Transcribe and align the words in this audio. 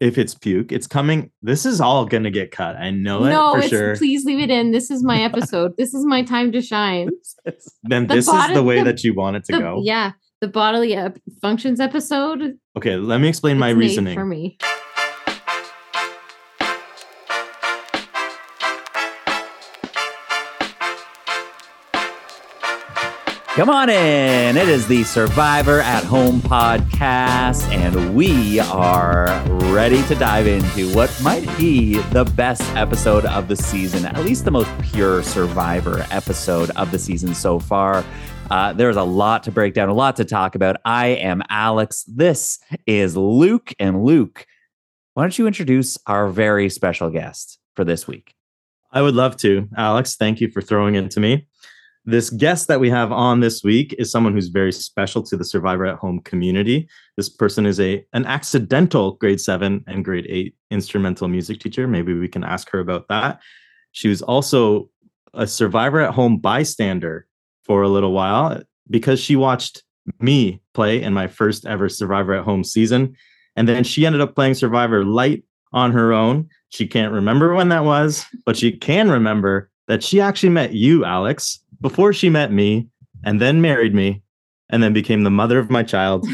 if 0.00 0.18
it's 0.18 0.34
puke, 0.34 0.72
it's 0.72 0.86
coming. 0.86 1.30
This 1.42 1.64
is 1.66 1.80
all 1.80 2.04
gonna 2.06 2.30
get 2.30 2.50
cut. 2.50 2.76
I 2.76 2.90
know 2.90 3.20
no, 3.20 3.50
it 3.50 3.52
for 3.52 3.58
it's, 3.60 3.68
sure. 3.68 3.96
please 3.96 4.24
leave 4.24 4.40
it 4.40 4.50
in. 4.50 4.72
This 4.72 4.90
is 4.90 5.02
my 5.04 5.22
episode. 5.28 5.76
this 5.76 5.94
is 5.94 6.04
my 6.04 6.22
time 6.22 6.50
to 6.52 6.60
shine. 6.62 7.10
then 7.84 8.06
the 8.06 8.14
this 8.14 8.28
is 8.28 8.48
the 8.54 8.62
way 8.62 8.78
the- 8.78 8.84
that 8.84 9.04
you 9.04 9.14
want 9.14 9.36
it 9.36 9.44
to 9.44 9.52
The- 9.52 9.58
go. 9.58 9.80
yeah, 9.84 10.12
the 10.40 10.48
bodily 10.48 10.94
ep- 10.94 11.18
functions 11.40 11.80
episode. 11.80 12.58
Okay, 12.76 12.96
let 12.96 13.20
me 13.20 13.28
explain 13.28 13.58
my 13.58 13.70
reasoning. 13.70 14.14
for 14.14 14.24
me. 14.24 14.56
Come 23.54 23.68
on 23.68 23.90
in. 23.90 24.56
It 24.56 24.68
is 24.68 24.86
the 24.86 25.02
Survivor 25.02 25.80
at 25.80 26.04
Home 26.04 26.40
podcast, 26.40 27.68
and 27.72 28.14
we 28.14 28.60
are 28.60 29.26
ready 29.72 30.00
to 30.04 30.14
dive 30.14 30.46
into 30.46 30.94
what 30.94 31.12
might 31.20 31.44
be 31.58 31.96
the 32.12 32.24
best 32.36 32.62
episode 32.76 33.24
of 33.24 33.48
the 33.48 33.56
season, 33.56 34.06
at 34.06 34.24
least 34.24 34.44
the 34.44 34.52
most 34.52 34.70
pure 34.80 35.24
Survivor 35.24 36.06
episode 36.12 36.70
of 36.70 36.92
the 36.92 36.98
season 36.98 37.34
so 37.34 37.58
far. 37.58 38.04
Uh, 38.52 38.72
there's 38.72 38.94
a 38.94 39.02
lot 39.02 39.42
to 39.42 39.50
break 39.50 39.74
down, 39.74 39.88
a 39.88 39.94
lot 39.94 40.14
to 40.16 40.24
talk 40.24 40.54
about. 40.54 40.76
I 40.84 41.08
am 41.08 41.42
Alex. 41.50 42.04
This 42.04 42.60
is 42.86 43.16
Luke. 43.16 43.74
And 43.80 44.04
Luke, 44.04 44.46
why 45.14 45.24
don't 45.24 45.36
you 45.36 45.48
introduce 45.48 45.98
our 46.06 46.28
very 46.28 46.70
special 46.70 47.10
guest 47.10 47.58
for 47.74 47.84
this 47.84 48.06
week? 48.06 48.32
I 48.92 49.02
would 49.02 49.16
love 49.16 49.36
to. 49.38 49.68
Alex, 49.76 50.14
thank 50.14 50.40
you 50.40 50.48
for 50.52 50.62
throwing 50.62 50.94
it 50.94 51.10
to 51.10 51.20
me. 51.20 51.48
This 52.10 52.30
guest 52.30 52.66
that 52.66 52.80
we 52.80 52.90
have 52.90 53.12
on 53.12 53.38
this 53.38 53.62
week 53.62 53.94
is 53.96 54.10
someone 54.10 54.32
who's 54.32 54.48
very 54.48 54.72
special 54.72 55.22
to 55.22 55.36
the 55.36 55.44
Survivor 55.44 55.86
at 55.86 55.98
Home 55.98 56.18
community. 56.22 56.88
This 57.16 57.28
person 57.28 57.66
is 57.66 57.78
a 57.78 58.04
an 58.12 58.26
accidental 58.26 59.12
grade 59.12 59.40
7 59.40 59.84
and 59.86 60.04
grade 60.04 60.26
8 60.28 60.52
instrumental 60.72 61.28
music 61.28 61.60
teacher. 61.60 61.86
Maybe 61.86 62.12
we 62.12 62.26
can 62.26 62.42
ask 62.42 62.68
her 62.70 62.80
about 62.80 63.06
that. 63.10 63.40
She 63.92 64.08
was 64.08 64.22
also 64.22 64.90
a 65.34 65.46
Survivor 65.46 66.00
at 66.00 66.12
Home 66.12 66.38
bystander 66.38 67.28
for 67.62 67.82
a 67.82 67.88
little 67.88 68.10
while 68.10 68.60
because 68.88 69.20
she 69.20 69.36
watched 69.36 69.84
me 70.18 70.60
play 70.74 71.00
in 71.00 71.14
my 71.14 71.28
first 71.28 71.64
ever 71.64 71.88
Survivor 71.88 72.34
at 72.34 72.44
Home 72.44 72.64
season 72.64 73.14
and 73.54 73.68
then 73.68 73.84
she 73.84 74.04
ended 74.04 74.20
up 74.20 74.34
playing 74.34 74.54
Survivor 74.54 75.04
light 75.04 75.44
on 75.72 75.92
her 75.92 76.12
own. 76.12 76.48
She 76.70 76.88
can't 76.88 77.12
remember 77.12 77.54
when 77.54 77.68
that 77.68 77.84
was, 77.84 78.26
but 78.44 78.56
she 78.56 78.72
can 78.72 79.12
remember 79.12 79.70
that 79.86 80.02
she 80.02 80.20
actually 80.20 80.50
met 80.50 80.72
you, 80.72 81.04
Alex, 81.04 81.60
before 81.80 82.12
she 82.12 82.28
met 82.28 82.52
me, 82.52 82.88
and 83.24 83.40
then 83.40 83.60
married 83.60 83.94
me, 83.94 84.22
and 84.68 84.82
then 84.82 84.92
became 84.92 85.22
the 85.22 85.30
mother 85.30 85.58
of 85.58 85.70
my 85.70 85.82
child. 85.82 86.26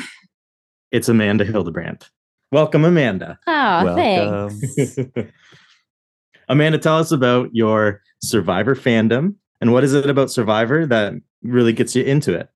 it's 0.91 1.09
Amanda 1.09 1.45
Hildebrandt. 1.45 2.11
Welcome, 2.53 2.85
Amanda. 2.85 3.39
Oh, 3.47 3.95
thanks. 3.95 4.99
Amanda, 6.49 6.79
tell 6.79 6.99
us 6.99 7.11
about 7.11 7.51
your 7.53 8.01
Survivor 8.23 8.77
fandom 8.77 9.35
and 9.61 9.73
what 9.73 9.85
is 9.85 9.95
it 9.95 10.09
about 10.09 10.31
Survivor 10.31 10.87
that 10.87 11.15
really 11.43 11.73
gets 11.73 11.95
you 11.95 12.03
into 12.03 12.35
it? 12.35 12.49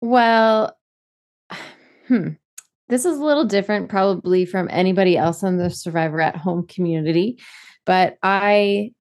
Well, 0.00 0.76
hmm. 2.08 2.30
This 2.88 3.06
is 3.06 3.18
a 3.18 3.24
little 3.24 3.46
different 3.46 3.88
probably 3.88 4.44
from 4.44 4.68
anybody 4.70 5.16
else 5.16 5.42
in 5.42 5.56
the 5.56 5.70
Survivor 5.70 6.20
at 6.20 6.36
Home 6.36 6.66
community, 6.66 7.38
but 7.86 8.18
I 8.22 8.92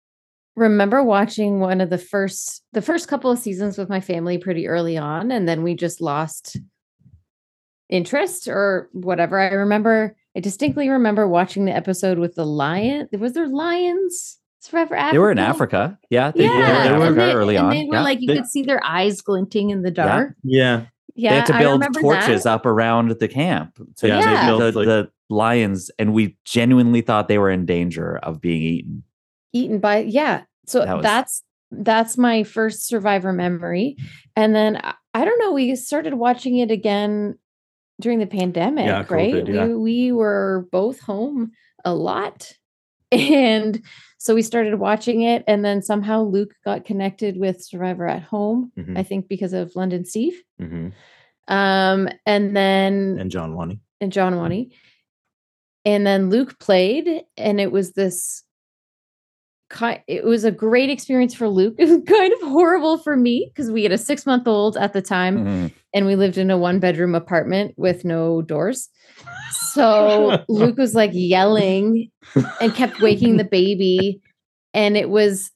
remember 0.56 1.02
watching 1.04 1.60
one 1.60 1.82
of 1.82 1.90
the 1.90 1.98
first 1.98 2.62
the 2.74 2.82
first 2.82 3.08
couple 3.08 3.32
of 3.32 3.40
seasons 3.40 3.78
with 3.78 3.90
my 3.90 4.00
family 4.00 4.38
pretty 4.38 4.68
early 4.68 4.98
on 4.98 5.32
and 5.32 5.48
then 5.48 5.64
we 5.64 5.74
just 5.76 6.00
lost 6.02 6.58
interest 7.90 8.48
or 8.48 8.90
whatever. 8.94 9.40
I 9.40 9.48
remember 9.54 10.16
I 10.36 10.40
distinctly 10.40 10.90
remember 10.90 11.28
watching 11.28 11.66
the 11.66 11.76
episode 11.76 12.18
with 12.18 12.36
the 12.36 12.46
lion. 12.46 13.08
Was 13.20 13.34
there 13.34 13.48
lions? 13.48 14.40
Survivor 14.60 14.96
Africa? 14.96 15.14
They 15.14 15.20
were 15.20 15.32
in 15.32 15.40
Africa. 15.40 16.00
Yeah, 16.10 16.32
they, 16.32 16.46
Yeah, 16.46 16.50
they 16.52 16.58
were 16.58 16.64
in 16.64 17.02
and 17.02 17.04
Africa 17.04 17.16
they, 17.20 17.34
early 17.34 17.56
and 17.58 17.66
on. 17.68 17.72
they 17.74 17.86
were 17.86 17.96
yeah. 17.96 18.02
like 18.04 18.22
you 18.22 18.28
They- 18.28 18.38
could 18.38 18.48
see 18.48 18.64
their 18.64 18.84
eyes 18.84 19.22
glinting 19.22 19.70
in 19.72 19.82
the 19.82 19.92
dark. 19.92 20.36
Yeah. 20.44 20.86
Yeah, 21.16 21.30
they 21.30 21.36
had 21.36 21.46
to 21.46 21.58
build 21.60 21.84
torches 22.02 22.44
that. 22.44 22.50
up 22.54 22.66
around 22.66 23.12
the 23.20 23.28
camp 23.28 23.76
to 23.98 24.08
Yeah, 24.08 24.16
they 24.20 24.22
yeah, 24.32 24.52
the, 24.58 24.72
like- 24.72 24.86
the 24.88 25.12
lions, 25.30 25.92
and 26.00 26.12
we 26.14 26.36
genuinely 26.46 27.02
thought 27.02 27.28
they 27.28 27.38
were 27.38 27.52
in 27.52 27.68
danger 27.68 28.18
of 28.24 28.42
being 28.42 28.62
eaten. 28.64 29.04
eaten 29.52 29.80
by 29.80 29.98
yeah 30.00 30.42
so 30.66 30.80
That 30.86 30.96
was- 30.96 31.04
that's 31.04 31.44
that's 31.72 32.18
my 32.18 32.44
first 32.44 32.86
survivor 32.88 33.34
memory 33.34 33.98
and 34.36 34.54
then 34.56 34.80
I, 35.16 35.26
don't 35.26 35.40
know 35.40 35.52
we 35.54 35.76
started 35.76 36.14
watching 36.14 36.58
it 36.60 36.70
again 36.70 37.38
during 38.00 38.20
the 38.20 38.28
pandemic 38.28 38.86
Yeah, 38.86 39.06
right 39.10 39.34
COVID, 39.34 39.54
yeah. 39.54 39.66
we, 39.66 39.76
we 39.76 40.12
were 40.12 40.68
both 40.72 41.00
home 41.00 41.52
a 41.84 41.94
lot 41.96 42.54
and 43.12 43.82
so 44.20 44.36
we 44.36 44.42
started 44.44 44.76
watching 44.80 45.22
it 45.22 45.44
and 45.48 45.66
then 45.66 45.82
somehow 45.82 46.22
luke 46.22 46.54
got 46.64 46.86
connected 46.86 47.38
with 47.38 47.64
survivor 47.64 48.08
at 48.08 48.22
home 48.22 48.72
Mhm, 48.78 48.96
i 48.98 49.02
think 49.04 49.28
because 49.28 49.54
of 49.54 49.76
london 49.76 50.06
steve 50.06 50.40
mhm. 50.62 50.92
um 51.48 52.08
and 52.28 52.56
then 52.56 53.18
And 53.20 53.32
John 53.32 53.56
Wani. 53.56 53.80
and 54.00 54.12
John 54.12 54.36
Wani. 54.38 54.72
And 55.86 56.08
then 56.08 56.30
Luke 56.30 56.60
played, 56.60 57.24
and 57.36 57.60
it 57.60 57.70
was 57.70 57.92
this 57.92 58.43
it 60.08 60.24
was 60.24 60.44
a 60.44 60.52
great 60.52 60.90
experience 60.90 61.34
for 61.34 61.48
Luke. 61.48 61.76
It 61.80 61.90
was 61.90 62.02
kind 62.08 62.34
of 62.34 62.40
horrible 62.42 62.98
for 62.98 63.16
me 63.16 63.52
because 63.54 63.72
we 63.72 63.84
had 63.84 63.92
a 63.92 63.98
six 63.98 64.26
month 64.26 64.48
old 64.48 64.78
at 64.78 64.94
the 64.94 65.02
time 65.02 65.46
Mhm. 65.46 65.72
and 65.94 66.06
we 66.06 66.16
lived 66.16 66.38
in 66.38 66.50
a 66.52 66.58
one 66.58 66.80
bedroom 66.80 67.16
apartment 67.16 67.74
with 67.78 68.06
no 68.06 68.42
doors. 68.42 68.90
So 69.74 70.44
Luke 70.50 70.78
was 70.78 70.96
like 70.96 71.12
yelling 71.14 72.10
and 72.62 72.74
kept 72.74 73.02
waking 73.02 73.38
the 73.38 73.44
baby. 73.44 74.22
And 74.74 74.98
it 74.98 75.10
was 75.10 75.52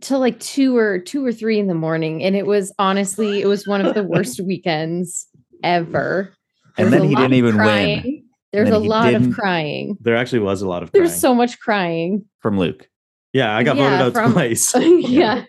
till 0.00 0.20
like 0.20 0.40
two 0.40 0.76
or 0.76 0.98
two 0.98 1.24
or 1.24 1.32
three 1.32 1.58
in 1.58 1.66
the 1.66 1.74
morning. 1.74 2.22
And 2.22 2.34
it 2.36 2.46
was 2.46 2.72
honestly, 2.78 3.40
it 3.40 3.46
was 3.46 3.66
one 3.66 3.84
of 3.84 3.94
the 3.94 4.02
worst 4.04 4.40
weekends 4.40 5.26
ever. 5.62 6.32
There 6.76 6.86
And 6.86 6.92
then 6.92 7.04
he 7.04 7.14
didn't 7.14 7.34
even 7.34 7.58
win. 7.58 8.24
There's 8.52 8.70
a 8.70 8.78
lot 8.78 9.14
of 9.14 9.30
crying. 9.32 9.96
There 10.00 10.16
actually 10.16 10.40
was 10.40 10.60
a 10.62 10.68
lot 10.68 10.82
of 10.82 10.90
crying. 10.92 11.04
There's 11.04 11.18
so 11.18 11.34
much 11.34 11.58
crying. 11.60 12.24
from 12.40 12.58
Luke. 12.58 12.88
Yeah, 13.32 13.56
I 13.56 13.62
got 13.62 13.76
Yeah, 13.76 13.84
voted 13.88 14.00
out 14.06 14.12
from- 14.12 14.32
twice. 14.34 14.74
yeah. 14.76 15.44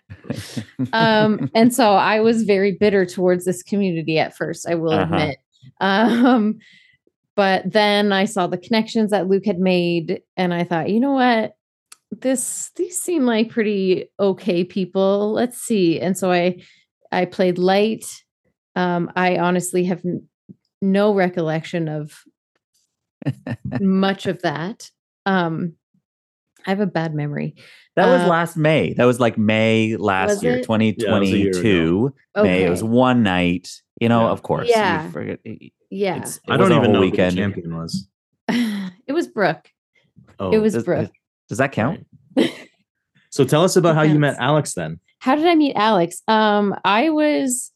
Um, 0.94 1.50
and 1.54 1.74
so 1.74 1.94
I 1.94 2.20
was 2.20 2.44
very 2.44 2.72
bitter 2.80 3.06
towards 3.06 3.46
this 3.46 3.64
community 3.64 4.18
at 4.20 4.36
first, 4.36 4.68
I 4.68 4.76
will 4.76 4.94
Uh-huh. 4.94 5.14
admit. 5.16 5.38
Um, 5.82 6.60
but 7.36 7.72
then 7.72 8.12
I 8.14 8.26
saw 8.26 8.48
the 8.48 8.58
connections 8.58 9.12
that 9.12 9.28
Luke 9.28 9.46
had 9.46 9.60
made, 9.60 10.22
and 10.38 10.54
I 10.54 10.64
thought, 10.64 10.90
you 10.90 11.00
know 11.00 11.14
what? 11.14 11.54
This 12.22 12.70
these 12.76 13.02
seem 13.02 13.26
like 13.26 13.50
pretty 13.50 14.06
okay 14.20 14.64
people. 14.64 15.34
Let's 15.34 15.58
see. 15.60 16.00
And 16.00 16.16
so 16.16 16.32
I 16.32 16.62
I 17.12 17.26
played 17.26 17.58
light. 17.58 18.06
Um, 18.76 19.12
I 19.16 19.38
honestly 19.40 19.84
have 19.86 20.02
n- 20.06 20.28
no 20.82 21.14
recollection 21.16 21.88
of 21.88 22.24
much 23.80 24.28
of 24.28 24.42
that. 24.44 24.92
Um, 25.26 25.74
I 26.66 26.70
have 26.72 26.80
a 26.80 26.86
bad 26.88 27.14
memory. 27.14 27.56
That 27.96 28.08
was 28.08 28.22
Uh, 28.22 28.28
last 28.28 28.58
May. 28.58 28.94
That 28.94 29.06
was 29.06 29.20
like 29.20 29.38
May 29.38 29.96
last 29.98 30.42
year, 30.44 30.54
it? 30.54 30.66
Yeah, 30.70 30.76
it 30.76 30.80
was 30.80 31.30
a 31.30 31.34
2022. 31.34 32.14
May. 32.38 32.64
It 32.64 32.70
was 32.70 32.84
one 32.84 33.24
night. 33.24 33.70
You 34.02 34.10
know, 34.10 34.22
Yeah. 34.26 34.32
of 34.32 34.42
course. 34.44 34.68
you 34.68 34.74
Yeah. 34.76 35.10
forget- 35.12 35.40
it- 35.44 35.72
Yeah. 35.90 36.16
it's- 36.16 36.38
it 36.38 36.52
I 36.52 36.58
don't 36.58 36.72
even 36.72 36.92
know 36.92 37.02
weekend. 37.02 37.32
who 37.34 37.36
the 37.36 37.42
champion 37.54 37.78
was. 37.78 38.08
it 38.50 39.14
was 39.14 39.28
Brooke. 39.28 39.70
Oh, 40.40 40.52
it 40.52 40.58
was 40.60 40.74
Does, 40.74 40.84
Brooke. 40.84 41.12
does 41.50 41.60
that 41.60 41.72
count? 41.72 42.06
So 43.30 43.44
tell 43.46 43.64
us 43.64 43.76
about 43.76 43.96
how 43.96 44.02
you 44.04 44.20
met 44.20 44.36
Alex 44.40 44.74
then. 44.74 45.00
How 45.20 45.36
did 45.36 45.46
I 45.46 45.56
meet 45.56 45.76
Alex? 45.76 46.22
Um, 46.28 46.76
I 46.86 47.10
was 47.10 47.72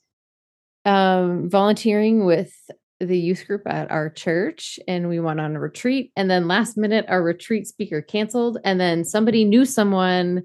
um 0.85 1.49
volunteering 1.49 2.25
with 2.25 2.53
the 2.99 3.17
youth 3.17 3.45
group 3.45 3.61
at 3.67 3.91
our 3.91 4.09
church 4.09 4.79
and 4.87 5.07
we 5.07 5.19
went 5.19 5.39
on 5.39 5.55
a 5.55 5.59
retreat 5.59 6.11
and 6.15 6.31
then 6.31 6.47
last 6.47 6.77
minute 6.77 7.05
our 7.07 7.21
retreat 7.21 7.67
speaker 7.67 8.01
canceled 8.01 8.57
and 8.63 8.79
then 8.81 9.05
somebody 9.05 9.45
knew 9.45 9.65
someone 9.65 10.43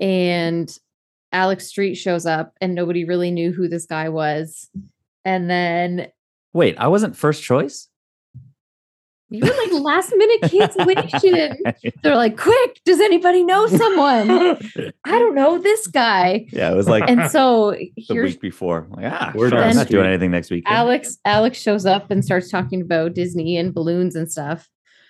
and 0.00 0.76
Alex 1.32 1.66
Street 1.66 1.94
shows 1.94 2.26
up 2.26 2.54
and 2.60 2.74
nobody 2.74 3.04
really 3.04 3.30
knew 3.30 3.52
who 3.52 3.68
this 3.68 3.86
guy 3.86 4.08
was. 4.08 4.68
And 5.24 5.48
then 5.48 6.08
Wait, 6.52 6.76
I 6.78 6.88
wasn't 6.88 7.16
first 7.16 7.42
choice? 7.42 7.88
You 9.30 9.44
were 9.44 9.56
like 9.56 9.82
last 9.82 10.12
minute 10.16 10.50
cancellation. 10.50 11.56
They're 12.02 12.16
like, 12.16 12.36
quick, 12.36 12.80
does 12.84 13.00
anybody 13.00 13.44
know 13.44 13.66
someone? 13.68 14.30
I 15.04 15.18
don't 15.18 15.36
know 15.36 15.58
this 15.58 15.86
guy. 15.86 16.46
yeah, 16.52 16.72
it 16.72 16.74
was 16.74 16.88
like 16.88 17.08
And 17.08 17.30
so 17.30 17.70
the 17.78 17.92
here's 17.96 18.32
week 18.32 18.40
before. 18.40 18.88
Like, 18.90 19.12
ah, 19.12 19.32
Word 19.34 19.50
sure, 19.50 19.62
I'm 19.62 19.76
not 19.76 19.88
doing 19.88 20.06
anything 20.06 20.32
next 20.32 20.50
week. 20.50 20.64
Alex 20.66 21.18
Alex 21.24 21.60
shows 21.60 21.86
up 21.86 22.10
and 22.10 22.24
starts 22.24 22.50
talking 22.50 22.82
about 22.82 23.14
Disney 23.14 23.56
and 23.56 23.72
balloons 23.72 24.16
and 24.16 24.30
stuff. 24.30 24.68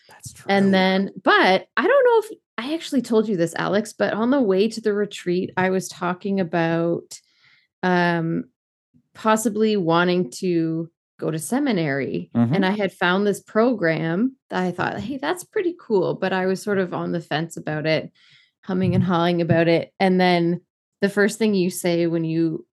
That's 0.09 0.35
true. 0.35 0.47
And 0.49 0.75
then, 0.75 1.11
but 1.25 1.67
I 1.77 1.87
don't 1.87 2.05
know 2.05 2.31
if 2.31 2.39
I 2.59 2.75
actually 2.75 3.03
told 3.03 3.27
you 3.27 3.39
this, 3.39 3.55
Alex, 3.57 3.95
but 3.95 4.13
on 4.13 4.31
the 4.31 4.43
way 4.43 4.69
to 4.69 4.81
the 4.83 4.93
retreat, 4.93 5.51
I 5.57 5.71
was 5.71 5.89
talking 5.89 6.41
about 6.41 7.19
um 7.83 8.45
possibly 9.15 9.79
wanting 9.79 10.31
to 10.31 10.91
go 11.21 11.31
to 11.31 11.39
seminary. 11.39 12.31
Mhm. 12.35 12.57
And 12.57 12.67
I 12.67 12.71
had 12.71 12.93
found 12.93 13.27
this 13.27 13.41
program 13.41 14.37
that 14.49 14.63
I 14.63 14.71
thought, 14.73 14.99
hey, 15.01 15.19
that's 15.19 15.45
pretty 15.45 15.77
cool. 15.81 16.15
But 16.15 16.33
I 16.33 16.47
was 16.47 16.63
sort 16.63 16.79
of 16.79 16.93
on 16.95 17.13
the 17.13 17.21
fence 17.21 17.57
about 17.57 17.87
it, 17.87 18.11
humming 18.63 18.95
and 18.95 19.05
hawing 19.05 19.41
about 19.41 19.69
it. 19.69 19.93
And 20.01 20.21
then 20.21 20.61
the 21.01 21.09
first 21.09 21.39
thing 21.39 21.55
you 21.55 21.71
say 21.71 22.07
when 22.07 22.25
you 22.25 22.67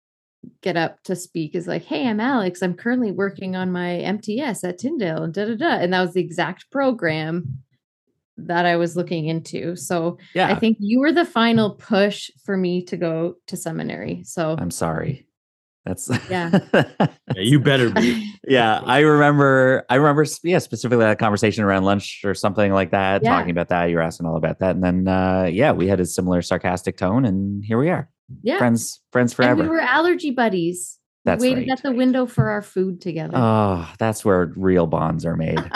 get 0.62 0.78
up 0.78 1.04
to 1.04 1.16
speak 1.16 1.56
is 1.56 1.68
like, 1.68 1.84
hey, 1.84 2.08
I'm 2.08 2.20
Alex. 2.20 2.62
I'm 2.62 2.74
currently 2.74 3.12
working 3.12 3.56
on 3.56 3.72
my 3.72 3.98
MTS 4.00 4.64
at 4.64 4.78
Tyndale 4.80 5.24
and 5.24 5.34
da 5.34 5.46
da 5.46 5.56
da. 5.56 5.76
And 5.78 5.94
that 5.94 6.02
was 6.02 6.14
the 6.14 6.22
exact 6.22 6.72
program 6.72 7.60
that 8.38 8.66
I 8.66 8.78
was 8.78 8.96
looking 8.96 9.28
into. 9.28 9.76
So 9.76 10.18
Yeah. 10.36 10.48
I 10.48 10.56
think 10.56 10.78
you 10.80 11.00
were 11.00 11.12
the 11.12 11.26
final 11.26 11.72
push 11.72 12.30
for 12.46 12.56
me 12.56 12.84
to 12.86 12.96
go 12.96 13.36
to 13.48 13.58
seminary. 13.58 14.22
So 14.24 14.56
I'm 14.60 14.72
sorry. 14.72 15.27
That's 15.88 16.10
Yeah. 16.30 16.60
Yeah, 16.74 17.08
you 17.38 17.60
better 17.60 17.90
be. 17.90 18.32
yeah, 18.48 18.82
I 18.84 19.00
remember. 19.00 19.86
I 19.90 19.96
remember. 19.96 20.26
Yeah, 20.44 20.60
specifically 20.60 21.06
that 21.06 21.18
conversation 21.20 21.64
around 21.64 21.84
lunch 21.86 22.22
or 22.26 22.34
something 22.34 22.74
like 22.74 22.92
that, 22.92 23.24
Yeah. 23.24 23.32
talking 23.36 23.52
about 23.52 23.70
that. 23.70 23.86
You 23.86 23.96
were 23.96 24.02
asking 24.02 24.26
all 24.28 24.36
about 24.36 24.60
that, 24.60 24.76
and 24.76 24.84
then 24.84 25.08
uh, 25.08 25.50
yeah, 25.52 25.72
we 25.72 25.88
had 25.88 26.00
a 26.00 26.06
similar 26.06 26.42
sarcastic 26.42 26.98
tone, 26.98 27.26
and 27.26 27.64
here 27.64 27.78
we 27.78 27.90
are, 27.90 28.10
yeah. 28.44 28.58
friends, 28.58 29.02
friends 29.12 29.32
And 29.32 29.36
forever. 29.38 29.64
we 29.64 29.70
were 29.70 29.80
allergy 29.80 30.32
buddies. 30.32 31.00
We 31.26 31.32
That's 31.32 31.42
waited 31.42 31.60
right. 31.70 31.78
at 31.78 31.84
the 31.84 31.92
window 31.92 32.26
for 32.26 32.50
our 32.50 32.62
food 32.62 33.02
together. 33.02 33.34
Oh, 33.36 33.90
that's 34.00 34.24
where 34.26 34.52
real 34.56 34.88
bonds 34.88 35.26
are 35.26 35.36
made. 35.36 35.60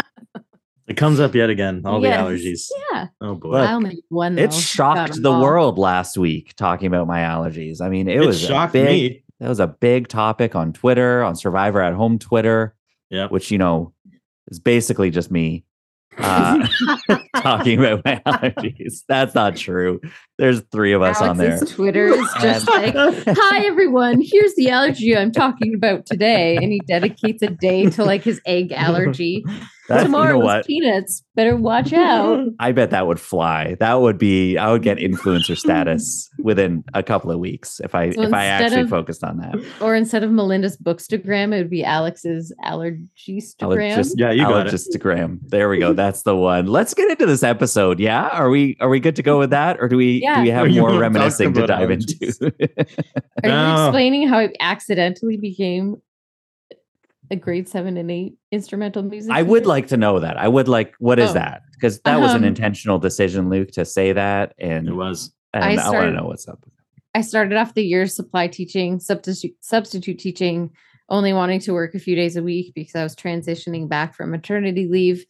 It 0.88 0.98
comes 0.98 1.22
up 1.22 1.34
yet 1.36 1.50
again. 1.50 1.84
All 1.86 2.02
Yes. 2.04 2.18
the 2.18 2.24
allergies. 2.26 2.70
Yeah. 2.92 3.08
Oh 3.22 3.36
boy. 3.36 3.50
Look, 3.52 3.70
I'll 3.70 3.80
make 3.80 4.04
one. 4.10 4.38
it 4.38 4.52
shocked 4.52 5.22
the 5.22 5.32
all. 5.32 5.42
world 5.42 5.78
last 5.78 6.18
week 6.18 6.54
talking 6.58 6.88
about 6.88 7.08
my 7.08 7.20
allergies. 7.20 7.80
I 7.80 7.88
mean, 7.88 8.10
it, 8.10 8.18
It, 8.18 8.26
was 8.26 8.44
a 8.44 8.48
shocked 8.48 8.74
big, 8.74 8.86
me. 9.14 9.24
That 9.42 9.50
was 9.50 9.60
a 9.60 9.66
big 9.68 10.08
topic 10.08 10.56
on 10.56 10.72
Twitter, 10.72 11.24
on 11.24 11.36
Survivor 11.36 11.82
at 11.82 11.94
Home 11.94 12.20
Twitter, 12.20 12.76
Yeah. 13.10 13.28
which 13.28 13.50
you 13.50 13.58
know 13.58 13.92
is 14.50 14.60
basically 14.60 15.10
just 15.10 15.32
me 15.32 15.66
uh, 16.20 16.68
talking 17.38 17.80
about 17.84 18.06
my 18.06 18.22
allergies. 18.28 19.02
That's 19.08 19.34
not 19.34 19.56
true. 19.56 20.00
There's 20.38 20.60
three 20.72 20.94
of 20.94 21.02
us 21.02 21.20
on 21.22 21.38
there. 21.38 21.60
Twitter 21.60 22.08
is 22.08 22.28
just 22.40 22.68
like, 22.70 22.94
"Hi 22.96 23.66
everyone, 23.66 24.22
here's 24.22 24.54
the 24.56 24.70
allergy 24.70 25.18
I'm 25.18 25.32
talking 25.32 25.74
about 25.74 26.06
today," 26.06 26.58
and 26.58 26.72
he 26.72 26.80
dedicates 26.88 27.42
a 27.42 27.48
day 27.48 27.90
to 27.90 28.04
like 28.04 28.24
his 28.24 28.40
egg 28.46 28.72
allergy. 28.74 29.44
That- 29.92 30.06
you 30.06 30.12
know 30.12 30.18
Tomorrow 30.18 30.40
what? 30.40 30.60
is 30.62 30.66
peanuts. 30.68 31.24
Better 31.36 31.56
watch 31.56 31.94
out. 31.94 32.46
I 32.60 32.72
bet 32.74 32.90
that 32.92 33.08
would 33.08 33.20
fly. 33.20 33.76
That 33.80 34.02
would 34.02 34.18
be. 34.18 34.58
I 34.58 34.72
would 34.72 34.82
get 34.84 34.98
influencer 34.98 35.58
status 35.66 36.30
within 36.40 36.84
a 36.94 37.02
couple 37.04 37.32
of 37.32 37.40
weeks 37.40 37.80
if 37.82 37.96
I 37.96 38.10
So 38.12 38.24
if 38.24 38.34
I 38.34 38.46
actually 38.46 38.82
of- 38.82 38.90
focused 38.90 39.24
on 39.24 39.38
that. 39.38 39.56
Or 39.82 39.96
instead 39.96 40.24
of 40.24 40.32
Melinda's 40.32 40.78
bookstagram, 40.78 41.54
it 41.54 41.58
would 41.60 41.70
be 41.70 41.84
Alex's 41.84 42.54
allergystagram. 42.66 42.98
Allergist- 43.62 44.14
Yeah, 44.18 44.32
you 44.32 44.44
got 44.44 44.68
it. 44.68 45.40
There 45.50 45.70
we 45.70 45.80
go. 45.80 45.94
That's 46.02 46.24
the 46.24 46.36
one. 46.36 46.68
Let's 46.68 46.94
get 46.94 47.10
into 47.10 47.26
this 47.26 47.44
episode. 47.44 48.00
Yeah, 48.00 48.28
are 48.28 48.50
we 48.50 48.78
are 48.80 48.90
we 48.90 49.00
good 49.00 49.16
to 49.18 49.24
go 49.24 49.40
with 49.40 49.52
that, 49.52 49.78
or 49.80 49.88
do 49.88 49.98
we 49.98 50.20
do 50.22 50.42
we 50.42 50.50
have 50.50 50.70
more 50.70 50.98
reminiscing 51.00 51.54
to 51.54 51.68
dive 51.68 51.90
allergies? 51.90 52.42
into? 52.42 52.54
Are 53.44 53.50
you 53.50 53.50
No. 53.50 53.86
explaining 53.88 54.28
how 54.28 54.40
it 54.40 54.56
accidentally 54.60 55.38
became 55.38 55.96
a 57.32 57.36
grade 57.36 57.68
seven 57.68 57.98
and 57.98 58.12
eight 58.12 58.36
instrumental 58.52 59.02
music? 59.02 59.32
I 59.32 59.42
would 59.42 59.66
like 59.66 59.88
to 59.88 59.98
know 59.98 60.20
that. 60.20 60.38
I 60.38 60.48
would 60.48 60.68
like. 60.68 60.94
What 61.00 61.18
is 61.18 61.32
Oh. 61.32 61.34
that? 61.34 61.64
Because 61.74 62.00
that 62.02 62.20
was 62.20 62.32
an 62.34 62.44
Um, 62.44 62.44
intentional 62.44 63.00
decision, 63.00 63.50
Luke, 63.50 63.72
to 63.72 63.86
say 63.86 64.14
that, 64.14 64.54
and, 64.60 64.88
It 64.88 64.94
was. 64.94 65.34
and 65.54 65.64
I 65.64 65.68
I, 65.68 65.70
want 65.76 65.80
to 65.80 65.88
started- 65.90 66.16
know 66.16 66.26
what's 66.28 66.48
up. 66.48 66.64
I 67.16 67.22
started 67.22 67.58
off 67.58 67.74
the 67.74 67.84
year 67.86 68.06
supply 68.08 68.48
teaching, 68.48 69.00
substitute 69.00 69.56
substitute 69.62 70.20
teaching, 70.20 70.70
only 71.10 71.34
wanting 71.34 71.60
to 71.62 71.74
work 71.74 71.94
a 71.96 72.00
few 72.00 72.16
days 72.16 72.38
a 72.38 72.44
week 72.44 72.74
because 72.74 72.96
I 72.96 73.04
was 73.04 73.16
transitioning 73.16 73.90
back 73.90 74.16
from 74.16 74.32
maternity 74.32 74.88
leave. 74.88 75.26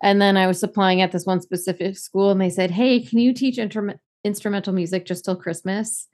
And 0.00 0.22
then 0.22 0.36
I 0.36 0.46
was 0.46 0.60
supplying 0.60 1.00
at 1.00 1.10
this 1.10 1.26
one 1.26 1.40
specific 1.40 1.98
school, 1.98 2.30
and 2.30 2.40
they 2.40 2.50
said, 2.50 2.70
"Hey, 2.70 3.00
can 3.00 3.18
you 3.18 3.32
teach 3.32 3.58
instrument 3.58 3.98
instrumental 4.24 4.72
music 4.72 5.06
just 5.06 5.24
till 5.24 5.34
Christmas?" 5.34 6.06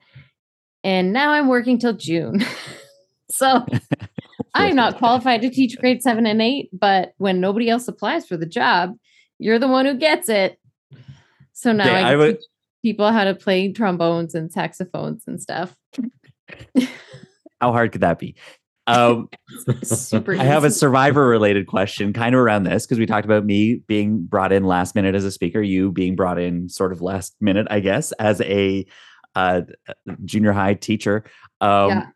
And 0.82 1.12
now 1.12 1.32
I'm 1.32 1.48
working 1.48 1.78
till 1.78 1.92
June. 1.94 2.42
so 3.30 3.66
I'm 4.54 4.76
not 4.76 4.98
qualified 4.98 5.42
to 5.42 5.50
teach 5.50 5.76
grade 5.78 6.02
seven 6.02 6.26
and 6.26 6.40
eight, 6.40 6.68
but 6.72 7.12
when 7.18 7.40
nobody 7.40 7.68
else 7.68 7.88
applies 7.88 8.26
for 8.26 8.36
the 8.36 8.46
job, 8.46 8.92
you're 9.38 9.58
the 9.58 9.68
one 9.68 9.84
who 9.86 9.94
gets 9.94 10.28
it. 10.28 10.58
So 11.52 11.72
now 11.72 11.84
Okay, 11.86 11.94
I, 11.96 12.12
I 12.12 12.16
would- 12.16 12.36
teach 12.36 12.44
people 12.82 13.10
how 13.10 13.24
to 13.24 13.34
play 13.34 13.72
trombones 13.72 14.34
and 14.34 14.52
saxophones 14.52 15.24
and 15.26 15.40
stuff. 15.40 15.74
How 17.60 17.72
hard 17.72 17.92
could 17.92 18.02
that 18.02 18.18
be? 18.18 18.34
Um, 18.86 19.30
Super. 19.82 20.34
I 20.34 20.44
have 20.44 20.64
a 20.64 20.70
survivor 20.70 21.26
related 21.26 21.66
question 21.66 22.12
kind 22.12 22.34
of 22.34 22.40
around 22.42 22.64
this 22.64 22.84
because 22.84 22.98
we 22.98 23.06
talked 23.06 23.24
about 23.24 23.46
me 23.46 23.76
being 23.86 24.26
brought 24.26 24.52
in 24.52 24.64
last 24.64 24.94
minute 24.94 25.14
as 25.14 25.24
a 25.24 25.30
speaker, 25.30 25.62
you 25.62 25.90
being 25.90 26.14
brought 26.16 26.38
in 26.38 26.68
sort 26.68 26.92
of 26.92 27.00
last 27.00 27.34
minute, 27.40 27.66
I 27.70 27.80
guess, 27.80 28.12
as 28.12 28.42
a 28.42 28.84
uh, 29.34 29.62
junior 30.26 30.52
high 30.52 30.74
teacher. 30.74 31.24
Um, 31.62 31.88
Yeah. 31.88 32.06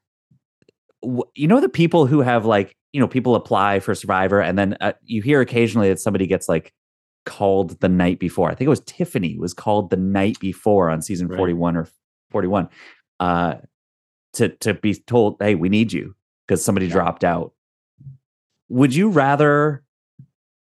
You 1.02 1.46
know, 1.46 1.60
the 1.60 1.68
people 1.68 2.06
who 2.06 2.20
have 2.20 2.44
like, 2.44 2.74
you 2.92 3.00
know, 3.00 3.08
people 3.08 3.34
apply 3.34 3.80
for 3.80 3.94
survivor 3.94 4.40
and 4.40 4.58
then 4.58 4.76
uh, 4.80 4.92
you 5.02 5.22
hear 5.22 5.40
occasionally 5.40 5.88
that 5.88 6.00
somebody 6.00 6.26
gets 6.26 6.48
like 6.48 6.72
called 7.26 7.78
the 7.80 7.88
night 7.88 8.18
before. 8.18 8.50
I 8.50 8.54
think 8.54 8.66
it 8.66 8.70
was 8.70 8.80
Tiffany 8.80 9.36
was 9.38 9.54
called 9.54 9.90
the 9.90 9.96
night 9.96 10.40
before 10.40 10.90
on 10.90 11.02
season 11.02 11.28
Right. 11.28 11.36
41 11.36 11.76
or 11.76 11.88
41 12.30 12.68
uh, 13.20 13.54
to, 14.34 14.48
to 14.48 14.74
be 14.74 14.94
told, 14.94 15.36
hey, 15.40 15.54
we 15.54 15.68
need 15.68 15.92
you 15.92 16.14
because 16.46 16.64
somebody 16.64 16.86
Yeah. 16.86 16.92
dropped 16.92 17.24
out. 17.24 17.52
Would 18.70 18.94
you 18.94 19.08
rather 19.10 19.84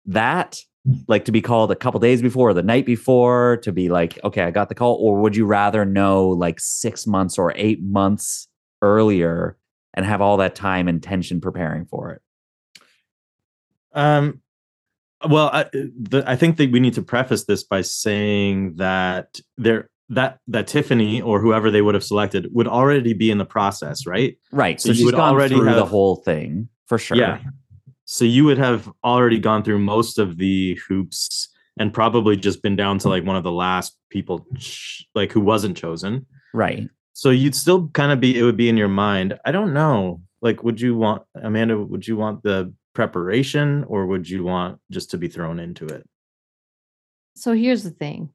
that, 0.06 0.58
like 1.08 1.24
to 1.26 1.32
be 1.32 1.40
called 1.40 1.70
a 1.70 1.76
couple 1.76 2.00
days 2.00 2.22
before 2.22 2.50
or 2.50 2.54
the 2.54 2.62
night 2.62 2.86
before, 2.86 3.58
to 3.62 3.72
be 3.72 3.88
like, 3.88 4.18
okay, 4.24 4.42
I 4.42 4.50
got 4.50 4.68
the 4.68 4.74
call, 4.74 4.94
or 5.00 5.20
would 5.20 5.36
you 5.36 5.46
rather 5.46 5.84
know 5.84 6.28
like 6.28 6.58
six 6.58 7.06
months 7.06 7.38
or 7.38 7.52
eight 7.56 7.82
months 7.82 8.48
earlier 8.82 9.56
and 9.94 10.06
have 10.06 10.20
all 10.20 10.38
that 10.38 10.54
time 10.54 10.88
and 10.88 11.02
tension 11.02 11.40
preparing 11.40 11.84
for 11.86 12.12
it? 12.12 12.22
Um, 13.92 14.40
well, 15.28 15.50
I, 15.52 15.64
the, 15.72 16.24
I 16.26 16.36
think 16.36 16.56
that 16.56 16.72
we 16.72 16.80
need 16.80 16.94
to 16.94 17.02
preface 17.02 17.44
this 17.44 17.62
by 17.62 17.82
saying 17.82 18.76
that 18.76 19.40
there 19.56 19.90
that 20.08 20.38
that 20.48 20.66
Tiffany 20.66 21.22
or 21.22 21.40
whoever 21.40 21.70
they 21.70 21.80
would 21.80 21.94
have 21.94 22.04
selected 22.04 22.48
would 22.52 22.68
already 22.68 23.14
be 23.14 23.30
in 23.30 23.38
the 23.38 23.44
process, 23.44 24.06
right? 24.06 24.36
Right. 24.50 24.80
So, 24.80 24.88
So 24.88 24.94
she's 24.94 25.04
would 25.04 25.14
gone 25.14 25.34
already 25.34 25.54
through 25.54 25.74
the 25.74 25.86
whole 25.86 26.16
thing 26.16 26.68
for 26.86 26.98
sure. 26.98 27.16
Yeah. 27.16 27.40
So 28.04 28.24
you 28.24 28.44
would 28.44 28.58
have 28.58 28.90
already 29.04 29.38
gone 29.38 29.62
through 29.62 29.78
most 29.78 30.18
of 30.18 30.36
the 30.36 30.78
hoops 30.86 31.48
and 31.78 31.94
probably 31.94 32.36
just 32.36 32.62
been 32.62 32.76
down 32.76 32.98
to 32.98 33.08
like 33.08 33.24
one 33.24 33.36
of 33.36 33.42
the 33.42 33.52
last 33.52 33.96
people, 34.10 34.46
like 35.14 35.32
who 35.32 35.40
wasn't 35.40 35.76
chosen. 35.76 36.26
Right. 36.52 36.88
So 37.12 37.30
you'd 37.30 37.54
still 37.54 37.88
kind 37.88 38.12
of 38.12 38.20
be, 38.20 38.38
it 38.38 38.42
would 38.42 38.56
be 38.56 38.68
in 38.68 38.76
your 38.76 38.88
mind. 38.88 39.38
I 39.44 39.52
don't 39.52 39.74
know. 39.74 40.22
Like, 40.40 40.64
would 40.64 40.80
you 40.80 40.96
want, 40.96 41.22
Amanda, 41.34 41.78
would 41.78 42.06
you 42.06 42.16
want 42.16 42.42
the 42.42 42.72
preparation 42.94 43.84
or 43.84 44.06
would 44.06 44.28
you 44.28 44.44
want 44.44 44.78
just 44.90 45.10
to 45.10 45.18
be 45.18 45.28
thrown 45.28 45.58
into 45.58 45.86
it? 45.86 46.06
So 47.34 47.52
here's 47.52 47.82
the 47.82 47.90
thing. 47.90 48.30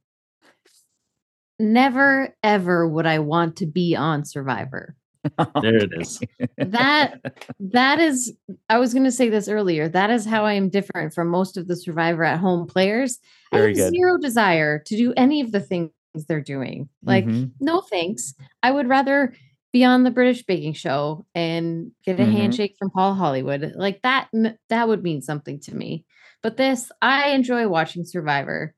Never 1.59 2.35
ever 2.43 2.87
would 2.87 3.05
I 3.05 3.19
want 3.19 3.57
to 3.57 3.65
be 3.65 3.95
on 3.95 4.25
Survivor. 4.25 4.95
There 5.61 5.75
it 5.75 5.91
is. 5.93 6.21
That 6.57 7.19
that 7.59 7.99
is 7.99 8.33
I 8.69 8.77
was 8.77 8.93
going 8.93 9.03
to 9.03 9.11
say 9.11 9.29
this 9.29 9.49
earlier. 9.49 9.89
That 9.89 10.09
is 10.09 10.25
how 10.25 10.45
I 10.45 10.53
am 10.53 10.69
different 10.69 11.13
from 11.13 11.27
most 11.27 11.57
of 11.57 11.67
the 11.67 11.75
Survivor 11.75 12.23
at 12.23 12.39
home 12.39 12.65
players. 12.65 13.19
I 13.51 13.57
have 13.57 13.75
good. 13.75 13.89
zero 13.89 14.17
desire 14.17 14.79
to 14.79 14.95
do 14.95 15.13
any 15.17 15.41
of 15.41 15.51
the 15.51 15.59
things 15.59 15.91
they're 16.25 16.41
doing. 16.41 16.89
Like 17.03 17.25
Mhm. 17.25 17.51
no 17.59 17.81
thanks. 17.81 18.33
I 18.63 18.71
would 18.71 18.87
rather 18.89 19.33
be 19.73 19.83
on 19.83 20.03
the 20.03 20.11
British 20.11 20.43
baking 20.45 20.73
show 20.73 21.25
and 21.35 21.91
get 22.05 22.19
a 22.19 22.23
Mhm. 22.23 22.31
handshake 22.31 22.75
from 22.79 22.89
Paul 22.89 23.13
Hollywood. 23.13 23.73
Like 23.75 24.01
that 24.03 24.29
that 24.69 24.87
would 24.87 25.03
mean 25.03 25.21
something 25.21 25.59
to 25.61 25.75
me. 25.75 26.05
But 26.41 26.57
this 26.57 26.91
I 27.01 27.29
enjoy 27.31 27.67
watching 27.67 28.03
Survivor. 28.05 28.73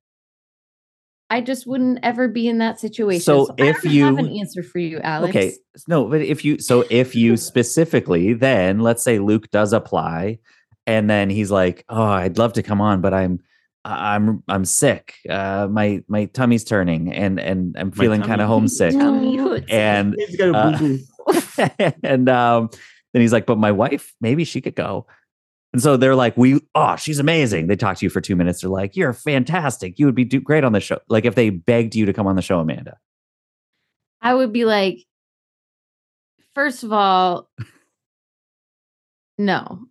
I 1.32 1.42
just 1.42 1.68
wouldn't 1.68 2.00
ever 2.02 2.28
be 2.28 2.48
in 2.48 2.58
that 2.58 2.80
situation. 2.80 3.22
So 3.22 3.50
I 3.60 3.68
if 3.68 3.82
don't 3.84 3.94
have 3.94 4.18
an 4.18 4.34
you- 4.34 4.40
answer 4.42 4.64
for 4.64 4.80
you, 4.80 5.00
Alex. 5.00 5.30
Okay. 5.36 5.54
No, 5.88 6.06
but 6.06 6.22
if 6.22 6.44
you 6.44 6.58
so 6.60 6.86
if 6.90 7.16
you 7.16 7.38
specifically 7.38 8.34
then 8.34 8.80
let's 8.80 9.04
say 9.04 9.20
Luke 9.20 9.50
does 9.52 9.72
apply 9.74 10.40
and 10.88 11.08
then 11.08 11.30
he's 11.30 11.52
like, 11.52 11.86
"Oh, 11.88 12.02
I'd 12.04 12.40
love 12.40 12.54
to 12.54 12.64
come 12.64 12.82
on, 12.82 13.00
but 13.02 13.14
I'm 13.14 13.42
I'm 13.86 14.44
I'm 14.48 14.66
sick. 14.66 15.16
Uh 15.30 15.68
my 15.72 16.04
my 16.08 16.26
tummy's 16.26 16.64
turning 16.64 17.14
and 17.14 17.40
and 17.40 17.76
I'm 17.78 17.92
feeling 17.92 18.22
kind 18.22 18.42
of 18.42 18.48
homesick." 18.48 18.92
Tell 18.94 19.14
me 19.14 19.38
who 19.38 19.54
it's- 19.54 19.70
And 19.70 20.16
He's 20.18 20.36
got 20.36 20.50
a 20.56 21.00
Uh, 21.28 21.92
and 22.04 22.28
um 22.30 22.70
then 23.14 23.22
he's 23.22 23.34
like, 23.34 23.46
"But 23.46 23.58
my 23.58 23.72
wife, 23.72 24.14
maybe 24.22 24.44
she 24.44 24.62
could 24.62 24.76
go." 24.76 25.08
And 25.74 25.82
so 25.82 25.98
they're 25.98 26.16
like, 26.16 26.36
"We 26.38 26.60
oh, 26.76 26.96
she's 26.96 27.20
amazing." 27.20 27.68
They 27.68 27.76
talk 27.76 27.98
to 27.98 28.06
you 28.06 28.10
for 28.10 28.22
2 28.22 28.36
minutes. 28.36 28.62
They're 28.62 28.70
like, 28.70 28.96
"You're 28.96 29.14
fantastic. 29.14 29.98
You 30.00 30.06
would 30.08 30.16
be 30.16 30.26
do- 30.26 30.42
great 30.42 30.64
on 30.64 30.74
the 30.74 30.80
show." 30.80 31.00
Like 31.10 31.26
if 31.26 31.36
they 31.36 31.50
begged 31.50 31.96
you 31.96 32.06
to 32.06 32.14
come 32.14 32.28
on 32.28 32.36
the 32.36 32.42
show, 32.42 32.60
Amanda. 32.60 32.98
I 34.22 34.34
would 34.36 34.52
be 34.52 34.66
like, 34.66 34.98
first 36.54 36.84
of 36.84 36.92
all, 36.92 37.50
no. 39.38 39.86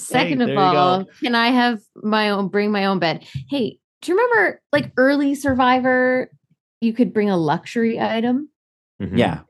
Second 0.00 0.40
Hey, 0.40 0.52
of 0.52 0.58
all, 0.58 1.04
can 1.22 1.34
I 1.34 1.48
have 1.48 1.80
my 1.96 2.30
own 2.30 2.48
bring 2.48 2.70
my 2.72 2.86
own 2.86 2.98
bed? 2.98 3.24
Hey, 3.48 3.78
do 4.02 4.12
you 4.12 4.18
remember 4.18 4.60
like 4.72 4.92
early 4.96 5.34
Survivor? 5.34 6.30
You 6.80 6.92
could 6.92 7.12
bring 7.12 7.28
a 7.30 7.36
luxury 7.36 8.00
item. 8.00 8.48
Mhm. 9.02 9.18
Yeah, 9.18 9.40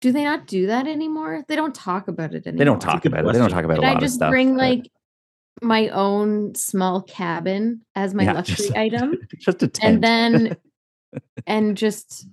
Do 0.00 0.12
they 0.12 0.22
not 0.24 0.46
do 0.46 0.66
that 0.68 0.86
anymore? 0.86 1.44
They 1.48 1.56
don't 1.56 1.74
talk 1.74 2.06
about 2.08 2.32
it 2.34 2.46
anymore. 2.46 2.58
they 2.58 2.64
don't 2.64 2.80
talk 2.80 3.02
good 3.02 3.12
about 3.12 3.24
it. 3.28 3.32
They 3.32 3.38
don't 3.38 3.50
talk 3.50 3.64
about 3.64 3.76
Can 3.76 3.84
a 3.84 3.86
I 3.86 3.90
lot 3.90 3.96
of 3.96 4.02
just 4.02 4.14
stuff. 4.16 4.30
bring 4.30 4.54
but- 4.54 4.62
like 4.62 4.90
my 5.60 5.88
own 5.88 6.54
small 6.54 7.02
cabin 7.02 7.80
as 7.96 8.14
my 8.14 8.22
Yeah, 8.24 8.32
luxury 8.34 8.56
just- 8.56 8.76
item? 8.76 9.14
just 9.40 9.62
a 9.62 9.68
tent. 9.68 9.94
and 9.94 10.04
then 10.04 10.56
and 11.46 11.76
just 11.76 12.26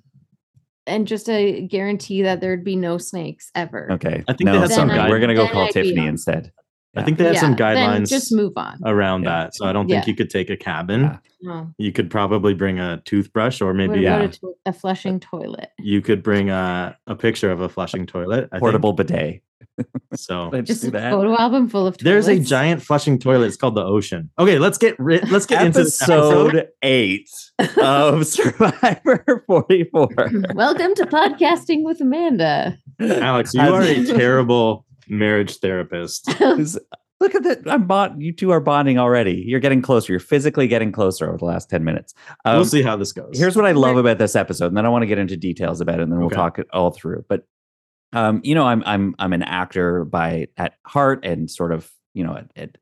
and 0.88 1.08
just 1.08 1.28
a 1.30 1.62
guarantee 1.62 2.22
that 2.22 2.42
there'd 2.42 2.64
be 2.64 2.76
no 2.76 3.00
snakes 3.00 3.50
ever. 3.56 3.92
okay, 3.94 4.24
I 4.28 4.34
think 4.34 4.42
they 4.48 4.54
no, 4.54 4.60
had 4.62 4.70
some 4.72 4.88
sorry, 4.90 5.00
guide- 5.00 5.10
we're 5.10 5.20
gonna 5.20 5.34
go 5.34 5.48
call 5.48 5.68
Tiffany 5.70 6.06
instead. 6.06 6.52
I 6.96 7.04
think 7.04 7.18
they 7.18 7.26
had 7.26 7.38
some 7.38 7.56
guidelines 7.56 8.10
just 8.10 8.32
move 8.34 8.54
on. 8.56 8.80
around 8.86 9.24
Yeah. 9.24 9.30
that. 9.44 9.56
So 9.56 9.66
I 9.66 9.74
don't 9.74 9.88
think 9.88 10.06
Yeah. 10.06 10.10
you 10.12 10.16
could 10.16 10.30
take 10.30 10.50
a 10.50 10.58
cabin. 10.58 11.20
Yeah. 11.42 11.66
You 11.78 11.92
could 11.92 12.10
probably 12.10 12.54
bring 12.54 12.80
a 12.80 13.02
toothbrush 13.06 13.62
or 13.62 13.74
maybe 13.74 14.08
uh, 14.08 14.16
about 14.18 14.22
Yeah. 14.22 14.28
a, 14.28 14.32
to- 14.32 14.54
a 14.68 14.74
flushing 14.74 15.20
toilet? 15.20 15.70
you 15.80 16.02
could 16.02 16.24
bring 16.24 16.50
a, 16.50 16.98
a 17.08 17.16
picture 17.16 17.52
of 17.52 17.62
a 17.62 17.70
flushing 17.70 18.06
toilet. 18.06 18.46
I 18.52 18.56
think. 18.56 18.60
Portable 18.62 18.94
bidet. 18.94 19.42
So 20.16 20.52
Just 20.64 20.84
do 20.84 20.88
a 20.90 20.92
photo 21.12 21.36
album 21.38 21.68
full 21.68 21.86
of 21.86 21.98
toilets. 21.98 22.04
there's 22.04 22.28
a 22.30 22.40
giant 22.40 22.82
flushing 22.82 23.20
toilet. 23.20 23.48
It's 23.48 23.58
called 23.58 23.76
the 23.76 23.84
ocean. 23.84 24.30
Okay, 24.40 24.58
let's 24.58 24.78
get 24.78 24.98
ri- 25.00 25.20
let's 25.30 25.46
get 25.46 25.66
into 25.66 25.84
this 25.84 26.02
episode. 26.02 26.48
episode 26.56 26.70
eight 26.82 27.30
of 27.78 28.26
Survivor 28.76 29.44
44. 29.48 30.08
Welcome 30.54 30.96
to 30.96 31.06
podcasting 31.06 31.84
with 31.84 32.00
Amanda. 32.00 32.78
Alex, 33.02 33.54
you 33.54 33.62
are 33.62 33.82
a 33.82 34.06
terrible 34.06 34.86
marriage 35.10 35.58
therapist. 35.60 36.30
Look 37.22 37.34
at 37.34 37.44
that. 37.44 37.62
I'm 37.66 37.88
bond. 37.88 38.22
You 38.22 38.34
two 38.34 38.52
are 38.52 38.60
bonding 38.60 39.00
already. 39.00 39.44
You're 39.48 39.62
getting 39.62 39.82
closer. 39.82 40.12
You're 40.12 40.20
physically 40.20 40.68
getting 40.68 40.92
closer 40.92 41.28
over 41.30 41.38
the 41.38 41.46
last 41.46 41.70
10 41.70 41.84
minutes. 41.84 42.14
Um, 42.44 42.58
we'll 42.58 42.66
see 42.66 42.82
how 42.82 42.98
this 42.98 43.14
goes. 43.14 43.38
Here's 43.38 43.56
what 43.56 43.66
I 43.66 43.72
love 43.72 43.96
about 43.96 44.18
this 44.18 44.36
episode, 44.36 44.68
and 44.68 44.78
then 44.78 44.86
I 44.86 44.90
want 44.90 45.04
to 45.04 45.08
get 45.08 45.18
into 45.18 45.38
details 45.38 45.80
about 45.80 46.00
it, 46.00 46.04
and 46.04 46.12
then 46.12 46.20
we'll 46.20 46.28
Okay. 46.28 46.36
talk 46.36 46.60
it 46.60 46.68
all 46.74 46.92
through. 46.92 47.24
But 47.30 47.46
um, 48.12 48.42
you 48.44 48.54
know, 48.54 48.66
I'm 48.66 48.84
I'm 48.86 49.16
I'm 49.18 49.32
an 49.34 49.44
actor 49.44 50.04
by 50.06 50.48
at 50.58 50.74
heart, 50.86 51.26
and 51.26 51.50
sort 51.50 51.72
of 51.72 51.90
you 52.14 52.24
know 52.26 52.36
at, 52.36 52.48
at, 52.58 52.78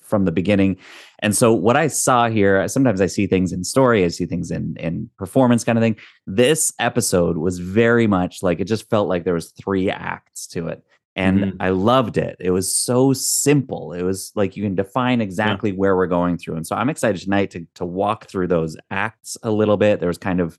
from 0.00 0.24
the 0.24 0.32
beginning. 0.32 0.76
And 1.18 1.36
so 1.36 1.52
what 1.52 1.76
I 1.76 1.88
saw 1.88 2.28
here, 2.28 2.66
sometimes 2.68 3.00
I 3.00 3.06
see 3.06 3.26
things 3.26 3.52
in 3.52 3.64
story, 3.64 4.04
I 4.04 4.08
see 4.08 4.24
things 4.24 4.50
in 4.52 4.76
in 4.78 5.10
performance, 5.18 5.64
kind 5.64 5.76
of 5.78 5.82
thing. 5.82 5.96
This 6.28 6.72
episode 6.78 7.36
was 7.38 7.58
very 7.58 8.06
much 8.06 8.42
like 8.42 8.60
it 8.60 8.64
just 8.64 8.88
felt 8.88 9.08
like 9.08 9.24
there 9.24 9.34
was 9.34 9.50
three 9.52 9.90
acts 9.90 10.46
to 10.48 10.68
it. 10.68 10.84
And 11.16 11.38
Mhm. 11.38 11.56
I 11.60 11.70
loved 11.70 12.16
it. 12.18 12.36
It 12.40 12.50
was 12.50 12.76
so 12.76 13.12
simple. 13.12 13.92
It 13.92 14.02
was 14.02 14.32
like 14.34 14.56
you 14.56 14.64
can 14.64 14.74
define 14.74 15.20
exactly 15.20 15.70
where 15.72 15.94
we're 15.96 16.08
going 16.08 16.38
through. 16.38 16.56
And 16.56 16.66
so 16.66 16.74
I'm 16.74 16.88
excited 16.90 17.20
tonight 17.20 17.50
to 17.52 17.66
to 17.74 17.84
walk 17.84 18.26
through 18.26 18.48
those 18.48 18.76
acts 18.90 19.36
a 19.42 19.50
little 19.50 19.76
bit. 19.76 20.00
There 20.00 20.08
was 20.08 20.18
kind 20.18 20.40
of 20.40 20.58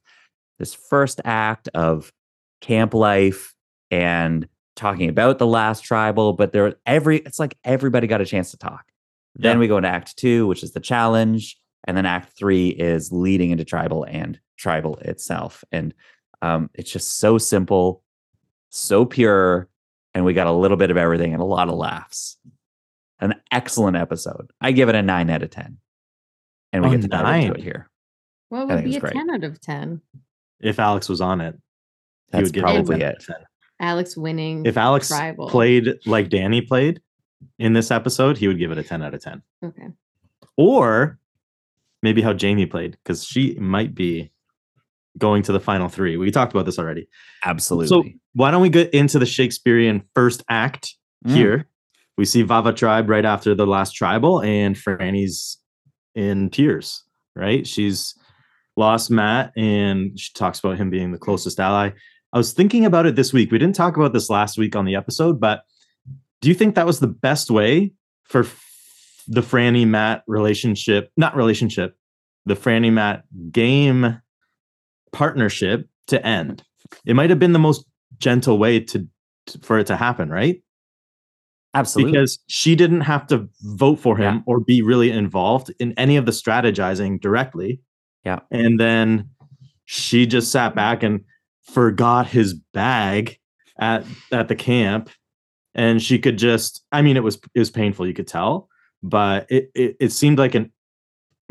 this 0.58 0.74
first 0.74 1.20
act 1.26 1.68
of 1.74 2.14
camp 2.62 2.94
life 2.94 3.54
and 3.92 4.48
talking 4.78 5.10
about 5.10 5.40
the 5.40 5.48
last 5.48 5.84
tribal, 5.84 6.34
but 6.34 6.54
there 6.54 6.76
every 6.86 7.18
it's 7.18 7.40
like 7.40 7.58
everybody 7.66 8.08
got 8.08 8.22
a 8.22 8.26
chance 8.26 8.52
to 8.52 8.58
talk. 8.58 8.86
Then 9.36 9.58
Yeah. 9.58 9.60
we 9.60 9.68
go 9.68 9.78
into 9.78 9.90
act 9.90 10.16
two, 10.18 10.48
which 10.48 10.64
is 10.64 10.72
the 10.72 10.80
challenge, 10.80 11.58
and 11.86 11.98
then 11.98 12.06
act 12.06 12.38
three 12.38 12.70
is 12.70 13.12
leading 13.12 13.52
into 13.52 13.66
tribal 13.66 14.06
and 14.06 14.40
tribal 14.58 14.96
itself. 15.00 15.66
And 15.74 15.94
um, 16.42 16.70
it's 16.74 16.92
just 16.92 17.18
so 17.18 17.38
simple, 17.38 18.02
so 18.70 19.04
pure, 19.06 19.68
and 20.16 20.26
we 20.26 20.34
got 20.34 20.48
a 20.48 20.52
little 20.52 20.78
bit 20.78 20.90
of 20.90 20.98
everything 20.98 21.34
and 21.34 21.42
a 21.42 21.46
lot 21.46 21.68
of 21.70 21.76
laughs. 21.76 22.38
An 23.20 23.36
excellent 23.52 23.96
episode. 23.98 24.52
I 24.60 24.72
give 24.72 24.90
it 24.90 24.96
a 24.96 25.02
nine 25.02 25.30
out 25.30 25.44
of 25.44 25.52
ten, 25.52 25.78
and 26.74 26.84
we 26.84 26.90
Oh, 26.90 26.92
get 26.94 27.02
to 27.04 27.08
dive 27.08 27.44
into 27.44 27.54
it 27.60 27.64
here. 27.64 27.90
What 28.50 28.68
would 28.68 28.84
be 28.84 28.96
a 28.96 29.00
great. 29.00 29.14
10 29.14 29.30
out 29.30 29.44
of 29.44 29.60
10? 29.62 30.02
if 30.62 30.80
Alex 30.80 31.10
was 31.10 31.22
on 31.22 31.42
it, 31.42 31.56
he 32.32 32.42
would 32.42 32.54
give 32.54 32.64
probably 32.64 33.00
10 33.00 33.08
out 33.08 33.16
it. 33.16 33.26
10. 33.26 33.36
Alex 33.80 34.16
winning. 34.18 34.66
If 34.66 34.78
Alex 34.78 35.10
Tribal. 35.10 35.50
played 35.50 35.96
like 36.06 36.30
Danny 36.30 36.62
played 36.62 37.02
in 37.60 37.74
this 37.74 37.92
episode, 37.92 38.38
he 38.38 38.48
would 38.48 38.58
give 38.58 38.72
it 38.72 38.78
a 38.78 38.84
10 38.84 39.02
out 39.02 39.14
of 39.14 39.22
10. 39.22 39.42
Okay. 39.64 39.88
Or 40.58 41.20
maybe 42.02 42.22
how 42.22 42.34
Jaime 42.38 42.66
played, 42.66 42.98
because 43.04 43.26
she 43.26 43.56
might 43.56 43.94
be 43.96 44.32
going 45.18 45.44
to 45.44 45.52
the 45.52 45.60
final 45.60 45.88
three. 45.88 46.18
We 46.18 46.32
talked 46.32 46.52
about 46.54 46.66
this 46.66 46.78
already. 46.80 47.08
Absolutely. 47.44 47.88
So 47.88 48.04
why 48.34 48.52
don't 48.52 48.62
we 48.62 48.70
get 48.70 48.94
into 48.94 49.18
the 49.20 49.26
Shakespearean 49.26 50.04
first 50.14 50.44
act 50.50 50.94
Mm. 51.26 51.34
here? 51.34 51.68
We 52.18 52.26
see 52.26 52.44
Vava 52.44 52.72
tribe 52.72 53.10
right 53.10 53.26
after 53.26 53.56
the 53.56 53.66
last 53.68 53.92
tribal, 53.94 54.42
and 54.42 54.76
Frannie's 54.78 55.58
in 56.14 56.50
tears, 56.50 57.04
right? 57.36 57.66
She's 57.68 58.16
lost 58.78 59.10
Matt, 59.12 59.52
and 59.58 60.18
she 60.20 60.32
talks 60.34 60.60
about 60.60 60.78
him 60.78 60.90
being 60.90 61.12
the 61.12 61.18
closest 61.18 61.60
ally. 61.60 61.90
I 62.32 62.38
was 62.38 62.54
thinking 62.54 62.86
about 62.86 63.06
it 63.06 63.16
this 63.16 63.34
week. 63.34 63.52
We 63.52 63.58
didn't 63.58 63.76
talk 63.76 63.98
about 63.98 64.14
this 64.14 64.30
last 64.30 64.58
week 64.58 64.76
on 64.76 64.86
the 64.86 64.96
episode, 64.96 65.40
but 65.40 65.64
do 66.42 66.50
you 66.50 66.56
think 66.56 66.76
that 66.76 66.86
was 66.86 67.00
the 67.00 67.08
best 67.08 67.50
way 67.50 67.94
for 68.24 68.46
the 69.28 69.42
Frannie 69.42 69.88
Matt 69.88 70.24
relationship, 70.28 71.12
not 71.18 71.36
relationship, 71.36 71.98
the 72.46 72.56
Frannie 72.56 72.94
Matt 72.94 73.24
game 73.52 74.22
partnership 75.16 75.88
to 76.08 76.26
end? 76.26 76.64
It 77.06 77.16
might 77.16 77.30
have 77.30 77.40
been 77.40 77.54
the 77.54 77.60
most 77.60 77.86
gentle 78.20 78.58
way 78.58 78.80
to, 78.82 79.08
to- 79.48 79.60
for 79.60 79.80
it 79.80 79.88
to 79.88 79.96
happen, 79.96 80.30
right? 80.30 80.62
Absolutely. 81.74 82.14
Because 82.14 82.40
she 82.48 82.76
didn't 82.76 83.02
have 83.02 83.28
to 83.28 83.50
vote 83.62 84.00
for 84.00 84.16
him 84.16 84.36
Yeah. 84.36 84.42
or 84.46 84.60
be 84.62 84.82
really 84.82 85.12
involved 85.12 85.74
in 85.80 85.94
any 85.98 86.16
of 86.16 86.26
the 86.26 86.32
strategizing 86.32 87.20
directly. 87.20 87.82
Yeah. 88.24 88.40
And 88.50 88.80
then 88.80 89.30
she 89.86 90.26
just 90.26 90.52
sat 90.52 90.74
back 90.74 91.04
and 91.04 91.22
forgot 91.64 92.28
his 92.28 92.54
bag 92.74 93.38
at 93.80 94.06
at 94.32 94.48
the 94.48 94.56
camp 94.56 95.10
and 95.74 96.02
she 96.02 96.18
could 96.18 96.38
just 96.38 96.84
I 96.94 97.02
mean 97.02 97.18
it 97.18 97.24
was 97.24 97.36
it 97.54 97.60
was 97.60 97.70
painful 97.70 98.08
you 98.08 98.14
could 98.14 98.28
tell 98.28 98.70
but 99.04 99.46
it 99.50 99.70
it, 99.76 99.98
it 100.00 100.12
seemed 100.14 100.38
like 100.40 100.56
an 100.56 100.72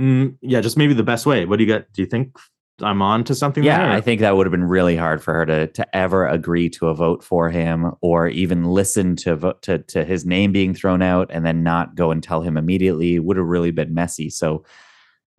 mm, 0.01 0.35
yeah 0.41 0.63
just 0.63 0.79
maybe 0.79 0.95
the 0.95 1.03
best 1.03 1.27
way 1.27 1.45
what 1.45 1.59
do 1.59 1.65
you 1.65 1.69
got 1.69 1.85
do 1.93 2.01
you 2.01 2.07
think 2.07 2.35
I'm 2.81 3.03
on 3.03 3.23
to 3.25 3.35
something 3.35 3.63
yeah, 3.63 3.79
there? 3.79 3.91
I 3.91 4.01
think 4.01 4.21
that 4.21 4.37
would 4.37 4.47
have 4.47 4.51
been 4.51 4.65
really 4.65 4.97
hard 4.97 5.23
for 5.23 5.33
her 5.33 5.47
to 5.47 5.67
to 5.69 5.97
ever 5.97 6.27
agree 6.27 6.69
to 6.71 6.89
a 6.89 6.95
vote 6.95 7.23
for 7.23 7.49
him 7.49 7.93
or 8.01 8.29
even 8.29 8.65
listen 8.65 9.15
to 9.17 9.37
vote 9.37 9.63
to 9.63 9.79
to 9.79 10.05
his 10.05 10.27
name 10.27 10.51
being 10.51 10.75
thrown 10.75 11.01
out 11.01 11.31
and 11.31 11.47
then 11.47 11.63
not 11.63 11.95
go 11.95 12.11
and 12.11 12.23
tell 12.23 12.43
him 12.43 12.57
immediately 12.57 13.19
would 13.19 13.37
have 13.37 13.47
really 13.47 13.71
been 13.71 13.95
messy. 13.95 14.29
So 14.29 14.65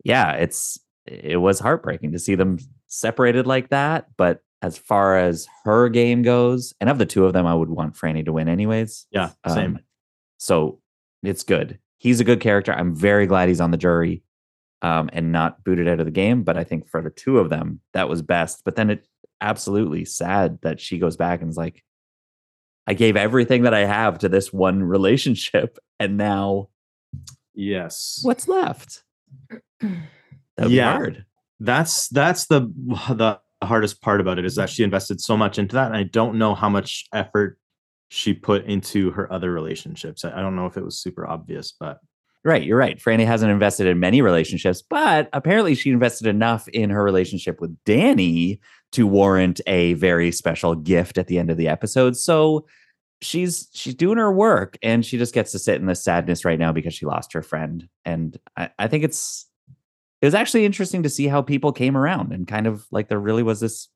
yeah, 0.02 0.32
it's 0.32 0.78
it 1.04 1.40
was 1.40 1.60
heartbreaking 1.60 2.12
to 2.12 2.18
see 2.18 2.34
them 2.34 2.58
separated 2.86 3.46
like 3.46 3.68
that, 3.68 4.08
but 4.16 4.42
as 4.62 4.78
far 4.78 5.18
as 5.18 5.46
her 5.64 5.88
game 5.90 6.22
goes, 6.22 6.72
and 6.80 6.88
of 6.88 6.98
the 6.98 7.06
two 7.06 7.26
of 7.26 7.34
them, 7.34 7.46
I 7.46 7.54
would 7.54 7.68
want 7.68 7.94
Frannie 7.94 8.24
to 8.24 8.32
win 8.32 8.48
anyways. 8.48 9.06
yeah 9.10 9.30
same 9.46 9.76
Um, 9.76 9.80
so 10.38 10.80
it's 11.22 11.42
good. 11.42 11.78
He's 11.98 12.20
a 12.20 12.24
good 12.24 12.40
character. 12.40 12.72
I'm 12.72 12.94
very 12.94 13.26
glad 13.26 13.48
he's 13.48 13.60
on 13.60 13.70
the 13.70 13.76
jury 13.76 14.22
um, 14.82 15.10
and 15.12 15.32
not 15.32 15.64
booted 15.64 15.88
out 15.88 16.00
of 16.00 16.06
the 16.06 16.12
game. 16.12 16.42
But 16.42 16.56
I 16.56 16.64
think 16.64 16.88
for 16.88 17.02
the 17.02 17.10
two 17.10 17.38
of 17.38 17.50
them, 17.50 17.80
that 17.92 18.08
was 18.08 18.22
best. 18.22 18.62
But 18.64 18.76
then 18.76 18.90
it 18.90 19.06
absolutely 19.40 20.04
sad 20.04 20.58
that 20.62 20.80
she 20.80 20.98
goes 20.98 21.16
back 21.16 21.40
and 21.42 21.50
is 21.50 21.56
like, 21.56 21.82
I 22.86 22.94
gave 22.94 23.16
everything 23.16 23.62
that 23.62 23.74
I 23.74 23.84
have 23.84 24.18
to 24.20 24.28
this 24.28 24.52
one 24.52 24.82
relationship. 24.82 25.78
And 25.98 26.18
now 26.18 26.68
yes 27.54 28.20
what's 28.22 28.46
left? 28.48 29.02
That'd 29.80 30.72
Yeah. 30.72 30.92
hard. 30.92 31.24
that's 31.58 32.08
that's 32.08 32.46
the 32.48 32.60
the 33.08 33.40
hardest 33.64 34.02
part 34.02 34.20
about 34.20 34.38
it 34.38 34.44
is 34.44 34.56
that 34.56 34.68
she 34.68 34.82
invested 34.82 35.20
so 35.22 35.38
much 35.38 35.58
into 35.58 35.74
that 35.74 35.86
and 35.86 35.96
i 35.96 36.02
don't 36.02 36.36
know 36.36 36.54
how 36.54 36.68
much 36.68 37.06
effort 37.14 37.58
she 38.08 38.34
put 38.34 38.66
into 38.66 39.10
her 39.12 39.32
other 39.32 39.50
relationships 39.50 40.22
i, 40.24 40.30
I 40.38 40.42
don't 40.42 40.54
know 40.54 40.66
if 40.66 40.76
it 40.76 40.84
was 40.84 40.98
super 40.98 41.26
obvious 41.26 41.72
but 41.80 41.98
Right, 42.46 42.62
you're 42.62 42.78
right. 42.78 42.96
Frannie 42.96 43.26
hasn't 43.26 43.50
invested 43.50 43.88
in 43.88 43.98
many 43.98 44.22
relationships, 44.22 44.80
but 44.80 45.28
apparently 45.32 45.74
she 45.74 45.90
invested 45.90 46.28
enough 46.28 46.68
in 46.68 46.90
her 46.90 47.02
relationship 47.02 47.60
with 47.60 47.76
Danny 47.84 48.60
to 48.92 49.04
warrant 49.04 49.60
a 49.66 49.94
very 49.94 50.30
special 50.30 50.76
gift 50.76 51.18
at 51.18 51.26
the 51.26 51.40
end 51.40 51.50
of 51.50 51.56
the 51.56 51.66
episode. 51.66 52.16
So 52.16 52.64
she's 53.20 53.68
she's 53.72 53.96
doing 53.96 54.18
her 54.18 54.30
work 54.30 54.78
and 54.80 55.04
she 55.04 55.18
just 55.18 55.34
gets 55.34 55.50
to 55.52 55.58
sit 55.58 55.80
in 55.80 55.86
the 55.86 55.96
sadness 55.96 56.44
right 56.44 56.58
now 56.58 56.70
because 56.70 56.94
she 56.94 57.04
lost 57.04 57.32
her 57.32 57.42
friend. 57.42 57.88
And 58.04 58.38
I, 58.56 58.70
I 58.78 58.86
think 58.86 59.02
it's 59.02 59.46
it 60.22 60.26
was 60.26 60.34
actually 60.34 60.64
interesting 60.66 61.02
to 61.02 61.10
see 61.10 61.26
how 61.26 61.42
people 61.42 61.72
came 61.72 61.96
around 61.96 62.32
and 62.32 62.46
kind 62.46 62.68
of 62.68 62.86
like 62.92 63.08
there 63.08 63.18
really 63.18 63.42
was 63.42 63.58
this 63.58 63.88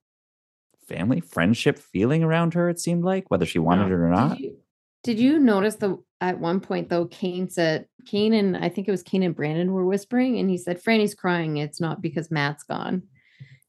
family 0.88 1.20
friendship 1.20 1.78
feeling 1.78 2.24
around 2.24 2.54
her, 2.54 2.68
it 2.68 2.80
seemed 2.80 3.04
like, 3.04 3.30
whether 3.30 3.46
she 3.46 3.60
wanted 3.60 3.82
Yeah. 3.82 3.94
it 3.94 4.00
or 4.00 4.08
not. 4.08 4.36
Did 4.38 4.40
you, 4.40 4.56
did 5.02 5.18
you 5.18 5.38
notice 5.38 5.76
the 5.76 5.98
at 6.20 6.38
one 6.38 6.60
point 6.60 6.88
though 6.88 7.06
Kane 7.06 7.48
said 7.48 7.86
Kane 8.06 8.34
and 8.34 8.56
I 8.56 8.68
think 8.68 8.86
it 8.88 8.90
was 8.90 9.02
Kane 9.02 9.22
and 9.22 9.34
Brandon 9.34 9.72
were 9.72 9.86
whispering 9.86 10.38
and 10.38 10.50
he 10.50 10.58
said 10.58 10.82
Frannie's 10.82 11.14
crying. 11.14 11.56
It's 11.56 11.80
not 11.80 12.02
because 12.02 12.30
Matt's 12.30 12.62
gone. 12.64 13.02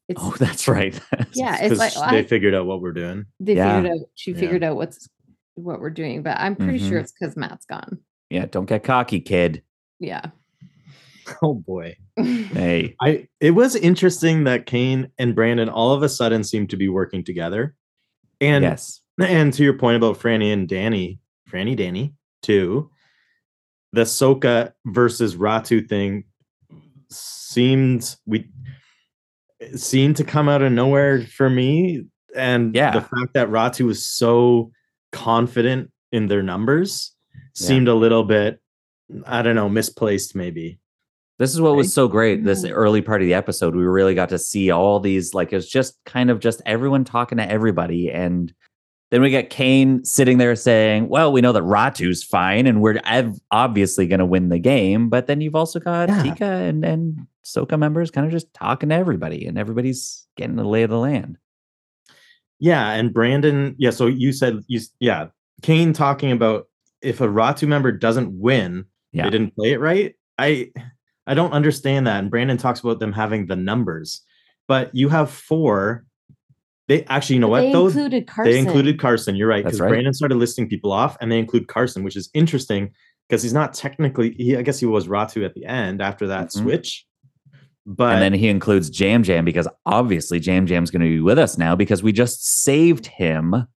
It's 0.09 0.19
Oh, 0.21 0.35
that's 0.39 0.67
right. 0.67 0.99
yeah, 1.33 1.57
it's 1.61 1.79
like 1.79 1.93
because 1.93 2.11
they 2.11 2.19
I, 2.19 2.23
figured 2.23 2.53
out 2.53 2.65
what 2.65 2.81
we're 2.81 2.91
doing 2.91 3.25
they 3.39 3.55
Yeah. 3.55 3.77
figured 3.81 3.93
out 3.99 4.05
she 4.15 4.31
Yeah. 4.31 4.39
figured 4.39 4.63
out 4.63 4.75
what's 4.75 5.07
what 5.55 5.79
we're 5.79 5.89
doing, 5.89 6.23
but 6.23 6.37
I'm 6.39 6.55
pretty 6.55 6.79
sure 6.79 6.97
Mhm. 6.99 7.03
it's 7.03 7.11
because 7.11 7.35
Matt's 7.37 7.65
gone. 7.65 7.99
Yeah, 8.29 8.45
don't 8.45 8.65
get 8.65 8.83
cocky, 8.83 9.19
kid. 9.21 9.63
Yeah. 9.99 10.25
Oh 11.41 11.53
boy. 11.53 11.95
Hey. 12.17 12.95
I 12.99 13.27
it 13.39 13.51
was 13.51 13.75
interesting 13.77 14.43
that 14.45 14.65
Kane 14.65 15.11
and 15.17 15.33
Brandon 15.33 15.69
all 15.69 15.93
of 15.93 16.03
a 16.03 16.09
sudden 16.09 16.43
seemed 16.43 16.71
to 16.71 16.77
be 16.77 16.89
working 16.89 17.23
together. 17.23 17.75
And 18.41 18.63
yes. 18.63 18.99
and 19.19 19.53
to 19.53 19.63
your 19.63 19.77
point 19.77 19.95
about 19.97 20.19
Frannie 20.19 20.51
and 20.51 20.67
Danny, 20.67 21.19
Frannie 21.51 21.75
Danny 21.75 22.13
too, 22.41 22.89
the 23.93 24.03
Soka 24.03 24.71
versus 24.85 25.35
Ratu 25.35 25.87
thing 25.87 26.23
seemed 27.09 28.15
we 28.25 28.49
seemed 29.75 30.15
to 30.17 30.23
come 30.23 30.49
out 30.49 30.61
of 30.61 30.71
nowhere 30.71 31.21
for 31.21 31.49
me. 31.49 32.05
And 32.35 32.73
Yeah. 32.73 32.91
the 32.91 33.01
fact 33.01 33.33
that 33.33 33.49
Ratu 33.49 33.85
was 33.85 34.05
so 34.05 34.71
confident 35.11 35.91
in 36.11 36.27
their 36.27 36.41
numbers 36.41 37.15
seemed 37.53 37.87
a 37.87 37.93
little 37.93 38.23
bit, 38.23 38.59
I 39.25 39.41
don't 39.41 39.55
know, 39.55 39.69
misplaced 39.69 40.35
maybe. 40.35 40.79
This 41.37 41.53
is 41.53 41.59
what 41.61 41.75
was 41.75 41.93
so 41.93 42.07
great. 42.07 42.43
This 42.43 42.63
early 42.65 43.01
part 43.01 43.21
of 43.21 43.27
the 43.27 43.33
episode, 43.33 43.75
we 43.75 43.83
really 43.83 44.15
got 44.15 44.29
to 44.29 44.37
see 44.37 44.71
all 44.71 44.99
these, 44.99 45.33
like, 45.33 45.51
it's 45.53 45.67
just 45.67 45.97
kind 46.05 46.29
of 46.29 46.39
just 46.39 46.61
everyone 46.65 47.03
talking 47.03 47.37
to 47.39 47.49
everybody. 47.49 48.11
And 48.11 48.53
then 49.11 49.21
we 49.21 49.29
get 49.29 49.49
Kane 49.49 50.03
sitting 50.05 50.37
there 50.37 50.55
saying, 50.55 51.09
Well, 51.09 51.31
we 51.31 51.41
know 51.41 51.51
that 51.51 51.63
Ratu's 51.63 52.23
fine 52.23 52.65
and 52.65 52.81
we're 52.81 52.99
ev- 53.05 53.39
obviously 53.51 54.07
going 54.07 54.19
to 54.19 54.25
win 54.25 54.49
the 54.49 54.57
game. 54.59 55.09
But 55.09 55.27
then 55.27 55.41
you've 55.41 55.55
also 55.55 55.79
got 55.79 56.09
Yeah. 56.09 56.23
Tika 56.23 56.45
and, 56.45 56.83
and 56.83 57.27
Soka 57.45 57.77
members 57.77 58.09
kind 58.09 58.25
of 58.25 58.31
just 58.31 58.53
talking 58.53 58.89
to 58.89 58.95
everybody 58.95 59.45
and 59.45 59.57
everybody's 59.57 60.25
getting 60.37 60.55
the 60.55 60.63
lay 60.63 60.83
of 60.83 60.89
the 60.89 60.97
land. 60.97 61.37
Yeah, 62.59 62.91
and 62.91 63.13
Brandon, 63.13 63.75
yeah, 63.79 63.89
so 63.89 64.05
you 64.07 64.31
said 64.31 64.59
you 64.67 64.79
yeah, 64.99 65.27
Kane 65.61 65.93
talking 65.93 66.31
about 66.31 66.67
if 67.01 67.19
a 67.19 67.27
Ratu 67.27 67.67
member 67.67 67.91
doesn't 67.91 68.31
win, 68.39 68.85
Yeah. 69.11 69.23
they 69.23 69.31
didn't 69.31 69.55
play 69.55 69.71
it 69.71 69.79
right. 69.79 70.15
I 70.37 70.71
I 71.27 71.33
don't 71.33 71.53
understand 71.53 72.07
that. 72.07 72.19
And 72.19 72.29
Brandon 72.29 72.57
talks 72.57 72.79
about 72.79 72.99
them 72.99 73.13
having 73.13 73.47
the 73.47 73.55
numbers, 73.55 74.21
but 74.67 74.93
you 74.95 75.09
have 75.09 75.29
four. 75.31 76.05
They 76.91 77.05
actually, 77.05 77.35
you 77.35 77.39
know 77.39 77.47
what? 77.47 77.61
They 77.61 77.71
Those 77.71 77.95
included 77.95 78.27
Carson. 78.27 78.51
they 78.51 78.59
included 78.59 78.99
Carson. 78.99 79.35
You're 79.37 79.47
right 79.47 79.63
because 79.63 79.79
right. 79.79 79.87
Brandon 79.89 80.13
started 80.13 80.35
listing 80.35 80.67
people 80.67 80.91
off, 80.91 81.15
and 81.21 81.31
they 81.31 81.39
include 81.39 81.67
Carson, 81.69 82.03
which 82.03 82.17
is 82.17 82.29
interesting 82.33 82.91
because 83.29 83.41
he's 83.41 83.53
not 83.53 83.73
technically. 83.73 84.31
He, 84.33 84.57
I 84.57 84.61
guess 84.61 84.79
he 84.79 84.85
was 84.85 85.07
Ratu 85.07 85.45
at 85.45 85.53
the 85.53 85.65
end 85.65 86.01
after 86.01 86.27
that 86.27 86.47
Mhm. 86.47 86.51
switch, 86.63 87.05
but 87.85 88.13
and 88.15 88.21
then 88.21 88.33
he 88.33 88.49
includes 88.49 88.99
Yam 88.99 89.23
Yam 89.23 89.45
because 89.45 89.67
obviously 89.85 90.39
Yam 90.39 90.67
Yam's 90.67 90.91
going 90.91 91.01
to 91.01 91.07
be 91.07 91.21
with 91.21 91.39
us 91.39 91.57
now 91.57 91.75
because 91.77 92.03
we 92.03 92.11
just 92.11 92.45
saved 92.63 93.05
him. 93.05 93.67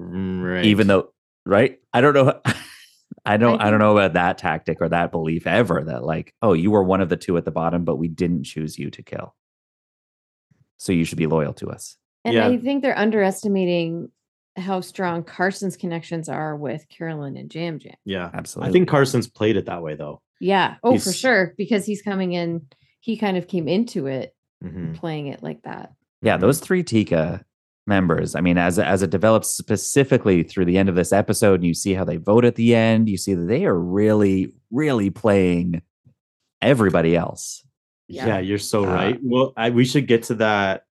Right. 0.00 0.64
even 0.64 0.86
though 0.86 1.12
right 1.44 1.78
i 1.92 2.00
don't 2.00 2.14
know 2.14 2.40
i 3.26 3.36
don't 3.36 3.60
i, 3.60 3.64
think- 3.64 3.70
don't 3.72 3.80
know 3.80 3.96
about 3.96 4.12
that 4.12 4.38
tactic 4.38 4.78
or 4.80 4.88
that 4.90 5.10
belief 5.10 5.44
ever 5.44 5.82
that 5.82 6.04
like 6.04 6.32
oh 6.40 6.52
you 6.52 6.70
were 6.70 6.84
one 6.84 7.00
of 7.00 7.08
the 7.08 7.16
two 7.16 7.36
at 7.36 7.44
the 7.44 7.50
bottom 7.50 7.84
but 7.84 7.96
we 7.96 8.06
didn't 8.06 8.44
choose 8.44 8.78
you 8.78 8.90
to 8.90 9.02
kill 9.02 9.34
so 10.76 10.92
you 10.92 11.04
should 11.04 11.18
be 11.18 11.26
loyal 11.26 11.52
to 11.54 11.68
us 11.68 11.96
And 12.28 12.34
Yeah. 12.34 12.48
I 12.48 12.58
think 12.58 12.82
they're 12.82 12.98
underestimating 12.98 14.10
how 14.56 14.80
strong 14.80 15.22
Carson's 15.22 15.76
connections 15.76 16.28
are 16.28 16.56
with 16.56 16.88
Carolyn 16.88 17.36
and 17.36 17.54
Yam 17.54 17.78
Yam. 17.82 17.94
yeah, 18.04 18.30
absolutely 18.34 18.70
I 18.70 18.72
think 18.72 18.88
Carson's 18.88 19.28
played 19.28 19.56
it 19.56 19.66
that 19.66 19.82
way 19.82 19.94
though. 19.94 20.20
Yeah. 20.40 20.76
Oh, 20.82 20.98
for 20.98 21.12
sure. 21.12 21.54
Because 21.56 21.84
he's 21.86 22.02
coming 22.02 22.32
in, 22.32 22.66
he 23.00 23.16
kind 23.16 23.36
of 23.36 23.46
came 23.46 23.68
into 23.68 24.06
it 24.06 24.34
Mhm. 24.64 24.96
playing 24.96 25.28
it 25.28 25.42
like 25.42 25.62
that. 25.62 25.92
yeah 26.22 26.36
those 26.36 26.58
three 26.58 26.82
tika 26.82 27.44
members 27.86 28.34
i 28.34 28.40
mean 28.40 28.58
as 28.58 28.76
as 28.80 29.02
it 29.02 29.10
develops 29.10 29.48
specifically 29.48 30.42
through 30.42 30.64
the 30.64 30.76
end 30.76 30.88
of 30.88 30.96
this 30.96 31.12
episode 31.12 31.54
and 31.60 31.64
you 31.64 31.72
see 31.72 31.94
how 31.94 32.02
they 32.04 32.16
vote 32.16 32.44
at 32.44 32.56
the 32.56 32.74
end 32.74 33.08
you 33.08 33.16
see 33.16 33.34
that 33.34 33.46
they 33.46 33.64
are 33.64 33.78
really 33.78 34.52
really 34.72 35.10
playing 35.10 35.80
everybody 36.60 37.14
else 37.16 37.62
Yeah, 38.08 38.40
you're 38.40 38.58
so 38.58 38.84
Uh, 38.84 38.92
right. 38.92 39.18
Well, 39.22 39.52
I, 39.56 39.70
we 39.70 39.84
should 39.84 40.06
get 40.08 40.24
to 40.24 40.34
that. 40.36 40.84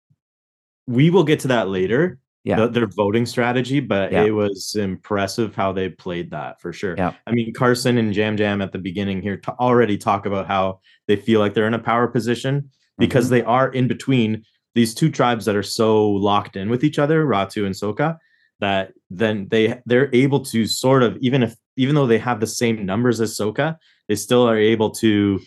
We 0.87 1.09
will 1.09 1.23
get 1.23 1.39
to 1.41 1.47
that 1.49 1.69
later. 1.69 2.19
Yeah. 2.47 2.57
the- 2.57 2.67
their 2.67 2.85
voting 2.85 3.25
strategy, 3.25 3.79
but 3.79 4.11
Yeah. 4.11 4.23
it 4.25 4.29
was 4.29 4.75
impressive 4.75 5.55
how 5.55 5.71
they 5.71 5.89
played 5.89 6.29
that 6.29 6.61
for 6.61 6.71
sure. 6.71 6.93
Yeah. 6.95 7.13
I 7.25 7.31
mean, 7.31 7.51
Carson 7.55 7.97
and 7.97 8.15
Yam 8.15 8.37
Yam 8.37 8.61
at 8.61 8.71
the 8.71 8.77
beginning 8.77 9.23
here 9.23 9.37
t- 9.37 9.51
already 9.59 9.97
talk 9.97 10.27
about 10.27 10.45
how 10.45 10.79
they 11.07 11.15
feel 11.15 11.39
like 11.39 11.55
they're 11.55 11.65
in 11.65 11.73
a 11.73 11.79
power 11.79 12.07
position 12.07 12.69
because 12.99 13.25
Mhm. 13.25 13.29
they 13.31 13.41
are 13.41 13.69
in 13.69 13.87
between 13.87 14.43
these 14.75 14.93
two 14.93 15.09
tribes 15.09 15.45
that 15.45 15.55
are 15.55 15.63
so 15.63 16.07
locked 16.07 16.55
in 16.55 16.69
with 16.69 16.83
each 16.83 16.99
other, 16.99 17.25
Ratu 17.25 17.65
and 17.65 17.73
Soka, 17.73 18.19
that 18.59 18.93
then 19.09 19.47
they 19.49 19.81
they're 19.87 20.11
able 20.13 20.41
to 20.41 20.67
sort 20.67 21.01
of 21.01 21.17
even 21.21 21.41
if 21.41 21.55
even 21.77 21.95
though 21.95 22.05
they 22.05 22.19
have 22.19 22.39
the 22.39 22.45
same 22.45 22.85
numbers 22.85 23.19
as 23.19 23.35
Soka, 23.35 23.75
they 24.07 24.13
still 24.15 24.47
are 24.47 24.55
able 24.55 24.91
to 24.91 25.39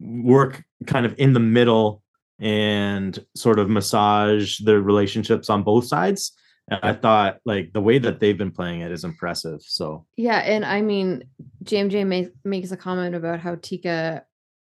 work 0.00 0.64
kind 0.86 1.06
of 1.06 1.14
in 1.18 1.34
the 1.34 1.40
middle 1.40 2.02
and 2.38 3.18
sort 3.34 3.58
of 3.58 3.68
massage 3.70 4.58
the 4.58 4.80
relationships 4.80 5.48
on 5.50 5.62
both 5.62 5.86
sides. 5.86 6.32
And 6.68 6.80
I 6.82 6.92
thought 6.92 7.38
like 7.44 7.72
the 7.72 7.80
way 7.80 7.98
that 7.98 8.18
they've 8.20 8.36
been 8.36 8.50
playing 8.50 8.80
it 8.80 8.90
is 8.92 9.04
impressive. 9.04 9.60
So 9.62 10.04
Yeah. 10.16 10.38
And 10.38 10.64
I 10.64 10.82
mean, 10.82 11.24
Yam 11.68 11.90
Yam 11.90 12.30
makes 12.44 12.72
a 12.72 12.76
comment 12.76 13.14
about 13.14 13.40
how 13.40 13.54
Tika, 13.54 14.24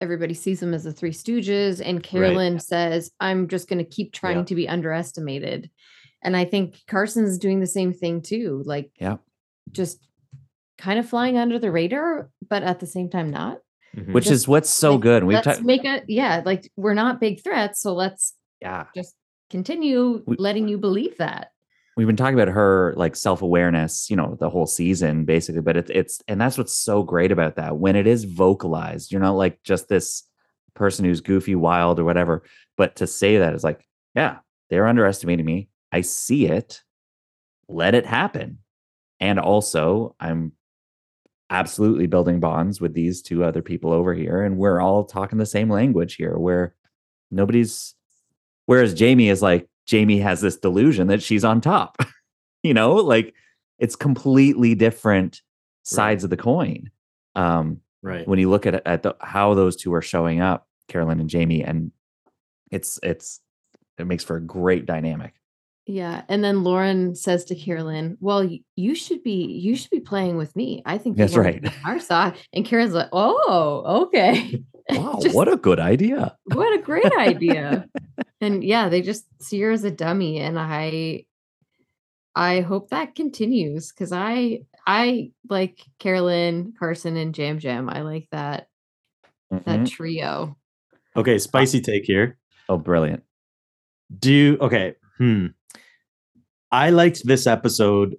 everybody 0.00 0.32
sees 0.34 0.60
them 0.60 0.72
as 0.72 0.84
the 0.84 0.92
Three 0.92 1.10
Stooges. 1.10 1.82
And 1.84 2.02
Carolyn 2.02 2.60
says, 2.60 3.10
I'm 3.20 3.48
just 3.48 3.68
going 3.68 3.80
to 3.84 3.84
keep 3.90 4.12
trying 4.12 4.38
Yeah. 4.38 4.44
to 4.44 4.54
be 4.54 4.68
underestimated. 4.68 5.68
And 6.22 6.36
I 6.36 6.44
think 6.44 6.80
Carson's 6.86 7.38
doing 7.38 7.60
the 7.60 7.66
same 7.66 7.92
thing 7.92 8.22
too. 8.22 8.62
Like, 8.64 8.90
Yeah. 9.00 9.16
just 9.72 10.06
kind 10.78 10.98
of 10.98 11.08
flying 11.08 11.36
under 11.36 11.58
the 11.58 11.70
radar, 11.70 12.30
but 12.48 12.62
at 12.62 12.80
the 12.80 12.86
same 12.86 13.10
time, 13.10 13.30
not. 13.30 13.58
Mhm. 13.96 14.12
which 14.12 14.24
Just 14.24 14.33
is 14.35 14.48
what's 14.48 14.70
so 14.70 14.92
Like, 14.92 15.00
good. 15.03 15.24
We've 15.24 15.35
let's 15.37 15.46
talked, 15.46 15.62
make 15.62 15.85
a, 15.85 16.03
yeah, 16.09 16.42
like 16.44 16.70
we're 16.76 16.94
not 16.94 17.20
big 17.20 17.42
threats. 17.42 17.81
So 17.81 17.94
let's 17.94 18.35
yeah, 18.61 18.87
just 18.94 19.14
continue 19.50 20.22
We- 20.26 20.37
letting 20.38 20.68
you 20.68 20.79
believe 20.79 21.16
that. 21.18 21.50
we've 21.96 22.07
been 22.07 22.16
talking 22.16 22.38
about 22.38 22.48
her 22.55 22.94
like 22.96 23.16
self-awareness 23.16 24.09
you 24.09 24.16
know 24.16 24.37
the 24.40 24.48
whole 24.48 24.66
season 24.66 25.24
basically 25.24 25.61
but 25.61 25.76
it's 25.76 25.90
it's 25.90 26.22
and 26.29 26.40
that's 26.40 26.57
what's 26.57 26.72
so 26.76 27.03
great 27.03 27.33
about 27.33 27.57
that 27.57 27.76
when 27.79 27.96
it 27.96 28.07
is 28.07 28.24
vocalized 28.24 29.11
you're 29.11 29.20
not 29.20 29.33
like 29.37 29.61
just 29.64 29.88
this 29.88 30.22
person 30.74 31.05
who's 31.05 31.20
goofy 31.20 31.55
wild 31.57 31.98
or 31.98 32.05
whatever 32.05 32.42
but 32.76 32.94
to 32.96 33.07
say 33.09 33.38
that 33.38 33.55
is 33.55 33.64
like 33.64 33.85
yeah 34.14 34.38
they're 34.70 34.87
underestimating 34.87 35.44
me 35.44 35.68
i 35.92 36.00
see 36.00 36.46
it 36.46 36.81
let 37.68 37.94
it 37.94 38.07
happen 38.07 38.59
and 39.18 39.38
also 39.40 40.14
i'm 40.20 40.53
absolutely 41.50 42.06
building 42.06 42.38
bonds 42.38 42.80
with 42.80 42.94
these 42.94 43.20
two 43.20 43.42
other 43.42 43.60
people 43.60 43.92
over 43.92 44.14
here 44.14 44.42
and 44.42 44.56
we're 44.56 44.80
all 44.80 45.04
talking 45.04 45.38
the 45.38 45.44
same 45.44 45.68
language 45.68 46.14
here 46.14 46.38
where 46.38 46.74
nobody's 47.32 47.94
whereas 48.66 48.94
jamie 48.94 49.28
is 49.28 49.42
like 49.42 49.68
jamie 49.84 50.20
has 50.20 50.40
this 50.40 50.56
delusion 50.56 51.08
that 51.08 51.22
she's 51.22 51.44
on 51.44 51.60
top. 51.60 51.96
You 52.62 52.74
know 52.74 52.96
like 52.96 53.34
it's 53.78 53.96
completely 53.96 54.74
different 54.74 55.40
sides 55.82 56.24
of 56.24 56.28
the 56.28 56.36
coin 56.36 56.90
um 57.34 57.80
right. 58.02 58.28
when 58.28 58.38
you 58.38 58.50
look 58.50 58.66
at 58.66 58.86
at 58.86 59.02
the, 59.02 59.16
how 59.18 59.54
those 59.54 59.76
two 59.76 59.94
are 59.94 60.02
showing 60.02 60.42
up 60.42 60.68
carolyn 60.86 61.20
and 61.20 61.30
jamie 61.30 61.64
and 61.64 61.90
it's 62.70 63.00
it's 63.02 63.40
it 63.96 64.06
makes 64.06 64.24
for 64.24 64.36
a 64.36 64.42
great 64.42 64.84
dynamic 64.84 65.39
Yeah, 65.86 66.22
and 66.28 66.44
then 66.44 66.62
Lauren 66.62 67.14
says 67.16 67.44
to 67.46 67.54
Carolyn, 67.56 68.16
"Well, 68.20 68.48
you 68.76 68.94
should 68.94 69.22
be 69.24 69.46
you 69.46 69.74
should 69.74 69.90
be 69.90 70.00
playing 70.00 70.36
with 70.36 70.54
me. 70.54 70.82
I 70.86 70.98
think 70.98 71.16
That's 71.16 71.36
right. 71.36 71.60
be 71.62 71.70
Our 71.84 71.98
side." 71.98 72.34
And 72.52 72.64
Carolyn's 72.64 72.94
like, 72.94 73.08
"Oh, 73.12 74.04
okay. 74.06 74.62
wow 74.90 75.18
Just- 75.22 75.34
what 75.34 75.48
a 75.52 75.56
good 75.56 75.80
idea 75.80 76.36
what 76.44 76.78
a 76.78 76.82
great 76.82 77.12
idea." 77.18 77.86
and 78.40 78.62
yeah, 78.62 78.88
they 78.88 79.02
just 79.02 79.24
see 79.42 79.60
her 79.62 79.70
as 79.72 79.82
a 79.84 79.90
dummy, 79.90 80.38
and 80.38 80.58
I, 80.58 81.24
I 82.36 82.60
hope 82.60 82.90
that 82.90 83.14
continues 83.16 83.90
because 83.90 84.12
I 84.12 84.60
I 84.86 85.32
like 85.48 85.80
Carolyn, 85.98 86.72
Carson, 86.78 87.16
and 87.16 87.36
Yam 87.36 87.58
Yam. 87.60 87.88
I 87.88 88.02
like 88.02 88.28
that 88.32 88.68
that 89.50 89.80
Mhm. 89.80 89.88
trio. 89.90 90.56
Okay, 91.16 91.38
spicy 91.38 91.80
take 91.80 92.04
here. 92.04 92.38
oh 92.68 92.76
brilliant 92.78 93.24
Do 94.16 94.32
you 94.32 94.58
okay? 94.60 94.94
Hmm. 95.18 95.46
I 96.72 96.90
liked 96.90 97.26
this 97.26 97.46
episode 97.46 98.16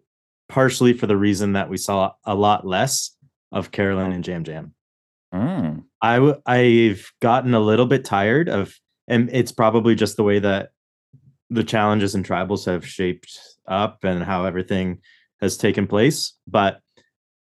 partially 0.50 0.94
for 0.94 1.08
the 1.08 1.18
reason 1.18 1.54
that 1.54 1.70
we 1.70 1.78
saw 1.78 2.12
a 2.26 2.36
lot 2.36 2.68
less 2.68 3.16
of 3.52 3.72
Carolyn 3.72 4.12
and 4.12 4.28
Yam 4.28 4.44
Yam. 4.46 4.74
Mm. 5.34 5.84
I 6.02 6.16
w- 6.16 6.42
I've 6.46 7.12
gotten 7.22 7.54
a 7.54 7.60
little 7.60 7.86
bit 7.86 8.04
tired 8.04 8.50
of, 8.50 8.76
and 9.08 9.30
it's 9.32 9.52
probably 9.52 9.96
just 9.96 10.18
the 10.18 10.24
way 10.24 10.40
that 10.40 10.72
the 11.50 11.64
challenges 11.64 12.16
and 12.16 12.26
tribals 12.26 12.66
have 12.66 12.86
shaped 12.86 13.40
up 13.68 14.04
and 14.04 14.24
how 14.24 14.46
everything 14.46 15.00
has 15.40 15.58
taken 15.58 15.88
place. 15.88 16.34
But 16.48 16.82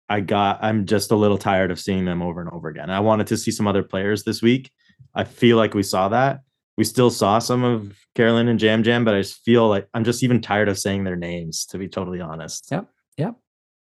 I 0.08 0.20
got, 0.20 0.58
I'm 0.62 0.86
just 0.86 1.10
a 1.10 1.16
little 1.16 1.38
tired 1.38 1.70
of 1.70 1.80
seeing 1.80 2.04
them 2.04 2.22
over 2.22 2.40
and 2.40 2.50
over 2.50 2.68
again. 2.68 2.90
I 2.90 3.00
wanted 3.00 3.28
to 3.28 3.36
see 3.36 3.50
some 3.50 3.66
other 3.66 3.82
players 3.82 4.24
this 4.24 4.42
week. 4.42 4.70
I 5.14 5.24
feel 5.24 5.56
like 5.56 5.74
we 5.74 5.82
saw 5.82 6.08
that. 6.08 6.40
We 6.76 6.84
still 6.84 7.10
saw 7.10 7.38
some 7.38 7.64
of 7.64 7.96
Carolyn 8.14 8.48
and 8.48 8.60
Yam 8.60 8.84
Yam, 8.84 9.04
but 9.04 9.14
I 9.14 9.20
just 9.20 9.42
feel 9.44 9.68
like 9.68 9.88
I'm 9.94 10.04
just 10.04 10.22
even 10.22 10.40
tired 10.40 10.68
of 10.68 10.78
saying 10.78 11.04
their 11.04 11.16
names, 11.16 11.64
to 11.66 11.78
be 11.78 11.88
totally 11.88 12.20
honest. 12.20 12.68
Yep. 12.70 12.86
Yep. 13.16 13.34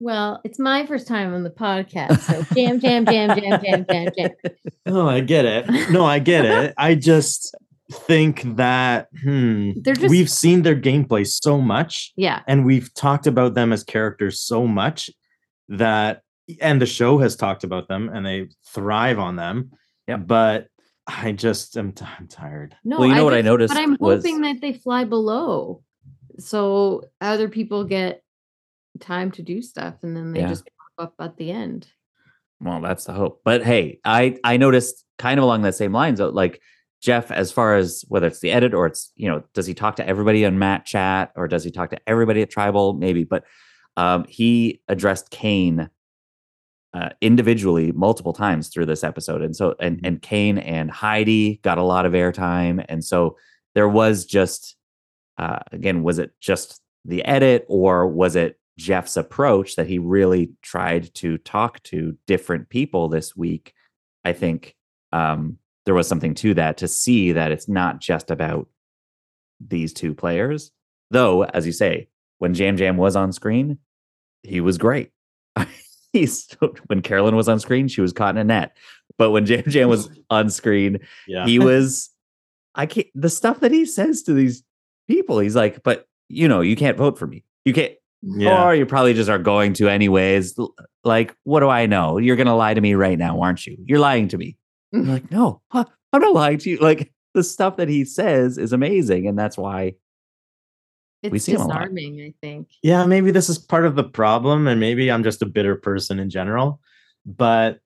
Well, 0.00 0.40
it's 0.42 0.58
my 0.58 0.84
first 0.86 1.06
time 1.06 1.32
on 1.32 1.44
the 1.44 1.50
podcast, 1.50 2.18
so 2.22 2.42
jam, 2.54 2.80
jam, 2.80 3.04
jam, 3.06 3.38
jam, 3.38 3.60
jam, 3.62 3.86
jam, 3.88 4.08
jam. 4.18 4.30
Oh, 4.86 5.06
I 5.08 5.20
get 5.20 5.44
it. 5.44 5.90
No, 5.92 6.04
I 6.04 6.18
get 6.18 6.44
it. 6.44 6.74
I 6.76 6.96
just 6.96 7.54
think 7.92 8.56
that 8.56 9.06
hmm, 9.22 9.70
They're 9.76 9.94
just- 9.94 10.10
we've 10.10 10.30
seen 10.30 10.62
their 10.62 10.74
gameplay 10.74 11.24
so 11.26 11.60
much 11.60 12.12
Yeah, 12.16 12.40
and 12.48 12.64
we've 12.64 12.92
talked 12.94 13.26
about 13.28 13.54
them 13.54 13.72
as 13.72 13.84
characters 13.84 14.40
so 14.40 14.66
much 14.66 15.08
that 15.68 16.22
and 16.60 16.82
the 16.82 16.86
show 16.86 17.18
has 17.18 17.36
talked 17.36 17.62
about 17.62 17.86
them 17.86 18.10
and 18.12 18.26
they 18.26 18.48
thrive 18.74 19.20
on 19.20 19.36
them. 19.36 19.70
Yeah. 20.08 20.16
But 20.16 20.66
I 21.06 21.32
just 21.32 21.76
am 21.76 21.92
t- 21.92 22.04
I'm 22.18 22.28
tired. 22.28 22.76
no. 22.84 22.98
Well, 23.00 23.08
you 23.08 23.14
know 23.14 23.24
what 23.24 23.34
I 23.34 23.40
noticed 23.42 23.74
but 23.74 23.80
I'm 23.80 23.96
was- 23.98 24.22
hoping 24.24 24.42
that 24.42 24.60
they 24.60 24.72
fly 24.72 25.04
below, 25.04 25.82
so 26.38 27.04
other 27.20 27.48
people 27.48 27.84
get 27.84 28.22
time 29.00 29.30
to 29.32 29.42
do 29.42 29.62
stuff, 29.62 29.94
and 30.02 30.16
then 30.16 30.32
they 30.32 30.40
Yeah. 30.40 30.48
just 30.48 30.64
pop 30.98 31.08
up 31.08 31.14
at 31.24 31.36
the 31.36 31.50
end. 31.50 31.88
Well, 32.60 32.80
that's 32.80 33.04
the 33.04 33.12
hope. 33.12 33.40
But 33.44 33.64
hey, 33.64 33.98
I 34.04 34.38
I 34.44 34.56
noticed 34.56 35.04
kind 35.18 35.38
of 35.38 35.44
along 35.44 35.62
that 35.62 35.74
same 35.74 35.92
lines, 35.92 36.20
like 36.20 36.60
Jeff, 37.00 37.32
as 37.32 37.50
far 37.50 37.74
as 37.74 38.04
whether 38.06 38.28
it's 38.28 38.38
the 38.38 38.52
edit 38.52 38.72
or 38.72 38.86
it's 38.86 39.12
you 39.16 39.28
know, 39.28 39.42
does 39.54 39.66
he 39.66 39.74
talk 39.74 39.96
to 39.96 40.06
everybody 40.06 40.46
on 40.46 40.58
Mat 40.60 40.84
Chat 40.84 41.32
or 41.34 41.48
does 41.48 41.64
he 41.64 41.72
talk 41.72 41.90
to 41.90 41.98
everybody 42.06 42.42
at 42.42 42.50
Tribal? 42.50 42.92
Maybe, 42.94 43.24
but 43.24 43.44
um, 43.96 44.24
he 44.28 44.80
addressed 44.88 45.30
Kane 45.30 45.90
uh, 46.94 47.10
individually 47.20 47.92
multiple 47.92 48.32
times 48.32 48.68
through 48.68 48.86
this 48.86 49.04
episode, 49.04 49.42
and 49.42 49.56
so 49.56 49.74
and 49.80 50.00
and 50.04 50.22
Kane 50.22 50.58
and 50.58 50.90
Heidi 50.90 51.60
got 51.62 51.78
a 51.78 51.82
lot 51.82 52.06
of 52.06 52.12
airtime, 52.12 52.84
and 52.88 53.04
so 53.04 53.36
there 53.74 53.88
was 53.88 54.24
just 54.24 54.76
uh, 55.38 55.58
again, 55.72 56.02
was 56.02 56.18
it 56.18 56.32
just 56.40 56.80
the 57.04 57.24
edit 57.24 57.64
or 57.68 58.06
was 58.06 58.36
it 58.36 58.58
Jeff's 58.78 59.16
approach 59.16 59.76
that 59.76 59.86
he 59.86 59.98
really 59.98 60.52
tried 60.62 61.12
to 61.14 61.38
talk 61.38 61.82
to 61.84 62.16
different 62.26 62.68
people 62.68 63.08
this 63.08 63.36
week? 63.36 63.74
I 64.24 64.32
think 64.32 64.76
um, 65.12 65.58
there 65.84 65.94
was 65.94 66.06
something 66.06 66.34
to 66.34 66.54
that 66.54 66.78
to 66.78 66.88
see 66.88 67.32
that 67.32 67.52
it's 67.52 67.68
not 67.68 68.00
just 68.00 68.30
about 68.30 68.68
these 69.60 69.92
two 69.92 70.14
players. 70.14 70.70
Though, 71.10 71.44
as 71.44 71.66
you 71.66 71.72
say, 71.72 72.08
when 72.38 72.54
Yam 72.54 72.76
Yam 72.76 72.96
was 72.96 73.16
on 73.16 73.32
screen, 73.32 73.78
he 74.42 74.60
was 74.60 74.78
great. 74.78 75.10
He's 76.18 76.46
when 76.86 77.02
Carolyn 77.02 77.36
was 77.36 77.48
on 77.48 77.58
screen, 77.58 77.88
she 77.88 78.00
was 78.00 78.12
caught 78.12 78.34
in 78.34 78.38
a 78.38 78.44
net. 78.44 78.76
But 79.18 79.30
when 79.30 79.46
Yam 79.46 79.64
Yam 79.66 79.88
was 79.88 80.08
on 80.30 80.50
screen, 80.50 80.98
Yeah. 81.26 81.46
he 81.46 81.58
was 81.58 82.10
I 82.74 82.86
can't 82.86 83.06
the 83.14 83.28
stuff 83.30 83.60
that 83.60 83.72
he 83.72 83.84
says 83.84 84.22
to 84.24 84.32
these 84.32 84.62
people, 85.08 85.38
he's 85.38 85.56
like, 85.56 85.82
but 85.82 86.06
you 86.28 86.48
know, 86.48 86.60
you 86.60 86.76
can't 86.76 86.96
vote 86.96 87.18
for 87.18 87.26
me. 87.26 87.44
You 87.64 87.72
can't 87.72 87.92
yeah. 88.22 88.66
or 88.66 88.74
you 88.74 88.86
probably 88.86 89.14
just 89.14 89.28
are 89.30 89.38
going 89.38 89.72
to 89.74 89.88
anyways. 89.88 90.58
Like, 91.04 91.34
what 91.44 91.60
do 91.60 91.68
I 91.68 91.86
know? 91.86 92.18
You're 92.18 92.36
gonna 92.36 92.56
lie 92.56 92.74
to 92.74 92.80
me 92.80 92.94
right 92.94 93.18
now, 93.18 93.40
aren't 93.40 93.66
you? 93.66 93.76
You're 93.84 93.98
lying 93.98 94.28
to 94.28 94.38
me. 94.38 94.56
I'm 94.94 95.08
like, 95.12 95.30
no, 95.30 95.60
huh, 95.70 95.84
I'm 96.12 96.20
not 96.20 96.34
lying 96.34 96.58
to 96.58 96.70
you. 96.70 96.78
Like 96.78 97.12
the 97.34 97.42
stuff 97.42 97.76
that 97.78 97.88
he 97.88 98.04
says 98.04 98.58
is 98.58 98.72
amazing, 98.72 99.26
and 99.26 99.38
that's 99.38 99.56
why 99.56 99.94
It's 101.22 101.32
We 101.32 101.38
see 101.38 101.52
'em 101.54 101.60
a 101.62 101.66
lot. 101.66 101.78
disarming, 101.80 102.20
I 102.20 102.34
think. 102.40 102.68
yeah, 102.82 103.04
maybe 103.06 103.30
this 103.30 103.48
is 103.48 103.58
part 103.58 103.84
of 103.86 103.94
the 103.94 104.04
problem, 104.04 104.66
and 104.66 104.80
maybe 104.80 105.10
I'm 105.10 105.22
just 105.22 105.42
a 105.42 105.46
bitter 105.46 105.76
person 105.76 106.18
in 106.18 106.30
general. 106.30 106.80
But 107.24 107.78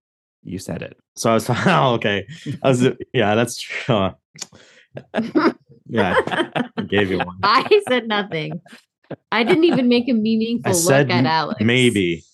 you 0.42 0.58
said 0.58 0.80
it. 0.82 0.96
so 1.16 1.30
I 1.30 1.34
was 1.34 1.50
oh, 1.50 1.94
okay. 1.94 2.26
I 2.62 2.68
was 2.68 2.82
yeah, 3.12 3.34
that's 3.34 3.60
true. 3.60 4.10
yeah, 5.88 6.14
I 6.76 6.82
gave 6.88 7.10
you 7.10 7.18
one. 7.18 7.36
I 7.42 7.82
said 7.88 8.08
nothing. 8.08 8.60
I 9.30 9.44
didn't 9.44 9.64
even 9.64 9.88
make 9.88 10.08
a 10.08 10.12
meaningful 10.14 10.70
I 10.70 10.74
look 10.74 10.82
said 10.82 11.10
at 11.10 11.18
m- 11.18 11.26
Alex. 11.26 11.62
maybe. 11.62 12.24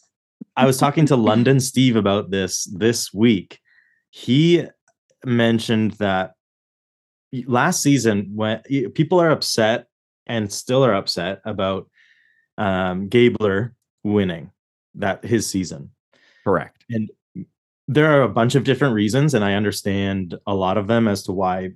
I 0.56 0.66
was 0.66 0.76
talking 0.78 1.06
to 1.06 1.16
London 1.16 1.60
Steve 1.60 1.96
about 1.96 2.30
this 2.30 2.64
this 2.66 3.12
week. 3.12 3.58
He 4.10 4.64
mentioned 5.24 5.92
that 5.92 6.32
last 7.46 7.82
season 7.82 8.30
when 8.34 8.60
people 8.94 9.18
are 9.20 9.30
upset 9.30 9.86
and 10.32 10.50
still 10.52 10.84
are 10.84 10.94
upset 10.94 11.40
about 11.44 11.88
um 12.58 13.08
Gabler 13.08 13.74
winning 14.02 14.50
that 14.94 15.24
his 15.24 15.48
season. 15.48 15.90
Correct. 16.44 16.84
And 16.90 17.10
there 17.88 18.10
are 18.12 18.22
a 18.22 18.28
bunch 18.28 18.54
of 18.54 18.64
different 18.64 18.94
reasons 18.94 19.34
and 19.34 19.44
I 19.44 19.54
understand 19.54 20.34
a 20.46 20.54
lot 20.54 20.76
of 20.78 20.86
them 20.86 21.06
as 21.08 21.22
to 21.24 21.32
why 21.32 21.72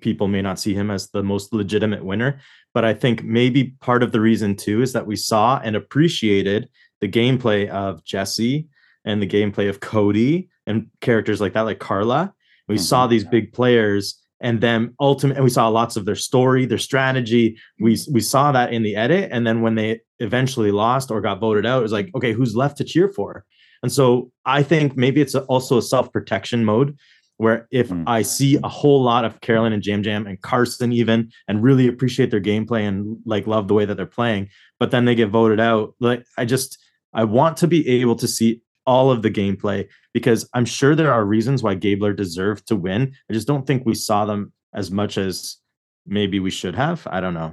people 0.00 0.28
may 0.28 0.42
not 0.42 0.58
see 0.58 0.74
him 0.74 0.90
as 0.90 1.08
the 1.10 1.22
most 1.22 1.52
legitimate 1.52 2.04
winner, 2.04 2.40
but 2.74 2.84
I 2.84 2.94
think 2.94 3.22
maybe 3.22 3.76
part 3.80 4.02
of 4.02 4.12
the 4.12 4.20
reason 4.20 4.56
too 4.56 4.82
is 4.82 4.92
that 4.92 5.06
we 5.06 5.16
saw 5.16 5.60
and 5.62 5.76
appreciated 5.76 6.68
the 7.00 7.08
gameplay 7.08 7.68
of 7.68 8.04
Jesse 8.04 8.66
and 9.04 9.22
the 9.22 9.26
gameplay 9.26 9.68
of 9.68 9.80
Cody 9.80 10.48
and 10.66 10.88
characters 11.00 11.40
like 11.40 11.52
that, 11.54 11.62
like 11.62 11.78
Carla. 11.78 12.34
We 12.66 12.76
saw 12.78 13.06
Mhm. 13.06 13.10
these 13.10 13.24
big 13.24 13.52
players, 13.52 14.20
and 14.40 14.60
then 14.60 14.94
ultimately, 15.00 15.36
and 15.38 15.44
we 15.44 15.50
saw 15.50 15.68
lots 15.68 15.96
of 15.96 16.04
their 16.04 16.14
story, 16.14 16.66
their 16.66 16.78
strategy. 16.78 17.56
We 17.80 17.98
we 18.10 18.20
saw 18.20 18.52
that 18.52 18.72
in 18.72 18.82
the 18.82 18.96
edit, 18.96 19.30
and 19.32 19.46
then 19.46 19.62
when 19.62 19.74
they 19.74 20.00
eventually 20.20 20.70
lost 20.70 21.10
or 21.10 21.20
got 21.20 21.40
voted 21.40 21.66
out, 21.66 21.80
it 21.80 21.82
was 21.82 21.92
like, 21.92 22.10
okay, 22.14 22.32
who's 22.32 22.56
left 22.56 22.76
to 22.78 22.84
cheer 22.84 23.08
for? 23.08 23.44
And 23.82 23.92
so 23.92 24.30
I 24.44 24.62
think 24.62 24.96
maybe 24.96 25.20
it's 25.20 25.34
also 25.34 25.78
a 25.78 25.82
self 25.82 26.12
protection 26.12 26.64
mode 26.64 26.96
where 27.36 27.68
if 27.70 27.88
Mm. 27.88 28.02
I 28.08 28.22
see 28.22 28.58
a 28.62 28.68
whole 28.68 29.00
lot 29.02 29.24
of 29.24 29.40
Carolyn 29.40 29.72
and 29.72 29.86
Yam 29.86 30.02
Yam 30.02 30.26
and 30.26 30.40
Carson 30.42 30.92
even 30.92 31.30
and 31.46 31.62
really 31.62 31.86
appreciate 31.86 32.32
their 32.32 32.40
gameplay 32.40 32.80
and 32.80 33.16
like 33.24 33.46
love 33.46 33.68
the 33.68 33.74
way 33.74 33.84
that 33.84 33.96
they're 33.96 34.06
playing, 34.06 34.48
but 34.80 34.90
then 34.90 35.04
they 35.04 35.14
get 35.14 35.28
voted 35.30 35.60
out, 35.60 35.94
like 36.00 36.24
I 36.36 36.44
just 36.44 36.78
I 37.14 37.24
want 37.24 37.56
to 37.58 37.68
be 37.68 37.88
able 38.00 38.16
to 38.16 38.28
see 38.28 38.60
all 38.88 39.10
of 39.10 39.20
the 39.20 39.30
gameplay 39.30 39.86
because 40.14 40.48
I'm 40.54 40.64
sure 40.64 40.94
there 40.96 41.12
are 41.12 41.22
reasons 41.22 41.62
why 41.62 41.74
Gabler 41.74 42.14
deserved 42.14 42.66
to 42.68 42.74
win. 42.74 43.14
I 43.28 43.34
just 43.34 43.46
don't 43.46 43.66
think 43.66 43.84
we 43.84 43.94
saw 43.94 44.24
them 44.24 44.50
as 44.72 44.90
much 44.90 45.18
as 45.18 45.58
maybe 46.06 46.40
we 46.40 46.50
should 46.50 46.74
have. 46.74 47.06
I 47.10 47.20
don't 47.20 47.34
know. 47.34 47.52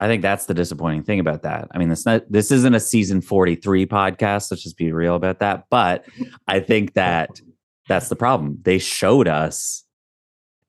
I 0.00 0.08
think 0.08 0.22
that's 0.22 0.46
the 0.46 0.52
disappointing 0.52 1.04
thing 1.04 1.20
about 1.20 1.42
that. 1.42 1.68
I 1.70 1.78
mean, 1.78 1.90
this 1.90 2.04
not 2.04 2.30
this 2.30 2.50
isn't 2.50 2.74
a 2.74 2.80
season 2.80 3.20
43 3.20 3.86
podcast. 3.86 4.50
Let's 4.50 4.64
just 4.64 4.76
be 4.76 4.90
real 4.90 5.14
about 5.14 5.38
that. 5.38 5.66
But 5.70 6.04
I 6.48 6.58
think 6.58 6.94
that 6.94 7.40
that's 7.88 8.08
the 8.08 8.16
problem. 8.16 8.58
They 8.62 8.78
showed 8.78 9.28
us 9.28 9.84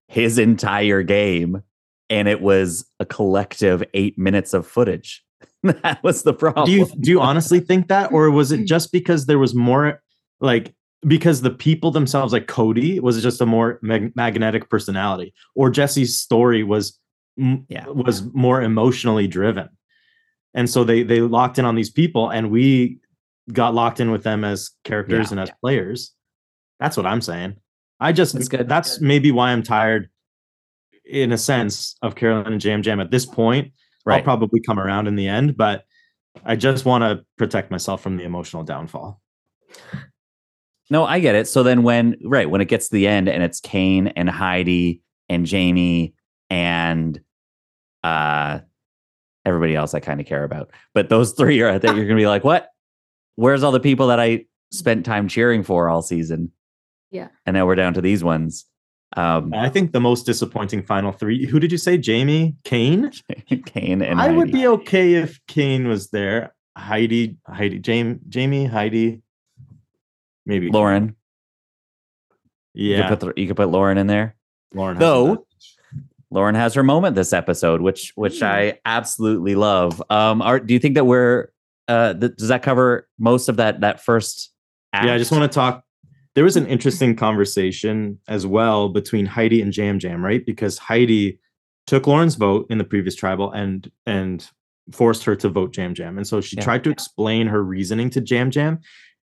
his 0.08 0.38
entire 0.38 1.02
game, 1.02 1.64
and 2.12 2.28
it 2.28 2.42
was 2.42 2.86
a 3.00 3.06
collective 3.06 3.84
eight 3.96 4.20
minutes 4.20 4.54
of 4.54 4.68
footage. 4.68 5.26
that 5.84 6.04
was 6.04 6.24
the 6.24 6.34
problem. 6.34 6.66
Do 6.66 6.72
you 6.72 6.86
do 7.00 7.12
you 7.12 7.20
honestly 7.22 7.60
think 7.60 7.88
that, 7.88 8.12
or 8.12 8.30
was 8.32 8.52
it 8.52 8.66
just 8.66 8.92
because 8.92 9.26
there 9.26 9.40
was 9.40 9.56
more 9.56 10.02
like 10.40 10.74
because 11.06 11.42
the 11.42 11.50
people 11.52 11.92
themselves, 11.92 12.34
like 12.34 12.48
Cody, 12.48 13.00
was 13.00 13.22
just 13.22 13.42
a 13.42 13.46
more 13.46 13.80
mag- 13.82 14.16
magnetic 14.16 14.70
personality, 14.70 15.34
or 15.56 15.70
Jesse's 15.70 16.20
story 16.20 16.64
was 16.64 17.00
Yeah. 17.38 17.88
was 17.88 18.24
more 18.34 18.62
emotionally 18.62 19.28
driven, 19.28 19.70
and 20.54 20.70
so 20.70 20.84
they 20.84 21.04
they 21.04 21.22
locked 21.22 21.58
in 21.60 21.66
on 21.66 21.76
these 21.76 21.90
people, 21.92 22.30
and 22.30 22.52
we 22.52 23.00
got 23.52 23.74
locked 23.74 24.00
in 24.00 24.12
with 24.12 24.24
them 24.24 24.44
as 24.44 24.72
characters 24.84 25.28
Yeah. 25.28 25.32
and 25.32 25.40
as 25.42 25.52
players. 25.62 26.14
That's 26.80 26.98
what 26.98 27.06
I'm 27.06 27.22
saying. 27.22 27.56
I 28.00 28.12
just 28.12 28.34
That's 28.34 28.48
good. 28.48 28.70
that's 28.70 29.02
maybe 29.02 29.32
why 29.32 29.52
I'm 29.52 29.64
tired, 29.64 30.10
in 31.06 31.32
a 31.32 31.38
sense, 31.38 31.96
of 32.04 32.16
Carolyn 32.16 32.54
and 32.54 32.64
Yam 32.64 32.84
Yam 32.84 33.00
at 33.00 33.10
this 33.10 33.26
point. 33.26 33.72
I'll 34.16 34.24
probably 34.24 34.62
come 34.62 34.80
around 34.80 35.08
in 35.08 35.16
the 35.16 35.28
end, 35.28 35.58
but 35.58 35.86
I 36.46 36.56
just 36.56 36.86
want 36.86 37.04
to 37.04 37.26
protect 37.38 37.72
myself 37.72 38.02
from 38.02 38.18
the 38.18 38.24
emotional 38.24 38.64
downfall. 38.64 39.22
No, 40.90 41.06
I 41.06 41.20
get 41.20 41.36
it. 41.36 41.48
So 41.48 41.64
then 41.64 41.84
when 41.84 42.16
right, 42.24 42.50
when 42.50 42.62
it 42.62 42.68
gets 42.68 42.88
to 42.90 42.94
the 42.94 43.08
end 43.08 43.28
and 43.28 43.44
it's 43.44 43.60
Kane 43.60 44.08
and 44.08 44.30
Heidi 44.30 45.02
and 45.30 45.50
Jaime 45.50 46.14
and 46.50 47.20
uh 48.04 48.60
everybody 49.46 49.76
else 49.76 49.94
I 49.94 50.00
kind 50.00 50.22
of 50.22 50.26
care 50.26 50.44
about. 50.44 50.72
But 50.94 51.10
those 51.10 51.34
three 51.34 51.62
are 51.62 51.70
I 51.70 51.80
think 51.80 51.96
you're 51.96 52.06
gonna 52.06 52.16
be 52.16 52.28
like, 52.28 52.44
what? 52.44 52.70
Where's 53.36 53.64
all 53.64 53.72
the 53.72 53.80
people 53.80 54.08
that 54.08 54.20
I 54.20 54.46
spent 54.72 55.06
time 55.06 55.28
cheering 55.28 55.64
for 55.64 55.90
all 55.90 56.02
season? 56.02 56.52
Yeah. 57.12 57.28
And 57.46 57.54
now 57.54 57.66
we're 57.66 57.76
down 57.76 57.94
to 57.96 58.02
these 58.02 58.24
ones. 58.24 58.66
Um 59.16 59.54
I 59.54 59.70
think 59.70 59.94
the 59.94 60.00
most 60.02 60.26
disappointing 60.26 60.84
final 60.84 61.12
three. 61.12 61.46
Who 61.46 61.60
did 61.60 61.72
you 61.72 61.78
say? 61.78 62.00
Jaime, 62.04 62.56
Kane. 62.64 63.12
Kane 63.66 64.02
and 64.02 64.20
I 64.20 64.32
would 64.32 64.52
be 64.52 64.68
okay 64.68 65.14
if 65.16 65.40
Kane 65.48 65.88
was 65.88 66.10
there. 66.10 66.54
Heidi, 66.78 67.38
Heidi, 67.48 67.82
Jaime, 67.86 68.20
Jaime, 68.34 68.66
Heidi, 68.66 69.22
maybe 70.46 70.70
Lauren. 70.70 71.16
You 72.74 72.92
Yeah, 72.98 73.10
could 73.10 73.20
put 73.20 73.38
you 73.38 73.48
could 73.48 73.56
put 73.56 73.70
Lauren 73.70 73.98
in 73.98 74.08
there. 74.08 74.36
Lauren. 74.74 74.98
Though- 75.00 75.46
Lauren 76.30 76.56
has 76.56 76.74
her 76.74 76.84
moment 76.84 77.16
this 77.16 77.32
episode, 77.32 77.80
which 77.82 78.12
which 78.16 78.40
Hmm. 78.40 78.46
I 78.46 78.80
absolutely 78.86 79.56
love. 79.56 80.04
Um, 80.10 80.42
are, 80.42 80.60
do 80.60 80.74
you 80.74 80.80
think 80.80 80.96
that 80.96 81.06
we're 81.06 81.48
uh, 81.88 82.14
th- 82.14 82.36
does 82.36 82.50
that 82.50 82.64
cover 82.64 83.08
most 83.18 83.48
of 83.48 83.56
that 83.58 83.80
that 83.80 84.02
first? 84.04 84.52
Act? 84.92 85.06
yeah, 85.06 85.14
I 85.14 85.18
just 85.20 85.32
want 85.32 85.50
to 85.50 85.56
talk. 85.56 85.86
There 86.38 86.44
was 86.44 86.56
an 86.56 86.68
interesting 86.68 87.16
conversation 87.16 88.20
as 88.28 88.46
well 88.46 88.90
between 88.90 89.26
Heidi 89.26 89.60
and 89.60 89.76
Yam 89.76 89.98
Yam, 90.00 90.24
right? 90.24 90.46
Because 90.46 90.78
Heidi 90.78 91.40
took 91.88 92.06
Lauren's 92.06 92.36
vote 92.36 92.68
in 92.70 92.78
the 92.78 92.84
previous 92.84 93.16
tribal 93.16 93.52
and 93.54 93.92
and 94.06 94.48
forced 94.92 95.24
her 95.24 95.36
to 95.38 95.50
vote 95.50 95.76
Yam 95.76 95.96
Yam. 95.98 96.16
And 96.16 96.28
so 96.28 96.40
she 96.40 96.56
Yeah. 96.56 96.64
tried 96.64 96.84
to 96.84 96.92
explain 96.92 97.48
her 97.48 97.64
reasoning 97.64 98.12
to 98.12 98.22
Yam 98.24 98.52
Yam. 98.54 98.82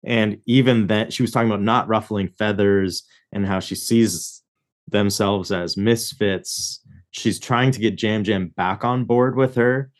And 0.05 0.37
even 0.45 0.87
then, 0.87 1.11
she 1.11 1.21
was 1.21 1.31
talking 1.31 1.49
about 1.49 1.61
not 1.61 1.89
ruffling 1.89 2.29
feathers 2.29 3.03
and 3.33 3.45
how 3.45 3.59
she 3.59 3.75
sees 3.75 4.41
themselves 4.87 5.51
as 5.51 5.75
misfits. 5.75 6.79
She's 7.09 7.41
trying 7.41 7.71
to 7.71 7.81
get 7.81 8.01
Yam 8.01 8.23
Yam 8.23 8.53
back 8.55 8.85
on 8.85 9.03
board 9.03 9.35
with 9.35 9.55
her. 9.55 9.91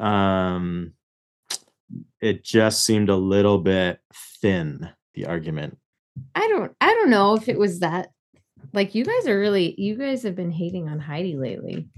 Um, 0.00 0.94
it 2.20 2.42
just 2.42 2.84
seemed 2.84 3.10
a 3.10 3.16
little 3.16 3.58
bit 3.58 4.00
thin, 4.40 4.90
the 5.14 5.26
argument. 5.26 5.78
I 6.34 6.48
don't 6.48 6.74
I 6.80 6.88
don't 6.88 7.10
know 7.10 7.34
if 7.34 7.48
it 7.48 7.58
was 7.58 7.80
that 7.80 8.10
like 8.72 8.94
you 8.94 9.04
guys 9.04 9.26
are 9.26 9.38
really 9.38 9.74
you 9.78 9.96
guys 9.96 10.22
have 10.22 10.34
been 10.34 10.50
hating 10.50 10.88
on 10.88 10.98
Heidi 10.98 11.36
lately. 11.36 11.88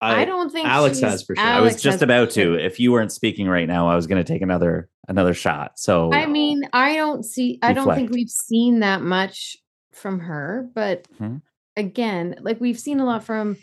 I, 0.00 0.24
don't 0.26 0.50
think 0.50 0.68
Alex 0.68 1.00
has 1.00 1.22
for 1.22 1.34
sure. 1.34 1.44
I 1.44 1.60
was 1.60 1.80
just 1.80 2.02
about 2.02 2.30
to. 2.32 2.54
If 2.54 2.78
you 2.78 2.92
weren't 2.92 3.12
speaking 3.12 3.48
right 3.48 3.66
now, 3.66 3.88
I 3.88 3.96
was 3.96 4.06
going 4.06 4.22
to 4.22 4.32
take 4.32 4.42
another 4.42 4.88
another 5.08 5.32
shot. 5.32 5.78
So 5.78 6.12
I 6.12 6.26
mean, 6.26 6.62
I 6.72 6.96
don't 6.96 7.24
see 7.24 7.58
I 7.62 7.72
don't 7.72 7.94
think 7.94 8.10
we've 8.10 8.28
seen 8.28 8.80
that 8.80 9.00
much 9.02 9.56
from 9.92 10.20
her, 10.20 10.68
but 10.74 11.06
Mhm. 11.20 11.40
again, 11.76 12.36
like 12.40 12.60
we've 12.60 12.78
seen 12.78 13.00
a 13.00 13.04
lot 13.04 13.24
from 13.24 13.56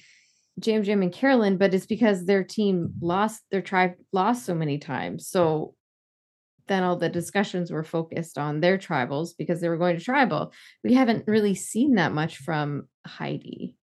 Yam 0.64 0.84
Yam 0.84 1.02
and 1.02 1.14
Carolyn, 1.14 1.58
but 1.58 1.74
it's 1.74 1.86
because 1.86 2.26
their 2.26 2.44
team 2.44 2.94
lost 3.02 3.44
their 3.52 3.62
tribe 3.62 3.94
lost 4.12 4.46
so 4.46 4.56
many 4.56 4.78
times. 4.80 5.28
So 5.28 5.76
then 6.68 6.84
all 6.84 6.96
the 6.96 7.10
discussions 7.10 7.72
were 7.72 7.84
focused 7.84 8.38
on 8.38 8.60
their 8.62 8.78
tribals 8.78 9.30
because 9.38 9.62
they 9.62 9.70
were 9.70 9.78
going 9.78 9.98
to 9.98 10.04
tribal. 10.04 10.54
We 10.84 10.94
haven't 10.94 11.28
really 11.28 11.56
seen 11.56 11.96
that 11.96 12.14
much 12.14 12.38
from 12.38 12.88
Heidi. 13.06 13.76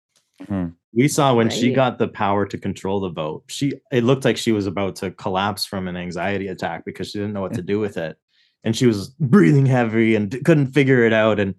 we 0.93 1.09
saw 1.09 1.35
when 1.35 1.51
she 1.51 1.73
got 1.73 1.99
the 1.99 2.09
power 2.09 2.47
to 2.47 2.57
control 2.57 3.01
the 3.01 3.11
vote 3.11 3.43
she 3.49 3.73
it 3.91 4.05
looked 4.05 4.25
like 4.25 4.37
she 4.37 4.53
was 4.53 4.67
about 4.69 4.95
to 4.95 5.11
collapse 5.11 5.67
from 5.67 5.89
an 5.89 5.97
anxiety 5.97 6.47
attack 6.47 6.85
because 6.85 7.11
she 7.11 7.19
didn't 7.19 7.33
know 7.35 7.41
what 7.41 7.55
to 7.55 7.63
do 7.63 7.81
with 7.81 7.97
it. 7.97 8.17
And 8.65 8.77
she 8.77 8.87
was 8.87 9.09
breathing 9.21 9.67
heavy 9.67 10.15
and 10.15 10.31
couldn't 10.45 10.69
figure 10.73 11.05
it 11.05 11.13
out. 11.13 11.41
And 11.41 11.55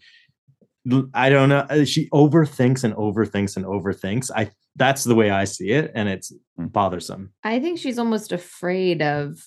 I 1.13 1.29
don't 1.29 1.49
know 1.49 1.65
uh, 1.69 1.84
she 1.86 2.10
overthinks 2.10 2.84
and 2.84 2.93
overthinks 2.95 3.58
and 3.58 3.65
overthinks. 3.65 4.32
I 4.36 4.49
that's 4.75 5.03
the 5.03 5.15
way 5.15 5.29
i 5.29 5.43
see 5.43 5.71
it 5.71 5.91
and 5.93 6.08
it's 6.08 6.32
Hmm. 6.58 6.67
bothersome. 6.67 7.34
I 7.43 7.60
think 7.60 7.79
she's 7.79 7.97
almost 7.99 8.32
afraid 8.32 9.01
of 9.01 9.39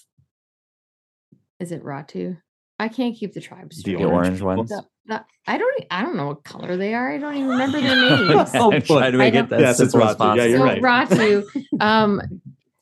is 1.62 1.72
it 1.72 1.82
Ratu? 1.82 2.36
I 2.78 2.88
can't 2.88 3.16
keep 3.16 3.32
the 3.32 3.40
tribes 3.40 3.82
The 3.82 3.92
the 3.92 3.98
straight. 3.98 4.12
orange, 4.12 4.42
ones. 4.42 4.68
The- 4.68 4.84
the- 5.06 5.24
I 5.46 5.58
don't. 5.58 5.84
I 5.90 6.02
don't 6.02 6.16
know 6.16 6.28
what 6.28 6.44
color 6.44 6.76
they 6.76 6.94
are. 6.94 7.12
I 7.12 7.18
don't 7.18 7.34
even 7.36 7.48
remember 7.48 7.80
their 7.80 7.96
names. 8.36 8.50
Oh, 8.54 8.72
I'm 8.72 8.82
to 8.82 8.94
I 8.98 9.10
make 9.12 9.34
it 9.34 9.48
don't- 9.48 9.52
as 9.54 9.60
Yes, 9.60 9.80
it's 9.80 9.92
simple 9.92 10.08
as 10.08 10.16
Ratu. 10.16 10.36
Yeah, 10.36 10.44
you're 10.44 10.58
so 10.58 10.64
right. 10.64 10.82
Ratu, 10.82 11.44
um, 11.80 12.20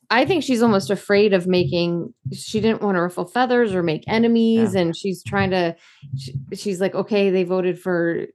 I 0.09 0.25
think 0.25 0.43
she's 0.43 0.61
almost 0.61 0.89
afraid 0.91 1.33
of 1.33 1.47
making. 1.47 2.13
She 2.33 2.59
didn't 2.61 2.81
want 2.81 2.97
to 2.97 3.01
ruffle 3.01 3.25
feathers 3.25 3.73
or 3.73 3.81
make 3.83 4.03
enemies, 4.07 4.75
and 4.75 4.95
she's 4.95 5.23
trying 5.23 5.51
to. 5.51 5.75
She, 6.17 6.33
she's 6.53 6.81
like, 6.81 6.93
okay, 6.95 7.29
they 7.31 7.43
voted 7.43 7.79
for 7.79 8.25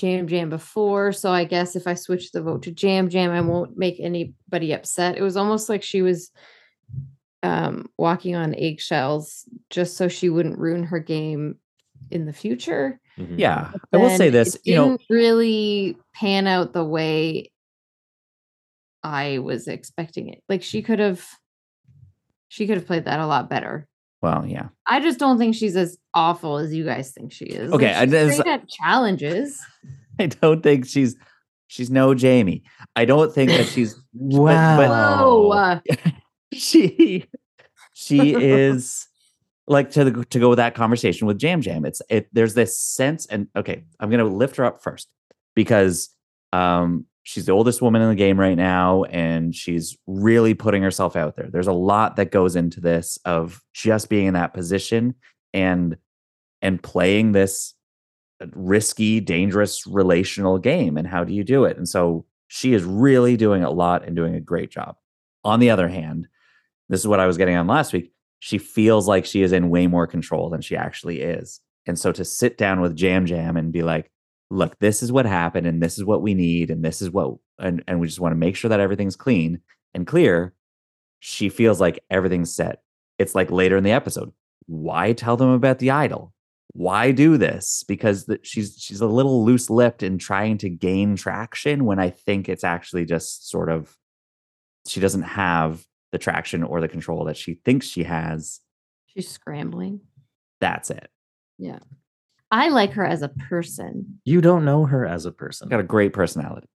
Yam 0.00 0.28
Yam 0.28 0.50
before, 0.50 1.12
so 1.12 1.30
I 1.32 1.44
guess 1.44 1.74
if 1.74 1.86
I 1.86 1.94
switch 1.94 2.30
the 2.32 2.42
vote 2.42 2.62
to 2.64 2.74
Yam 2.86 3.08
Yam, 3.10 3.30
I 3.32 3.40
won't 3.40 3.76
make 3.76 3.98
anybody 4.00 4.72
upset. 4.72 5.16
It 5.16 5.22
was 5.22 5.36
almost 5.36 5.68
like 5.68 5.82
she 5.82 6.02
was 6.02 6.30
um 7.42 7.88
walking 7.98 8.34
on 8.34 8.54
eggshells 8.54 9.44
just 9.70 9.96
so 9.96 10.08
she 10.08 10.28
wouldn't 10.28 10.58
ruin 10.58 10.82
her 10.84 10.98
game 10.98 11.56
in 12.10 12.26
the 12.26 12.32
future 12.32 13.00
Mhm. 13.18 13.36
Yeah, 13.38 13.72
I 13.92 13.96
will 13.96 14.10
say 14.16 14.30
this. 14.30 14.54
it 14.54 14.60
You 14.64 14.74
know, 14.76 14.88
didn't 14.90 15.02
really 15.10 15.96
pan 16.14 16.46
out 16.46 16.72
the 16.72 16.84
way 16.84 17.50
I 19.02 19.38
was 19.38 19.66
expecting 19.68 20.28
it. 20.28 20.42
Like 20.48 20.62
she 20.62 20.82
could 20.82 20.98
have, 21.00 21.24
she 22.48 22.66
could 22.68 22.76
have 22.76 22.86
played 22.86 23.06
that 23.06 23.18
a 23.20 23.26
lot 23.26 23.50
better. 23.50 23.88
well, 24.22 24.46
yeah. 24.46 24.68
I 24.86 25.00
just 25.00 25.18
don't 25.18 25.36
think 25.38 25.54
she's 25.56 25.74
as 25.76 25.96
awful 26.14 26.58
as 26.58 26.72
you 26.74 26.84
guys 26.84 27.10
think 27.12 27.32
she 27.32 27.46
is. 27.46 27.72
Okay, 27.72 27.86
like, 27.88 27.96
I- 27.96 28.04
she's 28.04 28.10
there's- 28.12 28.36
great 28.40 28.52
at 28.52 28.68
challenges. 28.68 29.60
I 30.20 30.26
don't 30.26 30.62
think 30.62 30.86
she's 30.86 31.16
she's 31.68 31.90
no 31.90 32.14
Jaime. 32.16 32.62
I 32.96 33.04
don't 33.04 33.32
think 33.32 33.50
that 33.50 33.66
she's 33.66 33.94
wow 34.12 34.78
Whoa, 34.78 35.50
uh, 35.50 35.80
she 36.52 37.26
she 37.92 38.34
is 38.40 39.06
like 39.66 39.90
to 39.90 40.04
the, 40.04 40.24
to 40.26 40.38
go 40.38 40.48
with 40.48 40.58
that 40.58 40.74
conversation 40.74 41.26
with 41.26 41.42
Yam 41.42 41.62
Yam. 41.62 41.84
It's 41.84 42.02
it 42.08 42.28
there's 42.32 42.54
this 42.54 42.78
sense 42.78 43.26
and 43.26 43.48
okay, 43.56 43.84
I'm 44.00 44.10
gonna 44.10 44.24
lift 44.24 44.56
her 44.56 44.64
up 44.64 44.82
first 44.82 45.08
because 45.54 46.10
um 46.52 47.04
she's 47.24 47.44
the 47.44 47.52
oldest 47.52 47.82
woman 47.82 48.00
in 48.00 48.08
the 48.08 48.14
game 48.14 48.40
right 48.40 48.56
now 48.56 49.04
and 49.04 49.54
she's 49.54 49.96
really 50.06 50.54
putting 50.54 50.82
herself 50.82 51.14
out 51.14 51.36
there. 51.36 51.50
There's 51.50 51.66
a 51.66 51.72
lot 51.72 52.16
that 52.16 52.30
goes 52.30 52.56
into 52.56 52.80
this 52.80 53.18
of 53.26 53.62
just 53.74 54.08
being 54.08 54.26
in 54.26 54.34
that 54.34 54.54
position 54.54 55.14
and 55.52 55.96
and 56.62 56.82
playing 56.82 57.32
this 57.32 57.74
risky, 58.54 59.20
dangerous 59.20 59.86
relational 59.86 60.58
game. 60.58 60.96
And 60.96 61.06
how 61.06 61.24
do 61.24 61.32
you 61.32 61.44
do 61.44 61.64
it? 61.64 61.76
And 61.76 61.88
so 61.88 62.24
she 62.46 62.72
is 62.72 62.84
really 62.84 63.36
doing 63.36 63.62
a 63.62 63.70
lot 63.70 64.04
and 64.04 64.16
doing 64.16 64.34
a 64.34 64.40
great 64.40 64.70
job. 64.70 64.96
On 65.44 65.60
the 65.60 65.70
other 65.70 65.88
hand, 65.88 66.28
this 66.88 67.00
is 67.00 67.06
what 67.06 67.20
I 67.20 67.26
was 67.26 67.36
getting 67.36 67.56
on 67.56 67.66
last 67.66 67.92
week. 67.92 68.12
She 68.40 68.58
feels 68.58 69.08
like 69.08 69.24
she 69.24 69.42
is 69.42 69.52
in 69.52 69.70
way 69.70 69.86
more 69.86 70.06
control 70.06 70.48
than 70.48 70.60
she 70.60 70.76
actually 70.76 71.20
is. 71.20 71.60
And 71.86 71.98
so 71.98 72.12
to 72.12 72.24
sit 72.24 72.58
down 72.58 72.80
with 72.80 72.98
Yam 72.98 73.26
Yam 73.26 73.56
and 73.56 73.72
be 73.72 73.82
like, 73.82 74.10
look, 74.50 74.78
this 74.78 75.02
is 75.02 75.12
what 75.12 75.26
happened 75.26 75.66
and 75.66 75.82
this 75.82 75.98
is 75.98 76.04
what 76.04 76.22
we 76.22 76.34
need 76.34 76.70
and 76.70 76.84
this 76.84 77.02
is 77.02 77.10
what 77.10 77.34
and 77.58 77.82
and 77.86 78.00
we 78.00 78.06
just 78.06 78.20
want 78.20 78.32
to 78.32 78.38
make 78.38 78.56
sure 78.56 78.68
that 78.68 78.80
everything's 78.80 79.16
clean 79.16 79.60
and 79.94 80.06
clear. 80.06 80.54
She 81.20 81.48
feels 81.48 81.80
like 81.80 82.04
everything's 82.10 82.54
set. 82.54 82.82
It's 83.18 83.34
like 83.34 83.50
later 83.50 83.76
in 83.76 83.84
the 83.84 83.90
episode. 83.90 84.32
Why 84.66 85.12
tell 85.12 85.36
them 85.36 85.50
about 85.50 85.80
the 85.80 85.90
idol? 85.90 86.32
Why 86.72 87.10
do 87.10 87.36
this? 87.36 87.84
Because 87.88 88.26
the, 88.26 88.38
she's 88.42 88.76
she's 88.78 89.00
a 89.00 89.06
little 89.06 89.44
loose-lipped 89.44 90.02
in 90.02 90.18
trying 90.18 90.58
to 90.58 90.68
gain 90.68 91.16
traction 91.16 91.86
when 91.86 91.98
I 91.98 92.10
think 92.10 92.48
it's 92.48 92.64
actually 92.64 93.04
just 93.06 93.48
sort 93.50 93.70
of 93.70 93.96
she 94.86 95.00
doesn't 95.00 95.22
have 95.22 95.84
the 96.12 96.18
traction 96.18 96.62
or 96.62 96.80
the 96.80 96.88
control 96.88 97.24
that 97.24 97.36
she 97.36 97.54
thinks 97.64 97.86
she 97.86 98.04
has. 98.04 98.60
she's 99.06 99.28
scrambling. 99.28 100.00
That's 100.60 100.90
it. 100.90 101.08
Yeah. 101.58 101.78
I 102.50 102.68
like 102.70 102.92
her 102.92 103.04
as 103.04 103.22
a 103.22 103.28
person. 103.28 104.20
you 104.24 104.40
don't 104.40 104.64
know 104.64 104.86
her 104.86 105.04
as 105.06 105.26
a 105.26 105.32
person 105.32 105.68
Got 105.68 105.80
a 105.80 105.84
great 105.84 106.12
personality. 106.12 106.66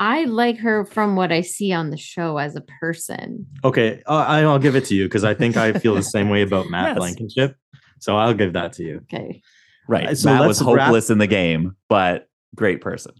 I 0.00 0.24
like 0.24 0.58
her 0.58 0.84
from 0.84 1.14
what 1.16 1.30
I 1.30 1.42
see 1.42 1.72
on 1.72 1.90
the 1.90 1.96
show 1.98 2.38
as 2.38 2.56
a 2.56 2.62
person. 2.80 3.46
okay 3.62 4.02
uh, 4.06 4.24
I- 4.26 4.40
i'll 4.42 4.58
give 4.58 4.74
it 4.74 4.86
to 4.86 4.94
you 4.94 5.04
because 5.04 5.22
i 5.22 5.34
think 5.34 5.56
i 5.56 5.72
feel 5.74 5.94
the 5.94 6.02
same 6.02 6.28
way 6.30 6.42
about 6.42 6.68
matt 6.70 6.88
Yes. 6.90 6.96
blankenship 6.98 7.56
so 8.00 8.16
i'll 8.16 8.34
give 8.34 8.54
that 8.54 8.72
to 8.74 8.82
you 8.84 8.96
Okay. 9.12 9.42
Right. 9.88 10.08
Uh, 10.08 10.14
so 10.14 10.30
Matt 10.30 10.46
was 10.46 10.60
let's 10.60 10.74
wrap- 10.74 10.86
hopeless 10.86 11.10
in 11.10 11.18
the 11.18 11.26
game, 11.26 11.76
but 11.88 12.28
great 12.54 12.80
person. 12.80 13.12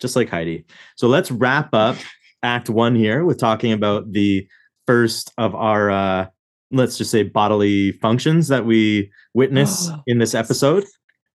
just 0.00 0.16
like 0.16 0.30
Heidi. 0.30 0.64
So 0.96 1.08
let's 1.08 1.30
wrap 1.30 1.72
up 1.74 1.96
Act 2.42 2.70
One 2.70 2.94
here 2.96 3.24
with 3.24 3.38
talking 3.38 3.72
about 3.72 4.10
the 4.10 4.48
first 4.86 5.32
of 5.38 5.54
our, 5.54 5.90
uh, 5.90 6.26
let's 6.70 6.98
just 6.98 7.10
say, 7.10 7.22
bodily 7.22 7.92
functions 7.92 8.48
that 8.48 8.66
we 8.66 9.10
witness 9.34 9.90
in 10.06 10.18
this 10.18 10.34
episode. 10.34 10.84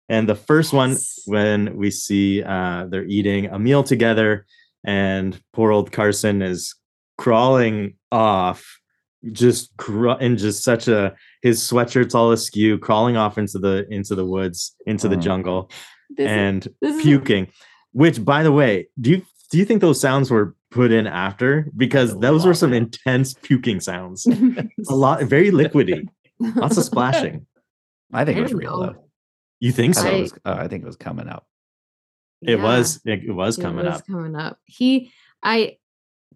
And 0.09 0.29
the 0.29 0.35
first 0.35 0.73
one, 0.73 0.97
when 1.27 1.77
we 1.77 1.91
see 1.91 2.43
uh, 2.43 2.87
they're 2.89 3.05
eating 3.05 3.47
a 3.47 3.59
meal 3.59 3.83
together, 3.83 4.47
and 4.85 5.39
poor 5.53 5.71
old 5.71 5.93
Carson 5.93 6.41
is 6.41 6.75
crawling 7.19 7.95
off, 8.11 8.79
just 9.33 9.77
cr- 9.77 10.13
in 10.21 10.37
just 10.39 10.63
such 10.65 10.89
a 10.89 11.15
his 11.43 11.61
sweatshirt's 11.61 12.15
all 12.15 12.33
askew, 12.33 12.79
crawling 12.79 13.17
off 13.17 13.37
into 13.37 13.59
the 13.59 13.87
into 13.91 14.15
the 14.15 14.25
woods, 14.25 14.75
into 14.87 15.09
the 15.09 15.17
Mhm. 15.17 15.23
jungle 15.23 15.71
This 16.17 16.29
and 16.29 16.69
is- 16.81 17.03
puking. 17.03 17.49
Which, 17.93 18.25
by 18.25 18.43
the 18.43 18.53
way, 18.53 18.89
do 19.01 19.11
you 19.11 19.23
do 19.51 19.59
you 19.59 19.65
think 19.67 19.81
those 19.83 20.01
sounds 20.01 20.31
were 20.31 20.55
put 20.70 20.92
in 20.92 21.07
after? 21.07 21.70
Because 21.76 22.12
A 22.12 22.18
those 22.18 22.44
were 22.44 22.50
lot. 22.50 22.59
some 22.59 22.72
intense 22.72 23.35
puking 23.35 23.81
sounds. 23.81 24.26
A 24.88 24.94
lot, 24.94 25.22
very 25.22 25.50
liquidy, 25.61 26.07
lots 26.40 26.76
of 26.76 26.85
splashing. 26.85 27.46
I 28.12 28.24
think 28.24 28.37
I 28.37 28.40
it 28.40 28.42
was 28.44 28.54
real 28.54 28.78
know. 28.81 28.87
though. 28.87 29.04
You 29.61 29.72
think 29.72 29.94
so? 29.94 30.07
I- 30.09 30.11
it 30.12 30.20
was, 30.22 30.33
uh, 30.44 30.57
I 30.59 30.68
think 30.68 30.83
it 30.83 30.87
was 30.87 30.96
coming 30.96 31.28
up. 31.28 31.46
it 32.42 32.59
Yeah. 32.59 32.62
was. 32.62 33.00
It, 33.04 33.24
it 33.24 33.33
was 33.33 33.59
It 33.59 33.62
coming 33.62 33.85
was 33.87 33.96
up. 34.00 34.07
coming 34.07 34.37
up. 34.37 34.59
He, 34.64 35.11
I, 35.42 35.76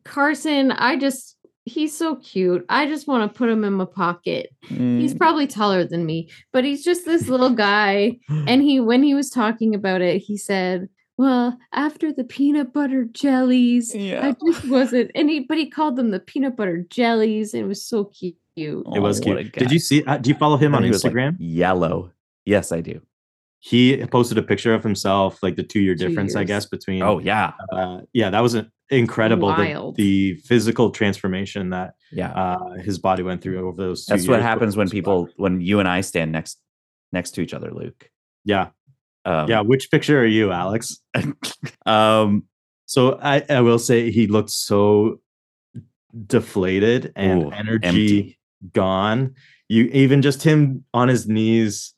Carson, 0.04 0.72
I 0.72 0.96
just, 0.96 1.36
he's 1.64 1.96
so 1.96 2.16
cute. 2.16 2.64
I 2.68 2.86
just 2.86 3.06
want 3.06 3.30
to 3.32 3.38
put 3.38 3.48
him 3.48 3.62
in 3.64 3.74
my 3.74 3.84
pocket. 3.84 4.50
He's 4.62 5.14
Mm. 5.14 5.18
probably 5.18 5.46
taller 5.46 5.84
than 5.84 6.04
me, 6.04 6.28
but 6.52 6.64
he's 6.64 6.82
just 6.84 7.04
this 7.04 7.28
little 7.28 7.50
guy. 7.50 8.18
And 8.28 8.62
he, 8.62 8.80
when 8.80 9.02
he 9.04 9.14
was 9.14 9.30
talking 9.30 9.74
about 9.74 10.00
it, 10.00 10.18
he 10.18 10.36
said, 10.36 10.88
well, 11.22 11.58
after 11.72 12.12
the 12.12 12.24
peanut 12.24 12.72
butter 12.72 13.04
jellies, 13.04 13.94
Yeah. 13.94 14.26
I 14.26 14.36
just 14.46 14.68
wasn't, 14.68 15.10
and 15.14 15.30
he, 15.30 15.40
but 15.40 15.56
he 15.58 15.70
called 15.70 15.96
them 15.96 16.10
the 16.10 16.20
peanut 16.20 16.56
butter 16.56 16.84
jellies. 16.90 17.54
And 17.54 17.64
it 17.64 17.66
was 17.66 17.84
so 17.84 18.04
cute. 18.04 18.36
It 18.56 19.00
was 19.00 19.20
Oh, 19.20 19.24
cute. 19.24 19.52
Did 19.52 19.70
you 19.70 19.78
see? 19.78 20.04
Uh, 20.04 20.18
do 20.18 20.28
you 20.30 20.36
follow 20.36 20.56
him 20.56 20.74
I 20.74 20.78
on 20.78 20.82
think 20.82 20.90
he 20.90 20.94
was, 20.94 21.04
like, 21.04 21.12
Instagram? 21.14 21.36
yellow. 21.38 22.10
Yes, 22.44 22.72
I 22.72 22.80
do. 22.80 23.00
he 23.60 24.04
posted 24.06 24.36
a 24.38 24.42
picture 24.42 24.74
of 24.74 24.82
himself, 24.82 25.40
like 25.42 25.54
the 25.54 25.62
two 25.62 25.78
year 25.80 25.94
Two 25.94 26.08
difference, 26.08 26.34
I 26.34 26.42
guess, 26.44 26.66
between. 26.66 27.00
Oh 27.02 27.18
yeah. 27.20 27.52
uh, 27.72 28.00
yeah, 28.12 28.28
that 28.30 28.40
was 28.40 28.56
a 28.56 28.68
incredible 28.90 29.54
the, 29.54 29.92
the 29.96 30.34
physical 30.44 30.90
transformation 30.90 31.70
that 31.70 31.94
Yeah. 32.10 32.32
uh, 32.32 32.72
his 32.82 32.98
body 32.98 33.22
went 33.22 33.40
through 33.40 33.58
over 33.66 33.76
those. 33.76 34.04
Two 34.04 34.14
That's 34.16 34.26
what 34.28 34.42
happens 34.42 34.76
when 34.76 34.88
before 34.88 35.26
people 35.26 35.28
when 35.36 35.60
you 35.60 35.78
and 35.78 35.88
I 35.88 36.00
stand 36.02 36.32
next 36.32 36.58
next 37.12 37.30
to 37.36 37.40
each 37.40 37.54
other, 37.54 37.70
Luke. 37.70 38.10
Yeah, 38.44 38.70
Um, 39.24 39.48
yeah. 39.48 39.60
Which 39.60 39.90
picture 39.90 40.20
are 40.20 40.26
you, 40.26 40.50
Alex? 40.52 41.00
um 41.86 42.44
So 42.86 43.18
I, 43.22 43.44
I 43.48 43.60
will 43.60 43.78
say 43.78 44.10
he 44.10 44.26
looked 44.26 44.50
so 44.50 45.20
deflated 46.26 47.12
and 47.16 47.44
Ooh, 47.44 47.50
energy 47.50 47.86
empty. 47.86 48.38
gone. 48.72 49.34
You 49.68 49.84
even 49.84 50.22
just 50.22 50.42
him 50.42 50.84
on 50.92 51.08
his 51.08 51.26
knees, 51.26 51.94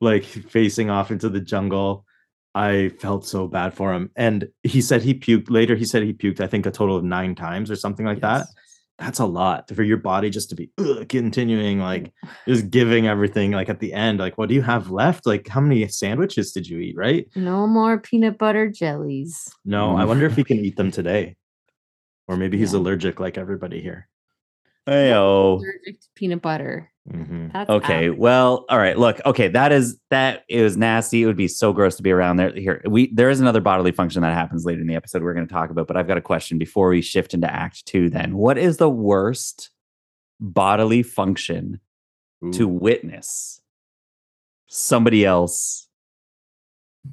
like 0.00 0.24
facing 0.24 0.90
off 0.90 1.10
into 1.10 1.28
the 1.28 1.40
jungle. 1.40 2.04
I 2.54 2.90
felt 3.00 3.26
so 3.26 3.48
bad 3.48 3.74
for 3.74 3.92
him. 3.92 4.10
And 4.16 4.48
he 4.62 4.80
said 4.80 5.02
he 5.02 5.14
puked 5.14 5.50
later. 5.50 5.74
He 5.74 5.84
said 5.84 6.02
he 6.02 6.12
puked, 6.12 6.40
I 6.40 6.46
think, 6.46 6.66
a 6.66 6.70
total 6.70 6.96
of 6.96 7.04
nine 7.04 7.34
times 7.34 7.70
or 7.70 7.76
something 7.76 8.06
like 8.06 8.20
that. 8.20 8.46
Yes. 8.98 9.06
That's 9.06 9.18
a 9.18 9.26
lot 9.26 9.70
for 9.70 9.82
your 9.82 9.96
body 9.96 10.30
just 10.30 10.50
to 10.50 10.56
be 10.56 10.70
ugh, 10.78 11.08
continuing, 11.08 11.78
like 11.78 12.12
mm. 12.24 12.28
just 12.48 12.70
giving 12.70 13.06
everything. 13.06 13.52
Like 13.52 13.68
at 13.68 13.80
the 13.80 13.92
end, 13.92 14.18
like, 14.18 14.38
what 14.38 14.48
do 14.48 14.54
you 14.54 14.62
have 14.62 14.90
left? 14.90 15.26
Like, 15.26 15.48
how 15.48 15.60
many 15.60 15.86
sandwiches 15.88 16.52
did 16.52 16.68
you 16.68 16.78
eat? 16.78 16.96
Right? 16.96 17.28
No 17.36 17.66
more 17.66 17.98
peanut 17.98 18.38
butter 18.38 18.70
jellies. 18.70 19.48
No, 19.64 19.96
I 19.96 20.04
wonder 20.04 20.26
if 20.26 20.36
he 20.36 20.44
can 20.44 20.58
eat 20.58 20.76
them 20.76 20.90
today. 20.90 21.36
Or 22.28 22.36
maybe 22.36 22.56
he's 22.56 22.72
Yeah. 22.72 22.78
allergic 22.80 23.20
like 23.20 23.36
everybody 23.36 23.82
here. 23.82 24.08
Heyo. 24.86 25.58
Allergic 25.58 26.00
to 26.00 26.08
peanut 26.14 26.42
butter. 26.42 26.90
Mhm. 27.12 27.68
Okay, 27.68 28.06
average. 28.06 28.18
well, 28.18 28.64
all 28.70 28.78
right. 28.78 28.98
Look, 28.98 29.20
okay, 29.26 29.48
that 29.48 29.72
is 29.72 29.98
that 30.10 30.44
is 30.48 30.76
nasty. 30.76 31.22
It 31.22 31.26
would 31.26 31.36
be 31.36 31.48
so 31.48 31.72
gross 31.72 31.96
to 31.96 32.02
be 32.02 32.10
around 32.10 32.36
there. 32.38 32.50
Here, 32.52 32.80
we 32.86 33.12
there 33.12 33.28
is 33.28 33.40
another 33.40 33.60
bodily 33.60 33.92
function 33.92 34.22
that 34.22 34.32
happens 34.32 34.64
later 34.64 34.80
in 34.80 34.86
the 34.86 34.94
episode 34.94 35.22
we're 35.22 35.34
going 35.34 35.46
to 35.46 35.52
talk 35.52 35.68
about, 35.68 35.86
but 35.86 35.98
I've 35.98 36.08
got 36.08 36.16
a 36.16 36.22
question 36.22 36.56
before 36.56 36.88
we 36.88 37.02
shift 37.02 37.34
into 37.34 37.52
Act 37.52 37.84
Two. 37.84 38.08
Then, 38.08 38.36
what 38.38 38.56
is 38.56 38.78
the 38.78 38.88
worst 38.88 39.70
bodily 40.40 41.02
function 41.02 41.80
to 42.52 42.68
witness 42.68 43.60
somebody 44.66 45.24
else 45.24 45.88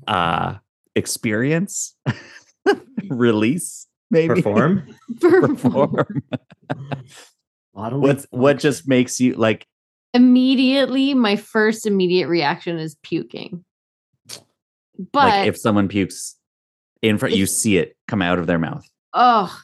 uh 0.07 0.55
experience 0.95 1.95
release 3.09 3.87
maybe 4.09 4.35
perform. 4.35 4.93
perform 5.21 6.23
Bodily 7.73 8.01
what's 8.01 8.27
what 8.31 8.53
function. 8.53 8.59
just 8.59 8.87
makes 8.87 9.21
you 9.21 9.35
like 9.35 9.65
Immediately, 10.13 11.13
my 11.13 11.35
first 11.35 11.85
immediate 11.85 12.27
reaction 12.27 12.77
is 12.77 12.95
puking. 13.03 13.63
But 15.11 15.29
like 15.29 15.47
if 15.47 15.57
someone 15.57 15.87
pukes 15.87 16.35
in 17.01 17.17
front 17.17 17.35
you 17.35 17.47
see 17.47 17.77
it 17.77 17.95
come 18.07 18.21
out 18.21 18.37
of 18.37 18.45
their 18.45 18.59
mouth 18.59 18.85
oh, 19.13 19.55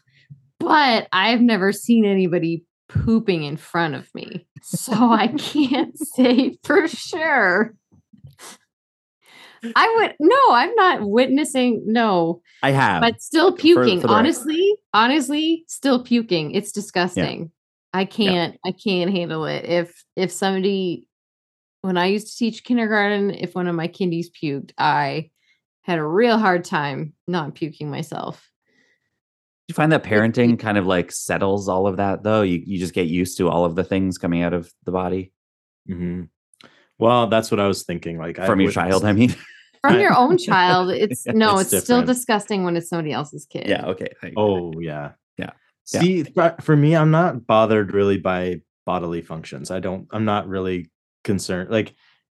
but 0.59 1.07
I've 1.11 1.41
never 1.41 1.71
seen 1.71 2.05
anybody 2.05 2.63
pooping 2.89 3.43
in 3.43 3.57
front 3.57 3.95
of 3.95 4.13
me. 4.13 4.47
So 4.63 4.93
I 4.93 5.27
can't 5.27 5.97
say 6.15 6.57
for 6.63 6.87
sure. 6.87 7.73
I 9.75 9.95
would 9.97 10.15
no, 10.19 10.39
I'm 10.51 10.73
not 10.75 11.01
witnessing 11.01 11.83
no, 11.85 12.41
i 12.61 12.71
have 12.71 13.01
but 13.01 13.21
still 13.21 13.51
for 13.51 13.57
puking. 13.57 13.99
the 13.99 14.07
record. 14.07 14.09
honestly, 14.09 14.75
honestly, 14.93 15.63
still 15.67 16.03
puking. 16.03 16.51
It's 16.51 16.71
disgusting. 16.71 17.51
I 17.93 18.05
can't 18.05 18.57
I 18.65 18.71
can't 18.71 19.11
handle 19.11 19.45
it. 19.45 19.65
If 19.65 20.03
if 20.15 20.31
somebody 20.31 21.07
when 21.81 21.97
I 21.97 22.07
used 22.07 22.27
to 22.27 22.37
teach 22.37 22.63
kindergarten, 22.63 23.31
if 23.31 23.55
one 23.55 23.67
of 23.67 23.75
my 23.75 23.87
kindies 23.87 24.27
puked, 24.31 24.71
I 24.77 25.29
had 25.81 25.99
a 25.99 26.05
real 26.05 26.37
hard 26.37 26.65
time 26.65 27.13
not 27.27 27.55
puking 27.55 27.89
myself. 27.89 28.49
Do 29.67 29.73
you 29.73 29.75
find 29.75 29.91
that 29.91 30.03
parenting 30.03 30.59
kind 30.59 30.77
of 30.77 30.85
like 30.85 31.11
settles 31.11 31.67
all 31.69 31.87
of 31.87 31.97
that 31.97 32.23
though? 32.23 32.41
You 32.41 32.61
you 32.65 32.77
just 32.77 32.93
get 32.93 33.07
used 33.07 33.37
to 33.37 33.49
all 33.49 33.65
of 33.65 33.75
the 33.75 33.83
things 33.83 34.17
coming 34.17 34.41
out 34.41 34.53
of 34.53 34.71
the 34.85 34.91
body 34.91 35.31
Mhm. 35.89 36.29
Well, 36.99 37.27
that's 37.27 37.51
what 37.51 37.59
I 37.59 37.67
was 37.67 37.83
thinking. 37.83 38.17
Like 38.17 38.37
from 38.37 38.59
your 38.59 38.71
child, 38.71 39.05
I 39.05 39.13
mean. 39.13 39.35
From 39.81 39.99
your 39.99 40.13
own 40.17 40.39
child, 40.39 40.89
it's 40.89 41.25
no, 41.27 41.59
It's 41.59 41.71
it's, 41.71 41.83
still 41.83 42.01
disgusting 42.03 42.63
when 42.63 42.75
it's 42.75 42.89
somebody 42.89 43.11
else's 43.13 43.45
kid. 43.45 43.67
yeah, 43.67 43.85
okay. 43.85 44.07
Oh 44.35 44.79
yeah. 44.79 45.11
Yeah. 45.93 46.01
See, 46.01 46.23
for- 46.23 46.75
me, 46.75 46.95
I'm 46.95 47.11
not 47.11 47.47
bothered 47.47 47.93
really 47.93 48.17
by 48.17 48.61
bodily 48.85 49.21
functions. 49.21 49.71
I 49.71 49.79
don't. 49.79 50.07
I'm 50.11 50.25
not 50.25 50.47
really 50.47 50.89
concerned. 51.23 51.69
Like, 51.69 51.93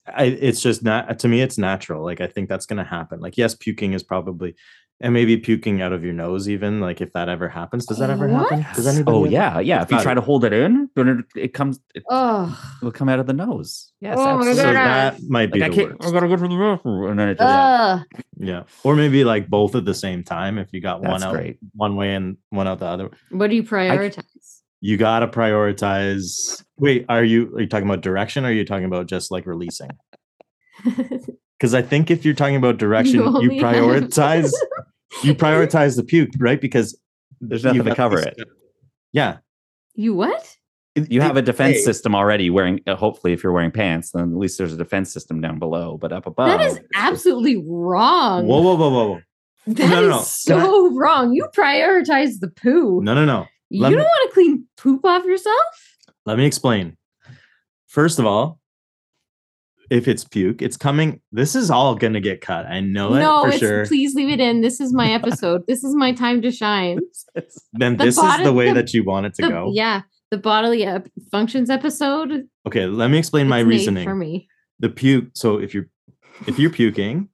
I, 0.06 0.24
it's 0.24 0.62
just 0.62 0.82
not 0.82 1.18
to 1.20 1.28
me. 1.28 1.40
It's 1.40 1.58
natural. 1.58 2.04
Like, 2.04 2.20
I 2.20 2.26
think 2.26 2.48
that's 2.48 2.66
gonna 2.66 2.84
happen. 2.84 3.20
Like, 3.20 3.36
yes, 3.36 3.54
puking 3.54 3.92
is 3.92 4.02
probably, 4.02 4.54
and 5.02 5.14
maybe 5.14 5.36
puking 5.38 5.80
out 5.80 5.92
of 5.92 6.04
your 6.04 6.12
nose, 6.12 6.48
even 6.48 6.80
like 6.80 7.00
if 7.00 7.12
that 7.14 7.28
ever 7.28 7.48
happens. 7.48 7.86
Does 7.86 7.98
that 7.98 8.10
ever 8.10 8.28
happen? 8.28 8.66
Does 8.74 8.86
anybody? 8.86 9.16
Oh 9.16 9.24
ever- 9.24 9.32
yeah, 9.32 9.58
yeah. 9.60 9.82
If 9.82 9.90
you 9.90 10.00
try 10.00 10.12
to 10.14 10.20
hold 10.20 10.44
it 10.44 10.52
in, 10.52 10.90
then 10.94 11.08
it, 11.34 11.40
it 11.40 11.54
comes. 11.54 11.80
It 11.94 12.02
Oh, 12.10 12.56
will 12.82 12.92
come 12.92 13.08
out 13.08 13.18
of 13.18 13.26
the 13.26 13.32
nose. 13.32 13.92
Yes, 14.00 14.16
Oh 14.18 14.24
my 14.24 14.30
absolutely. 14.32 14.62
So 14.62 14.72
that 14.74 15.22
might 15.28 15.52
be 15.52 15.60
Like 15.60 15.70
the 15.72 15.76
can't. 15.76 15.90
worst. 16.00 16.08
I 16.08 16.12
gotta 16.12 16.28
go 16.28 16.36
to 16.36 16.42
the 16.42 16.48
bathroom, 16.56 17.10
and 17.10 17.18
then 17.18 17.28
it 17.30 17.38
just. 17.38 17.42
uh, 17.48 18.02
Yeah, 18.36 18.62
or 18.84 18.94
maybe 18.94 19.24
like 19.24 19.48
both 19.48 19.74
at 19.74 19.84
the 19.84 19.94
same 19.94 20.22
time. 20.22 20.58
If 20.58 20.68
you 20.72 20.80
got 20.80 21.00
one 21.02 21.22
out 21.22 21.34
great. 21.34 21.58
one 21.74 21.96
way 21.96 22.14
and 22.14 22.36
one 22.50 22.68
out 22.68 22.78
the 22.80 22.86
other, 22.86 23.10
what 23.30 23.48
do 23.50 23.56
you 23.56 23.62
prioritize? 23.62 24.22
you 24.82 24.96
gotta 24.96 25.28
prioritize. 25.28 26.62
Wait, 26.78 27.06
are 27.08 27.24
you 27.24 27.54
are 27.56 27.60
you 27.62 27.68
talking 27.68 27.86
about 27.88 28.00
direction? 28.02 28.44
or 28.44 28.48
Are 28.48 28.52
you 28.52 28.64
talking 28.64 28.84
about 28.86 29.06
just 29.06 29.30
like 29.30 29.46
releasing? 29.46 29.90
Because 31.58 31.74
I 31.74 31.82
think 31.82 32.10
if 32.10 32.24
you're 32.24 32.32
talking 32.32 32.56
about 32.56 32.78
direction, 32.78 33.16
you, 33.16 33.24
only 33.26 33.58
have- 33.58 33.74
prioritize 33.74 34.50
you 35.22 35.34
prioritize 35.34 35.96
the 35.96 36.02
puke, 36.04 36.30
right? 36.38 36.60
Because 36.60 36.98
There's 37.40 37.64
nothing 37.64 37.76
you've 37.78 37.86
to 37.86 37.94
cover 37.94 38.18
it. 38.18 38.36
got- 38.36 38.46
Yeah, 39.12 39.38
you 39.94 40.14
what? 40.14 40.56
You 40.96 41.20
have 41.20 41.36
a 41.36 41.42
defense 41.42 41.76
Hey, 41.78 41.82
system 41.82 42.14
already. 42.14 42.50
Wearing 42.50 42.80
uh, 42.86 42.96
hopefully, 42.96 43.32
if 43.32 43.42
you're 43.44 43.52
wearing 43.52 43.70
pants, 43.70 44.10
then 44.10 44.32
at 44.32 44.36
least 44.36 44.58
there's 44.58 44.72
a 44.72 44.76
defense 44.76 45.12
system 45.12 45.40
down 45.40 45.58
below. 45.58 45.96
But 45.96 46.12
up 46.12 46.26
above, 46.26 46.48
that 46.48 46.60
is 46.60 46.80
absolutely 46.94 47.56
wrong. 47.66 48.46
Whoa, 48.46 48.60
whoa, 48.60 48.74
whoa, 48.74 48.90
whoa, 48.90 49.08
whoa! 49.12 49.20
That 49.68 49.88
no, 49.90 50.08
no, 50.08 50.18
is 50.20 50.46
no. 50.48 50.54
Can 50.56 50.60
I- 50.62 50.66
so 50.66 50.94
wrong. 50.94 51.32
You 51.32 51.46
prioritize 51.56 52.40
the 52.40 52.48
poo. 52.48 53.00
No, 53.02 53.14
no, 53.14 53.24
no. 53.24 53.46
you 53.70 53.82
let 53.82 53.90
don't 53.90 53.98
want 54.00 54.30
to 54.30 54.34
clean 54.34 54.66
poop 54.76 55.04
off 55.04 55.24
yourself? 55.24 55.56
Let 56.26 56.36
me 56.38 56.44
explain. 56.44 56.96
First 57.86 58.18
of 58.18 58.26
all, 58.26 58.59
if 59.90 60.06
it's 60.08 60.24
puke, 60.24 60.62
it's 60.62 60.76
coming. 60.76 61.20
This 61.32 61.54
is 61.54 61.70
all 61.70 61.94
gonna 61.96 62.20
get 62.20 62.40
cut. 62.40 62.64
I 62.66 62.80
know 62.80 63.14
it 63.14 63.20
no, 63.20 63.42
for 63.42 63.48
it's 63.50 63.58
sure. 63.58 63.86
please 63.86 64.14
leave 64.14 64.30
it 64.30 64.40
in. 64.40 64.60
This 64.60 64.80
is 64.80 64.92
my 64.92 65.10
episode. 65.18 65.62
this 65.66 65.84
is 65.84 65.94
my 65.94 66.12
time 66.12 66.40
to 66.42 66.50
shine. 66.50 67.00
Then 67.72 67.96
the 67.96 68.04
this 68.04 68.18
is 68.18 68.42
the 68.42 68.52
way 68.52 68.68
the- 68.68 68.74
that 68.74 68.94
you 68.94 69.04
want 69.04 69.26
it 69.26 69.34
to 69.34 69.42
The- 69.42 69.48
go. 69.48 69.70
yeah, 69.74 70.02
the 70.30 70.38
bodily 70.38 70.84
ep- 70.84 71.08
functions 71.30 71.70
episode. 71.70 72.48
Okay, 72.66 72.86
let 72.86 73.10
me 73.10 73.18
explain 73.18 73.48
my 73.48 73.58
reasoning. 73.60 74.04
for 74.04 74.14
me. 74.14 74.48
the 74.78 74.88
puke 74.88 75.28
so 75.34 75.58
if 75.58 75.74
you're 75.74 75.88
if 76.46 76.58
you're 76.58 76.70
puking 76.70 77.28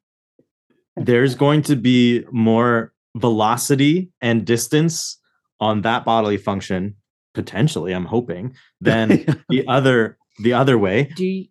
there's 0.96 1.34
going 1.34 1.62
to 1.62 1.76
be 1.76 2.24
more 2.32 2.92
velocity 3.16 4.10
and 4.20 4.44
distance 4.46 5.18
on 5.60 5.82
that 5.82 6.04
bodily 6.04 6.36
function 6.36 6.96
potentially 7.34 7.92
i'm 7.92 8.04
hoping 8.06 8.54
than 8.80 9.08
the 9.48 9.64
other 9.68 10.16
the 10.42 10.52
other 10.52 10.76
way 10.78 11.04
Do 11.16 11.24
you, 11.24 11.46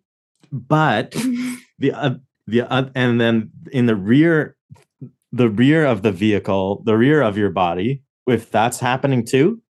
but 0.52 1.10
the 1.78 1.92
uh, 1.92 2.14
the 2.46 2.62
uh, 2.62 2.88
and 2.94 3.20
then 3.20 3.50
in 3.72 3.86
the 3.86 3.96
rear 3.96 4.56
the 5.32 5.48
rear 5.48 5.84
of 5.84 6.02
the 6.02 6.12
vehicle 6.12 6.82
the 6.84 6.96
rear 6.96 7.22
of 7.22 7.36
your 7.36 7.50
body 7.50 8.02
if 8.26 8.50
that's 8.50 8.80
happening 8.80 9.24
too 9.24 9.60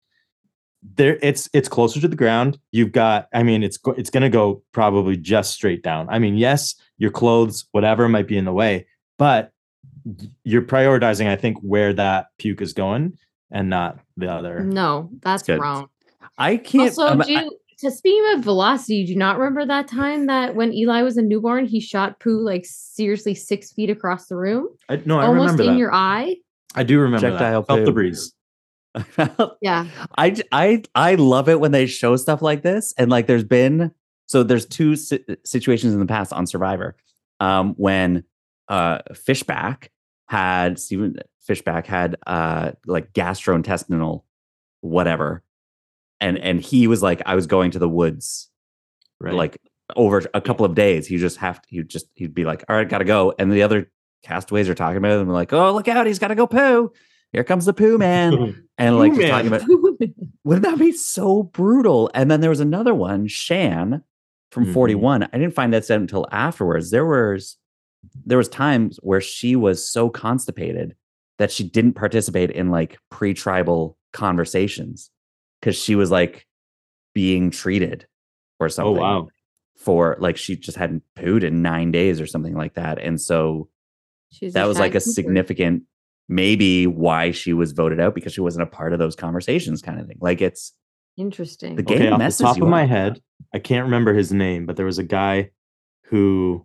there 0.95 1.19
it's 1.23 1.49
it's 1.53 1.69
closer 1.69 2.01
to 2.01 2.09
the 2.09 2.17
ground 2.17 2.59
you've 2.71 2.93
got 2.93 3.27
i 3.33 3.43
mean 3.43 3.62
it's 3.62 3.79
it's 3.97 4.11
going 4.11 4.23
to 4.23 4.29
go 4.29 4.62
probably 4.73 5.17
just 5.17 5.53
straight 5.53 5.83
down 5.83 6.07
i 6.11 6.19
mean 6.19 6.37
yes 6.37 6.75
your 6.99 7.11
clothes 7.11 7.67
whatever 7.73 8.09
might 8.09 8.29
be 8.29 8.37
in 8.37 8.45
the 8.45 8.53
way 8.53 8.87
but 9.19 9.51
you're 10.45 10.62
prioritizing 10.62 11.27
i 11.27 11.35
think 11.35 11.59
where 11.61 11.93
that 11.93 12.27
puke 12.39 12.61
is 12.61 12.73
going 12.73 13.17
and 13.51 13.69
not 13.69 13.99
the 14.17 14.31
other 14.31 14.61
no, 14.61 15.11
that's 15.23 15.43
good. 15.43 15.61
wrong. 15.61 15.89
I 16.39 16.57
can't. 16.57 16.91
Also, 16.91 17.07
um, 17.07 17.21
do 17.21 17.33
you, 17.33 17.59
to 17.79 17.91
speaking 17.91 18.25
of 18.35 18.43
velocity, 18.45 19.05
do 19.05 19.12
you 19.12 19.19
not 19.19 19.39
remember 19.39 19.67
that 19.67 19.87
time 19.89 20.27
that 20.27 20.55
when 20.55 20.73
Eli 20.73 21.03
was 21.03 21.17
a 21.17 21.23
newborn, 21.23 21.67
he 21.67 21.81
shot 21.81 22.21
poo 22.21 22.40
like 22.40 22.65
seriously 22.65 23.35
six 23.35 23.73
feet 23.73 23.90
across 23.90 24.27
the 24.29 24.37
room, 24.37 24.69
I, 24.88 25.03
no 25.05 25.19
i 25.19 25.27
almost 25.27 25.42
remember 25.53 25.63
in 25.65 25.69
that 25.71 25.79
your 25.79 25.92
eye? 25.94 26.37
i 26.75 26.83
do 26.83 26.98
remember 26.98 27.21
Projectile 27.29 27.63
that 27.63 27.67
felt 27.67 27.81
the 27.81 27.87
poo. 27.87 27.92
breeze 27.92 28.33
I, 29.19 29.53
Yeah. 29.61 29.87
I 30.94 31.15
love 31.17 31.48
it 31.48 31.61
when 31.61 31.73
they 31.73 31.87
show 31.87 32.17
stuff 32.17 32.40
like 32.42 32.63
this, 32.63 32.94
and 32.96 33.11
like 33.11 33.27
there's 33.27 33.44
been 33.44 33.92
so 34.27 34.42
there's 34.42 34.67
two 34.67 34.96
si- 34.96 35.25
situations 35.44 35.92
in 35.94 36.00
the 36.00 36.07
past 36.07 36.33
on 36.33 36.46
Survivor, 36.46 36.96
um, 37.40 37.75
when 37.77 38.25
uh 38.69 38.98
Fishbach 39.13 39.88
had 40.29 40.79
Stephen 40.79 41.19
Fishbach 41.46 41.87
had 41.87 42.17
uh 42.27 42.73
like 42.87 43.13
gastrointestinal 43.13 44.23
whatever, 44.81 45.42
and 46.21 46.38
and 46.38 46.60
he 46.60 46.87
was 46.87 47.02
like 47.02 47.23
I 47.27 47.35
was 47.35 47.46
going 47.46 47.71
to 47.73 47.79
the 47.79 47.88
woods 47.88 48.48
right 49.21 49.35
like 49.35 49.58
over 49.94 50.23
a 50.35 50.40
couple 50.40 50.67
of 50.67 50.75
days. 50.75 51.06
He 51.06 51.17
just 51.17 51.37
have 51.38 51.62
to, 51.62 51.69
he 51.71 51.83
just 51.85 52.06
he'd 52.14 52.35
be 52.35 52.44
like, 52.44 52.64
all 52.69 52.77
right, 52.77 52.88
gotta 52.88 53.04
go. 53.04 53.35
And 53.38 53.52
the 53.52 53.62
other 53.62 53.90
castaways 54.25 54.69
are 54.69 54.75
talking 54.75 54.96
about 54.96 55.21
him 55.21 55.29
like, 55.29 55.52
oh 55.52 55.73
look 55.73 55.88
out, 55.88 56.06
he's 56.06 56.19
gotta 56.19 56.35
go 56.35 56.46
poo. 56.46 56.92
here 57.33 57.44
comes 57.44 57.64
the 57.67 57.73
poo 57.73 57.98
man. 57.98 58.62
And 58.79 58.98
like 58.98 59.14
just 59.14 59.29
talking 59.29 59.46
about 59.46 59.62
wouldn't 60.44 60.64
that 60.67 60.79
be 60.79 60.92
so 60.92 61.42
brutal? 61.44 62.10
And 62.12 62.31
then 62.31 62.42
there 62.42 62.50
was 62.50 62.60
another 62.60 62.94
one, 62.94 63.27
Shan 63.27 64.02
from 64.50 64.67
Mhm. 64.67 64.73
41. 64.75 65.23
I 65.23 65.27
didn't 65.38 65.54
find 65.54 65.73
that 65.73 65.85
said 65.87 65.98
until 66.00 66.27
afterwards. 66.31 66.90
There 66.90 67.06
was 67.06 67.56
there 68.27 68.37
was 68.38 68.48
times 68.50 68.98
where 69.02 69.21
she 69.23 69.56
was 69.56 69.88
so 69.88 70.10
constipated 70.10 70.94
that 71.38 71.50
she 71.50 71.64
didn't 71.64 71.94
participate 71.94 72.50
in 72.50 72.71
like 72.71 72.98
pre-tribal 73.10 73.96
conversations 74.12 75.10
because 75.67 75.77
she 75.77 75.96
was 75.96 76.12
like 76.12 76.46
being 77.12 77.50
treated 77.50 78.06
or 78.60 78.67
oh 78.67 78.69
something 78.69 79.02
wow. 79.02 79.27
for 79.77 80.17
like 80.21 80.37
she 80.37 80.54
just 80.54 80.77
hadn't 80.77 81.02
pooed 81.17 81.42
in 81.42 81.60
nine 81.60 81.90
days 81.90 82.21
or 82.21 82.27
something 82.27 82.54
like 82.54 82.75
that. 82.75 83.00
And 83.00 83.21
so 83.21 83.69
She's 84.31 84.52
that 84.52 84.69
was 84.69 84.79
like 84.79 84.94
a 84.94 85.00
significant 85.00 85.83
maybe 86.29 86.87
why 86.87 87.33
she 87.33 87.52
was 87.52 87.73
voted 87.73 87.98
out 87.98 88.14
because 88.14 88.33
she 88.33 88.40
wasn't 88.40 88.62
a 88.62 88.67
part 88.67 88.92
of 88.92 89.00
those 89.00 89.17
conversations 89.17 89.83
kind 89.83 89.98
of 89.98 90.06
thing. 90.06 90.19
Like 90.21 90.40
it's 90.40 90.73
interesting. 91.17 91.75
the 91.75 91.83
game 91.83 91.96
Okay, 91.96 92.10
off 92.10 92.21
the 92.21 92.44
top 92.44 92.60
of 92.62 92.69
my 92.69 92.85
up. 92.85 92.88
head, 92.88 93.21
I 93.52 93.58
can't 93.58 93.87
remember 93.87 94.14
his 94.14 94.33
name, 94.33 94.67
but 94.67 94.77
there 94.77 94.87
was 94.87 94.98
a 94.98 95.04
guy 95.04 95.50
who 96.04 96.64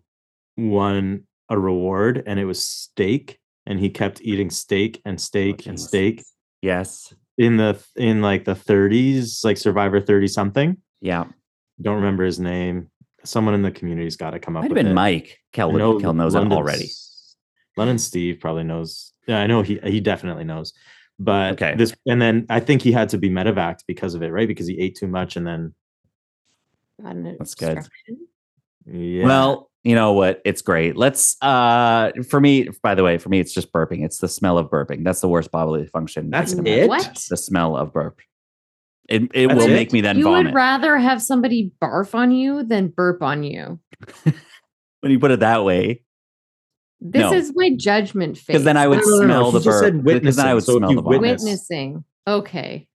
won 0.58 1.24
a 1.50 1.58
reward 1.58 2.22
and 2.28 2.40
it 2.40 2.46
was 2.46 2.64
steak 2.64 3.40
and 3.66 3.80
he 3.80 3.90
kept 3.90 4.22
eating 4.22 4.52
steak 4.52 5.02
and 5.06 5.16
oh, 5.16 5.18
steak 5.18 5.66
and 5.66 5.74
Oh, 5.74 5.78
Jesus. 5.78 5.88
steak 5.88 6.24
Yes. 6.62 7.16
In 7.42 7.58
the 7.58 7.82
in 7.96 8.22
like 8.22 8.46
the 8.46 8.54
30s, 8.54 9.44
like 9.44 9.58
Survivor 9.58 10.00
30 10.00 10.28
something. 10.28 10.78
Yeah. 11.02 11.26
Don't 11.82 11.96
remember 11.96 12.24
his 12.24 12.40
name. 12.40 12.90
Someone 13.24 13.56
in 13.56 13.64
the 13.64 13.72
community's 13.72 14.16
got 14.16 14.32
to 14.32 14.40
come 14.40 14.56
up 14.56 14.62
Might 14.64 14.70
have 14.72 14.76
been 14.76 14.88
it. 14.88 14.94
Mike. 14.94 15.40
Kel, 15.52 15.70
I 15.74 15.78
know 15.80 16.00
Kel 16.00 16.14
knows 16.14 16.36
it 16.36 16.40
London 16.40 16.58
already. 16.58 16.84
S- 16.86 17.36
London 17.78 17.98
Steve 17.98 18.40
probably 18.40 18.64
knows. 18.64 19.14
Yeah, 19.28 19.40
I 19.40 19.48
know 19.48 19.64
he 19.64 19.80
he 19.84 20.00
definitely 20.00 20.44
knows. 20.44 20.74
But 21.18 21.54
Okay. 21.54 21.76
this 21.76 21.96
and 22.08 22.22
then 22.22 22.46
I 22.50 22.60
think 22.60 22.82
he 22.84 22.92
had 22.92 23.10
to 23.10 23.18
be 23.18 23.30
medevaced 23.30 23.86
because 23.88 24.14
of 24.14 24.22
it, 24.22 24.30
right? 24.32 24.48
Because 24.48 24.68
he 24.68 24.80
ate 24.80 24.96
too 24.96 25.08
much 25.08 25.36
and 25.36 25.46
then 25.48 25.74
Got 27.02 27.16
an 27.16 27.36
That's 27.40 27.56
good. 27.56 27.80
yeah. 28.86 29.26
Well, 29.26 29.71
you 29.84 29.96
know 29.96 30.14
what? 30.14 30.42
It's 30.46 30.62
great. 30.62 30.96
Let's 30.96 31.42
uh 31.42 32.12
for 32.30 32.40
me, 32.40 32.70
by 32.84 32.94
the 32.96 33.04
way, 33.04 33.18
for 33.18 33.30
me 33.30 33.40
it's 33.40 33.54
just 33.54 33.72
burping. 33.74 34.04
It's 34.06 34.20
the 34.20 34.28
smell 34.28 34.58
of 34.58 34.70
burping. 34.70 35.04
That's 35.04 35.22
the 35.22 35.28
worst 35.28 35.52
bodily 35.52 35.86
function. 35.88 36.30
That's 36.30 36.54
I 36.54 36.58
can 36.58 36.68
it? 36.68 36.84
imagine. 36.86 36.90
What? 36.90 37.26
The 37.30 37.38
smell 37.38 37.76
of 37.76 37.92
burp. 37.94 38.20
It 39.10 39.24
it 39.34 39.48
That's 39.48 39.58
will 39.60 39.70
it? 39.70 39.74
make 39.74 39.92
me 39.92 40.02
then 40.02 40.18
you 40.18 40.26
vomit. 40.26 40.46
would 40.48 40.54
rather 40.56 40.98
have 40.98 41.22
somebody 41.22 41.72
barf 41.82 42.14
on 42.16 42.32
you 42.32 42.64
than 42.64 42.90
burp 42.90 43.22
on 43.24 43.44
you. 43.44 43.80
when 45.02 45.12
you 45.12 45.20
put 45.20 45.32
it 45.32 45.40
that 45.42 45.64
way. 45.66 46.04
This 47.04 47.22
No. 47.22 47.34
is 47.34 47.52
my 47.56 47.72
judgment 47.76 48.38
phase. 48.38 48.46
Because 48.46 48.64
then 48.64 48.78
I 48.78 48.88
would 48.88 49.00
No, 49.00 49.04
no, 49.04 49.10
no, 49.10 49.26
no, 49.26 49.26
smell 49.26 49.52
she 49.52 49.58
the 49.58 49.64
burp. 49.72 50.04
Because 50.04 50.36
then 50.36 50.46
I 50.46 50.54
witnessing, 50.54 50.56
would 50.56 50.64
so 50.64 50.78
smell 50.78 50.94
the 50.96 51.02
vomit. 51.02 51.22
witness- 51.22 51.44
witnessing. 51.44 52.04
Okay. 52.28 52.88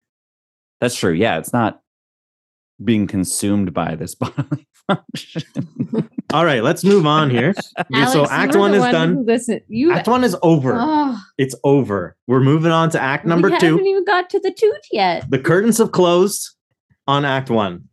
That's 0.80 0.95
true. 0.95 1.12
Yeah, 1.12 1.39
it's 1.39 1.53
not 1.53 1.80
being 2.84 3.09
consumed 3.09 3.74
by 3.74 3.97
this 3.97 4.14
bodily 4.14 4.68
function. 4.87 5.43
All 6.33 6.45
right, 6.45 6.62
let's 6.62 6.83
move 6.85 7.07
on 7.07 7.31
here. 7.31 7.55
Alex, 7.95 8.12
so 8.12 8.27
Act 8.29 8.57
One 8.57 8.74
is 8.74 8.81
one 8.81 8.93
done. 8.93 9.27
Listen, 9.27 9.61
you. 9.68 9.93
Act 9.93 10.09
One 10.09 10.24
is 10.24 10.37
over. 10.43 10.74
Oh, 10.77 11.18
It's 11.39 11.55
over. 11.62 12.16
We're 12.27 12.41
moving 12.41 12.72
on 12.72 12.91
to 12.91 13.01
Act 13.01 13.24
number 13.27 13.49
we 13.51 13.59
two. 13.59 13.66
haven't 13.77 13.87
even 13.87 14.05
got 14.05 14.29
to 14.31 14.41
the 14.41 14.53
toot 14.53 14.74
yet. 14.91 15.31
The 15.31 15.39
curtains 15.39 15.79
have 15.79 15.93
closed 15.93 16.51
on 17.07 17.24
Act 17.24 17.49
One. 17.49 17.85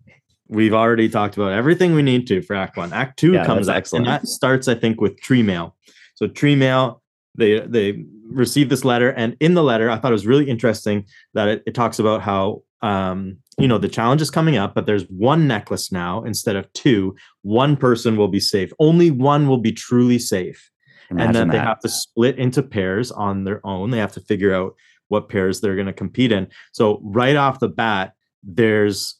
We've 0.48 0.74
already 0.74 1.10
talked 1.10 1.38
about 1.38 1.52
everything 1.52 1.94
we 1.94 2.02
need 2.02 2.28
to 2.28 2.42
for 2.42 2.56
Act 2.56 2.76
One. 2.76 2.92
Act 2.92 3.20
Two 3.20 3.34
Yeah, 3.34 3.46
comes 3.46 3.70
excellent. 3.70 4.08
and 4.08 4.14
that 4.14 4.28
starts, 4.28 4.68
I 4.68 4.76
think, 4.76 5.00
with 5.00 5.20
Tree 5.22 5.44
Mail. 5.44 5.76
So 6.16 6.28
Tree 6.28 6.56
Mail, 6.56 7.02
they 7.36 7.60
they 7.60 8.04
receive 8.30 8.70
this 8.70 8.84
letter, 8.84 9.12
and 9.12 9.38
in 9.42 9.54
the 9.54 9.64
letter, 9.64 9.90
I 9.92 9.98
thought 10.00 10.12
it 10.12 10.14
was 10.14 10.26
really 10.28 10.50
interesting 10.50 11.06
that 11.36 11.48
it, 11.48 11.64
it 11.68 11.76
talks 11.76 12.00
about 12.00 12.22
how 12.22 12.64
um, 12.84 13.38
you 13.58 13.68
know 13.68 13.78
the 13.80 13.88
challenge 13.90 14.22
is 14.22 14.30
coming 14.30 14.58
up, 14.58 14.76
but 14.76 14.86
there's 14.86 15.06
one 15.10 15.48
necklace 15.48 15.92
now 15.92 16.24
instead 16.24 16.56
of 16.56 16.72
two. 16.74 17.16
One 17.42 17.76
person 17.76 18.18
will 18.18 18.28
be 18.28 18.40
safe. 18.40 18.72
Only 18.80 19.10
one 19.10 19.48
will 19.48 19.58
be 19.58 19.72
truly 19.72 20.20
safe 20.20 20.70
and 21.10 21.20
Imagine 21.22 21.34
then 21.34 21.48
they 21.50 21.58
have 21.60 21.80
to 21.82 21.90
split 21.90 22.38
into 22.40 22.64
pairs 22.64 23.12
on 23.12 23.44
their 23.44 23.66
own. 23.66 23.92
They 23.92 24.00
have 24.00 24.14
to 24.14 24.22
figure 24.22 24.54
out 24.54 24.74
what 25.10 25.30
pairs 25.30 25.62
they're 25.62 25.76
going 25.76 25.88
to 25.88 25.94
compete 25.94 26.32
in. 26.32 26.48
So 26.72 27.00
right 27.04 27.36
off 27.36 27.60
the 27.60 27.68
bat, 27.68 28.14
there's 28.44 29.20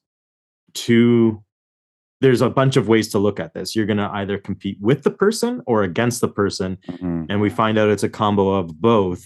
two. 0.74 1.44
There's 2.22 2.42
a 2.42 2.50
bunch 2.50 2.78
of 2.78 2.88
ways 2.88 3.10
to 3.10 3.20
look 3.20 3.40
at 3.40 3.54
this. 3.54 3.76
You're 3.76 3.86
going 3.86 3.98
to 3.98 4.10
either 4.14 4.38
compete 4.38 4.78
with 4.80 5.04
the 5.04 5.12
person 5.12 5.62
or 5.68 5.84
against 5.84 6.22
the 6.22 6.30
person, 6.30 6.78
Mhm. 6.90 7.26
and 7.30 7.42
we 7.42 7.50
find 7.50 7.78
out 7.78 7.90
it's 7.90 8.04
a 8.04 8.10
combo 8.10 8.54
of 8.54 8.80
both. 8.80 9.26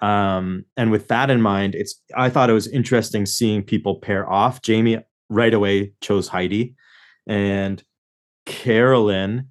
Um, 0.00 0.64
and 0.76 0.90
with 0.90 1.08
that 1.08 1.30
in 1.30 1.40
mind, 1.40 1.74
it's 1.74 2.00
I 2.16 2.30
thought 2.30 2.50
it 2.50 2.54
was 2.54 2.68
interesting 2.68 3.26
seeing 3.26 3.62
people 3.62 3.96
pair 3.96 4.30
off. 4.30 4.60
Jaime 4.66 4.98
right 5.30 5.54
away 5.54 5.92
chose 6.00 6.28
Heidi, 6.28 6.74
and 7.26 7.82
Carolyn 8.46 9.48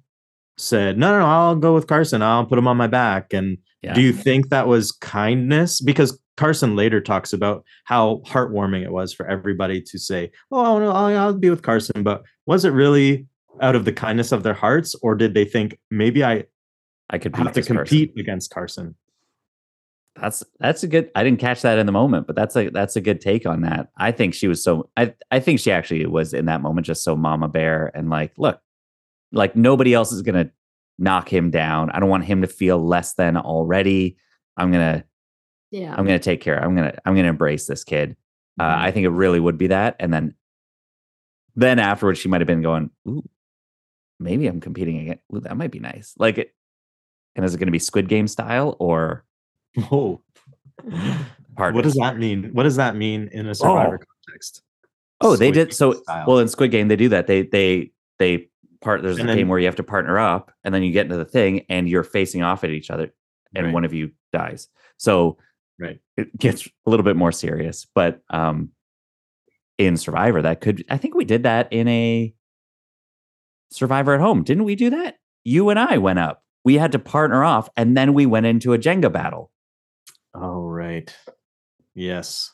said, 0.56 0.96
"No, 0.98 1.10
no, 1.12 1.18
no, 1.20 1.26
I'll 1.26 1.56
go 1.56 1.74
with 1.74 1.86
Carson. 1.86 2.22
I'll 2.22 2.46
put 2.46 2.58
him 2.58 2.68
on 2.68 2.76
my 2.76 2.86
back." 2.86 3.32
And 3.32 3.58
Yeah. 3.82 3.94
do 3.94 4.00
you 4.00 4.12
think 4.12 4.48
that 4.50 4.66
was 4.68 4.92
kindness? 4.92 5.80
Because 5.80 6.18
Carson 6.36 6.74
later 6.76 7.00
talks 7.00 7.32
about 7.32 7.64
how 7.84 8.22
heartwarming 8.26 8.82
it 8.82 8.92
was 8.92 9.12
for 9.12 9.26
everybody 9.26 9.80
to 9.82 9.98
say, 9.98 10.30
"Oh 10.50 10.78
no, 10.78 10.90
I'll, 10.90 11.16
I'll 11.18 11.34
be 11.38 11.50
with 11.50 11.62
Carson." 11.62 12.02
But 12.02 12.22
was 12.46 12.64
it 12.64 12.70
really 12.70 13.26
out 13.60 13.76
of 13.76 13.84
the 13.84 13.92
kindness 13.92 14.32
of 14.32 14.42
their 14.42 14.54
hearts, 14.54 14.94
or 15.02 15.14
did 15.14 15.34
they 15.34 15.44
think 15.44 15.78
maybe 15.90 16.24
I 16.24 16.44
I 17.10 17.18
could 17.18 17.34
have 17.36 17.48
to 17.48 17.52
this 17.52 17.68
person. 17.68 17.76
compete 17.76 18.18
against 18.18 18.50
Carson? 18.50 18.94
That's 20.20 20.44
that's 20.60 20.82
a 20.84 20.86
good. 20.86 21.10
I 21.16 21.24
didn't 21.24 21.40
catch 21.40 21.62
that 21.62 21.78
in 21.78 21.86
the 21.86 21.92
moment, 21.92 22.26
but 22.26 22.36
that's 22.36 22.54
a 22.56 22.68
that's 22.70 22.94
a 22.96 23.00
good 23.00 23.20
take 23.20 23.46
on 23.46 23.62
that. 23.62 23.88
I 23.96 24.12
think 24.12 24.34
she 24.34 24.46
was 24.46 24.62
so. 24.62 24.88
I 24.96 25.12
I 25.30 25.40
think 25.40 25.58
she 25.60 25.72
actually 25.72 26.06
was 26.06 26.32
in 26.32 26.46
that 26.46 26.60
moment 26.62 26.86
just 26.86 27.02
so 27.02 27.16
mama 27.16 27.48
bear 27.48 27.90
and 27.94 28.08
like, 28.10 28.32
look, 28.38 28.60
like 29.32 29.56
nobody 29.56 29.92
else 29.92 30.12
is 30.12 30.22
gonna 30.22 30.50
knock 30.98 31.28
him 31.32 31.50
down. 31.50 31.90
I 31.90 31.98
don't 31.98 32.08
want 32.08 32.24
him 32.24 32.42
to 32.42 32.46
feel 32.46 32.78
less 32.78 33.14
than 33.14 33.36
already. 33.36 34.16
I'm 34.56 34.70
gonna 34.70 35.04
Yeah. 35.72 35.92
I'm 35.96 36.04
gonna 36.06 36.20
take 36.20 36.40
care. 36.40 36.62
I'm 36.62 36.76
gonna 36.76 36.96
I'm 37.04 37.16
gonna 37.16 37.28
embrace 37.28 37.66
this 37.66 37.82
kid. 37.82 38.16
Uh, 38.60 38.62
Mhm. 38.76 38.78
I 38.82 38.90
think 38.92 39.04
it 39.06 39.10
really 39.10 39.40
would 39.40 39.58
be 39.58 39.66
that. 39.66 39.96
And 39.98 40.14
then 40.14 40.34
then 41.56 41.80
afterwards, 41.80 42.20
she 42.20 42.28
might 42.28 42.40
have 42.40 42.46
been 42.48 42.62
going, 42.62 42.90
ooh, 43.08 43.24
maybe 44.20 44.46
I'm 44.46 44.60
competing 44.60 44.98
again. 45.00 45.18
Ooh, 45.34 45.40
that 45.40 45.56
might 45.56 45.70
be 45.70 45.78
nice. 45.80 46.14
Like, 46.18 46.38
it, 46.38 46.54
and 47.36 47.44
is 47.44 47.54
it 47.54 47.58
going 47.58 47.68
to 47.68 47.72
be 47.72 47.78
Squid 47.78 48.08
Game 48.08 48.26
style 48.26 48.76
or 48.80 49.24
Oh, 49.90 50.20
partners? 51.56 51.74
what 51.74 51.82
does 51.84 51.94
that 51.94 52.16
mean? 52.18 52.50
What 52.52 52.62
does 52.64 52.76
that 52.76 52.96
mean 52.96 53.28
in 53.32 53.46
a 53.48 53.54
Survivor 53.54 53.98
context? 54.26 54.62
Oh, 55.20 55.36
they 55.36 55.50
did. 55.50 55.72
So, 55.72 55.92
style. 55.92 56.24
well, 56.26 56.38
in 56.38 56.48
Squid 56.48 56.70
Game, 56.70 56.88
they 56.88 56.96
do 56.96 57.08
that. 57.10 57.26
They 57.26 57.42
they 57.42 57.90
they 58.18 58.48
part. 58.80 59.02
There's 59.02 59.18
And 59.18 59.24
a 59.28 59.30
then- 59.32 59.38
game 59.38 59.48
where 59.48 59.58
you 59.58 59.66
have 59.66 59.76
to 59.76 59.82
partner 59.82 60.18
up, 60.18 60.52
and 60.64 60.74
then 60.74 60.82
you 60.82 60.92
get 60.92 61.06
into 61.06 61.16
the 61.16 61.24
thing, 61.24 61.64
and 61.68 61.88
you're 61.88 62.04
facing 62.04 62.42
off 62.42 62.64
at 62.64 62.70
each 62.70 62.90
other, 62.90 63.12
and 63.54 63.66
Right. 63.66 63.74
one 63.74 63.84
of 63.84 63.92
you 63.94 64.10
dies. 64.32 64.68
So 64.96 65.38
right. 65.78 65.98
it 66.16 66.36
gets 66.38 66.66
a 66.86 66.90
little 66.90 67.04
bit 67.04 67.16
more 67.16 67.32
serious. 67.32 67.86
But 67.94 68.20
um, 68.30 68.70
in 69.78 69.96
Survivor, 69.96 70.42
that 70.42 70.60
could. 70.60 70.84
I 70.90 70.98
think 70.98 71.14
we 71.14 71.24
did 71.24 71.44
that 71.44 71.72
in 71.72 71.88
a 71.88 72.34
Survivor 73.70 74.14
at 74.14 74.20
home, 74.20 74.42
didn't 74.44 74.64
we? 74.64 74.76
Do 74.76 74.90
that? 74.90 75.16
You 75.44 75.68
and 75.70 75.78
I 75.78 75.98
went 75.98 76.18
up. 76.18 76.42
We 76.64 76.74
had 76.74 76.92
to 76.92 76.98
partner 76.98 77.44
off, 77.44 77.68
and 77.76 77.96
then 77.96 78.14
we 78.14 78.24
went 78.26 78.46
into 78.46 78.72
a 78.72 78.78
Jenga 78.78 79.12
battle. 79.12 79.50
Oh, 80.34 80.62
right. 80.68 81.14
Yes. 81.94 82.52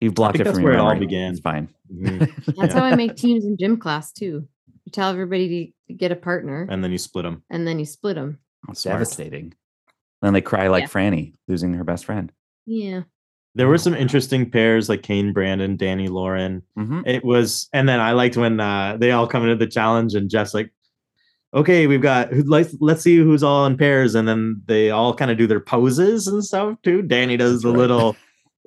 You've 0.00 0.14
blocked 0.14 0.40
it 0.40 0.44
that's 0.44 0.56
from 0.56 0.62
your 0.62 0.70
where 0.72 0.78
it 0.78 0.82
all 0.82 0.88
memory. 0.90 1.06
began. 1.06 1.30
It's 1.32 1.40
fine. 1.40 1.68
Mhm. 1.92 2.18
That's 2.56 2.74
Yeah. 2.74 2.80
how 2.80 2.84
I 2.86 2.96
make 2.96 3.16
teams 3.16 3.44
in 3.44 3.56
gym 3.58 3.76
class 3.76 4.12
too. 4.12 4.48
You 4.84 4.92
tell 4.92 5.10
everybody 5.10 5.74
to 5.88 5.94
get 5.94 6.10
a 6.10 6.16
partner, 6.16 6.66
and 6.70 6.82
then 6.82 6.90
you 6.90 6.98
split 6.98 7.24
them. 7.24 7.42
and 7.50 7.66
then 7.66 7.78
you 7.78 7.84
split 7.84 8.14
them. 8.16 8.38
Smart. 8.72 8.94
Devastating. 8.96 9.52
Then 10.22 10.32
they 10.32 10.40
cry 10.40 10.68
like 10.68 10.84
Yeah. 10.84 10.88
Frannie 10.88 11.34
losing 11.48 11.74
her 11.74 11.84
best 11.84 12.04
friend. 12.06 12.32
Yeah. 12.66 13.02
There 13.54 13.68
were 13.68 13.78
some 13.78 13.94
interesting 13.94 14.50
pairs 14.50 14.88
like 14.88 15.02
Kane 15.02 15.32
Brandon, 15.32 15.76
Danny 15.76 16.08
Lauren. 16.08 16.62
Mhm. 16.78 17.02
It 17.06 17.24
was, 17.24 17.68
and 17.72 17.88
then 17.88 18.00
I 18.00 18.12
liked 18.12 18.36
when 18.36 18.58
uh, 18.60 18.96
they 18.98 19.10
all 19.12 19.26
come 19.26 19.42
into 19.42 19.56
the 19.56 19.66
challenge 19.70 20.14
and 20.14 20.30
Jeff's 20.30 20.54
like, 20.54 20.72
okay, 21.52 21.86
we've 21.86 22.02
got, 22.02 22.28
who- 22.32 22.44
let's, 22.44 22.76
let's 22.80 23.02
see 23.02 23.16
who's 23.16 23.42
all 23.42 23.66
in 23.66 23.76
pairs. 23.76 24.14
And 24.14 24.26
then 24.28 24.62
they 24.66 24.90
all 24.90 25.14
kind 25.14 25.30
of 25.30 25.38
do 25.38 25.46
their 25.46 25.60
poses 25.60 26.26
and 26.26 26.44
stuff 26.44 26.76
too. 26.82 27.02
Danny 27.02 27.36
does 27.36 27.54
That's 27.54 27.62
the 27.64 27.70
right. 27.70 27.78
little, 27.78 28.16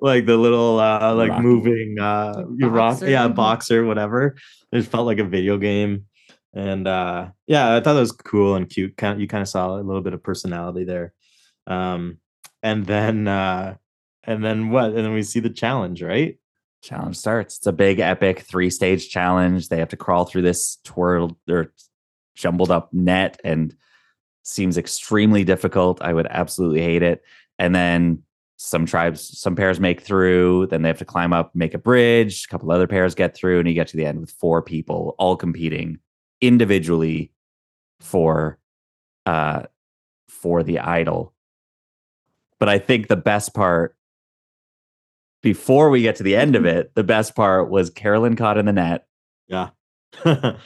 like 0.00 0.26
the 0.26 0.36
little, 0.36 0.80
uh, 0.80 1.14
like 1.14 1.30
Rocky. 1.30 1.42
moving, 1.42 1.96
uh, 2.00 2.44
you 2.56 2.68
rock, 2.68 3.00
yeah, 3.00 3.28
boxer, 3.28 3.84
whatever. 3.84 4.36
It 4.72 4.82
felt 4.82 5.06
like 5.06 5.18
a 5.18 5.24
video 5.24 5.56
game. 5.56 6.06
And 6.52 6.86
uh, 6.86 7.28
yeah, 7.46 7.74
I 7.74 7.80
thought 7.80 7.94
that 7.94 8.00
was 8.00 8.12
cool 8.12 8.54
and 8.54 8.68
cute. 8.68 8.96
Kind 8.96 9.14
of, 9.14 9.20
you 9.20 9.28
kind 9.28 9.42
of 9.42 9.48
saw 9.48 9.76
a 9.76 9.82
little 9.82 10.02
bit 10.02 10.12
of 10.12 10.22
personality 10.22 10.84
there. 10.84 11.12
Um, 11.66 12.18
and 12.62 12.86
then, 12.86 13.26
uh, 13.26 13.76
and 14.24 14.44
then 14.44 14.70
what? 14.70 14.86
And 14.86 14.98
then 14.98 15.12
we 15.12 15.22
see 15.22 15.40
the 15.40 15.50
challenge, 15.50 16.02
right? 16.02 16.38
Challenge 16.82 17.16
starts. 17.16 17.58
It's 17.58 17.66
a 17.66 17.72
big, 17.72 17.98
epic 17.98 18.40
three 18.40 18.70
stage 18.70 19.08
challenge. 19.08 19.68
They 19.68 19.78
have 19.78 19.88
to 19.88 19.96
crawl 19.96 20.26
through 20.26 20.42
this 20.42 20.78
twirled 20.84 21.36
or 21.48 21.72
jumbled 22.34 22.70
up 22.70 22.92
net 22.92 23.40
and 23.44 23.74
seems 24.42 24.76
extremely 24.76 25.44
difficult. 25.44 26.02
I 26.02 26.12
would 26.12 26.26
absolutely 26.28 26.82
hate 26.82 27.02
it. 27.02 27.22
And 27.58 27.74
then 27.74 28.22
some 28.56 28.86
tribes, 28.86 29.38
some 29.38 29.56
pairs 29.56 29.80
make 29.80 30.00
through, 30.00 30.66
then 30.68 30.82
they 30.82 30.88
have 30.88 30.98
to 30.98 31.04
climb 31.04 31.32
up, 31.32 31.54
make 31.54 31.74
a 31.74 31.78
bridge. 31.78 32.44
A 32.44 32.48
couple 32.48 32.70
other 32.70 32.86
pairs 32.86 33.14
get 33.14 33.34
through, 33.34 33.58
and 33.58 33.68
you 33.68 33.74
get 33.74 33.88
to 33.88 33.96
the 33.96 34.06
end 34.06 34.20
with 34.20 34.30
four 34.30 34.62
people 34.62 35.14
all 35.18 35.36
competing 35.36 35.98
individually 36.40 37.32
for 38.00 38.58
uh 39.26 39.62
for 40.28 40.62
the 40.62 40.78
idol. 40.78 41.32
But 42.58 42.68
I 42.68 42.78
think 42.78 43.08
the 43.08 43.16
best 43.16 43.54
part 43.54 43.96
before 45.42 45.90
we 45.90 46.02
get 46.02 46.16
to 46.16 46.22
the 46.22 46.36
end 46.36 46.54
of 46.56 46.64
it, 46.66 46.94
the 46.94 47.04
best 47.04 47.34
part 47.34 47.70
was 47.70 47.90
Carolyn 47.90 48.36
caught 48.36 48.58
in 48.58 48.66
the 48.66 48.72
net 48.72 49.06
Yeah. 49.48 49.70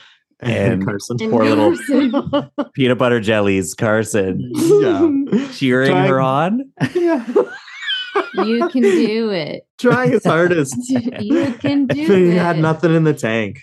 And- 0.41 0.85
Carson. 0.85 1.17
And 1.21 1.31
poor 1.33 1.45
little- 1.45 2.51
peanut 2.75 2.99
butter 2.99 3.21
jellies, 3.21 3.75
Carson 3.75 4.51
yeah. 4.55 5.11
cheering 5.53 5.91
Trying- 5.91 6.09
her 6.09 6.21
on. 6.21 6.73
yeah. 6.95 7.27
you 8.45 8.69
can 8.69 8.83
do 8.83 9.31
it. 9.31 9.67
Trying 9.79 10.13
his 10.13 10.25
hardest. 10.25 10.75
You 11.21 11.53
can 11.55 11.87
do 11.87 12.01
it. 12.01 12.09
he 12.31 12.37
had 12.37 12.59
nothing 12.59 12.95
in 12.95 13.05
the 13.05 13.15
tank. 13.15 13.61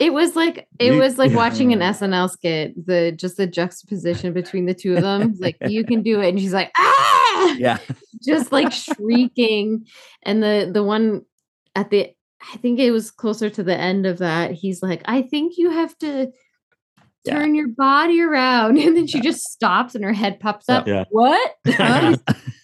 It 0.00 0.14
was 0.14 0.34
like 0.34 0.66
it 0.78 0.94
You- 0.94 0.98
was 1.00 1.18
like 1.18 1.32
watching 1.32 1.72
an 1.74 1.80
Yeah. 1.80 1.92
SNL 1.92 2.30
skit. 2.30 2.86
The 2.86 3.12
just 3.12 3.36
the 3.36 3.46
juxtaposition 3.46 4.32
between 4.32 4.64
the 4.64 4.72
two 4.72 4.96
of 4.96 5.02
them. 5.02 5.34
Like 5.38 5.56
you 5.68 5.84
can 5.84 6.02
do 6.02 6.20
it, 6.20 6.30
and 6.30 6.40
she's 6.40 6.54
like 6.54 6.70
ah, 6.76 7.54
Yeah. 7.58 7.76
just 8.26 8.52
like 8.52 8.72
shrieking. 8.72 9.84
And 10.22 10.42
the 10.42 10.70
the 10.72 10.82
one 10.82 11.22
at 11.74 11.90
the 11.90 12.10
I 12.52 12.56
think 12.58 12.78
it 12.78 12.90
was 12.90 13.10
closer 13.10 13.48
to 13.50 13.62
the 13.62 13.76
end 13.76 14.06
of 14.06 14.18
that. 14.18 14.52
He's 14.52 14.82
like, 14.82 15.02
I 15.06 15.22
think 15.22 15.54
you 15.56 15.70
have 15.70 15.96
to 15.98 16.30
Yeah. 17.24 17.34
turn 17.38 17.54
your 17.54 17.68
body 17.68 18.20
around, 18.20 18.78
and 18.78 18.96
then 18.96 19.06
she 19.06 19.20
just 19.20 19.40
stops, 19.42 19.94
and 19.94 20.04
her 20.04 20.12
head 20.12 20.38
pops 20.40 20.68
up. 20.68 20.86
Yeah. 20.86 21.04
What? 21.10 21.54
Huh? 21.66 22.16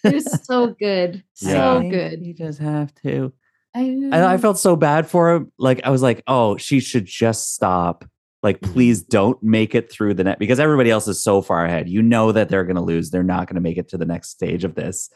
it 0.03 0.13
was 0.15 0.45
so 0.45 0.75
good, 0.79 1.23
so 1.33 1.79
Yeah. 1.79 1.89
good. 1.89 2.25
You 2.25 2.33
just 2.33 2.59
have 2.59 2.93
to. 3.03 3.33
I, 3.75 3.81
And 3.81 4.13
I 4.15 4.37
felt 4.37 4.59
so 4.59 4.75
bad 4.75 5.09
for 5.09 5.33
him. 5.33 5.51
Like 5.57 5.81
I 5.83 5.89
was 5.89 6.01
like, 6.03 6.21
oh, 6.27 6.57
she 6.57 6.79
should 6.79 7.05
just 7.05 7.53
stop. 7.55 8.05
Like, 8.43 8.59
Mhm. 8.59 8.73
please 8.73 9.01
don't 9.01 9.41
make 9.41 9.73
it 9.73 9.89
through 9.91 10.13
the 10.15 10.23
net 10.25 10.37
because 10.37 10.59
everybody 10.59 10.91
else 10.91 11.07
is 11.07 11.23
so 11.23 11.41
far 11.41 11.65
ahead. 11.65 11.89
You 11.89 12.01
know 12.03 12.31
that 12.33 12.49
they're 12.49 12.65
going 12.65 12.75
to 12.75 12.81
lose. 12.81 13.09
They're 13.09 13.23
not 13.23 13.47
going 13.47 13.55
to 13.55 13.61
make 13.61 13.77
it 13.77 13.87
to 13.89 13.97
the 13.97 14.05
next 14.05 14.29
stage 14.29 14.63
of 14.65 14.75
this. 14.75 15.09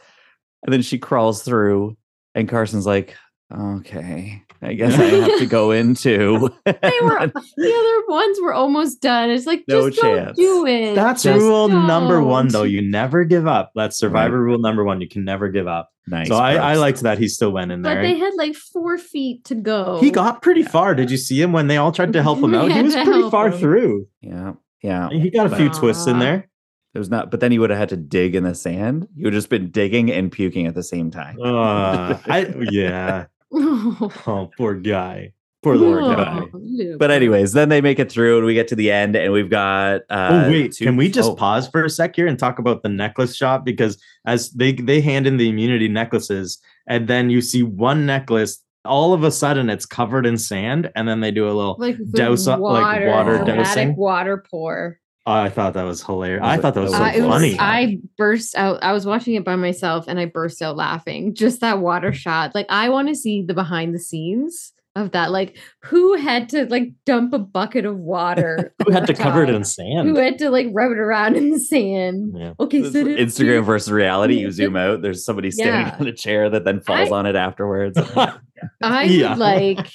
And 0.64 0.74
then 0.74 0.82
she 0.82 0.98
crawls 0.98 1.44
through, 1.44 1.98
and 2.34 2.48
Carson's 2.50 2.86
like, 2.88 3.16
okay, 3.54 4.42
I 4.62 4.74
guess 4.74 4.94
I 4.98 5.04
have 5.04 5.40
to 5.40 5.46
go 5.46 5.72
into. 5.72 6.50
they 6.66 6.74
were 7.02 7.32
the 7.56 7.74
other 7.76 8.08
ones 8.08 8.40
were 8.42 8.54
almost 8.54 9.02
done. 9.02 9.30
It's 9.30 9.46
like 9.46 9.64
No 9.68 9.90
just 9.90 10.02
don't 10.02 10.26
chance. 10.26 10.38
do 10.38 10.66
it. 10.66 10.96
That's 10.96 11.24
Just 11.24 11.40
rule 11.40 11.68
number 11.68 12.22
one, 12.24 12.48
though. 12.48 12.64
You 12.64 12.82
never 12.82 13.24
give 13.24 13.46
up. 13.48 13.72
That's 13.76 13.98
survivor 13.98 14.42
rule 14.42 14.58
number 14.60 14.84
one. 14.84 15.00
You 15.02 15.08
can 15.08 15.24
never 15.26 15.50
give 15.50 15.68
up. 15.68 15.90
nice. 16.08 16.28
so 16.28 16.36
I, 16.36 16.56
I 16.56 16.74
liked 16.76 17.02
that 17.02 17.18
he 17.20 17.28
still 17.28 17.52
went 17.52 17.72
in 17.72 17.82
there. 17.84 17.96
But 17.96 18.02
they 18.02 18.18
had 18.18 18.34
like 18.36 18.56
four 18.56 18.98
feet 18.98 19.44
to 19.46 19.56
go. 19.56 20.00
he 20.00 20.10
got 20.12 20.42
pretty 20.42 20.64
far. 20.64 20.96
Did 20.96 21.12
you 21.12 21.18
see 21.18 21.40
him 21.42 21.52
when 21.52 21.68
they 21.68 21.78
all 21.78 21.92
tried 21.92 22.14
to 22.14 22.24
help 22.24 22.40
him 22.40 22.54
out? 22.56 22.72
He 22.72 22.82
was 22.82 22.96
pretty 22.96 23.30
far 23.30 23.48
him. 23.50 23.60
through. 23.60 24.08
Yeah. 24.22 24.54
Yeah. 24.82 25.10
He 25.10 25.30
got 25.30 25.52
a 25.52 25.56
few 25.56 25.68
Wow. 25.68 25.74
twists 25.80 26.08
in 26.08 26.20
there. 26.20 26.48
It 26.94 27.00
was 27.00 27.10
not, 27.12 27.30
but 27.30 27.42
then 27.42 27.52
he 27.52 27.60
would 27.60 27.70
have 27.70 27.78
had 27.78 27.90
to 27.90 27.98
dig 27.98 28.34
in 28.34 28.44
the 28.44 28.56
sand. 28.56 29.08
You 29.16 29.26
would 29.26 29.34
have 29.34 29.38
just 29.38 29.50
been 29.50 29.70
digging 29.70 30.12
and 30.12 30.32
puking 30.32 30.66
at 30.66 30.74
the 30.74 30.82
same 30.82 31.12
time. 31.12 31.38
Uh, 31.40 32.18
I 32.26 32.52
yeah. 32.72 33.26
Oh, 33.54 34.12
Oh, 34.28 34.50
poor 34.58 34.76
guy. 34.76 35.34
Poor 35.64 35.76
little 35.76 36.00
Poor 36.00 36.16
guy. 36.16 36.40
little 36.54 36.98
But 36.98 37.10
anyways, 37.12 37.54
then 37.54 37.70
they 37.70 37.82
make 37.82 37.98
it 38.00 38.12
through 38.12 38.38
and 38.38 38.46
we 38.46 38.54
get 38.54 38.68
to 38.70 38.76
the 38.76 38.92
end 38.92 39.16
and 39.16 39.34
we've 39.34 39.50
got 39.50 40.02
uh 40.10 40.44
oh 40.46 40.50
wait, 40.50 40.74
two- 40.74 40.86
can 40.86 40.96
we 40.96 41.10
just 41.10 41.32
oh, 41.32 41.36
pause 41.36 41.68
for 41.68 41.84
a 41.84 41.90
sec 41.90 42.16
here 42.16 42.28
and 42.28 42.38
talk 42.38 42.60
about 42.60 42.84
the 42.84 42.90
necklace 42.90 43.36
shop 43.36 43.66
because 43.66 44.02
as 44.26 44.52
they 44.52 44.72
they 44.74 45.02
hand 45.02 45.26
in 45.26 45.38
the 45.38 45.50
immunity 45.50 45.88
necklaces 45.88 46.60
and 46.86 47.08
then 47.08 47.30
you 47.32 47.42
see 47.42 47.64
one 47.64 48.06
necklace 48.06 48.62
all 48.86 49.14
of 49.14 49.24
a 49.24 49.32
sudden 49.32 49.70
it's 49.70 49.86
covered 49.86 50.26
in 50.26 50.38
sand 50.38 50.92
and 50.96 51.08
then 51.08 51.20
they 51.22 51.32
do 51.32 51.46
a 51.46 51.52
little 51.52 51.76
like 51.80 51.98
douse 52.12 52.48
up- 52.48 52.60
like 52.60 53.06
water 53.08 53.38
dramatic 53.40 53.56
dousing? 53.66 53.96
water 53.96 54.46
pour. 54.50 55.00
I 55.30 55.50
thought 55.50 55.74
that 55.74 55.84
was 55.84 56.02
hilarious. 56.04 56.42
I 56.44 56.58
thought 56.58 56.74
that 56.76 56.82
was 56.82 56.92
so 56.92 57.04
Uh, 57.04 57.08
it 57.10 57.22
was- 57.22 57.30
funny. 57.30 57.58
I 57.60 58.00
burst 58.18 58.56
out. 58.56 58.82
I 58.84 58.94
was 58.94 59.06
watching 59.06 59.36
it 59.36 59.44
by 59.46 59.56
myself 59.56 60.06
and 60.08 60.20
I 60.20 60.26
burst 60.26 60.62
out 60.62 60.78
laughing. 60.78 61.34
Just 61.36 61.62
that 61.62 61.80
water 61.80 62.14
shot. 62.14 62.56
Like 62.56 62.68
I 62.70 62.90
want 62.90 63.08
to 63.10 63.16
see 63.16 63.42
the 63.44 63.54
behind 63.54 63.94
the 63.94 64.00
scenes 64.00 64.74
of 64.96 65.12
that. 65.12 65.32
Like 65.32 65.58
who 65.84 66.16
had 66.16 66.50
to 66.50 66.66
like 66.68 66.92
dump 67.06 67.34
a 67.34 67.40
bucket 67.40 67.86
of 67.86 67.98
water? 67.98 68.74
Who 68.86 68.92
had 68.94 69.06
to 69.08 69.14
over 69.14 69.22
cover 69.22 69.44
it 69.44 69.50
in 69.50 69.64
sand? 69.64 70.08
Who 70.08 70.16
had 70.16 70.38
to 70.40 70.50
like 70.50 70.68
rub 70.72 70.92
it 70.92 70.98
around 70.98 71.36
in 71.36 71.52
the 71.52 71.60
sand? 71.60 72.34
yeah. 72.36 72.54
Okay, 72.60 72.82
so 72.82 72.88
is 73.00 73.36
Instagram 73.38 73.64
versus 73.66 73.92
reality. 73.92 74.40
You 74.40 74.52
zoom 74.52 74.76
out, 74.78 75.02
there's 75.02 75.24
somebody 75.26 75.52
standing 75.52 75.88
Yeah. 75.88 75.98
on 76.00 76.08
a 76.08 76.14
chair 76.14 76.50
that 76.50 76.64
then 76.64 76.80
falls 76.82 77.12
I- 77.12 77.16
on 77.16 77.26
it 77.26 77.36
afterwards. 77.36 77.98
I 78.82 79.04
Yeah. 79.04 79.30
would 79.32 79.38
like 79.40 79.88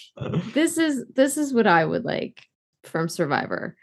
this 0.55 0.78
is 0.78 1.05
this 1.14 1.37
is 1.37 1.53
what 1.53 1.66
I 1.66 1.85
would 1.85 2.05
like 2.05 2.43
from 2.85 3.09
Survivor. 3.09 3.76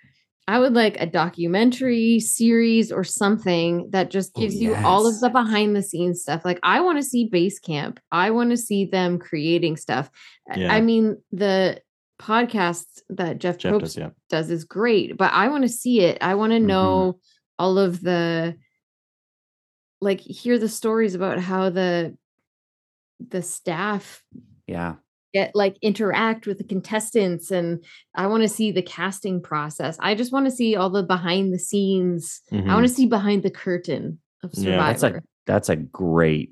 I 0.50 0.58
would 0.60 0.74
like 0.74 1.00
a 1.00 1.06
documentary 1.06 2.20
series 2.20 2.92
or 2.92 3.04
something 3.04 3.90
that 3.92 4.10
just 4.10 4.32
Oh, 4.36 4.42
gives 4.42 4.56
you 4.56 4.74
all 4.76 5.06
of 5.06 5.20
the 5.20 5.30
behind 5.30 5.76
the 5.76 5.84
scenes 5.84 6.22
stuff. 6.24 6.44
Like 6.44 6.60
I 6.64 6.82
want 6.82 6.98
to 6.98 7.04
see 7.04 7.26
base 7.26 7.60
camp. 7.60 8.00
I 8.12 8.32
want 8.32 8.50
to 8.50 8.58
see 8.58 8.86
them 8.86 9.20
creating 9.20 9.78
stuff. 9.78 10.10
I- 10.50 10.60
Yeah. 10.62 10.74
I 10.74 10.82
mean, 10.82 11.18
the 11.32 11.82
podcast 12.20 12.86
that 13.10 13.38
Jeff, 13.38 13.58
Jeff 13.60 13.80
does, 13.80 13.96
yeah. 13.96 14.10
does 14.30 14.50
is 14.50 14.64
great, 14.64 15.16
but 15.18 15.32
I 15.34 15.50
want 15.50 15.64
to 15.64 15.70
see 15.70 16.02
it. 16.02 16.18
I 16.22 16.34
want 16.36 16.52
to 16.54 16.60
Mhm. 16.60 16.66
know 16.66 17.20
all 17.60 17.78
of 17.78 18.02
the 18.02 18.58
like 20.02 20.20
hear 20.22 20.58
the 20.58 20.70
stories 20.70 21.14
about 21.14 21.40
how 21.40 21.70
the 21.70 22.18
the 23.20 23.42
staff 23.42 24.24
yeah. 24.66 24.96
Get 25.34 25.52
like 25.56 25.78
interact 25.82 26.48
with 26.48 26.58
the 26.58 26.64
contestants 26.64 27.52
and 27.52 27.84
I 28.16 28.28
want 28.28 28.44
to 28.44 28.50
see 28.50 28.72
the 28.72 28.82
casting 28.82 29.42
process. 29.42 29.98
I 30.00 30.16
just 30.16 30.32
want 30.34 30.46
to 30.46 30.52
see 30.52 30.76
all 30.76 30.90
the 30.90 31.04
behind 31.04 31.54
the 31.54 31.60
scenes. 31.60 32.42
I 32.52 32.74
want 32.74 32.88
to 32.88 32.94
see 32.94 33.06
behind 33.06 33.44
the 33.44 33.52
curtain 33.52 34.20
of 34.44 34.52
Mm-hmm. 34.52 34.64
Yeah, 34.68 34.94
Survivor. 34.96 35.22
that's 35.46 35.68
That's 35.68 35.70
a 35.70 35.76
great, 35.76 36.52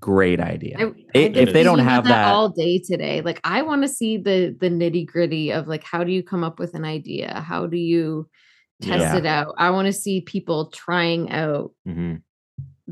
great 0.00 0.40
idea. 0.40 0.76
I- 0.78 0.82
I 0.84 0.92
if 1.14 1.52
they 1.52 1.62
don't 1.62 1.78
have 1.80 2.04
about 2.04 2.14
that- 2.14 2.32
all 2.32 2.48
day 2.50 2.78
today, 2.84 3.20
like 3.20 3.40
I 3.44 3.62
want 3.62 3.82
to 3.82 3.88
see 3.88 4.16
the 4.16 4.56
the 4.58 4.68
nitty 4.70 5.06
gritty 5.06 5.52
of 5.52 5.66
like 5.68 5.84
how 5.84 6.04
do 6.04 6.12
you 6.12 6.22
come 6.22 6.42
up 6.44 6.58
with 6.58 6.74
an 6.74 6.84
idea? 6.84 7.40
How 7.46 7.66
do 7.66 7.76
you 7.76 8.28
test 8.82 9.00
Yeah. 9.00 9.16
it 9.18 9.26
out? 9.26 9.54
I 9.58 9.70
want 9.70 9.86
to 9.86 9.92
see 9.92 10.20
people 10.20 10.70
trying 10.70 11.30
out 11.30 11.72
Mhm. 11.86 12.22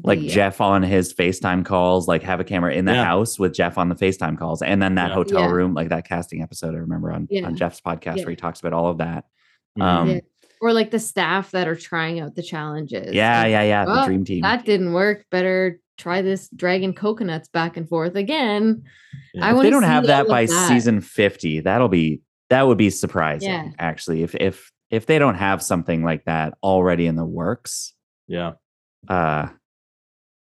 Like 0.05 0.21
the, 0.21 0.29
Jeff 0.29 0.61
on 0.61 0.83
his 0.83 1.15
FaceTime 1.15 1.65
calls, 1.65 2.07
like 2.07 2.23
have 2.23 2.39
a 2.41 2.45
camera 2.45 2.73
in 2.75 2.85
the 2.85 2.93
Yeah. 2.93 3.05
house 3.05 3.39
with 3.39 3.55
Jeff 3.55 3.79
on 3.79 3.89
the 3.89 3.95
FaceTime 3.95 4.39
calls, 4.39 4.63
and 4.63 4.81
then 4.83 4.95
that 4.97 5.09
Yeah. 5.09 5.15
hotel 5.15 5.41
Yeah. 5.41 5.51
room, 5.53 5.75
like 5.75 5.89
that 5.89 6.07
casting 6.07 6.43
episode 6.43 6.75
I 6.75 6.79
remember 6.79 7.13
on, 7.13 7.27
Yeah. 7.31 7.47
on 7.47 7.57
Jeff's 7.57 7.81
podcast 7.81 8.17
Yeah. 8.19 8.25
where 8.25 8.31
he 8.31 8.37
talks 8.37 8.61
about 8.61 8.73
all 8.73 8.89
of 8.91 8.99
that. 8.99 9.25
Mhm. 9.79 9.83
Um, 9.83 10.09
Yeah. 10.11 10.21
or 10.61 10.73
like 10.73 10.91
the 10.91 10.99
staff 10.99 11.51
that 11.53 11.67
are 11.69 11.75
trying 11.75 12.21
out 12.21 12.35
the 12.35 12.43
challenges. 12.43 13.15
yeah, 13.15 13.41
Like, 13.43 13.51
yeah, 13.51 13.63
yeah. 13.63 13.85
The 13.85 14.05
dream 14.07 14.25
team. 14.25 14.43
That 14.43 14.65
didn't 14.65 14.93
work. 14.93 15.25
Better 15.31 15.81
try 15.99 16.21
this 16.21 16.49
dragging 16.51 16.93
coconuts 16.93 17.49
back 17.49 17.77
and 17.79 17.89
forth 17.89 18.17
again. 18.17 18.83
Yeah. 19.33 19.47
I 19.47 19.49
if 19.51 19.55
want 19.57 19.65
they 19.65 19.71
don't 19.71 19.83
have 19.83 20.07
that 20.09 20.29
by 20.29 20.45
that. 20.47 20.69
season 20.69 21.01
50, 21.01 21.61
that'll 21.61 21.89
be 21.89 22.21
that 22.51 22.67
would 22.69 22.79
be 22.79 22.91
surprising, 22.91 23.49
Yeah. 23.51 23.71
actually. 23.79 24.23
If 24.23 24.35
if 24.35 24.71
if 24.91 25.07
they 25.07 25.19
don't 25.19 25.35
have 25.35 25.63
something 25.63 26.05
like 26.05 26.27
that 26.27 26.55
already 26.63 27.07
in 27.07 27.17
the 27.17 27.25
works, 27.25 27.95
Yeah. 28.29 28.53
uh 29.09 29.49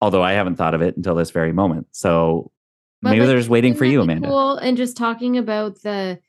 although 0.05 0.21
I 0.21 0.33
haven't 0.33 0.55
thought 0.57 0.75
of 0.75 0.81
it 0.83 0.95
until 0.95 1.15
this 1.15 1.31
very 1.31 1.51
moment. 1.51 1.87
So 1.91 2.51
But, 3.01 3.09
maybe 3.09 3.21
like, 3.21 3.27
they're 3.29 3.37
just 3.37 3.49
waiting 3.49 3.73
for 3.73 3.85
you, 3.85 4.01
Amanda. 4.01 4.27
cool? 4.27 4.57
And 4.57 4.77
just 4.77 4.95
talking 4.97 5.37
about 5.37 5.81
the 5.81 6.19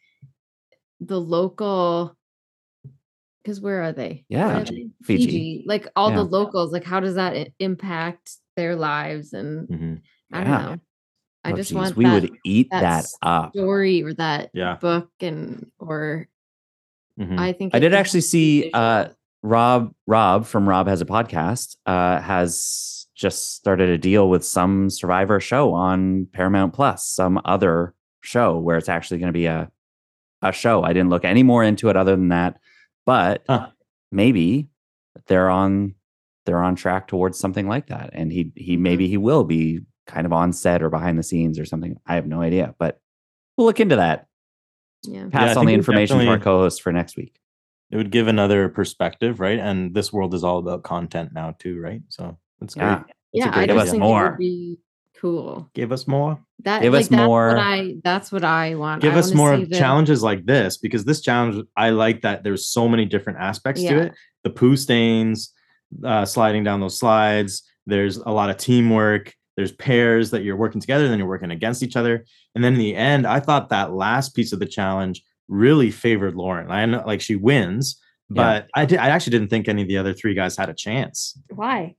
the 1.00 1.20
local 1.20 2.16
because 3.42 3.60
where 3.60 3.82
are 3.82 3.92
they? 3.92 4.24
Yeah, 4.30 4.48
are 4.62 4.64
Fiji. 4.64 4.90
they? 5.00 5.04
Fiji. 5.06 5.64
Like 5.66 5.86
all 5.94 6.08
Yeah. 6.10 6.16
the 6.16 6.24
locals, 6.24 6.72
like 6.72 6.84
how 6.84 7.00
does 7.00 7.14
that 7.16 7.48
impact 7.58 8.32
their 8.56 8.74
lives? 8.76 9.34
And 9.34 9.68
Mhm. 9.68 10.00
I 10.32 10.38
don't 10.44 10.62
know. 10.62 10.76
I 11.44 11.52
Oh, 11.52 11.56
just 11.56 11.68
geez, 11.70 11.76
want 11.76 11.96
we 11.96 12.04
that 12.06 12.22
would 12.22 12.30
eat 12.44 12.68
that 12.70 12.80
that 12.80 13.06
up. 13.22 13.50
story 13.54 14.02
or 14.02 14.14
that 14.14 14.50
Yeah. 14.54 14.76
book 14.80 15.10
and 15.20 15.70
or 15.78 16.28
Mhm. 17.20 17.38
I 17.38 17.52
think 17.52 17.74
I 17.74 17.78
did 17.78 17.92
actually 17.94 18.22
see 18.22 18.70
uh. 18.72 19.10
Rob 19.42 19.94
Rob 20.08 20.44
from 20.44 20.68
Rob 20.68 20.88
has 20.88 21.00
a 21.00 21.04
podcast 21.04 21.76
uh 21.86 22.18
has 22.20 22.95
just 23.16 23.56
started 23.56 23.88
a 23.88 23.98
deal 23.98 24.28
with 24.28 24.44
some 24.44 24.90
survivor 24.90 25.40
show 25.40 25.72
on 25.72 26.26
Paramount 26.32 26.74
Plus, 26.74 27.08
some 27.08 27.40
other 27.44 27.94
show 28.20 28.58
where 28.58 28.76
it's 28.76 28.88
actually 28.88 29.18
going 29.18 29.32
to 29.32 29.32
be 29.32 29.46
a 29.46 29.70
a 30.42 30.52
show. 30.52 30.82
I 30.82 30.92
didn't 30.92 31.10
look 31.10 31.24
any 31.24 31.42
more 31.42 31.64
into 31.64 31.88
it 31.88 31.96
other 31.96 32.14
than 32.14 32.28
that, 32.28 32.60
but 33.06 33.42
Huh. 33.48 33.70
maybe 34.12 34.68
they're 35.26 35.50
on 35.50 35.94
they're 36.44 36.62
on 36.62 36.76
track 36.76 37.08
towards 37.08 37.38
something 37.38 37.66
like 37.66 37.88
that 37.88 38.10
and 38.12 38.30
he 38.30 38.52
he 38.54 38.76
hmm. 38.76 38.82
maybe 38.82 39.08
he 39.08 39.16
will 39.16 39.44
be 39.44 39.80
kind 40.06 40.26
of 40.26 40.32
on 40.32 40.52
set 40.52 40.82
or 40.82 40.90
behind 40.90 41.18
the 41.18 41.22
scenes 41.22 41.58
or 41.58 41.64
something. 41.64 41.96
I 42.06 42.14
have 42.14 42.26
no 42.26 42.40
idea, 42.42 42.74
but 42.78 43.00
we'll 43.56 43.66
look 43.66 43.80
into 43.80 43.96
that. 43.96 44.26
yeah. 45.02 45.26
Pass 45.30 45.56
I 45.56 45.60
on 45.60 45.66
the 45.66 45.74
information 45.74 46.18
to 46.18 46.28
our 46.28 46.38
co-host 46.38 46.82
for 46.82 46.92
next 46.92 47.16
week. 47.16 47.40
It 47.90 47.96
would 47.96 48.10
give 48.10 48.28
another 48.28 48.68
perspective, 48.68 49.40
right? 49.40 49.58
And 49.58 49.94
this 49.94 50.12
world 50.12 50.34
is 50.34 50.44
all 50.44 50.58
about 50.58 50.82
content 50.82 51.32
now, 51.32 51.54
too, 51.58 51.80
right? 51.80 52.02
So 52.08 52.38
that's 52.60 52.74
great. 52.74 52.84
Yeah. 52.84 53.02
Yeah, 53.32 53.50
great 53.52 53.62
I 53.62 53.66
Give 53.66 53.76
just 53.76 53.84
us 53.86 53.90
think 53.90 54.02
more. 54.02 54.26
it 54.26 54.30
would 54.30 54.38
be 54.38 54.78
cool. 55.20 55.70
Give 55.74 55.92
us 55.92 56.06
more. 56.06 56.38
That 56.62 56.82
Give 56.82 56.92
like, 56.92 57.02
us 57.02 57.08
that's 57.08 57.22
more. 57.22 57.48
What 57.48 57.58
I 57.58 57.94
that's 58.02 58.32
what 58.32 58.44
I 58.44 58.74
want. 58.76 59.02
Give 59.02 59.14
I 59.14 59.18
us 59.18 59.32
more 59.34 59.56
see 59.56 59.64
the- 59.64 59.76
challenges 59.78 60.22
like 60.22 60.46
this 60.46 60.78
because 60.78 61.04
this 61.04 61.20
challenge, 61.20 61.64
I 61.76 61.90
like 61.90 62.22
that 62.22 62.44
there's 62.44 62.66
so 62.68 62.88
many 62.88 63.04
different 63.04 63.38
aspects 63.38 63.82
to 63.82 63.98
it. 63.98 64.14
The 64.42 64.50
poo 64.50 64.76
stains, 64.76 65.52
uh, 66.04 66.24
sliding 66.24 66.64
down 66.64 66.80
those 66.80 66.98
slides. 66.98 67.62
There's 67.86 68.16
a 68.16 68.30
lot 68.30 68.48
of 68.50 68.56
teamwork. 68.56 69.34
There's 69.56 69.72
pairs 69.72 70.30
that 70.30 70.42
you're 70.44 70.56
working 70.56 70.80
together, 70.80 71.08
then 71.08 71.18
you're 71.18 71.28
working 71.28 71.50
against 71.50 71.82
each 71.82 71.96
other. 71.96 72.24
And 72.54 72.62
then 72.62 72.74
in 72.74 72.78
the 72.78 72.94
end, 72.94 73.26
I 73.26 73.40
thought 73.40 73.70
that 73.70 73.92
last 73.92 74.34
piece 74.34 74.52
of 74.52 74.58
the 74.58 74.66
challenge 74.66 75.22
really 75.48 75.90
favored 75.90 76.34
Lauren. 76.34 76.70
I 76.70 76.84
know 76.86 77.02
like 77.06 77.20
she 77.20 77.36
wins, 77.36 78.00
but 78.28 78.68
I 78.74 78.84
did 78.86 78.98
I 78.98 79.08
actually 79.08 79.32
didn't 79.32 79.48
think 79.48 79.68
any 79.68 79.82
of 79.82 79.88
the 79.88 79.98
other 79.98 80.12
three 80.14 80.34
guys 80.34 80.56
had 80.56 80.68
a 80.68 80.74
chance. 80.74 81.38
Why? 81.50 81.94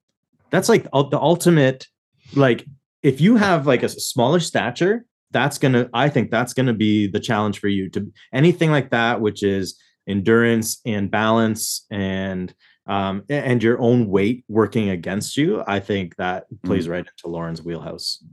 That's 0.49 0.69
like 0.69 0.83
the 0.83 1.19
ultimate, 1.19 1.87
like 2.35 2.65
if 3.03 3.21
you 3.21 3.35
have 3.35 3.67
like 3.67 3.83
a 3.83 3.89
smaller 3.89 4.39
stature, 4.39 5.05
that's 5.31 5.57
gonna, 5.57 5.89
I 5.93 6.09
think 6.09 6.31
that's 6.31 6.53
gonna 6.53 6.73
be 6.73 7.07
the 7.07 7.19
challenge 7.19 7.59
for 7.59 7.67
you 7.67 7.89
to 7.89 8.11
anything 8.33 8.71
like 8.71 8.91
that, 8.91 9.21
which 9.21 9.43
is 9.43 9.77
endurance 10.07 10.79
and 10.85 11.11
balance 11.11 11.85
and 11.91 12.53
um 12.87 13.23
and 13.29 13.61
your 13.61 13.77
own 13.81 14.07
weight 14.07 14.45
working 14.47 14.89
against 14.89 15.35
you. 15.35 15.61
I 15.67 15.81
think 15.81 16.15
that 16.15 16.45
plays 16.63 16.87
right 16.87 17.05
into 17.05 17.27
Lauren's 17.27 17.61
wheelhouse. 17.61 18.23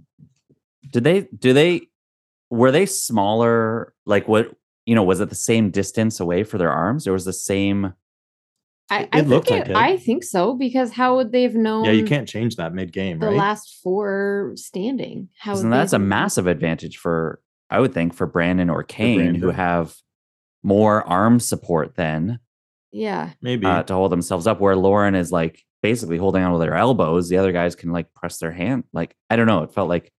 Did 0.89 1.03
they? 1.03 1.23
Do 1.37 1.53
they? 1.53 1.89
Were 2.51 2.71
they 2.71 2.87
smaller? 2.87 3.93
Like 4.07 4.29
what? 4.29 4.53
You 4.87 4.95
know, 4.95 5.03
was 5.03 5.19
it 5.19 5.31
the 5.31 5.35
same 5.35 5.71
distance 5.71 6.21
away 6.21 6.45
for 6.45 6.59
their 6.59 6.71
arms, 6.71 7.09
or 7.09 7.12
was 7.12 7.25
the 7.25 7.33
same? 7.33 7.95
I, 8.91 9.09
I 9.12 9.18
think 9.20 9.28
looked 9.28 9.51
it, 9.51 9.61
like 9.61 9.68
it. 9.70 9.76
I 9.76 9.97
think 9.97 10.24
so 10.24 10.55
because 10.55 10.93
how 10.93 11.16
would 11.16 11.32
they 11.32 11.43
have 11.43 11.55
known? 11.55 11.85
Yeah, 11.85 11.93
you 11.93 12.05
can't 12.05 12.28
change 12.28 12.57
that 12.57 12.74
mid 12.74 12.93
game, 12.93 13.18
the 13.18 13.28
right? 13.28 13.37
last 13.37 13.80
four 13.82 14.53
standing. 14.57 15.28
How 15.39 15.57
And 15.59 15.72
that's 15.72 15.95
a 15.95 15.99
massive 15.99 16.47
advantage 16.47 16.99
for, 16.99 17.41
I 17.70 17.80
would 17.80 17.95
think, 17.95 18.14
for 18.14 18.26
Brandon 18.26 18.68
or 18.68 18.82
Kane, 18.82 19.35
who 19.35 19.51
have 19.51 19.95
more 20.62 21.03
arm 21.09 21.41
support 21.41 21.95
then 21.97 22.41
Yeah, 22.93 23.30
Maybe. 23.41 23.66
uh, 23.66 23.82
to 23.85 23.95
hold 23.95 24.12
themselves 24.12 24.47
up. 24.47 24.61
Where 24.61 24.76
Lauren 24.76 25.14
is 25.14 25.32
like 25.32 25.62
basically 25.82 26.18
holding 26.18 26.43
on 26.43 26.53
with 26.53 26.66
her 26.68 26.74
elbows. 26.74 27.28
The 27.30 27.39
other 27.39 27.53
guys 27.53 27.74
can 27.74 27.91
like 27.91 28.12
press 28.14 28.39
their 28.39 28.53
hand. 28.53 28.85
Like 28.93 29.14
I 29.30 29.37
don't 29.37 29.47
know. 29.47 29.62
It 29.62 29.72
felt 29.72 29.89
like, 29.89 30.12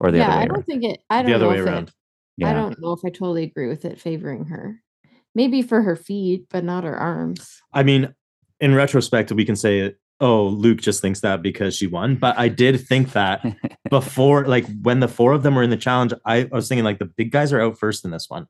or 0.00 0.10
the 0.10 0.18
yeah. 0.18 0.28
other 0.28 0.36
way 0.36 0.42
I 0.42 0.46
don't 0.46 0.54
around. 0.56 0.64
think 0.64 0.84
it. 0.84 1.00
I 1.08 1.22
don't 1.22 1.30
the 1.30 1.34
other 1.36 1.44
know 1.46 1.50
way 1.50 1.60
around. 1.60 1.88
It, 1.88 1.94
Yeah. 2.36 2.50
I 2.50 2.52
don't 2.52 2.78
know 2.80 2.92
if 2.92 3.00
I 3.06 3.08
totally 3.08 3.44
agree 3.44 3.68
with 3.68 3.84
it 3.86 3.98
favoring 4.00 4.44
her. 4.46 4.82
Maybe 5.38 5.62
for 5.62 5.82
her 5.82 5.94
feet, 5.94 6.46
but 6.50 6.64
not 6.64 6.82
her 6.82 6.96
arms. 6.96 7.62
I 7.72 7.84
mean, 7.84 8.12
in 8.58 8.74
retrospect, 8.74 9.30
we 9.30 9.44
can 9.44 9.54
say, 9.54 9.94
oh, 10.20 10.46
Luke 10.48 10.80
just 10.80 11.00
thinks 11.00 11.20
that 11.20 11.42
because 11.42 11.76
she 11.76 11.86
won. 11.86 12.16
But 12.16 12.36
I 12.36 12.48
did 12.48 12.84
think 12.84 13.12
that 13.12 13.44
before, 13.88 14.46
like 14.46 14.66
when 14.82 14.98
the 14.98 15.06
four 15.06 15.32
of 15.32 15.44
them 15.44 15.54
were 15.54 15.62
in 15.62 15.70
the 15.70 15.76
challenge, 15.76 16.12
I, 16.24 16.38
I 16.38 16.48
was 16.50 16.66
thinking 16.66 16.84
like 16.84 16.98
the 16.98 17.04
big 17.04 17.30
guys 17.30 17.52
are 17.52 17.60
out 17.60 17.78
first 17.78 18.04
in 18.04 18.10
this 18.10 18.26
one. 18.28 18.48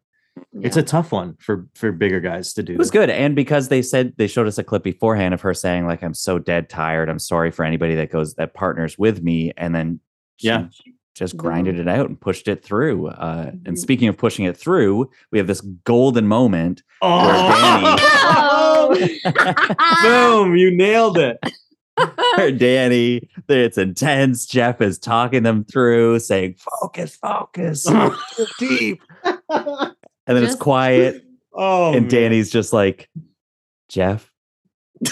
It's 0.62 0.78
a 0.78 0.82
tough 0.82 1.12
one 1.12 1.34
for 1.41 1.66
for 1.74 1.93
bigger 1.93 2.20
guys 2.20 2.55
to 2.55 2.62
do. 2.62 2.72
It 2.72 2.78
was 2.78 2.91
good. 2.93 3.11
And 3.11 3.36
because 3.36 3.68
they 3.68 3.82
said 3.82 4.14
they 4.16 4.28
showed 4.28 4.47
us 4.47 4.57
a 4.57 4.64
clip 4.64 4.82
beforehand 4.84 5.34
of 5.34 5.43
her 5.43 5.53
saying, 5.53 5.86
like, 5.86 6.03
I'm 6.03 6.14
so 6.14 6.39
dead 6.39 6.70
tired. 6.70 7.11
I'm 7.11 7.18
sorry 7.18 7.51
for 7.51 7.66
anybody 7.66 7.97
that 7.97 8.11
goes 8.11 8.34
that 8.36 8.55
partners 8.55 8.97
with 8.97 9.20
me. 9.22 9.53
And 9.59 9.74
then 9.74 10.01
she, 10.36 10.47
Yeah. 10.47 10.68
she 10.70 10.95
just 11.19 11.37
grinded 11.37 11.79
it 11.79 11.89
out 11.89 12.09
and 12.09 12.21
pushed 12.21 12.49
it 12.49 12.64
through. 12.64 13.09
Uh, 13.09 13.47
Mhm. 13.47 13.66
and 13.69 13.79
speaking 13.79 14.09
of 14.09 14.16
pushing 14.16 14.45
it 14.45 14.57
through, 14.57 15.11
we 15.33 15.39
have 15.39 15.47
this 15.47 15.61
golden 15.61 16.27
moment. 16.27 16.83
Oh, 17.03 18.95
danny 18.95 19.21
boom! 20.03 20.57
You 20.57 20.71
nailed 20.75 21.19
it. 21.19 21.39
where 22.37 22.53
Danny, 22.53 23.29
it's 23.49 23.77
intense. 23.77 24.47
Jeff 24.47 24.81
is 24.81 24.99
talking 25.01 25.43
them 25.43 25.64
through, 25.64 26.21
saying, 26.21 26.55
Focus, 26.81 27.16
focus, 27.16 27.85
deep. 28.61 29.03
And 29.25 29.93
then 30.27 30.45
it's 30.45 30.55
quiet. 30.55 31.25
Oh, 31.53 31.93
and 31.93 32.03
man. 32.03 32.09
Danny's 32.09 32.51
just 32.53 32.73
like, 32.73 33.09
Jeff. 33.89 34.31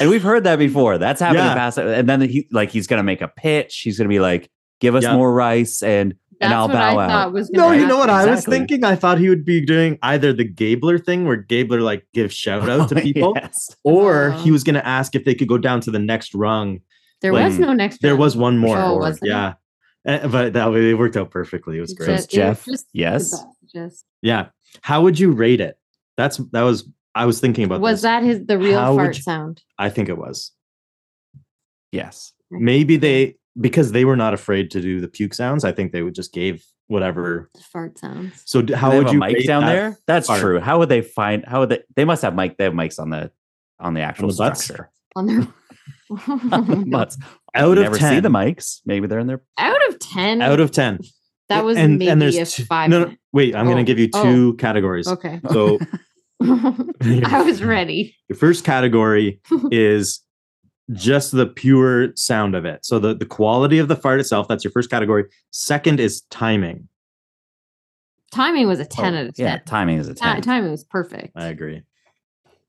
And 0.00 0.10
we've 0.10 0.22
heard 0.22 0.44
that 0.44 0.60
before. 0.60 0.96
That's 0.98 1.20
happened 1.20 1.38
Yeah. 1.38 1.52
in 1.52 1.58
past. 1.58 1.78
And 1.78 2.08
then 2.08 2.20
he 2.20 2.46
like 2.52 2.70
he's 2.70 2.86
gonna 2.86 3.02
make 3.02 3.20
a 3.20 3.28
pitch. 3.28 3.80
He's 3.80 3.98
gonna 3.98 4.08
be 4.08 4.20
like, 4.20 4.48
give 4.80 4.94
us 4.94 5.02
Yeah. 5.04 5.16
more 5.16 5.32
rice 5.32 5.82
and 5.82 6.12
That's 6.40 6.50
and 6.50 6.54
I'll 6.54 6.68
what 6.68 6.74
bow 6.74 6.98
I 6.98 7.04
out. 7.04 7.08
thought 7.10 7.32
was. 7.32 7.50
No, 7.50 7.62
gonna 7.62 7.76
you 7.80 7.86
know 7.86 7.96
what 7.98 8.08
happen. 8.10 8.28
I 8.28 8.34
was 8.34 8.44
thinking? 8.44 8.84
I 8.84 8.94
thought 8.96 9.18
he 9.18 9.28
would 9.28 9.44
be 9.44 9.60
doing 9.64 9.98
either 10.02 10.32
the 10.32 10.44
Gabler 10.44 10.98
thing 10.98 11.24
where 11.26 11.36
Gabler 11.36 11.80
like 11.80 12.06
gives 12.12 12.34
shout 12.34 12.68
out 12.68 12.88
to 12.90 12.94
people, 13.00 13.32
yes. 13.36 13.70
or 13.84 14.32
he 14.32 14.50
Oh. 14.50 14.52
was 14.52 14.62
going 14.64 14.74
to 14.74 14.86
ask 14.86 15.14
if 15.14 15.24
they 15.24 15.34
could 15.34 15.48
go 15.48 15.58
down 15.58 15.80
to 15.82 15.90
the 15.90 15.98
next 15.98 16.34
rung. 16.34 16.80
There 17.22 17.32
like, 17.32 17.46
was 17.46 17.58
no 17.58 17.72
next. 17.72 18.02
There 18.02 18.10
round. 18.12 18.20
was 18.20 18.36
one 18.36 18.58
more. 18.58 18.76
Oh, 18.78 18.98
was 18.98 19.18
there? 19.20 19.30
yeah. 19.30 19.54
Eh, 20.04 20.26
But 20.28 20.52
that 20.52 20.72
it 20.74 20.94
worked 20.98 21.16
out 21.16 21.30
perfectly. 21.30 21.78
It 21.78 21.80
was 21.80 21.92
It's 21.92 21.98
great. 21.98 22.06
So 22.06 22.12
just- 22.16 22.30
Jeff, 22.30 22.66
was 22.66 22.72
just 22.82 22.86
yes. 22.92 23.44
Just 23.74 24.04
Yeah. 24.22 24.48
How 24.82 25.02
would 25.02 25.18
you 25.18 25.32
rate 25.32 25.60
it? 25.62 25.78
That's 26.18 26.36
that 26.52 26.62
was 26.62 26.86
I 27.14 27.24
was 27.24 27.40
thinking 27.40 27.64
about 27.64 27.80
was 27.80 27.96
this. 27.96 28.02
that 28.02 28.22
his 28.22 28.44
the 28.44 28.58
real 28.58 28.78
How 28.78 28.94
fart 28.94 29.16
you- 29.16 29.22
sound? 29.22 29.62
I 29.78 29.88
think 29.88 30.10
it 30.10 30.18
was. 30.18 30.52
Yes. 31.92 32.32
Maybe 32.50 32.96
they 32.96 33.36
because 33.60 33.92
they 33.92 34.04
were 34.04 34.16
not 34.16 34.34
afraid 34.34 34.70
to 34.72 34.80
do 34.80 35.00
the 35.00 35.08
puke 35.08 35.34
sounds. 35.34 35.64
I 35.64 35.72
think 35.72 35.92
they 35.92 36.02
would 36.02 36.14
just 36.14 36.32
gave 36.32 36.64
whatever. 36.88 37.50
Fart 37.72 37.98
sounds. 37.98 38.42
So 38.44 38.62
how 38.74 38.90
How 38.90 38.96
would 38.98 39.10
you 39.12 39.22
a 39.22 39.26
mic 39.26 39.46
down 39.46 39.62
that 39.62 39.72
there? 39.72 39.98
That's 40.06 40.26
fart? 40.26 40.40
true. 40.40 40.60
How 40.60 40.78
would 40.78 40.88
they 40.88 41.00
find 41.02 41.44
how 41.46 41.60
would 41.60 41.68
they 41.70 41.82
they 41.96 42.04
must 42.04 42.22
have 42.22 42.34
mic 42.34 42.56
they 42.58 42.64
have 42.64 42.72
mics 42.74 42.98
on 42.98 43.10
the 43.10 43.30
on 43.80 43.94
the 43.94 44.00
actual 44.02 44.28
the 44.28 44.54
structure. 44.54 44.90
on 45.14 45.26
their 45.26 45.46
Butts. 46.86 47.18
Out 47.54 47.66
You 47.66 47.72
of 47.72 47.78
never 47.78 47.98
10. 47.98 48.14
see 48.14 48.20
the 48.20 48.28
mics. 48.28 48.80
Maybe 48.86 49.06
they're 49.06 49.18
in 49.18 49.26
there. 49.26 49.42
out 49.58 49.88
of 49.88 49.98
ten. 49.98 50.42
Out 50.42 50.60
of 50.60 50.70
ten. 50.70 50.98
that 51.48 51.64
was 51.64 51.76
and, 51.76 51.98
maybe 51.98 52.10
and 52.10 52.20
there's 52.22 52.36
a 52.36 52.44
two- 52.46 52.64
five. 52.64 52.90
No, 52.90 53.04
no, 53.04 53.14
wait. 53.32 53.54
I'm 53.56 53.64
going 53.64 53.76
Oh, 53.76 53.80
to 53.80 53.84
give 53.84 53.98
you 53.98 54.08
oh. 54.14 54.22
two 54.22 54.54
categories. 54.56 55.08
Okay, 55.08 55.40
So 55.50 55.78
I 56.42 57.42
was 57.44 57.62
ready. 57.62 58.14
Your 58.28 58.36
first 58.36 58.64
category 58.64 59.40
is 59.70 60.20
just 60.92 61.32
the 61.32 61.46
pure 61.46 62.14
sound 62.16 62.54
of 62.54 62.64
it. 62.64 62.84
So 62.86 62.98
the 62.98 63.14
the 63.14 63.26
quality 63.26 63.78
of 63.78 63.88
the 63.88 63.96
fart 63.96 64.20
itself. 64.20 64.46
That's 64.48 64.62
your 64.64 64.70
first 64.70 64.90
category. 64.90 65.24
Second 65.50 65.98
is 66.00 66.22
timing. 66.30 66.88
Timing 68.32 68.66
was 68.66 68.80
a 68.80 68.84
ten 68.84 69.14
Oh, 69.14 69.18
out 69.20 69.26
of 69.28 69.34
ten. 69.34 69.46
yeah, 69.46 69.58
timing 69.64 69.98
is 69.98 70.08
a 70.08 70.14
Ti- 70.14 70.20
10. 70.20 70.42
timing 70.42 70.70
was 70.70 70.84
perfect. 70.84 71.32
I 71.36 71.46
agree. 71.46 71.82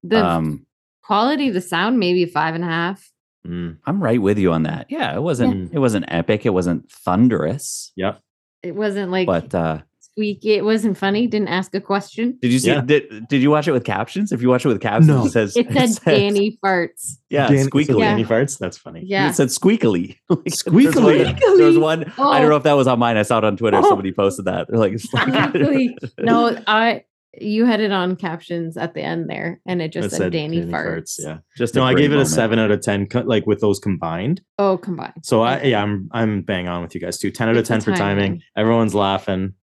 The 0.04 0.24
um 0.26 0.66
quality 1.04 1.48
of 1.50 1.54
the 1.54 1.62
sound 1.62 2.00
maybe 2.00 2.24
a 2.24 2.28
five 2.28 2.56
and 2.56 2.64
a 2.64 2.68
half. 2.68 3.12
Mm, 3.46 3.78
I'm 3.86 4.02
right 4.04 4.22
with 4.22 4.38
you 4.38 4.52
on 4.52 4.64
that. 4.64 4.88
Yeah, 4.90 5.16
it 5.16 5.22
wasn't 5.22 5.74
it 5.74 5.80
wasn't 5.80 6.06
epic, 6.10 6.46
it 6.46 6.52
wasn't 6.52 6.90
thunderous, 6.92 7.92
yep. 7.96 8.22
It 8.64 8.76
wasn't 8.76 9.12
like 9.12 9.26
but 9.28 9.54
uh 9.56 9.82
squeaky. 10.18 10.54
It 10.54 10.66
wasn't 10.66 10.98
funny. 10.98 11.28
Didn't 11.28 11.48
ask 11.50 11.74
a 11.76 11.82
question. 11.82 12.38
did 12.42 12.52
you 12.52 12.60
see 12.60 12.70
Yeah. 12.72 12.82
did, 12.82 13.28
did 13.30 13.42
you 13.42 13.52
watch 13.52 13.68
it 13.68 13.72
with 13.72 13.84
captions? 13.84 14.32
If 14.32 14.42
you 14.42 14.50
watch 14.50 14.66
it 14.66 14.68
with 14.70 14.82
captions, 14.82 15.08
No. 15.08 15.26
it 15.26 15.32
says 15.32 15.56
It 15.56 15.68
said 15.68 15.90
says- 15.90 16.00
Danny 16.00 16.58
farts. 16.64 17.18
Yeah, 17.30 17.48
Dan- 17.48 17.68
squeakily. 17.68 18.00
Yeah. 18.00 18.10
Danny 18.12 18.26
farts. 18.26 18.58
That's 18.58 18.78
funny. 18.78 19.04
Yeah. 19.06 19.30
It 19.30 19.34
said 19.34 19.50
squeakily. 19.50 20.18
Like, 20.30 20.40
Squeakily. 20.46 20.96
There 20.98 21.26
was 21.26 21.38
one, 21.38 21.58
there 21.58 21.68
was 21.68 21.78
one- 21.78 22.04
I 22.06 22.12
Oh. 22.18 22.40
don't 22.40 22.50
know 22.50 22.54
oh. 22.54 22.58
if 22.58 22.64
that 22.64 22.74
was 22.74 22.88
on 22.88 23.00
mine. 23.00 23.18
I 23.18 23.22
saw 23.24 23.38
it 23.38 23.44
on 23.44 23.58
Twitter. 23.58 23.78
Oh. 23.78 23.90
Somebody 23.90 24.12
posted 24.12 24.46
that. 24.46 24.68
They're 24.70 24.80
like, 24.80 24.94
it's 24.94 25.08
Squeakily. 25.08 25.96
no, 26.20 26.58
I 26.68 27.04
you 27.40 27.66
had 27.66 27.80
it 27.82 27.92
on 27.92 28.16
captions 28.16 28.78
at 28.78 28.96
the 28.96 29.02
end 29.02 29.30
there, 29.30 29.62
and 29.68 29.80
it 29.80 29.92
just 29.92 30.08
It 30.08 30.18
said, 30.18 30.32
Danny, 30.32 30.62
farts. 30.64 31.16
Yeah. 31.20 31.38
just 31.56 31.76
No, 31.76 31.84
I 31.84 31.94
gave 31.94 32.12
it 32.12 32.18
a 32.18 32.26
seven 32.26 32.58
out 32.58 32.72
of 32.72 32.82
ten, 32.82 33.06
co- 33.06 33.22
like 33.22 33.46
with 33.46 33.60
those 33.62 33.78
combined. 33.80 34.42
Oh, 34.58 34.78
combined. 34.80 35.14
So 35.24 35.42
I, 35.44 35.62
yeah, 35.62 35.84
I'm 35.84 36.10
I'm 36.12 36.42
bang 36.42 36.68
on 36.68 36.82
with 36.82 36.96
you 36.96 37.02
guys 37.02 37.20
too. 37.20 37.30
Ten 37.30 37.48
out 37.50 37.56
of 37.58 37.66
ten 37.68 37.80
for 37.82 37.92
timing. 37.92 38.26
timing. 38.26 38.42
Everyone's 38.56 38.96
laughing. 38.96 39.54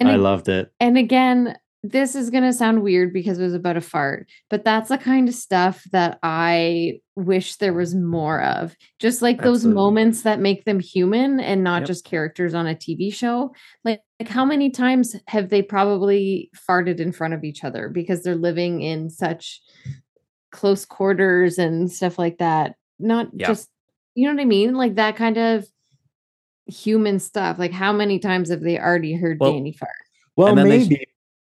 And 0.00 0.08
I 0.08 0.16
loved 0.16 0.48
it. 0.48 0.72
And 0.80 0.96
again, 0.98 1.56
this 1.82 2.14
is 2.14 2.28
going 2.28 2.42
to 2.44 2.52
sound 2.52 2.82
weird 2.82 3.10
because 3.12 3.38
it 3.38 3.42
was 3.44 3.54
about 3.54 3.76
a 3.78 3.80
fart, 3.80 4.28
but 4.50 4.64
that's 4.64 4.90
the 4.90 4.98
kind 4.98 5.28
of 5.28 5.34
stuff 5.34 5.82
that 5.92 6.18
I 6.22 7.00
wish 7.16 7.56
there 7.56 7.72
was 7.72 7.94
more 7.94 8.42
of. 8.42 8.76
Just 8.98 9.22
like 9.22 9.40
those 9.40 9.64
moments 9.64 10.22
that 10.22 10.40
make 10.40 10.64
them 10.66 10.78
human 10.78 11.40
and 11.40 11.64
not 11.64 11.82
Yep. 11.82 11.86
just 11.86 12.04
characters 12.04 12.52
on 12.52 12.66
a 12.66 12.74
TV 12.74 13.10
show. 13.12 13.54
Like, 13.82 14.00
like 14.18 14.28
how 14.28 14.44
many 14.44 14.68
times 14.70 15.16
have 15.28 15.48
they 15.48 15.62
probably 15.62 16.50
farted 16.68 17.00
in 17.00 17.12
front 17.12 17.32
of 17.32 17.44
each 17.44 17.64
other 17.64 17.88
because 17.88 18.22
they're 18.22 18.34
living 18.36 18.82
in 18.82 19.08
such 19.08 19.62
close 20.52 20.84
quarters 20.84 21.58
and 21.58 21.90
stuff 21.90 22.18
like 22.18 22.38
that? 22.38 22.74
Not 22.98 23.28
Yeah. 23.32 23.46
just, 23.46 23.70
you 24.14 24.28
know 24.28 24.34
what 24.34 24.42
I 24.42 24.46
mean? 24.46 24.74
Like 24.74 24.96
that 24.96 25.16
kind 25.16 25.38
of 25.38 25.66
human 26.70 27.18
stuff. 27.18 27.58
Like 27.58 27.72
how 27.72 27.92
many 27.92 28.18
times 28.18 28.50
have 28.50 28.60
they 28.62 28.78
already 28.78 29.14
heard 29.14 29.38
Well, 29.40 29.52
Danny 29.52 29.72
fart? 29.72 29.90
Well, 30.36 30.48
And 30.48 30.58
then 30.58 30.68
they- 30.68 30.78
maybe. 30.78 31.06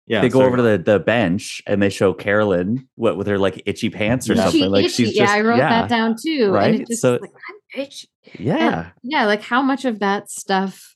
yeah. 0.07 0.21
they 0.21 0.29
go 0.29 0.39
sorry. 0.39 0.47
over 0.47 0.57
to 0.57 0.63
the, 0.63 0.77
the 0.77 0.99
bench 0.99 1.61
and 1.67 1.81
they 1.81 1.89
show 1.89 2.13
Carolyn 2.13 2.87
what 2.95 3.17
with 3.17 3.27
her 3.27 3.37
like 3.37 3.61
itchy 3.65 3.89
pants 3.89 4.29
or 4.29 4.33
Yeah. 4.33 4.43
something. 4.45 4.61
Itchy, 4.61 4.69
like 4.69 4.85
itchy. 4.85 5.05
she's 5.05 5.15
yeah, 5.15 5.23
just 5.25 5.33
I 5.35 5.41
wrote 5.41 5.57
yeah, 5.57 5.69
that 5.81 5.89
down 5.89 6.15
too. 6.21 6.51
right? 6.51 6.71
And 6.73 6.81
it 6.81 6.87
just 6.87 7.01
So- 7.01 7.19
like 7.21 7.31
I'm 7.75 7.81
itchy. 7.81 8.07
Yeah. 8.39 8.89
Yeah, 9.03 9.25
like 9.25 9.41
how 9.41 9.61
much 9.61 9.85
of 9.85 9.99
that 9.99 10.29
stuff 10.31 10.95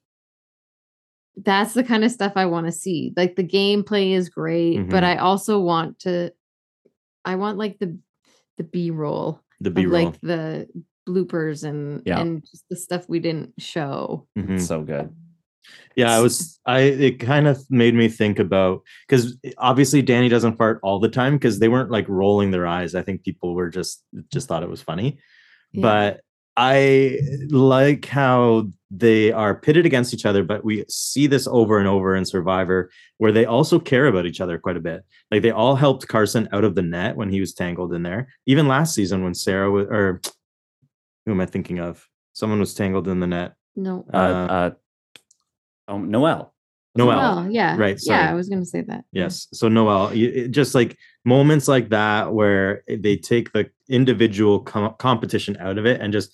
that's 1.36 1.74
the 1.74 1.84
kind 1.84 2.04
of 2.04 2.12
stuff 2.12 2.34
I 2.36 2.46
want 2.46 2.68
to 2.68 2.72
see. 2.72 3.12
Like 3.18 3.36
the 3.36 3.44
gameplay 3.44 4.12
is 4.12 4.30
great, 4.30 4.88
but 4.90 5.02
Mhm. 5.04 5.08
I 5.08 5.18
also 5.18 5.60
want 5.60 6.00
to 6.02 6.32
I 7.26 7.36
want 7.38 7.58
like 7.58 7.80
the 7.80 7.98
the 8.58 8.64
B 8.64 8.92
roll 8.92 9.40
the 9.60 9.72
B 9.72 9.86
roll. 9.88 10.04
like 10.06 10.22
the 10.22 10.68
bloopers 11.08 11.64
and 11.64 12.02
Yeah. 12.06 12.20
and 12.20 12.42
just 12.50 12.66
the 12.70 12.76
stuff 12.76 13.08
we 13.08 13.20
didn't 13.20 13.54
show. 13.60 14.28
Mhm. 14.38 14.60
So 14.60 14.84
good. 14.84 15.10
Yeah, 15.96 16.12
I 16.16 16.20
was. 16.20 16.60
I 16.66 16.80
it 16.80 17.20
kind 17.20 17.48
of 17.48 17.60
made 17.70 17.94
me 17.96 18.08
think 18.10 18.40
about 18.40 18.82
because 19.08 19.38
obviously 19.58 20.02
Danny 20.02 20.30
doesn't 20.30 20.58
fart 20.58 20.80
all 20.84 21.00
the 21.00 21.10
time 21.10 21.34
because 21.36 21.60
they 21.60 21.70
weren't 21.70 21.92
like 21.92 22.08
rolling 22.10 22.52
their 22.52 22.68
eyes. 22.68 22.96
I 22.96 23.02
think 23.02 23.24
people 23.24 23.54
were 23.54 23.70
just 23.70 24.04
just 24.32 24.48
thought 24.48 24.64
it 24.64 24.70
was 24.70 24.82
funny, 24.82 25.20
Yeah. 25.72 25.82
but 25.82 26.22
I 26.56 27.18
like 27.50 28.06
how 28.06 28.68
they 28.92 29.32
are 29.32 29.56
pitted 29.56 29.88
against 29.88 30.14
each 30.14 30.26
other. 30.26 30.44
But 30.44 30.64
we 30.64 30.86
see 30.88 31.26
this 31.26 31.48
over 31.48 31.80
and 31.80 31.88
over 31.88 32.16
in 32.16 32.26
Survivor, 32.26 32.92
where 33.18 33.32
they 33.32 33.46
also 33.46 33.80
care 33.80 34.06
about 34.06 34.28
each 34.28 34.40
other 34.42 34.60
quite 34.60 34.78
a 34.78 34.82
bit. 34.82 35.04
Like 35.32 35.42
they 35.42 35.50
all 35.52 35.76
helped 35.76 36.08
Carson 36.08 36.48
out 36.52 36.64
of 36.64 36.76
the 36.76 36.84
net 36.84 37.16
when 37.16 37.30
he 37.30 37.40
was 37.40 37.54
tangled 37.56 37.92
in 37.94 38.04
there. 38.04 38.28
Even 38.46 38.68
last 38.68 38.94
season 38.94 39.24
when 39.24 39.34
Sarah 39.34 39.72
was, 39.72 39.88
or 39.88 40.22
who 41.26 41.32
am 41.32 41.42
I 41.42 41.46
thinking 41.46 41.80
of? 41.80 42.08
Someone 42.34 42.60
was 42.60 42.74
tangled 42.74 43.08
in 43.08 43.20
the 43.20 43.28
net. 43.28 43.54
No. 43.76 44.06
Uh, 44.14 44.18
uh, 44.18 44.72
oh, 45.88 46.00
Noelle. 46.00 46.54
Noelle. 46.96 47.18
Well, 47.18 47.52
yeah. 47.52 47.76
Right, 47.78 48.00
Yeah. 48.04 48.30
I 48.30 48.34
was 48.36 48.50
gonna 48.50 48.66
say 48.66 48.82
that. 48.82 49.04
Yeah. 49.12 49.24
Yes. 49.24 49.48
So 49.54 49.68
Noelle, 49.68 50.08
y- 50.10 50.16
it- 50.16 50.52
just 50.52 50.76
like 50.76 50.96
moments 51.26 51.68
like 51.68 51.90
that 51.90 52.32
where 52.34 52.84
they 52.88 53.18
take 53.18 53.52
the 53.54 53.70
individual 53.90 54.60
com- 54.60 54.94
competition 55.00 55.58
out 55.60 55.78
of 55.78 55.86
it 55.86 56.02
and 56.02 56.14
just 56.14 56.32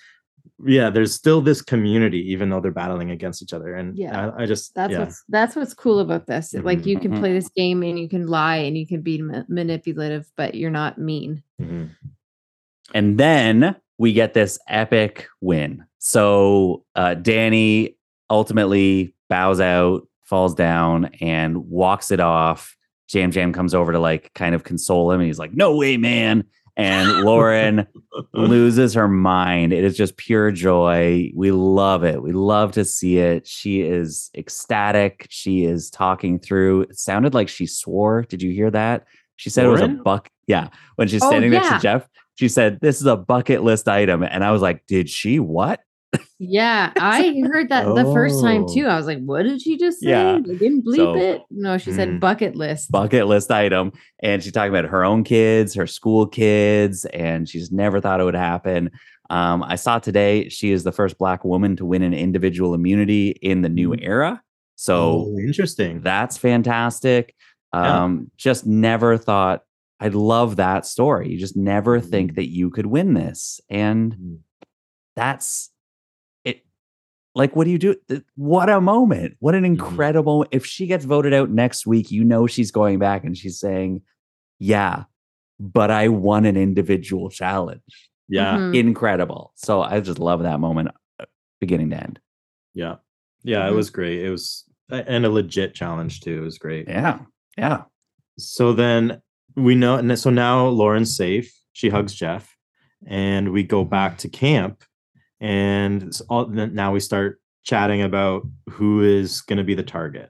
yeah, 0.66 0.90
there's 0.90 1.14
still 1.14 1.40
this 1.40 1.62
community 1.62 2.20
even 2.34 2.50
though 2.50 2.60
they're 2.60 2.72
battling 2.72 3.12
against 3.12 3.42
each 3.42 3.54
other. 3.54 3.76
And 3.76 3.98
Yeah. 3.98 4.32
I, 4.38 4.44
I 4.44 4.46
just 4.46 4.76
That's 4.76 4.92
yeah. 4.92 5.00
what's 5.00 5.24
that's 5.30 5.56
what's 5.56 5.74
cool 5.74 6.00
about 6.00 6.28
this. 6.28 6.54
Like 6.54 6.80
Mhm. 6.80 6.86
you 6.88 7.00
can 7.00 7.12
Mhm. 7.14 7.20
play 7.20 7.32
this 7.32 7.48
game 7.50 7.82
and 7.84 7.98
you 7.98 8.10
can 8.10 8.28
lie 8.28 8.58
and 8.58 8.78
you 8.78 8.86
can 8.86 9.02
be 9.02 9.22
ma- 9.22 9.44
manipulative, 9.48 10.30
but 10.36 10.56
you're 10.56 10.72
not 10.72 10.98
mean. 10.98 11.44
Mhm. 11.62 11.92
And 12.94 13.18
then 13.18 13.76
we 14.00 14.14
get 14.14 14.34
this 14.34 14.58
epic 14.68 15.28
win. 15.41 15.84
So 16.00 16.84
uh, 16.95 17.14
Danny 17.14 17.95
ultimately 18.32 19.14
bows 19.30 19.60
out, 19.60 20.08
falls 20.24 20.56
down, 20.56 21.12
and 21.22 21.58
walks 21.70 22.10
it 22.10 22.20
off. 22.20 22.76
Yam 23.14 23.32
Yam 23.32 23.54
comes 23.54 23.76
over 23.76 23.91
to 23.91 24.00
like 24.00 24.32
kind 24.34 24.56
of 24.56 24.64
console 24.64 25.12
him, 25.12 25.20
and 25.20 25.28
he's 25.28 25.38
like, 25.39 25.54
"No 25.54 25.76
way, 25.76 25.97
man!" 25.97 26.43
And 26.78 27.22
Lauren 27.26 27.86
loses 28.34 28.93
her 28.93 29.08
mind. 29.08 29.74
It 29.74 29.84
is 29.84 29.97
just 29.97 30.16
pure 30.16 30.52
joy. 30.52 31.32
We 31.36 31.52
love 31.52 32.04
it. 32.06 32.22
We 32.24 32.32
love 32.32 32.72
to 32.74 32.86
see 32.86 33.18
it. 33.18 33.45
She 33.47 33.82
is 33.82 34.30
ecstatic. 34.36 35.28
She 35.30 35.66
is 35.66 35.89
talking 35.89 36.39
through. 36.39 36.82
It 36.84 36.97
sounded 36.97 37.34
like 37.34 37.50
she 37.50 37.66
swore. 37.66 38.22
Did 38.30 38.41
you 38.41 38.52
hear 38.52 38.72
that? 38.72 39.06
She 39.36 39.50
said 39.50 39.66
it 39.66 39.70
was 39.70 39.82
a 39.82 39.88
buck. 39.88 40.30
Yeah. 40.47 40.70
When 40.95 41.08
she's 41.08 41.24
Oh, 41.24 41.30
standing 41.30 41.52
next 41.52 41.70
to 41.70 41.80
Jeff, 41.80 42.08
she 42.40 42.48
said, 42.48 42.80
This 42.82 43.02
is 43.02 43.06
a 43.06 43.18
bucket 43.18 43.64
list 43.64 43.90
item. 43.90 44.24
And 44.24 44.46
I 44.46 44.52
was 44.52 44.62
like, 44.62 44.86
Did 44.88 45.10
she 45.10 45.40
what? 45.40 45.82
Yeah, 46.40 46.92
I 46.98 47.36
heard 47.44 47.68
that 47.70 47.84
the 47.84 48.06
first 48.14 48.42
time 48.42 48.64
Oh. 48.68 48.74
too. 48.74 48.86
I 48.88 48.96
was 48.96 49.06
like, 49.06 49.20
"What 49.24 49.44
did 49.44 49.62
she 49.62 49.78
just 49.78 50.00
say? 50.00 50.10
Yeah. 50.10 50.40
They 50.44 50.56
didn't 50.56 50.84
bleep 50.86 50.96
So- 50.96 51.16
it." 51.18 51.42
No, 51.52 51.78
she 51.78 51.92
said 51.92 52.08
Mm. 52.10 52.20
bucket 52.22 52.56
list. 52.56 52.90
Bucket 52.92 53.28
list 53.28 53.52
item. 53.52 53.92
And 54.24 54.42
she's 54.42 54.54
talking 54.54 54.74
about 54.74 54.86
her 54.90 55.04
own 55.04 55.24
kids, 55.24 55.76
her 55.76 55.86
school 55.86 56.26
kids, 56.26 57.04
and 57.06 57.48
she's 57.48 57.72
never 57.72 58.00
thought 58.02 58.22
it 58.22 58.24
would 58.24 58.34
happen. 58.36 58.90
Um, 59.30 59.62
I 59.64 59.76
saw 59.76 60.00
today 60.00 60.48
she 60.50 60.72
is 60.72 60.84
the 60.84 60.92
first 60.94 61.18
black 61.20 61.44
woman 61.46 61.76
to 61.76 61.86
win 61.86 62.02
an 62.02 62.14
individual 62.16 62.74
immunity 62.74 63.32
in 63.42 63.62
the 63.62 63.70
new 63.70 63.90
Mhm. 63.90 64.00
era. 64.02 64.42
So 64.78 65.28
Oh, 65.28 65.38
interesting. 65.46 66.02
That's 66.02 66.38
fantastic. 66.38 67.36
Yeah. 67.74 68.04
Um, 68.06 68.32
just 68.38 68.66
never 68.66 69.16
thought 69.18 69.62
I 70.00 70.08
love 70.08 70.56
that 70.58 70.86
story. 70.86 71.30
You 71.30 71.38
just 71.38 71.58
never 71.58 72.00
Mhm. 72.00 72.10
think 72.10 72.36
that 72.36 72.50
you 72.50 72.70
could 72.70 72.86
win 72.86 73.14
this. 73.14 73.60
And 73.70 74.16
Mhm. 74.16 74.38
that's 75.16 75.72
it. 76.45 76.66
Like, 77.36 77.56
what 77.56 77.66
do 77.66 77.72
you 77.72 77.78
do? 77.78 77.95
What 78.36 78.70
a 78.70 78.80
moment. 78.80 79.36
What 79.39 79.56
an 79.56 79.64
Mhm. 79.64 79.68
incredible. 79.68 80.45
If 80.52 80.66
she 80.66 80.88
gets 80.88 81.06
voted 81.06 81.34
out 81.34 81.50
next 81.50 81.86
week, 81.86 82.12
you 82.12 82.24
know 82.24 82.47
she's 82.47 82.72
going 82.72 83.00
back 83.00 83.24
and 83.24 83.38
she's 83.38 83.60
saying, 83.60 84.02
Yeah, 84.62 85.06
but 85.60 85.89
I 85.89 86.10
won 86.10 86.45
an 86.45 86.58
individual 86.58 87.30
challenge. 87.30 88.10
yeah. 88.28 88.58
Mhm. 88.58 88.76
Incredible. 88.76 89.52
So 89.56 89.82
I 89.82 90.00
just 90.02 90.20
love 90.20 90.43
that 90.43 90.60
moment, 90.60 90.89
uh, 91.20 91.26
beginning 91.62 91.89
to 91.91 91.97
end. 91.97 92.20
Yeah. 92.74 92.97
Yeah. 93.43 93.68
It 93.68 93.72
Mhm. 93.72 93.76
was 93.76 93.89
great. 93.89 94.24
It 94.24 94.30
was 94.30 94.66
and 94.89 95.26
a 95.26 95.30
legit 95.30 95.74
challenge 95.76 96.20
too. 96.22 96.38
It 96.39 96.45
was 96.45 96.58
great. 96.58 96.88
Yeah. 96.88 97.20
Yeah. 97.58 97.84
So 98.38 98.74
then 98.74 99.22
we 99.56 99.76
know, 99.76 99.95
and 99.95 100.18
so 100.18 100.30
now 100.30 100.68
Lauren's 100.68 101.16
safe. 101.16 101.54
She 101.74 101.89
hugs 101.89 102.14
Jeff, 102.14 102.56
and 103.08 103.52
we 103.52 103.64
go 103.64 103.84
back 103.84 104.18
to 104.20 104.30
camp, 104.30 104.84
and 105.39 106.18
all, 106.30 106.47
now 106.47 106.91
we 106.91 107.00
start 107.00 107.39
chatting 107.64 108.02
about 108.02 108.43
who 108.70 109.02
is 109.02 109.41
going 109.41 109.58
to 109.58 109.64
be 109.64 109.76
the 109.76 109.84
target. 109.84 110.30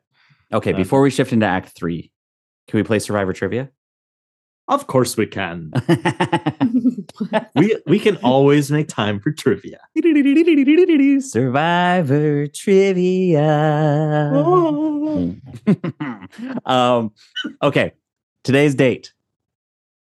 Okay. 0.53 0.73
Uh, 0.73 0.77
Before 0.77 1.01
we 1.01 1.09
shift 1.09 1.31
into 1.33 1.45
act 1.45 1.69
three, 1.69 2.11
can 2.67 2.77
we 2.77 2.83
play 2.83 2.99
Survivor 2.99 3.33
Trivia? 3.33 3.69
Of 4.69 4.85
course, 4.85 5.17
we 5.17 5.25
can. 5.25 5.71
we 7.55 7.75
we 7.87 7.97
can 7.97 8.17
always 8.17 8.69
make 8.69 8.87
time 8.87 9.19
for 9.19 9.31
trivia. 9.31 9.79
Survivor 11.31 12.45
trivia. 12.45 13.41
um, 16.65 17.11
okay. 17.63 17.93
Today's 18.49 18.73
date, 18.73 19.13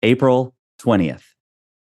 April 0.01 0.55
20th, 0.81 1.21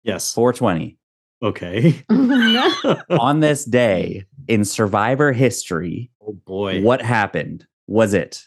Yes. 0.04 0.34
420. 0.34 0.98
Okay. 1.42 2.04
On 3.10 3.40
this 3.40 3.64
day 3.64 4.26
in 4.50 4.66
Survivor 4.66 5.32
history, 5.32 6.12
Oh 6.22 6.34
boy. 6.34 6.82
what 6.82 7.02
happened? 7.02 7.66
Was 7.88 8.14
it 8.14 8.44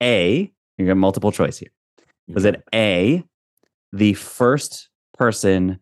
A, 0.00 0.52
you 0.78 0.86
got 0.86 0.96
multiple 0.96 1.32
choice 1.32 1.58
here. 1.58 1.70
Was 2.28 2.44
it 2.44 2.62
A, 2.72 3.24
the 3.92 4.12
first 4.14 4.88
person 5.18 5.80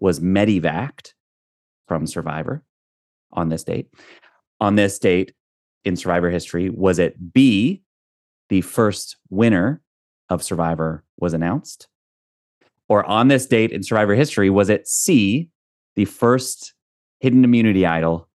was 0.00 0.20
medevaced 0.20 1.12
from 1.86 2.06
Survivor 2.06 2.64
on 3.30 3.50
this 3.50 3.62
date? 3.62 3.88
On 4.58 4.74
this 4.76 4.98
date 4.98 5.34
in 5.84 5.96
Survivor 5.96 6.30
history, 6.30 6.70
was 6.70 6.98
it 6.98 7.34
B, 7.34 7.82
the 8.48 8.62
first 8.62 9.18
winner 9.28 9.82
of 10.28 10.42
Survivor 10.42 11.04
was 11.18 11.34
announced? 11.34 11.88
Or 12.88 13.04
on 13.04 13.28
this 13.28 13.46
date 13.46 13.70
in 13.72 13.82
Survivor 13.82 14.14
history, 14.14 14.50
was 14.50 14.68
it 14.68 14.86
C, 14.86 15.48
the 15.96 16.04
first 16.04 16.74
hidden 17.20 17.44
immunity 17.44 17.86
idol 17.86 18.28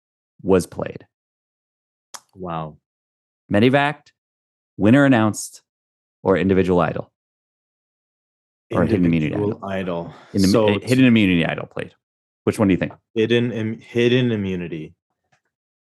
was 0.43 0.67
played? 0.67 1.07
Wow. 2.35 2.79
Medevaced, 3.53 4.13
winner 4.77 5.05
announced, 5.05 5.63
or 6.23 6.37
individual 6.37 6.81
idol? 6.81 7.13
Or 8.71 8.85
hidden 8.85 9.07
immunity 9.07 9.33
Individual 9.33 9.65
idol. 9.65 10.15
In 10.35 10.41
so 10.41 10.69
uh, 10.69 10.79
hidden 10.83 11.07
immunity 11.07 11.45
idol 11.45 11.67
played. 11.67 11.95
Which 12.45 12.59
one 12.59 12.69
do 12.69 12.73
you 12.73 12.79
think? 12.79 12.93
hidden 13.15 13.51
im- 13.53 13.81
hidden 13.81 14.31
immunity. 14.31 14.95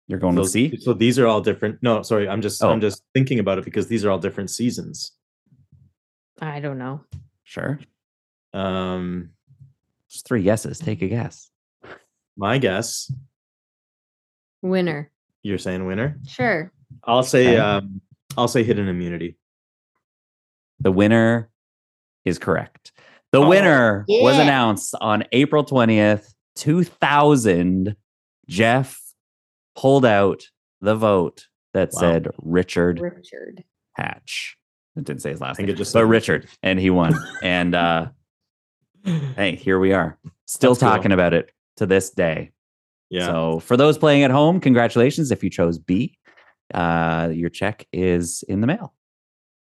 You're 0.07 0.19
going 0.19 0.35
with 0.35 0.45
Those- 0.45 0.51
C? 0.51 0.77
So 0.77 0.93
these 0.93 1.17
are 1.17 1.27
all 1.27 1.41
different. 1.41 1.79
No, 1.81 2.01
sorry, 2.01 2.27
I'm 2.27 2.41
just 2.41 2.61
Oh. 2.63 2.69
I'm 2.69 2.81
just 2.81 3.03
thinking 3.13 3.39
about 3.39 3.57
it 3.57 3.65
because 3.65 3.87
these 3.87 4.03
are 4.05 4.11
all 4.11 4.19
different 4.19 4.49
seasons. 4.49 5.11
I 6.41 6.59
don't 6.59 6.77
know. 6.77 7.01
Sure. 7.43 7.79
Um, 8.53 9.31
Just 10.09 10.27
three 10.27 10.43
guesses. 10.43 10.79
Take 10.79 11.01
a 11.01 11.07
guess. 11.07 11.49
my 12.37 12.57
guess, 12.57 13.11
Winner. 14.61 15.11
you're 15.43 15.57
saying 15.57 15.85
winner. 15.85 16.19
Sure. 16.27 16.71
I'll 17.03 17.23
say 17.23 17.49
Okay. 17.49 17.57
um, 17.59 18.01
I'll 18.37 18.47
say 18.47 18.63
hidden 18.63 18.87
immunity. 18.87 19.37
The 20.79 20.91
winner 20.91 21.49
is 22.25 22.39
correct. 22.39 22.91
The 23.31 23.39
Oh, 23.41 23.47
winner 23.49 24.05
was 24.07 24.37
announced 24.37 24.95
on 25.01 25.23
April 25.31 25.63
20th, 25.63 26.33
2000. 26.55 27.95
Jeff 28.47 28.99
pulled 29.75 30.05
out 30.05 30.43
the 30.81 30.95
vote 30.95 31.47
that 31.73 31.89
Wow. 31.93 31.99
said 31.99 32.27
Richard 32.39 32.99
Richard. 32.99 33.63
Hatch. 33.95 34.57
It 34.95 35.03
didn't 35.05 35.21
say 35.21 35.31
his 35.31 35.41
last 35.41 35.57
think 35.57 35.67
name, 35.67 35.75
it 35.75 35.77
just 35.77 35.93
but 35.93 35.99
said 36.01 36.09
Richard, 36.09 36.47
and 36.61 36.79
he 36.79 36.89
won. 36.89 37.13
and 37.43 37.73
uh, 37.75 38.07
hey, 39.03 39.55
here 39.55 39.79
we 39.79 39.93
are, 39.93 40.17
still 40.45 40.71
That's 40.73 40.81
cool. 40.81 40.89
talking 40.89 41.11
about 41.11 41.33
it 41.33 41.51
to 41.77 41.85
this 41.85 42.09
day. 42.11 42.51
Yeah. 43.09 43.25
So 43.27 43.59
for 43.59 43.75
those 43.77 43.97
playing 43.97 44.23
at 44.23 44.31
home, 44.31 44.59
congratulations 44.59 45.31
if 45.31 45.43
you 45.43 45.49
chose 45.49 45.77
B. 45.77 46.17
Uh, 46.73 47.29
your 47.33 47.49
check 47.49 47.87
is 47.91 48.43
in 48.47 48.61
the 48.61 48.67
mail. 48.67 48.93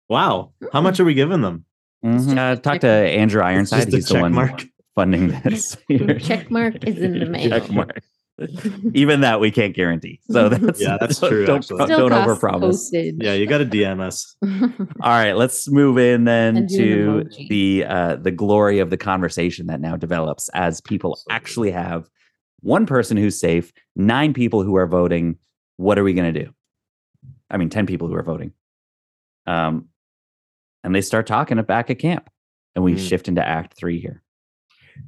wow. 0.09 0.53
How 0.72 0.81
much 0.81 1.01
are 1.01 1.05
we 1.05 1.14
giving 1.14 1.41
them? 1.41 1.64
It's 2.03 2.24
just 2.26 2.37
Uh, 2.37 2.57
talk 2.57 2.81
to 2.81 2.89
Andrew 2.89 3.43
Ironside. 3.43 3.93
He's 3.93 4.07
the 4.09 4.20
one 4.20 4.33
mark. 4.33 4.64
funding 4.95 5.28
this. 5.43 5.76
Check 6.20 6.51
mark 6.51 6.85
is 6.85 6.99
in 6.99 7.18
the 7.18 7.26
mail. 7.26 7.49
Check 7.51 7.70
mark. 7.70 8.01
Even 8.95 9.20
that 9.20 9.41
we 9.41 9.51
can't 9.51 9.74
guarantee. 9.74 10.20
So 10.30 10.49
that's 10.49 10.80
Yeah, 10.80 10.97
that's 11.01 11.18
don't- 11.20 11.30
true, 11.30 11.47
Don't, 11.47 11.59
actually. 11.59 11.84
Still 11.84 12.09
don't 12.09 12.26
overpromise. 12.26 12.61
postage. 12.61 13.14
Yeah, 13.18 13.34
you 13.34 13.47
got 13.47 13.59
to 13.59 13.66
DM 13.66 14.01
us. 14.01 14.36
All 14.43 15.11
right, 15.11 15.32
let's 15.34 15.68
move 15.70 15.99
in 15.99 16.24
then 16.24 16.66
to 16.68 17.24
the 17.49 17.84
uh, 17.86 18.16
the 18.16 18.30
glory 18.30 18.78
of 18.78 18.91
the 18.91 18.97
conversation 18.97 19.66
that 19.66 19.80
now 19.80 19.97
develops 19.97 20.49
as 20.51 20.80
people 20.80 21.12
Absolutely. 21.30 21.34
actually 21.36 21.70
have 21.72 22.09
one 22.61 22.86
person 22.86 23.16
who's 23.16 23.38
safe, 23.41 23.72
nine 23.97 24.32
people 24.34 24.62
who 24.62 24.76
are 24.76 24.86
voting. 24.86 25.36
What 25.76 25.99
are 25.99 26.05
we 26.05 26.12
going 26.12 26.32
to 26.34 26.45
do? 26.45 26.53
I 27.51 27.57
mean, 27.57 27.70
10 27.70 27.86
people 27.86 28.07
who 28.07 28.14
are 28.14 28.22
voting. 28.22 28.53
Um, 29.47 29.88
and 30.84 30.95
they 30.95 31.01
start 31.01 31.26
talking 31.26 31.59
it 31.59 31.66
back 31.66 31.88
at 31.91 31.99
camp, 31.99 32.28
and 32.74 32.84
we 32.84 32.95
Mm. 32.95 33.09
shift 33.09 33.28
into 33.28 33.47
act 33.47 33.76
three 33.78 33.99
here. 33.99 34.22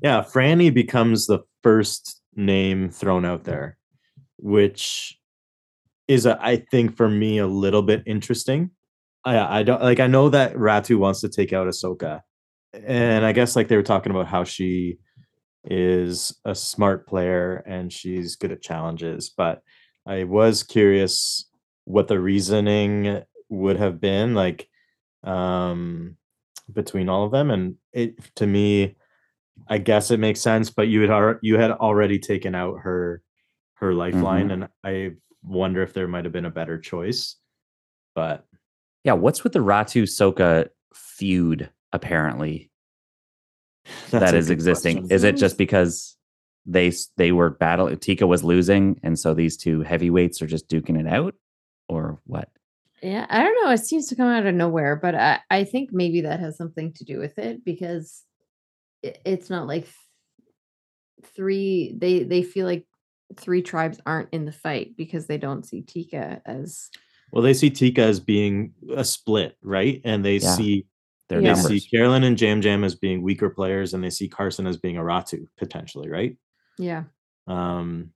Yeah, 0.02 0.22
Frannie 0.22 0.72
becomes 0.72 1.26
the 1.26 1.40
first 1.62 2.21
name 2.34 2.90
thrown 2.90 3.24
out 3.24 3.44
there, 3.44 3.76
which 4.38 5.18
is, 6.08 6.26
a, 6.26 6.38
I 6.40 6.64
think, 6.70 6.96
for 6.96 7.08
me, 7.08 7.38
a 7.38 7.46
little 7.46 7.82
bit 7.82 8.02
interesting. 8.06 8.70
I, 9.24 9.60
I 9.60 9.62
don't 9.62 9.82
like. 9.82 10.00
I 10.00 10.08
know 10.08 10.28
that 10.30 10.54
Ratu 10.54 10.98
wants 10.98 11.20
to 11.20 11.28
take 11.28 11.52
out 11.52 11.68
a 11.68 11.70
Soka, 11.70 12.22
and 12.72 13.24
I 13.24 13.32
guess 13.32 13.54
like 13.54 13.68
they 13.68 13.76
were 13.76 13.82
talking 13.82 14.10
about 14.10 14.26
how 14.26 14.44
she 14.44 14.98
is 15.64 16.36
a 16.44 16.54
smart 16.54 17.06
player 17.06 17.62
and 17.66 17.92
she's 17.92 18.34
good 18.34 18.50
at 18.50 18.62
challenges. 18.62 19.30
But 19.36 19.62
I 20.06 20.24
was 20.24 20.64
curious 20.64 21.48
what 21.84 22.08
the 22.08 22.18
reasoning 22.18 23.22
would 23.48 23.76
have 23.76 24.00
been 24.00 24.34
like 24.34 24.68
um 25.22 26.16
between 26.72 27.08
all 27.08 27.24
of 27.24 27.32
them, 27.32 27.50
and 27.50 27.76
it 27.92 28.16
to 28.36 28.46
me 28.46 28.96
I 29.68 29.78
guess 29.78 30.10
it 30.10 30.20
makes 30.20 30.40
sense, 30.40 30.70
but 30.70 30.88
you 30.88 31.02
had 31.02 31.10
already 31.10 31.38
you 31.42 31.58
had 31.58 31.70
already 31.70 32.18
taken 32.18 32.54
out 32.54 32.80
her 32.80 33.22
her 33.74 33.94
lifeline, 33.94 34.48
mm-hmm. 34.48 34.62
and 34.62 34.68
I 34.84 35.10
wonder 35.42 35.82
if 35.82 35.92
there 35.92 36.08
might 36.08 36.24
have 36.24 36.32
been 36.32 36.44
a 36.44 36.50
better 36.50 36.78
choice. 36.78 37.36
But 38.14 38.44
Yeah, 39.04 39.14
what's 39.14 39.42
with 39.44 39.52
the 39.52 39.60
Ratu 39.60 40.02
Soka 40.02 40.68
feud? 40.94 41.70
Apparently, 41.92 42.70
that's 44.10 44.10
that 44.10 44.34
a 44.34 44.38
is 44.38 44.46
good 44.48 44.54
existing. 44.54 44.98
question. 44.98 45.14
Is 45.14 45.24
it 45.24 45.36
just 45.36 45.58
because 45.58 46.16
they 46.66 46.92
they 47.16 47.32
were 47.32 47.50
battling? 47.50 47.98
Tika 47.98 48.26
was 48.26 48.44
losing, 48.44 48.98
and 49.02 49.18
so 49.18 49.34
these 49.34 49.56
two 49.56 49.82
heavyweights 49.82 50.40
are 50.42 50.46
just 50.46 50.68
duking 50.68 50.98
it 50.98 51.06
out, 51.06 51.34
or 51.88 52.20
what? 52.24 52.48
Yeah, 53.02 53.26
I 53.28 53.42
don't 53.42 53.64
know. 53.64 53.72
It 53.72 53.78
seems 53.78 54.06
to 54.08 54.16
come 54.16 54.28
out 54.28 54.46
of 54.46 54.54
nowhere, 54.54 54.94
but 54.94 55.16
I, 55.16 55.40
I 55.50 55.64
think 55.64 55.90
maybe 55.92 56.20
that 56.20 56.38
has 56.38 56.56
something 56.56 56.92
to 56.94 57.04
do 57.04 57.18
with 57.18 57.36
it 57.36 57.64
because 57.64 58.22
it, 58.22 58.31
it's 59.02 59.50
not 59.50 59.66
like 59.66 59.86
three. 61.36 61.94
They 61.96 62.22
they 62.24 62.42
feel 62.42 62.66
like 62.66 62.86
three 63.36 63.62
tribes 63.62 64.00
aren't 64.04 64.28
in 64.32 64.44
the 64.44 64.52
fight 64.52 64.96
because 64.96 65.26
they 65.26 65.38
don't 65.38 65.64
see 65.64 65.82
Tika 65.82 66.42
as 66.44 66.90
Well, 67.32 67.42
they 67.42 67.54
see 67.54 67.70
Tika 67.70 68.02
as 68.02 68.20
being 68.20 68.74
a 68.94 69.04
split, 69.04 69.56
right? 69.62 70.00
And 70.04 70.24
they 70.24 70.36
Yeah. 70.36 70.56
see 70.56 70.86
Their 71.28 71.40
Yeah. 71.40 71.54
they 71.54 71.60
see 71.60 71.66
numbers. 71.68 71.88
Carolyn 71.90 72.24
and 72.24 72.40
Yam 72.40 72.60
Yam 72.60 72.84
as 72.84 72.94
being 72.94 73.22
weaker 73.22 73.48
players, 73.48 73.94
and 73.94 74.04
they 74.04 74.10
see 74.10 74.28
Carson 74.28 74.66
as 74.66 74.76
being 74.76 74.98
a 74.98 75.02
Ratu 75.02 75.46
potentially, 75.56 76.10
right? 76.10 76.36
yeah. 76.78 77.04
Um, 77.46 78.10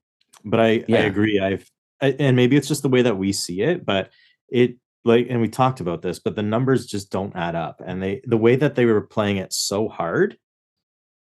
but 0.44 0.60
I 0.60 0.84
I 0.88 0.98
agree. 0.98 1.40
I've 1.40 1.70
I, 2.02 2.08
and 2.18 2.36
maybe 2.36 2.56
it's 2.56 2.68
just 2.68 2.82
the 2.82 2.90
way 2.90 3.02
that 3.02 3.16
we 3.16 3.32
see 3.32 3.62
it, 3.62 3.86
but 3.86 4.10
it 4.50 4.76
like 5.04 5.28
and 5.30 5.40
we 5.40 5.48
talked 5.48 5.80
about 5.80 6.02
this, 6.02 6.18
but 6.18 6.36
the 6.36 6.42
numbers 6.42 6.86
just 6.86 7.10
don't 7.10 7.34
add 7.34 7.54
up, 7.54 7.80
and 7.84 8.02
they 8.02 8.20
the 8.24 8.36
way 8.36 8.54
that 8.56 8.74
they 8.74 8.84
were 8.84 9.00
playing 9.00 9.38
it 9.38 9.52
so 9.52 9.88
hard, 9.88 10.36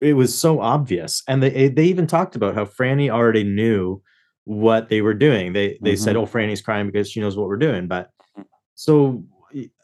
it 0.00 0.14
was 0.14 0.36
so 0.36 0.60
obvious, 0.60 1.22
and 1.28 1.42
they 1.42 1.52
eh, 1.52 1.70
they 1.72 1.84
even 1.84 2.06
talked 2.06 2.36
about 2.36 2.54
how 2.54 2.64
Frannie 2.64 3.10
already 3.10 3.44
knew 3.44 4.02
what 4.44 4.88
they 4.88 5.00
were 5.00 5.14
doing. 5.14 5.52
They 5.52 5.78
they 5.82 5.96
said, 5.96 6.16
mm-hmm. 6.16 6.24
"Oh, 6.24 6.26
Frannie's 6.26 6.62
crying 6.62 6.86
because 6.86 7.10
she 7.10 7.20
knows 7.20 7.36
what 7.36 7.48
we're 7.48 7.56
doing," 7.56 7.86
but 7.86 8.10
mm. 8.38 8.44
so 8.74 9.24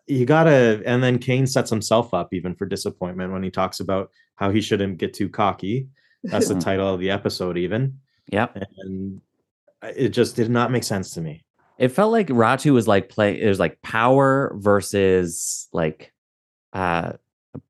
you 0.06 0.24
gotta 0.24 0.82
and 0.86 1.02
then 1.02 1.18
Kane 1.18 1.46
sets 1.46 1.70
himself 1.70 2.14
up 2.14 2.32
even 2.32 2.54
for 2.54 2.66
disappointment 2.66 3.32
when 3.32 3.42
he 3.42 3.50
talks 3.50 3.80
about 3.80 4.10
how 4.36 4.50
he 4.50 4.60
shouldn't 4.60 4.98
get 4.98 5.14
too 5.14 5.28
cocky. 5.28 5.88
That's 6.24 6.48
the 6.48 6.54
title 6.60 6.92
of 6.92 7.00
the 7.00 7.10
episode, 7.10 7.58
even 7.58 7.98
Yep. 8.32 8.62
and 8.78 9.20
it 9.82 10.10
just 10.10 10.36
did 10.36 10.50
not 10.50 10.70
make 10.70 10.84
sense 10.84 11.12
to 11.12 11.20
me. 11.20 11.44
It 11.78 11.88
felt 11.88 12.12
like 12.12 12.28
Ratu 12.28 12.72
was 12.72 12.88
like 12.88 13.08
play. 13.08 13.40
It 13.40 13.48
was 13.48 13.60
like 13.60 13.80
power 13.82 14.54
versus 14.56 15.68
like 15.72 16.12
uh 16.72 17.14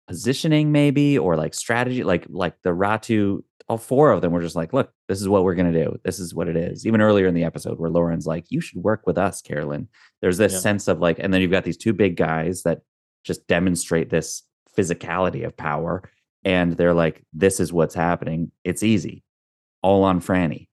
positioning, 0.06 0.72
maybe, 0.72 1.18
or 1.18 1.36
like 1.36 1.54
strategy. 1.54 2.02
Like 2.04 2.26
like 2.28 2.60
the 2.62 2.70
Ratu. 2.70 3.42
All 3.68 3.78
four 3.78 4.12
of 4.12 4.20
them 4.22 4.30
were 4.32 4.40
just 4.42 4.54
like, 4.54 4.72
"Look, 4.72 4.92
this 5.08 5.20
is 5.20 5.28
what 5.28 5.42
we're 5.42 5.56
gonna 5.56 5.72
do. 5.72 5.98
This 6.04 6.20
is 6.20 6.32
what 6.34 6.46
it 6.48 6.56
is." 6.56 6.86
Even 6.86 7.00
earlier 7.00 7.26
in 7.26 7.34
the 7.34 7.42
episode, 7.44 7.78
where 7.80 7.90
Lauren's 7.90 8.26
like, 8.26 8.44
"You 8.50 8.60
should 8.60 8.78
work 8.82 9.06
with 9.06 9.18
us, 9.18 9.42
Carolyn." 9.42 9.88
There's 10.20 10.38
this 10.38 10.52
Yeah. 10.52 10.58
sense 10.60 10.86
of 10.86 11.00
like, 11.00 11.18
and 11.18 11.34
then 11.34 11.40
you've 11.40 11.50
got 11.50 11.64
these 11.64 11.76
two 11.76 11.92
big 11.92 12.16
guys 12.16 12.62
that 12.62 12.82
just 13.24 13.46
demonstrate 13.48 14.08
this 14.10 14.44
physicality 14.78 15.44
of 15.44 15.56
power, 15.56 16.08
and 16.44 16.74
they're 16.74 16.94
like, 16.94 17.24
"This 17.32 17.58
is 17.58 17.72
what's 17.72 17.94
happening. 17.96 18.52
It's 18.62 18.84
easy, 18.84 19.24
all 19.82 20.04
on 20.04 20.20
Frannie," 20.20 20.68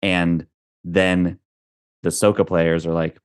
and 0.00 0.46
then 0.82 1.38
the 2.02 2.08
Soka 2.08 2.46
players 2.46 2.86
are 2.86 2.94
like, 2.94 3.18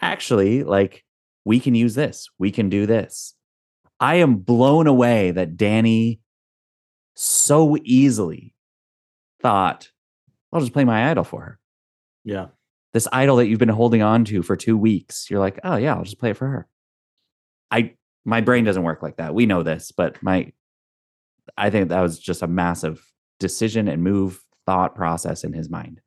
actually, 0.00 0.64
like, 0.64 1.04
we 1.44 1.60
can 1.60 1.76
use 1.76 1.94
this. 1.94 2.28
We 2.40 2.50
can 2.50 2.68
do 2.68 2.86
this. 2.86 3.35
I 3.98 4.16
am 4.16 4.36
blown 4.36 4.86
away 4.86 5.30
that 5.30 5.56
Danny 5.56 6.20
so 7.14 7.76
easily 7.82 8.54
thought, 9.40 9.90
I'll 10.52 10.60
just 10.60 10.72
play 10.72 10.84
my 10.84 11.10
idol 11.10 11.24
for 11.24 11.42
her. 11.42 11.58
Yeah. 12.24 12.48
This 12.92 13.08
idol 13.12 13.36
that 13.36 13.46
you've 13.46 13.58
been 13.58 13.68
holding 13.68 14.02
on 14.02 14.24
to 14.26 14.42
for 14.42 14.56
two 14.56 14.76
weeks. 14.76 15.30
You're 15.30 15.40
like, 15.40 15.58
oh 15.64 15.76
yeah, 15.76 15.94
I'll 15.94 16.04
just 16.04 16.18
play 16.18 16.30
it 16.30 16.36
for 16.36 16.48
her. 16.48 16.68
I 17.70 17.94
my 18.24 18.40
brain 18.40 18.64
doesn't 18.64 18.82
work 18.82 19.02
like 19.02 19.16
that. 19.16 19.34
We 19.34 19.46
know 19.46 19.62
this, 19.62 19.92
but 19.92 20.22
my 20.22 20.52
I 21.56 21.70
think 21.70 21.88
that 21.88 22.00
was 22.00 22.18
just 22.18 22.42
a 22.42 22.46
massive 22.46 23.04
decision 23.38 23.88
and 23.88 24.02
move 24.02 24.42
thought 24.66 24.94
process 24.94 25.44
in 25.44 25.52
his 25.52 25.70
mind. 25.70 26.00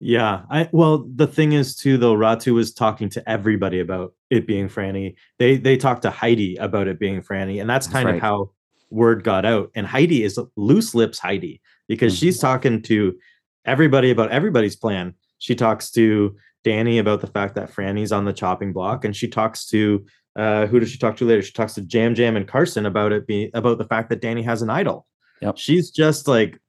Yeah. 0.00 0.42
I 0.50 0.68
well, 0.72 1.06
the 1.14 1.26
thing 1.26 1.52
is 1.52 1.74
too 1.74 1.96
though, 1.96 2.14
Ratu 2.14 2.52
was 2.54 2.72
talking 2.72 3.08
to 3.10 3.28
everybody 3.28 3.80
about 3.80 4.12
it 4.30 4.46
being 4.46 4.68
Frannie. 4.68 5.14
They 5.38 5.56
they 5.56 5.76
talked 5.76 6.02
to 6.02 6.10
Heidi 6.10 6.56
about 6.56 6.86
it 6.88 6.98
being 6.98 7.22
Frannie, 7.22 7.60
and 7.60 7.68
that's 7.70 7.86
That's 7.86 7.92
kind 7.94 8.06
right. 8.06 8.16
of 8.16 8.20
how 8.20 8.50
word 8.90 9.24
got 9.24 9.44
out. 9.44 9.70
And 9.74 9.86
Heidi 9.86 10.22
is 10.22 10.38
loose 10.56 10.94
lips 10.94 11.18
Heidi 11.18 11.60
because 11.88 12.14
Mhm. 12.14 12.18
she's 12.20 12.38
talking 12.38 12.82
to 12.82 13.16
everybody 13.64 14.10
about 14.10 14.30
everybody's 14.30 14.76
plan. 14.76 15.14
She 15.38 15.54
talks 15.54 15.90
to 15.92 16.36
Danny 16.62 16.98
about 16.98 17.20
the 17.20 17.26
fact 17.26 17.54
that 17.54 17.70
Frannie's 17.72 18.12
on 18.12 18.24
the 18.24 18.32
chopping 18.32 18.72
block, 18.72 19.04
and 19.04 19.14
she 19.16 19.28
talks 19.28 19.66
to 19.68 20.04
uh, 20.36 20.66
who 20.66 20.78
does 20.78 20.90
she 20.90 20.98
talk 20.98 21.16
to 21.16 21.24
later? 21.24 21.40
She 21.40 21.52
talks 21.52 21.72
to 21.74 21.80
Yam 21.88 22.14
Yam 22.14 22.36
and 22.36 22.46
Carson 22.46 22.84
about 22.84 23.10
it 23.12 23.26
being 23.26 23.50
about 23.54 23.78
the 23.78 23.84
fact 23.86 24.10
that 24.10 24.20
Danny 24.20 24.42
has 24.42 24.60
an 24.60 24.68
idol. 24.68 25.06
Yep. 25.40 25.56
She's 25.56 25.90
just 25.90 26.28
like 26.28 26.60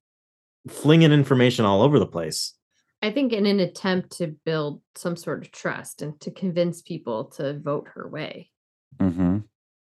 flinging 0.69 1.11
information 1.11 1.65
all 1.65 1.81
over 1.81 1.99
the 1.99 2.05
place. 2.07 2.53
I 3.07 3.11
think 3.11 3.31
in 3.31 3.45
an 3.45 3.61
attempt 3.61 4.17
to 4.17 4.27
build 4.43 4.81
some 4.95 5.15
sort 5.15 5.41
of 5.45 5.51
trust 5.51 6.01
and 6.01 6.19
to 6.19 6.29
convince 6.29 6.81
people 6.81 7.23
to 7.37 7.57
vote 7.57 7.87
her 7.93 8.05
way. 8.09 8.49
Mm-hmm. 8.99 9.37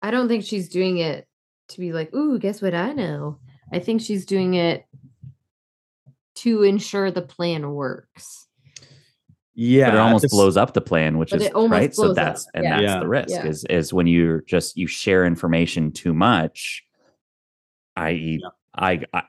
I 0.02 0.10
don't 0.10 0.28
think 0.28 0.44
she's 0.44 0.68
doing 0.68 0.98
it 0.98 1.26
to 1.68 1.80
be 1.80 1.94
like, 1.94 2.14
ooh, 2.14 2.38
guess 2.38 2.60
what 2.60 2.74
I 2.74 2.92
know. 2.92 3.38
I 3.72 3.78
think 3.78 4.02
she's 4.02 4.26
doing 4.26 4.54
it 4.54 4.84
to 6.36 6.64
ensure 6.64 7.10
the 7.10 7.22
plan 7.22 7.70
works. 7.70 8.46
Yeah, 9.54 9.86
but 9.86 9.94
it 9.94 10.00
almost 10.00 10.28
blows 10.28 10.58
up 10.58 10.74
the 10.74 10.82
plan, 10.82 11.16
which 11.16 11.32
is 11.32 11.50
right. 11.54 11.94
So 11.94 12.12
that's 12.12 12.44
up, 12.44 12.50
and 12.56 12.64
yeah. 12.64 12.70
that's 12.70 12.82
Yeah. 12.82 13.00
the 13.00 13.08
risk 13.08 13.30
Yeah. 13.30 13.46
is 13.46 13.64
is 13.64 13.92
when 13.94 14.06
you're 14.06 14.42
just 14.42 14.76
you 14.76 14.86
share 14.86 15.24
information 15.24 15.92
too 15.92 16.12
much, 16.12 16.84
i.e., 17.96 18.42
I, 18.74 19.00
I 19.14 19.22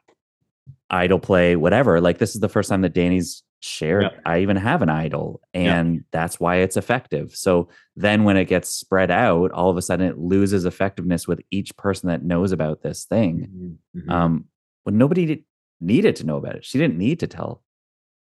idol 0.89 1.19
play 1.19 1.55
whatever. 1.55 2.01
Like 2.01 2.17
this 2.17 2.35
is 2.35 2.41
the 2.41 2.49
first 2.49 2.69
time 2.69 2.81
that 2.81 2.93
Danny's 2.93 3.41
shared. 3.61 4.03
Yep. 4.03 4.21
I 4.25 4.39
even 4.39 4.55
have 4.57 4.81
an 4.81 4.89
idol, 4.89 5.41
Yep. 5.53 5.63
and 5.75 6.03
that's 6.11 6.39
why 6.39 6.57
it's 6.57 6.77
effective. 6.77 7.35
So 7.35 7.69
then 7.95 8.23
when 8.23 8.37
it 8.37 8.45
gets 8.45 8.69
spread 8.69 9.11
out, 9.11 9.51
all 9.51 9.69
of 9.69 9.77
a 9.77 9.81
sudden 9.81 10.07
it 10.07 10.17
loses 10.17 10.65
effectiveness 10.65 11.27
with 11.27 11.41
each 11.51 11.75
person 11.77 12.07
that 12.09 12.23
knows 12.23 12.51
about 12.51 12.81
this 12.83 13.05
thing. 13.05 13.77
Mhm, 13.95 14.03
mhm. 14.03 14.09
Um, 14.11 14.45
when 14.83 14.97
nobody 14.97 15.25
did, 15.25 15.43
needed 15.81 16.15
to 16.17 16.25
know 16.25 16.37
about 16.37 16.55
it. 16.55 16.65
She 16.65 16.77
didn't 16.77 16.97
need 16.97 17.19
to 17.19 17.27
tell 17.27 17.63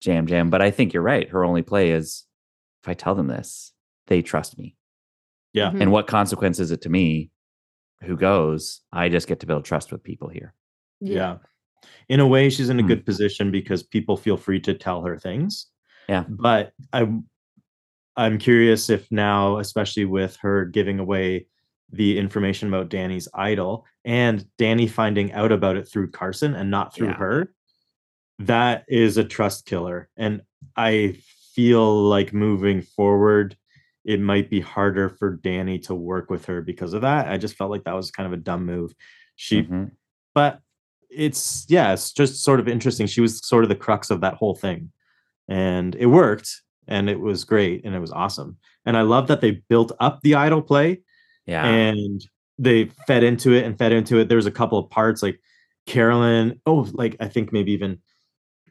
Yam 0.04 0.28
Yam, 0.28 0.50
but 0.50 0.62
I 0.62 0.72
think 0.72 0.94
you're 0.94 1.04
right. 1.04 1.30
Her 1.30 1.44
only 1.44 1.62
play 1.64 1.92
is 1.92 2.26
if 2.84 2.90
I 2.90 2.94
tell 2.94 3.16
them 3.16 3.28
this, 3.28 3.74
they 4.08 4.22
trust 4.22 4.58
me. 4.58 4.76
Yeah. 5.54 5.72
Mhm. 5.72 5.82
And 5.82 5.92
what 5.92 6.08
consequence 6.08 6.60
is 6.60 6.72
it 6.72 6.82
to 6.82 6.90
me 6.90 7.32
who 8.04 8.16
goes? 8.16 8.82
I 8.92 9.10
just 9.10 9.28
get 9.28 9.40
to 9.40 9.48
build 9.48 9.66
trust 9.66 9.92
with 9.92 10.04
people 10.04 10.30
here. 10.30 10.54
yeah. 11.00 11.38
In 12.10 12.20
a 12.20 12.28
way, 12.28 12.50
she's 12.50 12.70
in 12.70 12.80
a 12.80 12.82
Hmm. 12.82 12.88
good 12.88 13.06
position 13.06 13.52
because 13.52 13.84
people 13.84 14.18
feel 14.18 14.38
free 14.38 14.60
to 14.62 14.74
tell 14.74 15.04
her 15.04 15.18
things. 15.18 15.68
Yeah. 16.10 16.24
But 16.28 16.72
I, 16.94 17.08
I'm 18.16 18.38
curious 18.38 18.90
if 18.90 19.12
now, 19.12 19.58
especially 19.60 20.06
with 20.06 20.38
her 20.38 20.66
giving 20.66 21.00
away 21.00 21.48
the 21.92 22.18
information 22.18 22.68
about 22.68 22.90
Danny's 22.90 23.28
idol 23.34 23.86
and 24.04 24.46
Danny 24.58 24.88
finding 24.88 25.32
out 25.34 25.52
about 25.52 25.78
it 25.78 25.88
through 25.88 26.12
Carson 26.12 26.54
and 26.56 26.72
not 26.72 26.94
through 26.94 27.08
Yeah. 27.10 27.18
her, 27.18 27.54
that 28.40 28.86
is 28.88 29.18
a 29.18 29.24
trust 29.24 29.66
killer. 29.66 30.10
And 30.18 30.42
I 30.76 31.18
feel 31.54 32.04
like 32.04 32.34
moving 32.34 32.82
forward, 32.82 33.56
it 34.06 34.20
might 34.22 34.50
be 34.50 34.60
harder 34.62 35.10
for 35.10 35.36
Danny 35.38 35.80
to 35.80 35.96
work 35.96 36.30
with 36.30 36.46
her 36.46 36.62
because 36.62 36.94
of 36.94 37.02
that. 37.02 37.28
I 37.28 37.38
just 37.38 37.56
felt 37.56 37.72
like 37.72 37.84
that 37.86 37.96
was 37.96 38.12
kind 38.12 38.28
of 38.28 38.34
a 38.34 38.42
dumb 38.42 38.66
move. 38.66 38.94
She 39.36 39.64
Mhm. 39.64 39.92
but 40.34 40.62
it's 41.10 41.66
yeah, 41.70 41.94
it's 41.94 42.12
just 42.12 42.44
sort 42.44 42.60
of 42.60 42.68
interesting. 42.68 43.08
She 43.08 43.22
was 43.22 43.46
sort 43.48 43.64
of 43.64 43.70
the 43.70 43.76
crux 43.76 44.10
of 44.10 44.22
that 44.22 44.36
whole 44.36 44.56
thing, 44.56 44.92
and 45.48 45.96
it 45.96 46.08
worked, 46.08 46.62
and 46.88 47.10
it 47.10 47.20
was 47.20 47.44
great, 47.46 47.86
and 47.86 47.96
it 47.96 48.00
was 48.00 48.12
awesome. 48.12 48.58
And 48.86 48.96
I 48.98 49.02
love 49.02 49.28
that 49.28 49.42
they 49.42 49.52
built 49.70 49.92
up 50.00 50.22
the 50.22 50.36
idol 50.36 50.62
play, 50.62 51.02
Yeah. 51.46 51.66
and 51.66 52.26
they 52.58 52.86
fed 53.08 53.24
into 53.24 53.54
it 53.54 53.66
and 53.66 53.78
fed 53.78 53.92
into 53.92 54.20
it. 54.20 54.28
There 54.30 54.38
was 54.38 54.46
a 54.46 54.52
couple 54.52 54.78
of 54.80 54.90
parts 54.90 55.22
like 55.22 55.40
Carolyn. 55.86 56.60
Oh, 56.66 56.88
like 56.94 57.16
I 57.20 57.28
think 57.28 57.52
maybe 57.54 57.72
even 57.72 58.00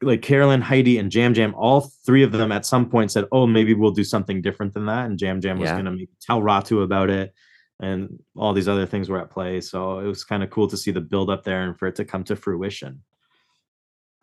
like 0.02 0.20
Carolyn, 0.22 0.60
Heidi, 0.60 0.98
and 0.98 1.14
Yam 1.14 1.34
Yam. 1.34 1.54
All 1.54 1.90
three 2.04 2.22
of 2.22 2.32
them 2.32 2.52
at 2.52 2.66
some 2.66 2.88
point 2.88 3.10
said, 3.10 3.24
"Oh, 3.32 3.46
maybe 3.46 3.72
we'll 3.74 3.92
do 3.92 4.04
something 4.04 4.42
different 4.42 4.74
than 4.74 4.86
that." 4.86 5.06
And 5.06 5.20
Yam 5.20 5.40
Yam 5.42 5.58
was 5.58 5.68
Yeah. 5.68 5.72
going 5.74 5.86
to 5.86 5.90
maybe 5.92 6.08
tell 6.20 6.42
Ratu 6.42 6.82
about 6.82 7.08
it, 7.08 7.32
and 7.80 8.18
all 8.36 8.52
these 8.52 8.68
other 8.68 8.86
things 8.86 9.08
were 9.08 9.20
at 9.20 9.30
play. 9.30 9.60
So 9.60 9.98
it 9.98 10.06
was 10.06 10.24
kind 10.24 10.42
of 10.42 10.50
cool 10.50 10.68
to 10.68 10.76
see 10.76 10.90
the 10.90 11.00
build 11.00 11.30
up 11.30 11.44
there 11.44 11.62
and 11.62 11.78
for 11.78 11.86
it 11.88 11.94
to 11.96 12.04
come 12.04 12.24
to 12.24 12.36
fruition. 12.36 13.02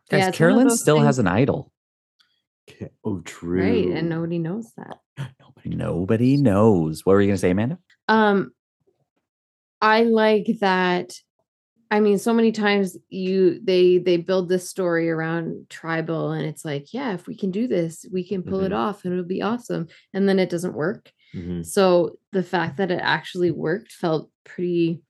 Guys, 0.09 0.19
Yeah, 0.21 0.27
it's 0.29 0.37
Carolyn 0.37 0.67
those 0.67 0.81
still 0.81 0.99
has 0.99 1.19
an 1.19 1.27
idol. 1.27 1.71
Okay. 2.69 2.89
Oh, 3.03 3.19
true. 3.21 3.61
Right. 3.61 3.87
And 3.97 4.09
nobody 4.09 4.39
knows 4.39 4.71
that. 4.77 4.97
Nobody, 5.39 5.75
nobody 5.75 6.37
knows. 6.37 7.05
What 7.05 7.13
were 7.13 7.21
you 7.21 7.27
going 7.27 7.35
to 7.35 7.41
say, 7.41 7.51
Amanda? 7.51 7.77
Um 8.07 8.51
I 9.81 10.03
like 10.03 10.47
that 10.61 11.13
I 11.91 11.99
mean 11.99 12.17
so 12.17 12.33
many 12.33 12.51
times 12.51 12.97
you 13.09 13.59
they 13.63 13.97
they 13.99 14.17
build 14.17 14.49
this 14.49 14.67
story 14.69 15.09
around 15.11 15.67
tribal 15.69 16.31
and 16.31 16.45
it's 16.45 16.65
like, 16.65 16.93
yeah, 16.93 17.13
if 17.13 17.27
we 17.27 17.35
can 17.37 17.51
do 17.51 17.67
this, 17.67 18.05
we 18.11 18.27
can 18.27 18.41
pull 18.43 18.61
it 18.61 18.71
Mhm. 18.71 18.77
off 18.77 19.03
and 19.05 19.13
it'll 19.13 19.25
be 19.25 19.41
awesome. 19.43 19.87
And 20.13 20.27
then 20.27 20.39
it 20.39 20.49
doesn't 20.49 20.73
work. 20.73 21.11
Mhm. 21.33 21.65
So 21.65 22.17
the 22.31 22.43
fact 22.43 22.77
that 22.77 22.91
it 22.91 22.99
actually 23.01 23.51
worked 23.51 23.91
felt 23.91 24.29
pretty 24.43 25.01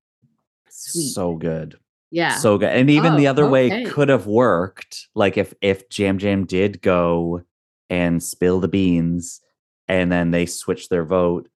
sweet. 0.70 1.10
So 1.10 1.36
good. 1.36 1.78
yeah. 2.12 2.36
So 2.38 2.58
good. 2.58 2.70
And 2.70 2.90
even 2.90 3.16
the 3.16 3.28
Oh, 3.28 3.32
other 3.32 3.50
way 3.50 3.84
could 3.86 4.10
have 4.10 4.28
worked. 4.28 5.08
Like 5.16 5.38
if 5.38 5.54
if 5.62 5.84
Yam 5.98 6.20
Yam 6.20 6.46
did 6.46 6.82
go 6.82 7.42
and 7.90 8.22
spill 8.24 8.60
the 8.60 8.68
beans 8.68 9.42
and 9.88 10.12
then 10.12 10.32
they 10.32 10.46
switch 10.46 10.90
their 10.90 11.04
vote. 11.06 11.50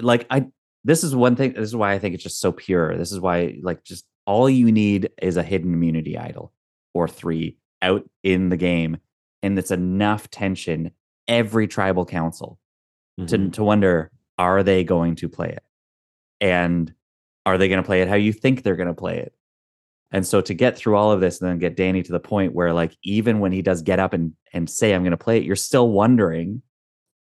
Like 0.00 0.26
I 0.30 0.46
this 0.84 1.04
is 1.04 1.14
one 1.14 1.36
thing. 1.36 1.52
This 1.54 1.64
is 1.68 1.76
why 1.76 1.92
I 1.92 1.98
think 1.98 2.14
it's 2.14 2.22
just 2.22 2.40
so 2.40 2.52
pure. 2.52 2.96
This 2.96 3.12
is 3.12 3.20
why 3.20 3.58
like 3.62 3.84
just 3.84 4.04
all 4.26 4.50
you 4.50 4.72
need 4.72 5.10
is 5.22 5.36
a 5.36 5.42
hidden 5.42 5.72
immunity 5.72 6.18
idol 6.18 6.52
or 6.94 7.06
three 7.08 7.56
out 7.82 8.08
in 8.22 8.48
the 8.48 8.56
game. 8.56 8.96
And 9.42 9.58
it's 9.58 9.70
enough 9.70 10.30
tension 10.30 10.90
every 11.28 11.66
tribal 11.68 12.04
council 12.06 12.58
to 13.18 13.38
Mhm. 13.38 13.52
to 13.52 13.64
wonder 13.64 14.10
are 14.38 14.62
they 14.62 14.82
going 14.84 15.14
to 15.16 15.28
play 15.28 15.48
it 15.50 15.62
and 16.40 16.92
are 17.46 17.56
they 17.58 17.68
going 17.68 17.82
to 17.82 17.86
play 17.86 18.02
it 18.02 18.08
how 18.08 18.16
you 18.16 18.32
think 18.32 18.62
they're 18.62 18.74
going 18.76 18.88
to 18.88 18.94
play 18.94 19.18
it 19.18 19.32
and 20.10 20.26
so 20.26 20.40
to 20.40 20.52
get 20.54 20.76
through 20.76 20.96
all 20.96 21.12
of 21.12 21.20
this 21.20 21.40
and 21.40 21.48
then 21.48 21.58
get 21.58 21.76
danny 21.76 22.02
to 22.02 22.10
the 22.12 22.18
point 22.20 22.52
where 22.54 22.72
like 22.72 22.96
even 23.04 23.38
when 23.38 23.52
he 23.52 23.62
does 23.62 23.82
get 23.82 23.98
up 24.00 24.12
and 24.12 24.32
and 24.52 24.68
say 24.68 24.92
i'm 24.92 25.02
going 25.02 25.12
to 25.12 25.16
play 25.16 25.38
it 25.38 25.44
you're 25.44 25.54
still 25.56 25.90
wondering 25.90 26.60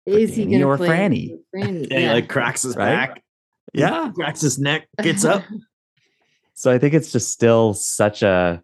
Is 0.06 0.36
he 0.36 0.46
gonna 0.46 0.68
or 0.68 0.78
play 0.78 0.88
Frannie? 0.90 1.32
with 1.32 1.64
Frannie? 1.64 1.88
Yeah, 1.92 2.00
he 2.00 2.08
like 2.10 2.30
cracks 2.30 2.62
his 2.64 2.76
Right? 2.76 2.86
back. 2.96 3.24
Yeah. 3.74 4.12
cracks 4.14 4.42
his 4.42 4.60
neck, 4.60 4.88
gets 5.02 5.24
up. 5.26 5.44
so 6.54 6.72
i 6.72 6.78
think 6.78 6.94
it's 6.94 7.12
just 7.12 7.32
still 7.32 7.74
such 7.74 8.22
a 8.22 8.62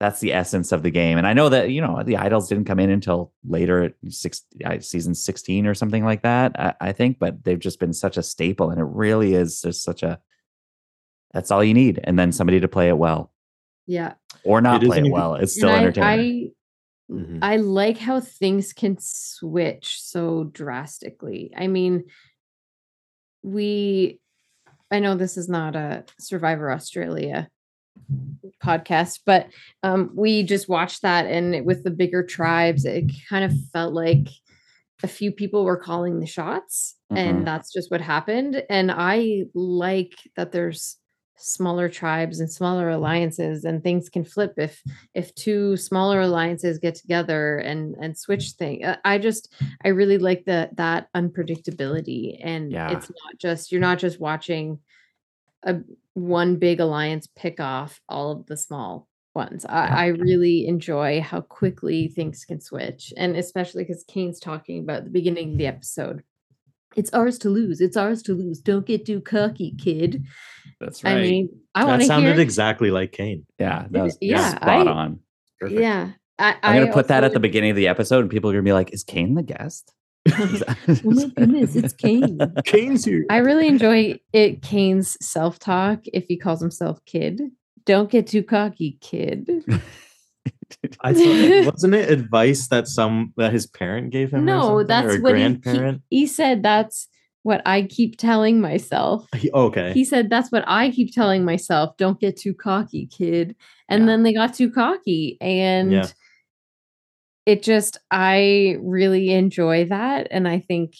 that's 0.00 0.18
the 0.20 0.32
essence 0.32 0.72
of 0.72 0.82
the 0.82 0.90
game 0.90 1.18
and 1.18 1.26
i 1.26 1.32
know 1.34 1.48
that 1.50 1.70
you 1.70 1.80
know 1.80 2.02
the 2.02 2.16
idols 2.16 2.48
didn't 2.48 2.64
come 2.64 2.80
in 2.80 2.90
until 2.90 3.32
later 3.46 3.82
at 3.84 3.94
six 4.08 4.42
season 4.80 5.14
16 5.14 5.66
or 5.66 5.74
something 5.74 6.04
like 6.04 6.22
that 6.22 6.58
I, 6.58 6.74
I 6.88 6.92
think 6.92 7.18
but 7.18 7.44
they've 7.44 7.58
just 7.58 7.78
been 7.78 7.92
such 7.92 8.16
a 8.16 8.22
staple 8.22 8.70
and 8.70 8.80
it 8.80 8.84
really 8.86 9.34
is 9.34 9.60
just 9.60 9.84
such 9.84 10.02
a 10.02 10.18
that's 11.32 11.50
all 11.50 11.62
you 11.62 11.74
need 11.74 12.00
and 12.02 12.18
then 12.18 12.32
somebody 12.32 12.58
to 12.60 12.68
play 12.68 12.88
it 12.88 12.96
well 12.98 13.30
yeah. 13.86 14.14
or 14.44 14.60
not 14.60 14.82
It 14.82 14.86
play 14.86 14.96
it 14.98 15.00
even- 15.00 15.12
well 15.12 15.34
it's 15.34 15.52
still 15.54 15.68
And 15.68 15.76
I- 15.78 15.82
entertaining 15.82 16.46
I, 16.46 17.12
Mhm. 17.12 17.38
I 17.42 17.56
like 17.56 17.98
how 17.98 18.20
things 18.20 18.72
can 18.72 18.96
switch 19.00 20.00
so 20.00 20.44
drastically. 20.44 21.52
I 21.56 21.66
mean, 21.66 22.04
we, 23.42 24.20
I 24.92 25.00
know 25.00 25.16
this 25.16 25.36
is 25.36 25.48
not 25.48 25.74
a 25.74 26.04
Survivor 26.20 26.70
Australia 26.70 27.48
podcast, 28.62 29.20
but 29.24 29.48
um, 29.82 30.10
we 30.14 30.42
just 30.42 30.68
watched 30.68 31.02
that, 31.02 31.26
and 31.26 31.54
it- 31.54 31.64
with 31.64 31.84
the 31.84 31.90
bigger 31.90 32.22
tribes, 32.24 32.84
it 32.84 33.10
kind 33.28 33.44
of 33.44 33.52
felt 33.72 33.94
like 33.94 34.28
a 35.02 35.08
few 35.08 35.32
people 35.32 35.64
were 35.64 35.78
calling 35.78 36.20
the 36.20 36.26
shots, 36.26 36.96
Mhm. 37.10 37.16
and 37.16 37.46
that's 37.46 37.72
just 37.72 37.90
what 37.90 38.00
happened. 38.02 38.62
And 38.68 38.90
I 38.92 39.44
like 39.54 40.12
that 40.36 40.52
there's 40.52 40.96
smaller 41.42 41.88
tribes 41.88 42.38
and 42.38 42.52
smaller 42.52 42.90
alliances 42.90 43.64
and 43.64 43.82
things 43.82 44.10
can 44.10 44.24
flip 44.24 44.52
if 44.58 44.82
if 45.14 45.34
two 45.34 45.74
smaller 45.74 46.20
alliances 46.20 46.78
get 46.78 46.94
together 46.94 47.56
and 47.56 47.94
and 47.98 48.18
switch 48.18 48.50
thing 48.58 48.84
uh, 48.84 48.98
i 49.06 49.16
just 49.16 49.50
i 49.82 49.88
really 49.88 50.18
like 50.18 50.44
the 50.44 50.68
that 50.74 51.08
unpredictability 51.16 52.38
and 52.44 52.70
Yeah. 52.70 52.90
it's 52.94 53.08
not 53.08 53.38
just 53.38 53.72
you're 53.72 53.80
not 53.80 53.98
just 53.98 54.20
watching 54.20 54.80
a 55.64 55.76
one 56.14 56.56
big 56.56 56.80
alliance 56.80 57.28
pick 57.36 57.60
off 57.60 58.00
all 58.08 58.32
of 58.32 58.46
the 58.46 58.56
small 58.56 59.08
ones 59.34 59.64
i, 59.66 59.86
Yeah. 59.86 59.96
I 59.96 60.06
really 60.06 60.66
enjoy 60.66 61.20
how 61.20 61.40
quickly 61.42 62.08
things 62.08 62.44
can 62.44 62.60
switch 62.60 63.12
and 63.16 63.36
especially 63.36 63.84
because 63.84 64.04
kane's 64.08 64.40
talking 64.40 64.80
about 64.80 65.04
the 65.04 65.10
beginning 65.10 65.52
of 65.52 65.58
the 65.58 65.66
episode 65.66 66.22
it's 66.96 67.12
ours 67.12 67.38
to 67.38 67.50
lose 67.50 67.80
it's 67.80 67.96
ours 67.96 68.22
to 68.24 68.34
lose 68.34 68.58
don't 68.60 68.86
get 68.86 69.06
too 69.06 69.20
cocky 69.20 69.74
kid 69.78 70.24
that's 70.80 71.04
right. 71.04 71.16
i 71.18 71.20
mean 71.22 71.48
i 71.74 71.82
that 71.82 71.86
want 71.88 72.00
to 72.02 72.06
sounded 72.08 72.32
hear 72.32 72.40
exactly 72.40 72.90
like 72.90 73.12
Kane. 73.12 73.46
yeah 73.60 73.86
that 73.90 74.02
was 74.02 74.18
yeah, 74.20 74.50
spot 74.56 74.88
I- 74.88 74.90
on 74.90 75.20
Perfect. 75.60 75.80
yeah 75.80 76.10
I, 76.38 76.56
i'm 76.62 76.74
gonna 76.80 76.90
I 76.90 76.92
put 76.94 77.08
that 77.08 77.22
at 77.22 77.32
the 77.32 77.38
beginning 77.40 77.70
of 77.70 77.76
the 77.76 77.86
episode 77.86 78.20
and 78.20 78.30
people 78.30 78.50
are 78.50 78.54
gonna 78.54 78.62
be 78.62 78.72
like 78.72 78.92
is 78.92 79.04
kane 79.04 79.34
the 79.34 79.42
guest 79.42 79.84
Is 79.86 79.92
that- 79.92 79.99
oh 80.38 80.66
my 81.04 81.26
goodness 81.36 81.74
it's 81.76 81.94
kane 81.94 82.38
Kane's 82.66 83.04
here. 83.06 83.24
I 83.30 83.38
really 83.38 83.66
enjoy 83.68 84.18
it. 84.34 84.60
Kane's 84.62 85.16
self 85.24 85.58
talk. 85.58 86.00
If 86.12 86.26
he 86.28 86.36
calls 86.36 86.60
himself 86.60 87.02
kid, 87.06 87.40
don't 87.86 88.10
get 88.10 88.26
too 88.26 88.42
cocky, 88.42 88.98
kid. 89.00 89.48
I 91.00 91.12
thought 91.14 91.64
wasn't 91.72 91.94
it 91.94 92.10
advice 92.10 92.68
that 92.68 92.86
some 92.86 93.32
that 93.36 93.52
his 93.52 93.66
parent 93.66 94.10
gave 94.10 94.32
him? 94.32 94.44
no, 94.44 94.60
something, 94.60 94.86
that's 94.86 95.06
or 95.06 95.16
a 95.16 95.20
what 95.20 95.32
grandparent. 95.32 96.02
he, 96.10 96.20
he 96.20 96.26
said. 96.26 96.62
That's 96.62 97.08
what 97.42 97.62
I 97.64 97.82
keep 97.82 98.18
telling 98.18 98.60
myself. 98.60 99.26
He- 99.34 99.50
oh, 99.52 99.64
okay. 99.66 99.92
He 99.94 100.04
said 100.04 100.28
that's 100.28 100.52
what 100.52 100.64
I 100.66 100.90
keep 100.90 101.14
telling 101.14 101.44
myself. 101.44 101.96
Don't 101.96 102.20
get 102.20 102.36
too 102.36 102.52
cocky, 102.54 103.06
kid. 103.06 103.56
And 103.88 104.02
Yeah. 104.02 104.06
then 104.06 104.22
they 104.22 104.32
got 104.34 104.54
too 104.54 104.70
cocky, 104.70 105.38
and 105.40 105.92
Yeah. 105.92 106.06
It 107.46 107.62
just 107.62 107.98
I 108.10 108.76
really 108.80 109.30
enjoy 109.30 109.86
that, 109.86 110.28
and 110.30 110.46
I 110.46 110.60
think 110.60 110.94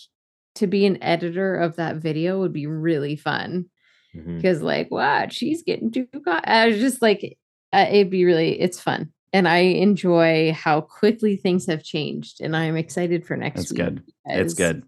to 0.57 0.67
be 0.67 0.87
an 0.87 1.03
editor 1.03 1.55
of 1.57 1.77
that 1.77 1.97
video 1.97 2.41
would 2.41 2.53
be 2.53 2.67
really 2.67 3.17
fun. 3.17 3.67
Because 4.13 4.61
like 4.61 4.91
what 4.91 5.33
she's 5.33 5.63
getting 5.63 5.93
too 5.93 6.09
co- 6.25 6.41
i 6.43 6.67
was 6.67 6.81
just 6.81 7.01
like 7.01 7.39
uh, 7.73 7.87
it'd 7.89 8.11
be 8.11 8.25
really 8.25 8.61
it's 8.61 8.81
fun 8.81 9.13
and 9.33 9.47
i 9.47 9.59
enjoy 9.59 10.53
how 10.53 10.81
quickly 10.81 11.37
things 11.37 11.67
have 11.67 11.85
changed 11.85 12.41
and 12.41 12.57
i'm 12.57 12.77
excited 12.77 13.25
for 13.25 13.37
next 13.37 13.61
That's 13.61 13.71
week 13.71 13.79
good. 13.79 14.03
it's 14.25 14.55
good 14.55 14.83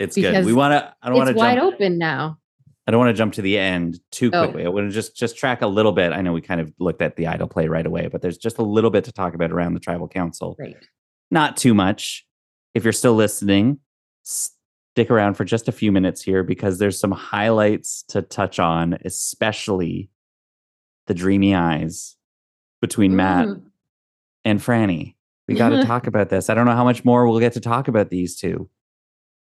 it's 0.00 0.16
good 0.16 0.44
we 0.44 0.52
want 0.52 0.72
to 0.72 0.92
i 1.00 1.08
don't 1.08 1.18
want 1.18 1.30
it's 1.30 1.36
to 1.36 1.38
wide 1.38 1.58
jump 1.58 1.74
open 1.74 1.96
now 1.96 2.39
I 2.86 2.90
don't 2.90 2.98
want 2.98 3.10
to 3.14 3.18
jump 3.18 3.34
to 3.34 3.42
the 3.42 3.58
end 3.58 4.00
too 4.10 4.30
Oh. 4.32 4.44
quickly. 4.44 4.64
I 4.66 4.68
want 4.68 4.88
to 4.88 4.92
just 4.94 5.14
just 5.16 5.36
track 5.36 5.62
a 5.62 5.66
little 5.66 5.92
bit. 5.92 6.12
I 6.12 6.22
know 6.22 6.32
we 6.32 6.40
kind 6.40 6.60
of 6.60 6.72
looked 6.78 7.02
at 7.02 7.16
the 7.16 7.26
idol 7.28 7.46
play 7.46 7.68
right 7.68 7.86
away, 7.86 8.08
but 8.08 8.22
there's 8.22 8.38
just 8.38 8.58
a 8.58 8.62
little 8.62 8.90
bit 8.90 9.04
to 9.04 9.12
talk 9.12 9.34
about 9.34 9.52
around 9.52 9.74
the 9.74 9.80
tribal 9.80 10.08
council. 10.08 10.56
right 10.58 10.74
Not 11.30 11.56
too 11.56 11.74
much. 11.74 12.26
If 12.74 12.82
you're 12.84 12.92
still 12.92 13.14
listening, 13.14 13.78
stick 14.22 15.10
around 15.10 15.34
for 15.34 15.44
just 15.44 15.68
a 15.68 15.72
few 15.72 15.92
minutes 15.92 16.22
here 16.22 16.42
because 16.42 16.78
there's 16.78 16.98
some 16.98 17.12
highlights 17.12 18.02
to 18.08 18.22
touch 18.22 18.58
on, 18.58 18.98
especially 19.04 20.10
the 21.06 21.14
dreamy 21.14 21.54
eyes 21.54 22.16
between 22.80 23.14
Matt 23.14 23.46
Mm. 23.48 23.62
and 24.44 24.58
Frannie. 24.60 25.14
We 25.48 25.54
got 25.54 25.70
to 25.70 25.84
talk 25.84 26.06
about 26.06 26.28
this. 26.30 26.48
I 26.48 26.54
don't 26.54 26.66
know 26.66 26.74
how 26.74 26.84
much 26.84 27.04
more 27.04 27.28
we'll 27.28 27.40
get 27.40 27.52
to 27.54 27.60
talk 27.60 27.88
about 27.88 28.10
these 28.10 28.36
two. 28.36 28.68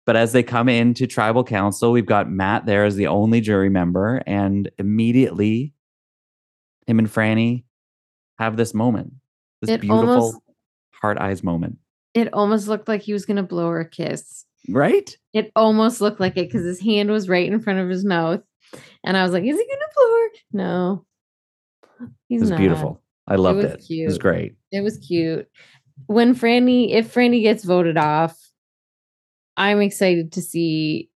But 0.07 0.17
as 0.17 0.33
they 0.33 0.43
come 0.43 0.69
into 0.69 1.07
tribal 1.07 1.45
council, 1.45 1.91
we've 1.93 2.05
got 2.07 2.31
Matt 2.31 2.67
there 2.67 2.85
as 2.85 2.95
the 2.97 3.07
only 3.07 3.41
jury 3.41 3.71
member, 3.71 4.23
and 4.27 4.71
immediately 4.79 5.73
him 6.87 6.99
and 6.99 7.09
Frannie 7.09 7.65
have 8.39 8.57
this 8.57 8.75
moment, 8.75 9.15
this 9.63 9.71
It 9.71 9.81
beautiful 9.81 10.09
almost- 10.09 10.39
heart 10.93 11.19
eyes 11.19 11.43
moment, 11.43 11.79
it 12.15 12.33
almost 12.33 12.69
looked 12.69 12.89
like 12.89 13.03
he 13.03 13.13
was 13.13 13.25
gonna 13.27 13.43
blow 13.43 13.69
her 13.71 13.81
a 13.81 13.89
kiss 13.89 14.45
right? 14.71 15.17
it 15.35 15.51
almost 15.57 16.01
looked 16.01 16.21
like 16.21 16.37
it 16.37 16.47
because 16.49 16.65
his 16.65 16.81
hand 16.81 17.11
was 17.11 17.29
right 17.29 17.51
in 17.53 17.61
front 17.61 17.79
of 17.81 17.89
his 17.91 18.05
mouth 18.05 18.41
and 19.05 19.17
i 19.17 19.23
was 19.23 19.33
like 19.33 19.43
is 19.45 19.57
he 19.59 19.67
gonna 19.67 19.93
blow 19.97 20.13
her 20.13 20.29
no 20.53 21.07
he's 22.29 22.41
It 22.41 22.45
was 22.45 22.51
not. 22.51 22.59
beautiful. 22.59 23.03
I 23.27 23.35
loved 23.37 23.57
was 23.59 23.65
it. 23.67 23.87
It 23.91 24.07
was 24.07 24.19
great. 24.19 24.55
It 24.73 24.81
was 24.83 24.99
cute. 24.99 25.49
When 26.07 26.35
Frannie, 26.35 26.91
if 26.93 27.13
Frannie 27.15 27.43
gets 27.43 27.65
voted 27.65 27.97
off, 27.97 28.39
I'm 29.57 29.81
excited 29.81 30.33
to 30.33 30.43
see 30.43 31.11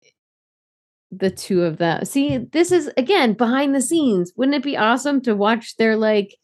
the 1.11 1.31
two 1.31 1.63
of 1.63 1.77
them. 1.77 2.05
See, 2.05 2.37
this 2.37 2.71
is 2.71 2.91
again 2.97 3.33
behind 3.33 3.73
the 3.73 3.81
scenes. 3.81 4.33
Wouldn't 4.35 4.55
it 4.55 4.63
be 4.63 4.77
awesome 4.77 5.21
to 5.21 5.35
watch 5.35 5.77
their 5.77 5.95
like 5.95 6.35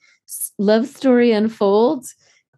love 0.57 0.87
story 0.87 1.31
unfold 1.31 2.05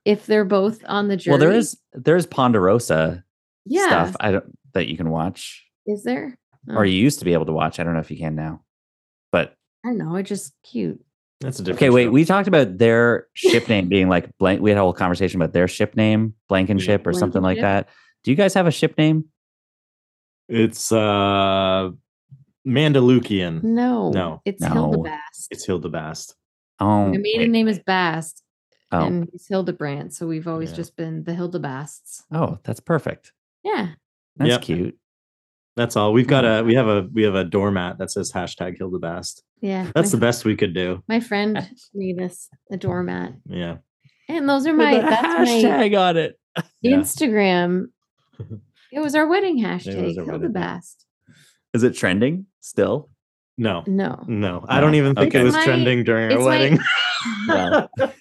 if 0.05 0.25
they're 0.25 0.45
both 0.45 0.83
on 0.85 1.07
the 1.07 1.17
jury? 1.17 1.33
Well, 1.33 1.39
there 1.39 1.51
is 1.51 1.77
there's 1.93 2.25
Ponderosa 2.25 3.23
yeah. 3.65 3.87
stuff 3.87 4.15
I 4.19 4.31
don't 4.31 4.57
that 4.73 4.87
you 4.87 4.97
can 4.97 5.09
watch, 5.09 5.65
Is 5.85 6.03
there? 6.03 6.37
or 6.67 6.79
Oh, 6.79 6.83
you 6.83 6.99
used 6.99 7.19
to 7.19 7.25
be 7.25 7.33
able 7.33 7.45
to 7.45 7.53
watch. 7.53 7.79
I 7.79 7.83
don't 7.83 7.93
know 7.93 7.99
if 7.99 8.11
you 8.11 8.17
can 8.17 8.35
now, 8.35 8.61
but 9.31 9.55
I 9.85 9.89
don't 9.89 9.97
know. 9.97 10.15
It's 10.15 10.29
just 10.29 10.53
cute. 10.63 11.03
That's 11.41 11.59
a 11.59 11.63
different. 11.63 11.79
okay. 11.79 11.89
Wait, 11.89 12.05
show. 12.05 12.11
we 12.11 12.25
talked 12.25 12.47
about 12.47 12.77
their 12.77 13.27
ship 13.33 13.67
name 13.69 13.89
being 13.89 14.07
like 14.07 14.35
blank. 14.37 14.61
We 14.61 14.69
had 14.69 14.77
a 14.77 14.81
whole 14.81 14.93
conversation 14.93 15.41
about 15.41 15.53
their 15.53 15.67
ship 15.67 15.95
name, 15.95 16.35
Blankenship, 16.47 17.05
or 17.05 17.13
something 17.13 17.41
like 17.41 17.59
that. 17.59 17.89
Do 18.23 18.31
you 18.31 18.37
guys 18.37 18.53
have 18.53 18.67
a 18.67 18.71
ship 18.71 18.97
name? 18.97 19.25
It's 20.47 20.91
uh 20.91 21.91
Mandalukian. 22.67 23.63
No, 23.63 24.09
No. 24.11 24.41
it's 24.45 24.61
No. 24.61 24.69
Hildebast. 24.69 25.47
It's 25.51 25.65
Hildebast. 25.65 26.35
Oh, 26.79 27.07
My 27.07 27.17
maiden 27.17 27.41
wait. 27.41 27.49
name 27.51 27.67
is 27.67 27.79
Bast, 27.79 28.43
Oh, 28.91 29.05
and 29.05 29.27
he's 29.31 29.47
Hildebrandt. 29.47 30.13
So 30.13 30.27
we've 30.27 30.47
always 30.47 30.71
Yeah. 30.71 30.75
just 30.77 30.95
been 30.95 31.23
the 31.23 31.33
Hildebasts. 31.33 32.23
oh, 32.31 32.59
that's 32.63 32.79
perfect. 32.79 33.33
Yeah. 33.63 33.89
That's 34.37 34.49
Yep. 34.49 34.61
cute. 34.61 34.97
That's 35.75 35.95
all. 35.95 36.13
We've 36.13 36.27
got 36.27 36.45
Oh. 36.45 36.59
a 36.59 36.63
we 36.63 36.75
have 36.75 36.87
a 36.87 37.07
we 37.13 37.23
have 37.23 37.35
a 37.35 37.43
doormat 37.43 37.97
that 37.97 38.11
says 38.11 38.31
hashtag 38.31 38.77
Hildebast. 38.77 39.43
Yeah. 39.61 39.89
That's 39.95 40.11
the 40.11 40.17
my, 40.17 40.21
best 40.21 40.45
we 40.45 40.55
could 40.55 40.73
do. 40.73 41.03
my 41.07 41.19
friend 41.19 41.57
made 41.93 42.21
us 42.21 42.49
a 42.71 42.77
doormat. 42.77 43.33
Yeah. 43.45 43.77
And 44.29 44.47
those 44.47 44.67
are 44.67 44.73
my 44.73 44.93
With 44.93 45.05
a 45.05 45.09
that's 45.09 45.23
my 45.23 45.45
hashtag 45.45 45.99
on 45.99 46.17
it. 46.17 46.39
Instagram. 46.85 47.85
It 48.91 48.99
was 48.99 49.15
our 49.15 49.27
wedding 49.27 49.59
hashtag, 49.63 49.95
our 49.95 50.25
wedding. 50.25 50.25
Hildebast. 50.25 51.05
Is 51.73 51.83
it 51.83 51.95
trending 51.95 52.45
still? 52.61 53.09
No. 53.57 53.83
No. 53.87 54.23
No. 54.27 54.65
I 54.67 54.81
don't 54.81 54.95
even 54.95 55.13
think 55.15 55.27
Okay. 55.29 55.41
it 55.41 55.43
was 55.43 55.53
my- 55.53 55.63
trending 55.63 56.03
during 56.03 56.25
our 56.25 56.31
it's 56.31 56.39
my- 56.39 56.45
wedding. 56.45 56.79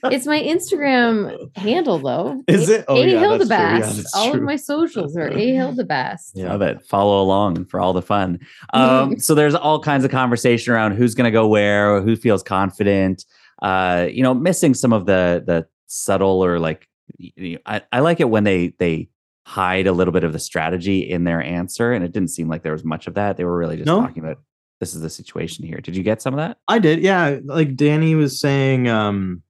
It's 0.04 0.26
my 0.26 0.40
Instagram 0.40 1.56
handle 1.56 1.98
though. 1.98 2.42
Is 2.48 2.68
it? 2.68 2.84
Oh, 2.86 2.96
a 2.96 2.98
yeah, 2.98 3.04
that's 3.06 3.12
true. 3.20 3.28
Hildebast. 3.28 3.88
Yeah, 3.88 3.92
that's 4.02 4.14
All 4.14 4.34
of 4.34 4.42
my 4.42 4.56
socials 4.56 5.16
are 5.16 5.28
A 5.28 5.54
Hildebast. 5.54 6.32
Yeah. 6.36 6.50
Love 6.52 6.62
it. 6.62 6.82
Follow 6.82 7.20
along 7.22 7.64
for 7.64 7.80
all 7.80 7.92
the 7.92 8.02
fun. 8.02 8.38
Um, 8.74 9.18
so 9.18 9.34
there's 9.34 9.54
all 9.54 9.80
kinds 9.80 10.04
of 10.04 10.10
conversation 10.10 10.72
around 10.72 10.92
who's 10.92 11.14
going 11.14 11.24
to 11.24 11.30
go 11.32 11.48
where, 11.48 12.00
who 12.00 12.14
feels 12.14 12.42
confident. 12.42 13.24
Uh, 13.60 14.06
you 14.10 14.22
know, 14.22 14.34
missing 14.34 14.74
some 14.74 14.92
of 14.92 15.06
the 15.06 15.42
the 15.46 15.66
subtle 15.86 16.44
or 16.44 16.58
like. 16.58 16.88
I 17.66 18.00
like 18.00 18.20
it 18.20 18.28
when 18.30 18.44
they 18.44 18.74
they 18.78 19.08
hide 19.44 19.86
a 19.86 19.92
little 19.92 20.12
bit 20.12 20.24
of 20.24 20.32
the 20.32 20.38
strategy 20.38 21.00
in 21.10 21.24
their 21.24 21.42
answer, 21.42 21.92
and 21.92 22.04
it 22.04 22.12
didn't 22.12 22.30
seem 22.30 22.48
like 22.48 22.62
there 22.62 22.72
was 22.72 22.84
much 22.84 23.06
of 23.06 23.14
that. 23.14 23.36
They 23.36 23.44
were 23.44 23.56
really 23.56 23.76
just 23.76 23.86
No? 23.86 24.00
talking 24.00 24.22
about 24.22 24.38
this 24.80 24.94
is 24.94 25.00
the 25.00 25.10
situation 25.10 25.64
here. 25.64 25.78
Did 25.78 25.96
you 25.96 26.02
get 26.02 26.20
some 26.22 26.34
of 26.34 26.38
that? 26.38 26.58
I 26.68 26.78
did. 26.78 27.00
Yeah. 27.00 27.38
Like 27.44 27.76
Danny 27.76 28.14
was 28.14 28.40
saying, 28.40 28.88
um, 28.88 29.42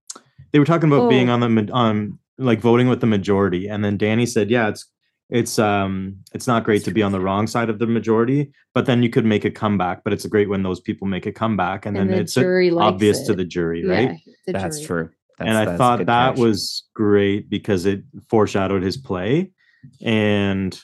they 0.52 0.58
were 0.58 0.64
talking 0.66 0.90
about 0.92 1.08
being 1.08 1.30
Oh. 1.30 1.34
on 1.34 1.40
the 1.40 1.48
ma- 1.48 1.72
on 1.72 2.18
like 2.38 2.60
voting 2.60 2.88
with 2.88 3.00
the 3.00 3.06
majority, 3.06 3.68
and 3.68 3.84
then 3.84 3.96
Danny 3.96 4.26
said, 4.26 4.50
"Yeah, 4.50 4.68
it's 4.68 4.86
it's 5.30 5.58
um 5.58 6.16
it's 6.34 6.46
not 6.46 6.64
great 6.64 6.84
to 6.84 6.90
be 6.90 7.02
on 7.02 7.12
the 7.12 7.20
wrong 7.20 7.46
side 7.46 7.70
of 7.70 7.78
the 7.78 7.86
majority, 7.86 8.50
but 8.74 8.84
then 8.86 9.02
you 9.02 9.08
could 9.10 9.24
make 9.24 9.44
a 9.46 9.50
comeback. 9.50 10.04
But 10.04 10.12
it's 10.12 10.26
great 10.26 10.48
when 10.48 10.62
those 10.62 10.80
people 10.80 11.06
make 11.06 11.24
a 11.26 11.32
comeback, 11.32 11.86
and, 11.86 11.96
And, 11.96 12.10
then 12.10 12.16
the 12.16 12.22
it's 12.22 12.34
jury 12.34 12.70
likes 12.70 12.94
obvious 12.94 13.26
to 13.26 13.34
the 13.34 13.44
jury, 13.44 13.84
right? 13.86 14.10
Yeah, 14.26 14.32
the 14.46 14.52
That's 14.54 14.78
jury. 14.78 14.86
true. 14.86 15.10
That's, 15.38 15.48
and 15.48 15.56
I 15.58 15.64
that's 15.64 15.78
thought 15.78 15.98
that 16.06 16.30
catch. 16.32 16.38
was 16.38 16.84
great 16.94 17.48
because 17.48 17.86
it 17.86 18.02
foreshadowed 18.28 18.82
his 18.82 18.98
play, 18.98 19.50
and 20.00 20.78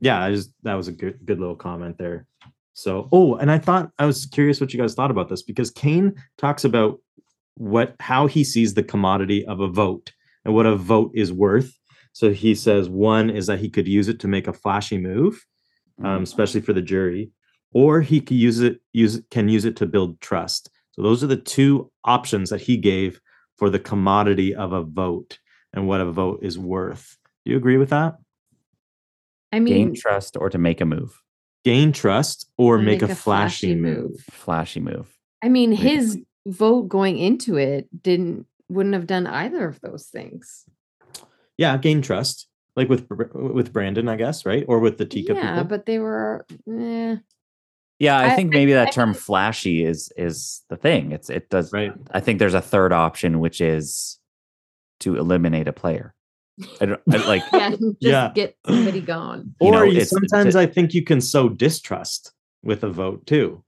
yeah, 0.00 0.22
I 0.22 0.32
just 0.32 0.52
that 0.62 0.74
was 0.74 0.88
a 0.88 0.92
good 0.92 1.18
good 1.24 1.38
little 1.38 1.56
comment 1.56 1.98
there. 1.98 2.26
So, 2.72 3.08
oh, 3.12 3.34
and 3.34 3.50
I 3.50 3.58
thought 3.58 3.90
I 3.98 4.06
was 4.06 4.26
curious 4.26 4.60
what 4.60 4.72
you 4.72 4.80
guys 4.80 4.94
thought 4.94 5.10
about 5.10 5.28
this 5.28 5.42
because 5.42 5.70
Kane 5.70 6.14
talks 6.38 6.64
about 6.64 7.00
what 7.54 7.94
how 8.00 8.26
he 8.26 8.42
sees 8.44 8.74
the 8.74 8.82
commodity 8.82 9.44
of 9.44 9.60
a 9.60 9.68
vote 9.68 10.12
and 10.44 10.54
what 10.54 10.66
a 10.66 10.76
vote 10.76 11.12
is 11.14 11.32
worth. 11.32 11.76
So 12.12 12.32
he 12.32 12.54
says 12.54 12.88
one 12.88 13.30
is 13.30 13.46
that 13.46 13.60
he 13.60 13.68
could 13.68 13.86
use 13.86 14.08
it 14.08 14.20
to 14.20 14.28
make 14.28 14.48
a 14.48 14.52
flashy 14.52 14.98
move, 14.98 15.44
um, 16.02 16.22
especially 16.22 16.60
for 16.60 16.72
the 16.72 16.82
jury, 16.82 17.30
or 17.72 18.00
he 18.00 18.20
could 18.20 18.36
use 18.36 18.60
it 18.60 18.80
use 18.92 19.20
can 19.30 19.48
use 19.48 19.64
it 19.64 19.76
to 19.76 19.86
build 19.86 20.20
trust. 20.20 20.70
So 20.92 21.02
those 21.02 21.22
are 21.22 21.28
the 21.28 21.36
two 21.36 21.90
options 22.04 22.50
that 22.50 22.62
he 22.62 22.76
gave 22.76 23.20
for 23.58 23.68
the 23.70 23.78
commodity 23.78 24.54
of 24.54 24.72
a 24.72 24.82
vote 24.82 25.38
and 25.72 25.86
what 25.86 26.00
a 26.00 26.10
vote 26.10 26.40
is 26.42 26.58
worth. 26.58 27.16
Do 27.44 27.52
you 27.52 27.58
agree 27.58 27.76
with 27.76 27.90
that? 27.90 28.16
I 29.52 29.60
mean, 29.60 29.74
gain 29.74 29.94
trust 29.94 30.36
or 30.36 30.48
to 30.50 30.58
make 30.58 30.80
a 30.80 30.84
move, 30.84 31.20
Gain 31.64 31.92
trust 31.92 32.50
or 32.56 32.78
make, 32.78 33.02
a, 33.02 33.14
flashy, 33.14 33.74
move. 33.74 34.24
flashy 34.30 34.80
move. 34.80 35.14
I 35.42 35.48
mean, 35.48 35.70
Make 35.70 35.80
a 35.80 35.82
his 35.82 36.18
vote 36.46 36.88
going 36.88 37.18
into 37.18 37.56
it 37.56 37.88
didn't 38.02 38.46
wouldn't 38.68 38.94
have 38.94 39.06
done 39.06 39.26
either 39.26 39.66
of 39.68 39.80
those 39.80 40.06
things. 40.06 40.64
Yeah, 41.58 41.76
gain 41.76 42.00
trust, 42.00 42.46
like 42.76 42.88
with 42.88 43.06
with 43.34 43.72
Brandon, 43.72 44.08
I 44.08 44.16
guess, 44.16 44.46
right? 44.46 44.64
Or 44.68 44.78
with 44.78 44.96
the 44.98 45.04
Tika 45.04 45.34
yeah, 45.34 45.54
people. 45.56 45.64
but 45.64 45.84
they 45.86 45.98
were. 45.98 46.46
Eh. 46.70 47.16
Yeah, 47.98 48.18
I, 48.18 48.32
I- 48.32 48.36
think 48.36 48.50
maybe 48.54 48.72
that 48.72 48.88
I 48.88 48.90
term 48.92 49.10
mean- 49.10 49.18
flashy 49.18 49.84
is 49.84 50.10
is 50.16 50.62
the 50.70 50.76
thing. 50.76 51.12
It's 51.12 51.28
it 51.28 51.50
does. 51.50 51.72
right. 51.72 51.92
I 52.12 52.20
think 52.20 52.38
there's 52.38 52.54
a 52.54 52.62
third 52.62 52.92
option, 52.92 53.40
which 53.40 53.60
is 53.60 54.18
to 55.00 55.16
eliminate 55.16 55.68
a 55.68 55.72
player. 55.74 56.14
I 56.80 56.86
don't 56.86 57.00
I, 57.12 57.16
like. 57.26 57.42
Yeah, 57.52 57.70
just 57.70 57.96
Yeah. 58.00 58.32
get 58.34 58.56
somebody 58.66 59.00
gone. 59.00 59.54
You 59.60 59.68
Or 59.68 59.72
know, 59.72 59.82
you- 59.84 59.92
it's- 59.92 60.10
sometimes 60.10 60.54
to- 60.54 60.60
I 60.60 60.66
think 60.66 60.94
you 60.94 61.04
can 61.04 61.20
sow 61.20 61.48
distrust 61.48 62.32
with 62.62 62.82
a 62.84 62.90
vote 62.90 63.26
too. 63.26 63.62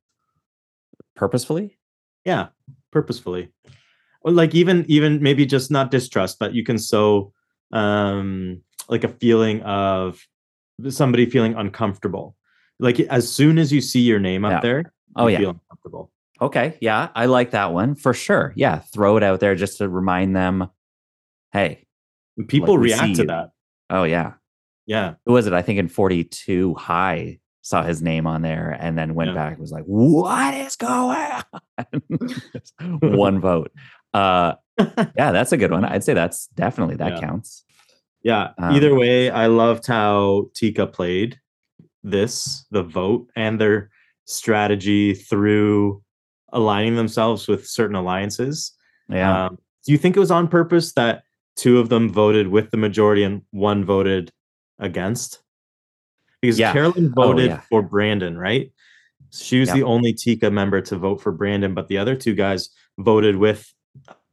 purposefully. 1.16 1.78
Yeah, 2.24 2.49
purposefully. 2.90 3.53
Or 4.22 4.32
like 4.32 4.55
even 4.55 4.84
even 4.88 5.22
maybe 5.22 5.45
just 5.47 5.70
not 5.70 5.90
distrust, 5.90 6.38
but 6.38 6.55
you 6.55 6.64
can 6.64 6.78
sow 6.78 7.32
um 7.72 8.61
like 8.88 9.05
a 9.05 9.09
feeling 9.09 9.62
of 9.62 10.20
somebody 10.88 11.26
feeling 11.26 11.55
uncomfortable. 11.55 12.36
Like 12.78 13.01
as 13.01 13.30
soon 13.30 13.59
as 13.59 13.72
you 13.72 13.80
see 13.80 14.01
your 14.01 14.18
name 14.20 14.45
up 14.45 14.53
Yeah. 14.53 14.61
there, 14.61 14.93
Oh 15.16 15.26
you 15.26 15.32
yeah. 15.32 15.38
feel 15.38 15.51
uncomfortable. 15.51 16.11
Okay. 16.40 16.76
Yeah, 16.80 17.09
I 17.14 17.26
like 17.26 17.53
that 17.53 17.72
one 17.72 17.95
for 17.95 18.12
sure. 18.14 18.53
Yeah, 18.57 18.78
throw 18.93 19.16
it 19.16 19.22
out 19.22 19.40
there 19.40 19.55
just 19.55 19.78
to 19.78 19.88
remind 19.88 20.34
them. 20.34 20.68
Hey. 21.53 21.86
And 22.37 22.49
People 22.49 22.74
see 22.76 22.80
react 22.83 23.16
to 23.16 23.24
that. 23.24 23.51
Oh 23.91 24.05
yeah. 24.05 24.33
Yeah. 24.87 25.14
Who 25.26 25.33
was 25.33 25.47
it? 25.47 25.53
I 25.53 25.62
think 25.62 25.78
in 25.78 25.89
42 25.89 26.74
Hai 26.74 27.39
saw 27.62 27.83
his 27.83 28.03
name 28.03 28.26
on 28.26 28.43
there 28.43 28.76
and 28.80 28.99
then 28.99 29.14
went 29.14 29.28
Yeah. 29.30 29.35
back 29.35 29.53
and 29.53 29.61
was 29.61 29.70
like, 29.70 29.85
what 29.85 30.55
is 30.55 30.76
going 30.76 31.16
on? 31.78 32.99
one 33.16 33.41
vote. 33.41 33.72
Uh 34.14 34.55
yeah, 34.78 35.33
that's 35.33 35.53
a 35.53 35.57
good 35.57 35.70
one. 35.70 35.85
I'd 35.85 36.03
say 36.05 36.14
that's 36.14 36.47
definitely 36.49 36.97
that 36.97 37.12
Yeah. 37.12 37.20
counts. 37.20 37.64
Yeah. 38.22 38.51
Um, 38.59 38.74
Either 38.74 38.95
way, 38.95 39.30
I 39.30 39.47
loved 39.47 39.87
how 39.87 40.47
Tika 40.55 40.87
played 40.87 41.39
this, 42.03 42.64
the 42.70 42.83
vote, 42.83 43.29
and 43.37 43.61
their 43.61 43.91
strategy 44.25 45.14
through 45.14 46.03
aligning 46.53 46.96
themselves 46.96 47.49
with 47.49 47.67
certain 47.67 47.96
alliances. 47.96 48.72
Yeah. 49.09 49.46
Um, 49.46 49.59
do 49.84 49.92
you 49.92 49.99
think 49.99 50.17
it 50.17 50.21
was 50.21 50.30
on 50.30 50.49
purpose 50.49 50.92
that 50.95 51.22
two 51.57 51.79
of 51.79 51.88
them 51.88 52.08
voted 52.11 52.49
with 52.49 52.70
the 52.70 52.76
majority 52.76 53.22
and 53.24 53.42
one 53.50 53.84
voted 53.84 54.30
against? 54.79 55.42
Because 56.41 56.58
Yeah. 56.58 56.72
Carolyn 56.72 57.12
Oh, 57.16 57.22
voted 57.26 57.50
yeah. 57.50 57.61
for 57.70 57.83
Brandon, 57.83 58.37
right? 58.37 58.72
She 59.30 59.61
was 59.61 59.68
Yeah. 59.68 59.76
the 59.76 59.83
only 59.84 60.12
Tika 60.12 60.50
member 60.50 60.80
to 60.83 60.96
vote 60.96 61.20
for 61.22 61.33
Brandon, 61.33 61.72
but 61.74 61.88
the 61.88 61.99
other 61.99 62.16
two 62.16 62.34
guys 62.34 62.70
voted 62.99 63.37
with 63.37 63.72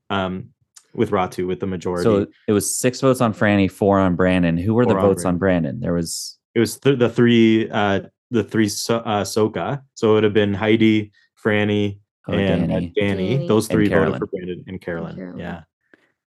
um 0.09 0.49
with 0.95 1.11
Ratu 1.11 1.45
with 1.47 1.59
the 1.59 1.67
majority. 1.67 2.03
so 2.03 2.25
it 2.47 2.51
was 2.51 2.75
six 2.75 2.99
votes 2.99 3.21
on 3.21 3.33
Frannie, 3.33 3.69
four 3.69 3.99
on 3.99 4.15
Brandon. 4.15 4.57
Who 4.57 4.73
were 4.73 4.85
the 4.85 4.95
on 4.95 5.01
votes 5.01 5.23
on 5.23 5.37
Brandon? 5.37 5.79
There 5.79 5.93
was 5.93 6.37
it 6.55 6.59
was 6.59 6.79
th- 6.79 6.97
the 6.99 7.09
three 7.09 7.69
uh 7.69 8.01
the 8.31 8.43
three 8.43 8.67
so- 8.67 8.97
uh 8.97 9.23
Soka. 9.23 9.81
So 9.93 10.11
it 10.11 10.13
would 10.15 10.23
have 10.23 10.33
been 10.33 10.53
Heidi, 10.55 11.11
Frannie, 11.41 11.99
oh, 12.27 12.33
and 12.33 12.41
uh, 12.63 12.67
Danny. 12.67 12.93
Danny. 12.99 13.27
Danny. 13.35 13.47
Those 13.47 13.67
And 13.69 13.73
three 13.75 13.85
voted 13.85 13.97
Carolyn. 13.99 14.19
for 14.19 14.27
Brandon 14.27 14.63
and 14.67 14.81
Carolyn. 14.81 15.15
Carolyn. 15.15 15.39
Yeah. 15.39 15.61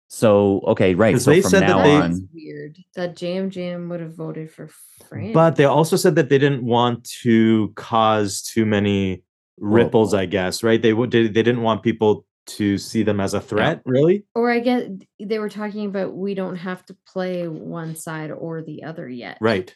So 0.08 0.60
okay, 0.68 0.94
right. 0.94 1.14
'Cause 1.14 1.24
So 1.24 1.30
they 1.30 1.40
from 1.40 1.50
said 1.50 1.62
that 1.62 1.82
they- 1.82 1.96
on, 1.96 2.10
That's 2.12 2.22
weird. 2.32 2.78
That 2.94 3.20
Yam 3.20 3.50
Yam 3.52 3.88
would 3.88 4.00
have 4.00 4.14
voted 4.14 4.50
for 4.50 4.68
Fran. 5.08 5.32
But 5.32 5.56
they 5.56 5.64
also 5.64 5.96
said 5.96 6.14
that 6.16 6.28
they 6.28 6.38
didn't 6.38 6.64
want 6.64 7.04
to 7.22 7.72
cause 7.74 8.42
too 8.42 8.64
many 8.66 9.22
ripples, 9.58 10.12
Well- 10.12 10.22
I 10.22 10.26
guess, 10.26 10.62
right? 10.62 10.80
They 10.80 10.92
would 10.92 11.10
they, 11.10 11.22
they 11.24 11.42
didn't 11.42 11.62
want 11.62 11.82
people 11.82 12.24
to 12.46 12.78
see 12.78 13.02
them 13.02 13.18
as 13.18 13.34
a 13.34 13.40
threat, 13.40 13.82
really. 13.84 14.24
or 14.36 14.52
I 14.52 14.60
guess 14.60 14.84
they 15.18 15.40
were 15.40 15.48
talking 15.48 15.86
about 15.86 16.14
we 16.14 16.34
don't 16.34 16.54
have 16.54 16.84
to 16.86 16.96
play 17.08 17.48
one 17.48 17.96
side 17.96 18.30
or 18.30 18.62
the 18.62 18.84
other 18.84 19.08
yet. 19.08 19.38
Right. 19.40 19.74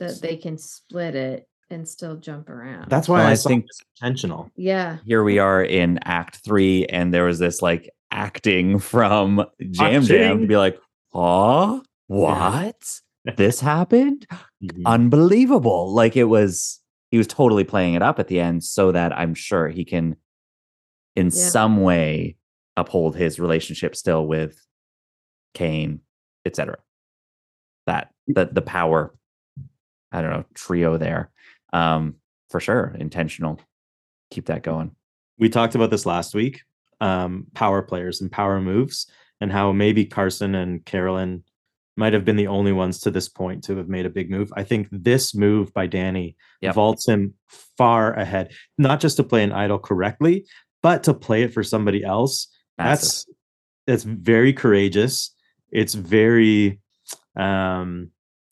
That 0.00 0.20
they 0.20 0.36
can 0.36 0.58
split 0.58 1.14
it 1.14 1.48
and 1.70 1.88
still 1.88 2.16
jump 2.16 2.50
around. 2.50 2.90
That's 2.90 3.08
why 3.08 3.20
Well, 3.20 3.28
I, 3.28 3.32
I 3.32 3.36
think- 3.36 3.64
it's 3.66 3.82
intentional. 4.02 4.50
yeah. 4.54 4.98
here 5.06 5.24
we 5.24 5.38
are 5.38 5.62
in 5.64 5.98
Act 6.04 6.36
Three, 6.44 6.84
and 6.86 7.14
there 7.14 7.24
was 7.24 7.38
this 7.38 7.62
like 7.62 7.88
acting 8.10 8.78
from 8.78 9.44
Yam 9.58 10.02
Yam 10.02 10.40
to 10.40 10.46
be 10.46 10.56
like, 10.56 10.78
"Oh, 11.14 11.82
what? 12.06 13.00
this 13.36 13.60
happened? 13.60 14.26
Mhm. 14.62 14.82
Unbelievable!" 14.84 15.92
Like 15.92 16.16
it 16.16 16.24
was 16.24 16.80
he 17.10 17.18
was 17.18 17.26
totally 17.26 17.64
playing 17.64 17.94
it 17.94 18.02
up 18.02 18.18
at 18.18 18.28
the 18.28 18.38
end 18.40 18.62
so 18.62 18.92
that 18.92 19.12
I'm 19.16 19.34
sure 19.34 19.68
he 19.68 19.84
can 19.84 20.16
in 21.16 21.26
Yeah. 21.26 21.30
some 21.32 21.78
way 21.82 22.36
uphold 22.76 23.16
his 23.16 23.40
relationship 23.40 23.96
still 23.96 24.26
with 24.26 24.64
Kane, 25.54 26.00
etc. 26.44 26.76
That 27.86 28.10
the 28.28 28.46
the 28.52 28.62
power, 28.62 29.14
I 30.12 30.20
don't 30.22 30.30
know, 30.30 30.44
trio 30.54 30.96
there. 30.98 31.30
Um, 31.72 32.16
for 32.50 32.60
sure, 32.60 32.94
intentional. 32.98 33.60
Keep 34.30 34.46
that 34.46 34.62
going. 34.62 34.94
we 35.38 35.48
talked 35.48 35.74
about 35.74 35.90
this 35.90 36.04
last 36.06 36.34
week 36.34 36.62
um, 37.00 37.46
power 37.54 37.82
players 37.82 38.20
and 38.20 38.30
power 38.30 38.60
moves 38.60 39.06
and 39.40 39.50
how 39.50 39.72
maybe 39.72 40.04
carson 40.04 40.54
and 40.54 40.84
carolyn 40.84 41.42
might 41.96 42.12
have 42.12 42.24
been 42.24 42.36
the 42.36 42.46
only 42.46 42.72
ones 42.72 43.00
to 43.00 43.10
this 43.10 43.28
point 43.28 43.64
to 43.64 43.76
have 43.76 43.88
made 43.88 44.06
a 44.06 44.10
big 44.10 44.30
move 44.30 44.52
i 44.56 44.62
think 44.64 44.86
this 44.90 45.34
move 45.34 45.72
by 45.74 45.86
danny 45.86 46.36
Yep. 46.62 46.74
vaults 46.74 47.08
him 47.08 47.34
far 47.78 48.12
ahead 48.12 48.52
not 48.76 49.00
just 49.00 49.16
to 49.16 49.24
play 49.24 49.42
an 49.42 49.52
idol 49.52 49.78
correctly 49.78 50.46
but 50.82 51.02
to 51.04 51.14
play 51.14 51.42
it 51.42 51.54
for 51.54 51.62
somebody 51.62 52.04
else 52.04 52.48
Massive. 52.78 53.00
that's 53.00 53.26
that's 53.86 54.04
very 54.04 54.52
courageous 54.52 55.34
it's 55.72 55.94
very 55.94 56.80
um 57.36 58.10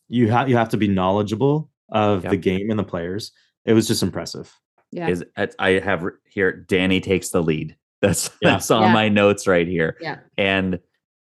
you 0.08 0.30
have 0.30 0.48
you 0.48 0.56
have 0.56 0.70
to 0.70 0.76
be 0.78 0.88
knowledgeable 0.88 1.70
of 1.90 2.22
the 2.22 2.36
game 2.36 2.70
and 2.70 2.78
the 2.78 2.84
players 2.84 3.32
it 3.66 3.72
was 3.74 3.86
just 3.86 4.02
impressive 4.02 4.54
Yeah. 4.90 5.08
is 5.08 5.24
I- 5.36 5.48
I 5.58 5.68
have 5.80 6.02
here 6.30 6.52
Danny 6.52 7.00
takes 7.00 7.28
the 7.30 7.42
lead. 7.42 7.76
That's 8.02 8.30
Yeah. 8.42 8.50
that's 8.52 8.70
on 8.70 8.82
Yeah. 8.82 8.92
my 8.92 9.08
notes 9.08 9.46
right 9.46 9.66
here. 9.66 9.96
Yeah. 10.00 10.18
And 10.36 10.78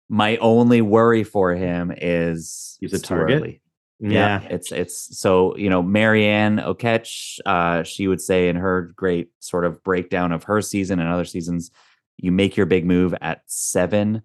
my 0.08 0.36
only 0.38 0.80
worry 0.80 1.24
for 1.24 1.54
him 1.54 1.92
is 1.96 2.76
He's 2.80 2.92
a 2.92 2.96
it's 2.96 3.08
too 3.08 3.14
target? 3.14 3.36
early. 3.42 3.62
Yeah, 4.00 4.42
it's 4.48 4.70
it's 4.70 5.18
so 5.18 5.56
you 5.56 5.68
know 5.68 5.82
Marianne 5.82 6.58
Oketch, 6.58 7.40
uh, 7.44 7.82
she 7.82 8.06
would 8.06 8.20
say 8.20 8.48
in 8.48 8.54
her 8.54 8.92
great 8.94 9.30
sort 9.40 9.64
of 9.64 9.82
breakdown 9.82 10.30
of 10.30 10.44
her 10.44 10.62
season 10.62 11.00
and 11.00 11.08
other 11.08 11.24
seasons, 11.24 11.72
you 12.16 12.30
make 12.30 12.56
your 12.56 12.64
big 12.66 12.86
move 12.86 13.12
at 13.20 13.42
seven 13.46 14.22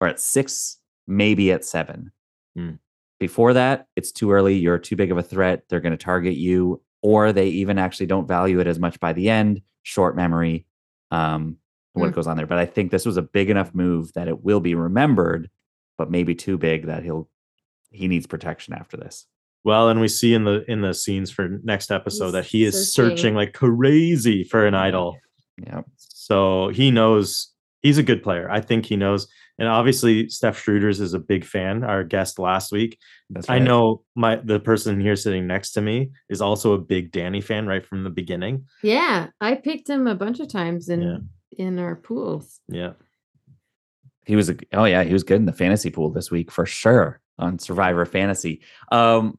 or 0.00 0.08
at 0.08 0.18
six, 0.18 0.78
maybe 1.06 1.52
at 1.52 1.64
seven. 1.64 2.10
Hmm. 2.56 2.70
Before 3.20 3.52
that, 3.52 3.86
it's 3.94 4.10
too 4.10 4.32
early. 4.32 4.56
You're 4.56 4.78
too 4.78 4.96
big 4.96 5.12
of 5.12 5.18
a 5.18 5.22
threat. 5.22 5.62
They're 5.68 5.78
going 5.78 5.96
to 5.96 6.04
target 6.04 6.34
you, 6.34 6.82
or 7.00 7.32
they 7.32 7.46
even 7.46 7.78
actually 7.78 8.06
don't 8.06 8.26
value 8.26 8.58
it 8.58 8.66
as 8.66 8.80
much 8.80 8.98
by 8.98 9.12
the 9.12 9.30
end. 9.30 9.62
Short 9.84 10.16
memory, 10.16 10.66
um, 11.12 11.58
what 11.92 12.08
Hmm. 12.08 12.14
goes 12.14 12.26
on 12.26 12.36
there. 12.36 12.46
But 12.46 12.58
I 12.58 12.66
think 12.66 12.90
this 12.90 13.04
was 13.06 13.16
a 13.16 13.22
big 13.22 13.50
enough 13.50 13.74
move 13.74 14.12
that 14.14 14.28
it 14.28 14.42
will 14.44 14.60
be 14.60 14.74
remembered, 14.74 15.50
but 15.98 16.10
maybe 16.10 16.34
too 16.34 16.58
big 16.58 16.86
that 16.86 17.02
he'll 17.02 17.28
he 17.90 18.08
needs 18.08 18.26
protection 18.26 18.72
after 18.72 18.96
this. 18.96 19.26
Well, 19.64 19.90
and 19.90 20.00
we 20.00 20.08
see 20.08 20.32
in 20.34 20.44
the 20.44 20.64
in 20.70 20.80
the 20.80 20.94
scenes 20.94 21.30
for 21.30 21.60
next 21.62 21.90
episode 21.92 22.26
He's 22.26 22.32
that 22.32 22.44
he 22.46 22.64
is 22.64 22.92
searching. 22.92 23.16
searching 23.16 23.34
like 23.34 23.52
crazy 23.52 24.44
for 24.44 24.66
an 24.66 24.74
idol. 24.74 25.18
Yeah. 25.64 25.82
So 25.96 26.68
he 26.68 26.90
knows 26.90 27.52
he's 27.82 27.98
a 27.98 28.02
good 28.02 28.22
player. 28.22 28.50
I 28.50 28.60
think 28.60 28.86
he 28.86 28.96
knows. 28.96 29.28
And 29.58 29.68
obviously, 29.68 30.28
Steph 30.30 30.56
Schroeders 30.64 30.98
is 31.00 31.12
a 31.14 31.18
big 31.18 31.44
fan. 31.44 31.84
Our 31.84 32.02
guest 32.02 32.38
last 32.38 32.72
week. 32.72 32.98
That's 33.28 33.48
I 33.50 33.58
know 33.58 34.02
my 34.16 34.36
the 34.36 34.58
person 34.58 34.98
here 34.98 35.14
sitting 35.14 35.46
next 35.46 35.72
to 35.72 35.82
me 35.82 36.10
is 36.30 36.40
also 36.40 36.72
a 36.72 36.78
big 36.78 37.12
Danny 37.12 37.42
fan 37.42 37.66
right 37.66 37.84
from 37.86 38.02
the 38.02 38.10
beginning. 38.10 38.64
Yeah. 38.82 39.28
I 39.42 39.54
picked 39.56 39.88
him 39.90 40.06
a 40.06 40.14
bunch 40.14 40.40
of 40.40 40.48
times 40.48 40.88
and 40.88 41.02
Yeah. 41.02 41.16
In 41.58 41.78
our 41.78 41.96
pools. 41.96 42.60
Yeah. 42.68 42.92
He 44.24 44.36
was 44.36 44.48
a, 44.50 44.56
oh 44.72 44.84
yeah, 44.84 45.02
he 45.04 45.12
was 45.12 45.24
good 45.24 45.36
in 45.36 45.46
the 45.46 45.52
fantasy 45.52 45.90
pool 45.90 46.10
this 46.10 46.30
week 46.30 46.50
for 46.50 46.64
sure 46.66 47.20
on 47.38 47.58
Survivor 47.58 48.04
Fantasy. 48.04 48.62
Um 48.90 49.38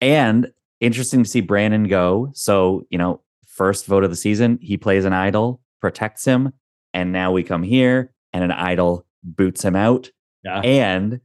and 0.00 0.52
interesting 0.80 1.22
to 1.22 1.28
see 1.28 1.40
Brandon 1.40 1.84
go. 1.84 2.30
So, 2.34 2.84
you 2.90 2.98
know, 2.98 3.20
first 3.46 3.86
vote 3.86 4.02
of 4.02 4.10
the 4.10 4.16
season, 4.16 4.58
he 4.60 4.76
plays 4.76 5.04
an 5.04 5.12
idol, 5.12 5.60
protects 5.80 6.24
him, 6.24 6.52
and 6.92 7.12
now 7.12 7.30
we 7.30 7.44
come 7.44 7.62
here 7.62 8.12
and 8.32 8.42
an 8.42 8.50
idol 8.50 9.06
boots 9.22 9.62
him 9.64 9.76
out 9.76 10.10
Yeah. 10.44 10.60
and 10.62 11.20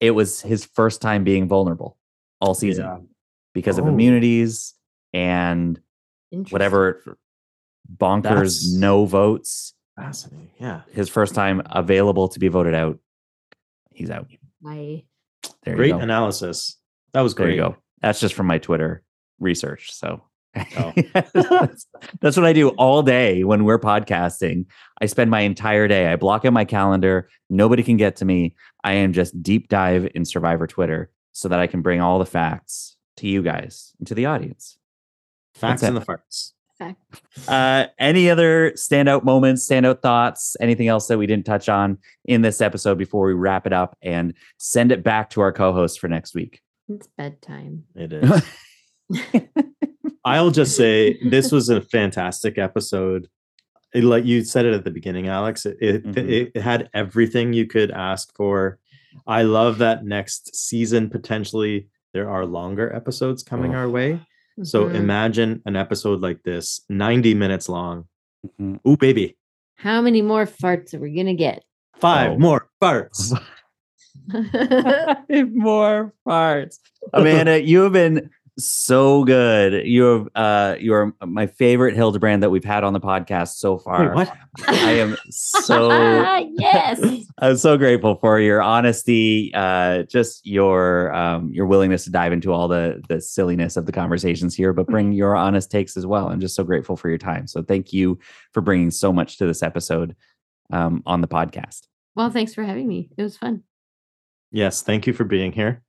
it 0.00 0.10
was 0.10 0.42
his 0.42 0.66
first 0.66 1.00
time 1.00 1.24
being 1.24 1.48
vulnerable 1.48 1.96
all 2.42 2.54
season 2.54 2.84
Yeah. 2.84 2.98
because 3.54 3.78
of 3.78 3.86
Oh. 3.86 3.88
immunities 3.88 4.74
and 5.14 5.80
whatever 6.50 7.16
bonkers 7.96 8.22
That's- 8.22 8.72
no 8.72 9.04
votes 9.06 9.74
Fascinating. 9.96 10.50
Yeah. 10.58 10.82
his 10.92 11.08
first 11.08 11.34
time 11.34 11.62
available 11.66 12.28
to 12.28 12.38
be 12.40 12.48
voted 12.48 12.74
out. 12.74 12.98
He's 13.92 14.10
out. 14.10 14.26
I 14.66 15.04
There 15.62 15.76
Great 15.76 15.88
you 15.88 15.94
go. 15.94 16.00
analysis. 16.00 16.76
That 17.12 17.20
was 17.20 17.32
great. 17.34 17.46
there 17.46 17.56
great. 17.56 17.64
you 17.68 17.70
go. 17.74 17.76
That's 18.02 18.18
just 18.18 18.34
from 18.34 18.46
my 18.46 18.58
Twitter 18.58 19.02
research. 19.38 19.92
So 19.94 20.22
Oh. 20.76 20.92
that's, 21.34 21.86
that's 22.20 22.36
what 22.36 22.46
I 22.46 22.52
do 22.52 22.68
all 22.70 23.02
day 23.02 23.42
when 23.44 23.64
we're 23.64 23.78
podcasting. 23.78 24.66
I 25.00 25.06
spend 25.06 25.28
my 25.30 25.40
entire 25.40 25.88
day. 25.88 26.06
I 26.12 26.14
block 26.16 26.44
in 26.44 26.54
my 26.54 26.64
calendar. 26.64 27.28
Nobody 27.50 27.82
can 27.82 27.96
get 27.96 28.16
to 28.16 28.24
me. 28.24 28.54
I 28.84 28.92
am 28.94 29.12
just 29.12 29.42
deep 29.42 29.68
dive 29.68 30.08
in 30.14 30.24
Survivor 30.24 30.66
Twitter 30.68 31.10
so 31.32 31.48
that 31.48 31.58
I 31.58 31.66
can 31.66 31.82
bring 31.82 32.00
all 32.00 32.18
the 32.20 32.26
facts 32.26 32.96
to 33.18 33.26
you 33.28 33.42
guys 33.42 33.92
and 33.98 34.06
to 34.06 34.14
the 34.14 34.26
audience. 34.26 34.78
Facts 35.54 35.82
and 35.82 35.96
the 35.96 36.00
farts. 36.00 36.52
Fact. 36.78 37.00
Uh, 37.48 37.86
any 37.98 38.30
other 38.30 38.72
standout 38.72 39.24
moments, 39.24 39.68
standout 39.68 40.00
thoughts, 40.02 40.56
anything 40.60 40.88
else 40.88 41.06
that 41.08 41.18
we 41.18 41.26
didn't 41.26 41.46
touch 41.46 41.68
on 41.68 41.98
in 42.24 42.42
this 42.42 42.60
episode 42.60 42.98
before 42.98 43.26
we 43.26 43.32
wrap 43.34 43.66
it 43.66 43.72
up 43.72 43.96
and 44.02 44.34
send 44.58 44.92
it 44.92 45.02
back 45.02 45.30
to 45.30 45.40
our 45.40 45.52
co-host 45.52 46.00
for 46.00 46.08
next 46.08 46.34
week? 46.34 46.60
It's 46.88 47.08
bedtime. 47.16 47.84
It 47.94 48.12
is. 48.12 48.42
I'll 50.24 50.50
just 50.50 50.76
say 50.76 51.18
this 51.28 51.52
was 51.52 51.68
a 51.68 51.80
fantastic 51.80 52.58
episode. 52.58 53.28
It, 53.94 54.04
like 54.04 54.24
you 54.24 54.42
said 54.42 54.64
it 54.64 54.74
at 54.74 54.84
the 54.84 54.90
beginning, 54.90 55.28
Alex. 55.28 55.66
It 55.66 55.76
it, 55.80 56.04
Mhm. 56.04 56.50
it 56.56 56.60
had 56.60 56.88
everything 56.94 57.52
you 57.52 57.66
could 57.66 57.90
ask 57.90 58.34
for. 58.34 58.78
I 59.26 59.42
love 59.42 59.78
that 59.78 60.04
next 60.04 60.56
season 60.56 61.08
potentially 61.10 61.88
there 62.12 62.28
are 62.30 62.46
longer 62.46 62.92
episodes 62.94 63.42
coming 63.42 63.74
Oh. 63.74 63.78
our 63.78 63.88
way. 63.88 64.20
So 64.62 64.86
Mhm. 64.86 64.94
imagine 64.94 65.62
an 65.66 65.74
episode 65.76 66.20
like 66.20 66.42
this, 66.44 66.80
90 66.88 67.34
minutes 67.34 67.68
long. 67.68 68.04
Mhm. 68.60 68.78
Ooh, 68.86 68.96
baby. 68.96 69.36
how 69.76 70.00
many 70.00 70.22
more 70.22 70.46
farts 70.46 70.94
are 70.94 71.00
we 71.00 71.12
gonna 71.14 71.34
get? 71.34 71.62
Five 72.00 72.32
Oh. 72.32 72.38
more 72.38 72.68
farts. 72.82 73.36
Five 74.32 75.52
more 75.52 76.14
farts. 76.26 76.78
Amanda, 77.12 77.60
you 77.60 77.82
have 77.82 77.92
been 77.92 78.30
so 78.58 79.24
good. 79.24 79.86
You 79.86 80.02
have 80.04 80.28
uh 80.34 80.76
you 80.78 80.94
are 80.94 81.12
my 81.24 81.46
favorite 81.46 81.94
Hildebrand 81.94 82.42
that 82.42 82.50
we've 82.50 82.64
had 82.64 82.84
on 82.84 82.92
the 82.92 83.00
podcast 83.00 83.54
so 83.54 83.78
far. 83.78 84.08
Wait, 84.08 84.14
what? 84.14 84.36
I 84.68 84.92
am 84.92 85.16
so 85.30 85.90
yes. 86.52 87.00
I'm 87.38 87.56
so 87.56 87.76
grateful 87.76 88.16
for 88.16 88.38
your 88.40 88.62
honesty, 88.62 89.52
uh, 89.54 90.04
just 90.04 90.46
your 90.46 91.12
um, 91.14 91.52
your 91.52 91.66
willingness 91.66 92.04
to 92.04 92.10
dive 92.10 92.32
into 92.32 92.52
all 92.52 92.68
the 92.68 93.02
the 93.08 93.20
silliness 93.20 93.76
of 93.76 93.86
the 93.86 93.92
conversations 93.92 94.54
here, 94.54 94.72
but 94.72 94.86
bring 94.86 95.12
your 95.12 95.36
honest 95.36 95.70
takes 95.70 95.96
as 95.96 96.06
well. 96.06 96.28
I'm 96.28 96.40
just 96.40 96.54
so 96.54 96.64
grateful 96.64 96.96
for 96.96 97.08
your 97.08 97.18
time. 97.18 97.46
So 97.46 97.62
thank 97.62 97.92
you 97.92 98.18
for 98.52 98.60
bringing 98.60 98.90
so 98.90 99.12
much 99.12 99.38
to 99.38 99.46
this 99.46 99.62
episode 99.62 100.16
um, 100.72 101.02
on 101.06 101.20
the 101.20 101.28
podcast. 101.28 101.82
Well, 102.16 102.30
thanks 102.30 102.54
for 102.54 102.62
having 102.62 102.86
me. 102.86 103.10
It 103.16 103.22
was 103.22 103.36
fun. 103.36 103.62
Yes, 104.52 104.82
thank 104.82 105.06
you 105.06 105.12
for 105.12 105.24
being 105.24 105.50
here. 105.50 105.83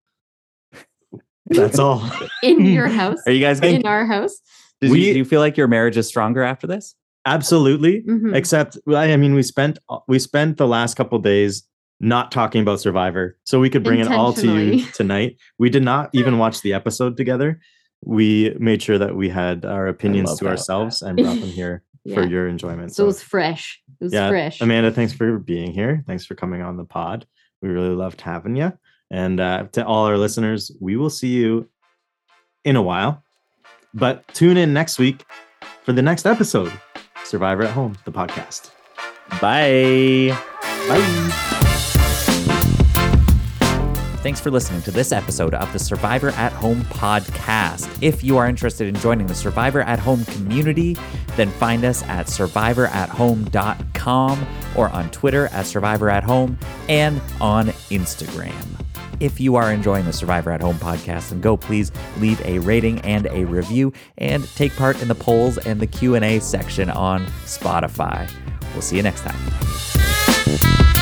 That's 1.47 1.79
all. 1.79 2.07
In 2.43 2.61
your 2.65 2.87
house. 2.87 3.19
Are 3.25 3.31
you 3.31 3.41
guys? 3.41 3.59
Getting, 3.59 3.81
in 3.81 3.87
our 3.87 4.05
house. 4.05 4.39
do, 4.81 4.89
We- 4.91 5.07
you, 5.07 5.13
do 5.13 5.19
you 5.19 5.25
feel 5.25 5.41
like 5.41 5.57
your 5.57 5.67
marriage 5.67 5.97
is 5.97 6.07
stronger 6.07 6.43
after 6.43 6.67
this? 6.67 6.95
Absolutely. 7.27 8.03
Mhm. 8.03 8.35
Except, 8.35 8.77
I 8.87 9.15
mean, 9.17 9.33
we 9.33 9.41
spent 9.43 9.79
we 10.07 10.19
spent 10.19 10.57
the 10.57 10.67
last 10.67 10.95
couple 10.95 11.17
days 11.19 11.63
not 11.99 12.31
talking 12.31 12.61
about 12.61 12.79
Survivor, 12.79 13.37
so 13.45 13.59
we 13.59 13.69
could 13.69 13.83
bring 13.83 13.99
it 13.99 14.07
all 14.11 14.31
to 14.33 14.59
you 14.61 14.85
tonight. 14.93 15.37
We 15.57 15.69
did 15.71 15.83
not 15.83 16.09
even 16.13 16.37
watch 16.37 16.61
the 16.61 16.73
episode 16.73 17.17
together. 17.17 17.59
We 18.03 18.55
made 18.59 18.83
sure 18.83 18.99
that 18.99 19.15
we 19.15 19.29
had 19.29 19.65
our 19.65 19.87
opinions 19.87 20.29
love 20.29 20.37
to 20.39 20.43
that. 20.43 20.49
ourselves 20.51 21.01
and 21.01 21.17
brought 21.17 21.39
them 21.39 21.49
here 21.49 21.81
for 22.13 22.23
your 22.27 22.47
enjoyment. 22.47 22.93
So 22.93 23.05
it 23.05 23.07
was 23.07 23.23
fresh. 23.23 23.81
It 23.99 24.03
was 24.03 24.13
yeah, 24.13 24.29
fresh. 24.29 24.61
Amanda, 24.61 24.91
thanks 24.91 25.13
for 25.13 25.39
being 25.39 25.71
here. 25.71 26.03
Thanks 26.05 26.25
for 26.27 26.35
coming 26.35 26.61
on 26.61 26.77
the 26.77 26.85
pod. 26.85 27.25
We 27.63 27.69
really 27.69 27.95
loved 27.95 28.21
having 28.21 28.55
you. 28.55 28.73
And 29.11 29.39
uh, 29.39 29.67
to 29.73 29.85
all 29.85 30.05
our 30.05 30.17
listeners, 30.17 30.71
we 30.79 30.95
will 30.95 31.09
see 31.09 31.29
you 31.29 31.69
in 32.63 32.75
a 32.75 32.81
while. 32.81 33.23
But 33.93 34.27
tune 34.29 34.57
in 34.57 34.73
next 34.73 34.99
week 34.99 35.23
for 35.83 35.93
the 35.93 36.01
next 36.01 36.25
episode 36.25 36.71
Survivor 37.23 37.63
at 37.63 37.71
Home, 37.71 37.97
the 38.05 38.11
podcast. 38.11 38.71
Bye. 39.41 40.37
Bye. 40.87 41.55
Thanks 44.25 44.39
for 44.39 44.49
listening 44.49 44.81
to 44.81 44.91
this 44.91 45.11
episode 45.11 45.53
of 45.53 45.71
the 45.71 45.77
Survivor 45.77 46.29
at 46.29 46.51
Home 46.53 46.81
podcast. 46.85 47.95
If 48.01 48.23
you 48.23 48.37
are 48.37 48.47
interested 48.47 48.87
in 48.87 48.95
joining 48.95 49.27
the 49.27 49.35
Survivor 49.35 49.81
at 49.81 49.99
Home 49.99 50.25
community, 50.25 50.97
then 51.35 51.51
find 51.51 51.85
us 51.85 52.01
at 52.05 52.25
survivorathome.com 52.25 54.47
or 54.75 54.89
on 54.89 55.11
Twitter 55.11 55.45
at 55.49 55.67
Survivor 55.67 56.09
at 56.09 56.23
Home 56.23 56.57
and 56.89 57.21
on 57.39 57.67
Instagram. 57.67 58.74
If 59.19 59.39
you 59.39 59.55
are 59.55 59.71
enjoying 59.71 60.05
the 60.05 60.13
Survivor 60.13 60.51
at 60.51 60.61
Home 60.61 60.77
podcast, 60.77 61.29
then 61.29 61.41
go 61.41 61.55
please 61.55 61.91
leave 62.19 62.41
a 62.45 62.59
rating 62.59 62.99
and 63.01 63.27
a 63.27 63.45
review 63.45 63.93
and 64.17 64.47
take 64.55 64.75
part 64.75 65.01
in 65.01 65.07
the 65.07 65.15
polls 65.15 65.57
and 65.59 65.79
the 65.79 65.87
Q&A 65.87 66.39
section 66.39 66.89
on 66.89 67.25
Spotify. 67.45 68.29
We'll 68.73 68.81
see 68.81 68.97
you 68.97 69.03
next 69.03 69.21
time. 69.21 70.94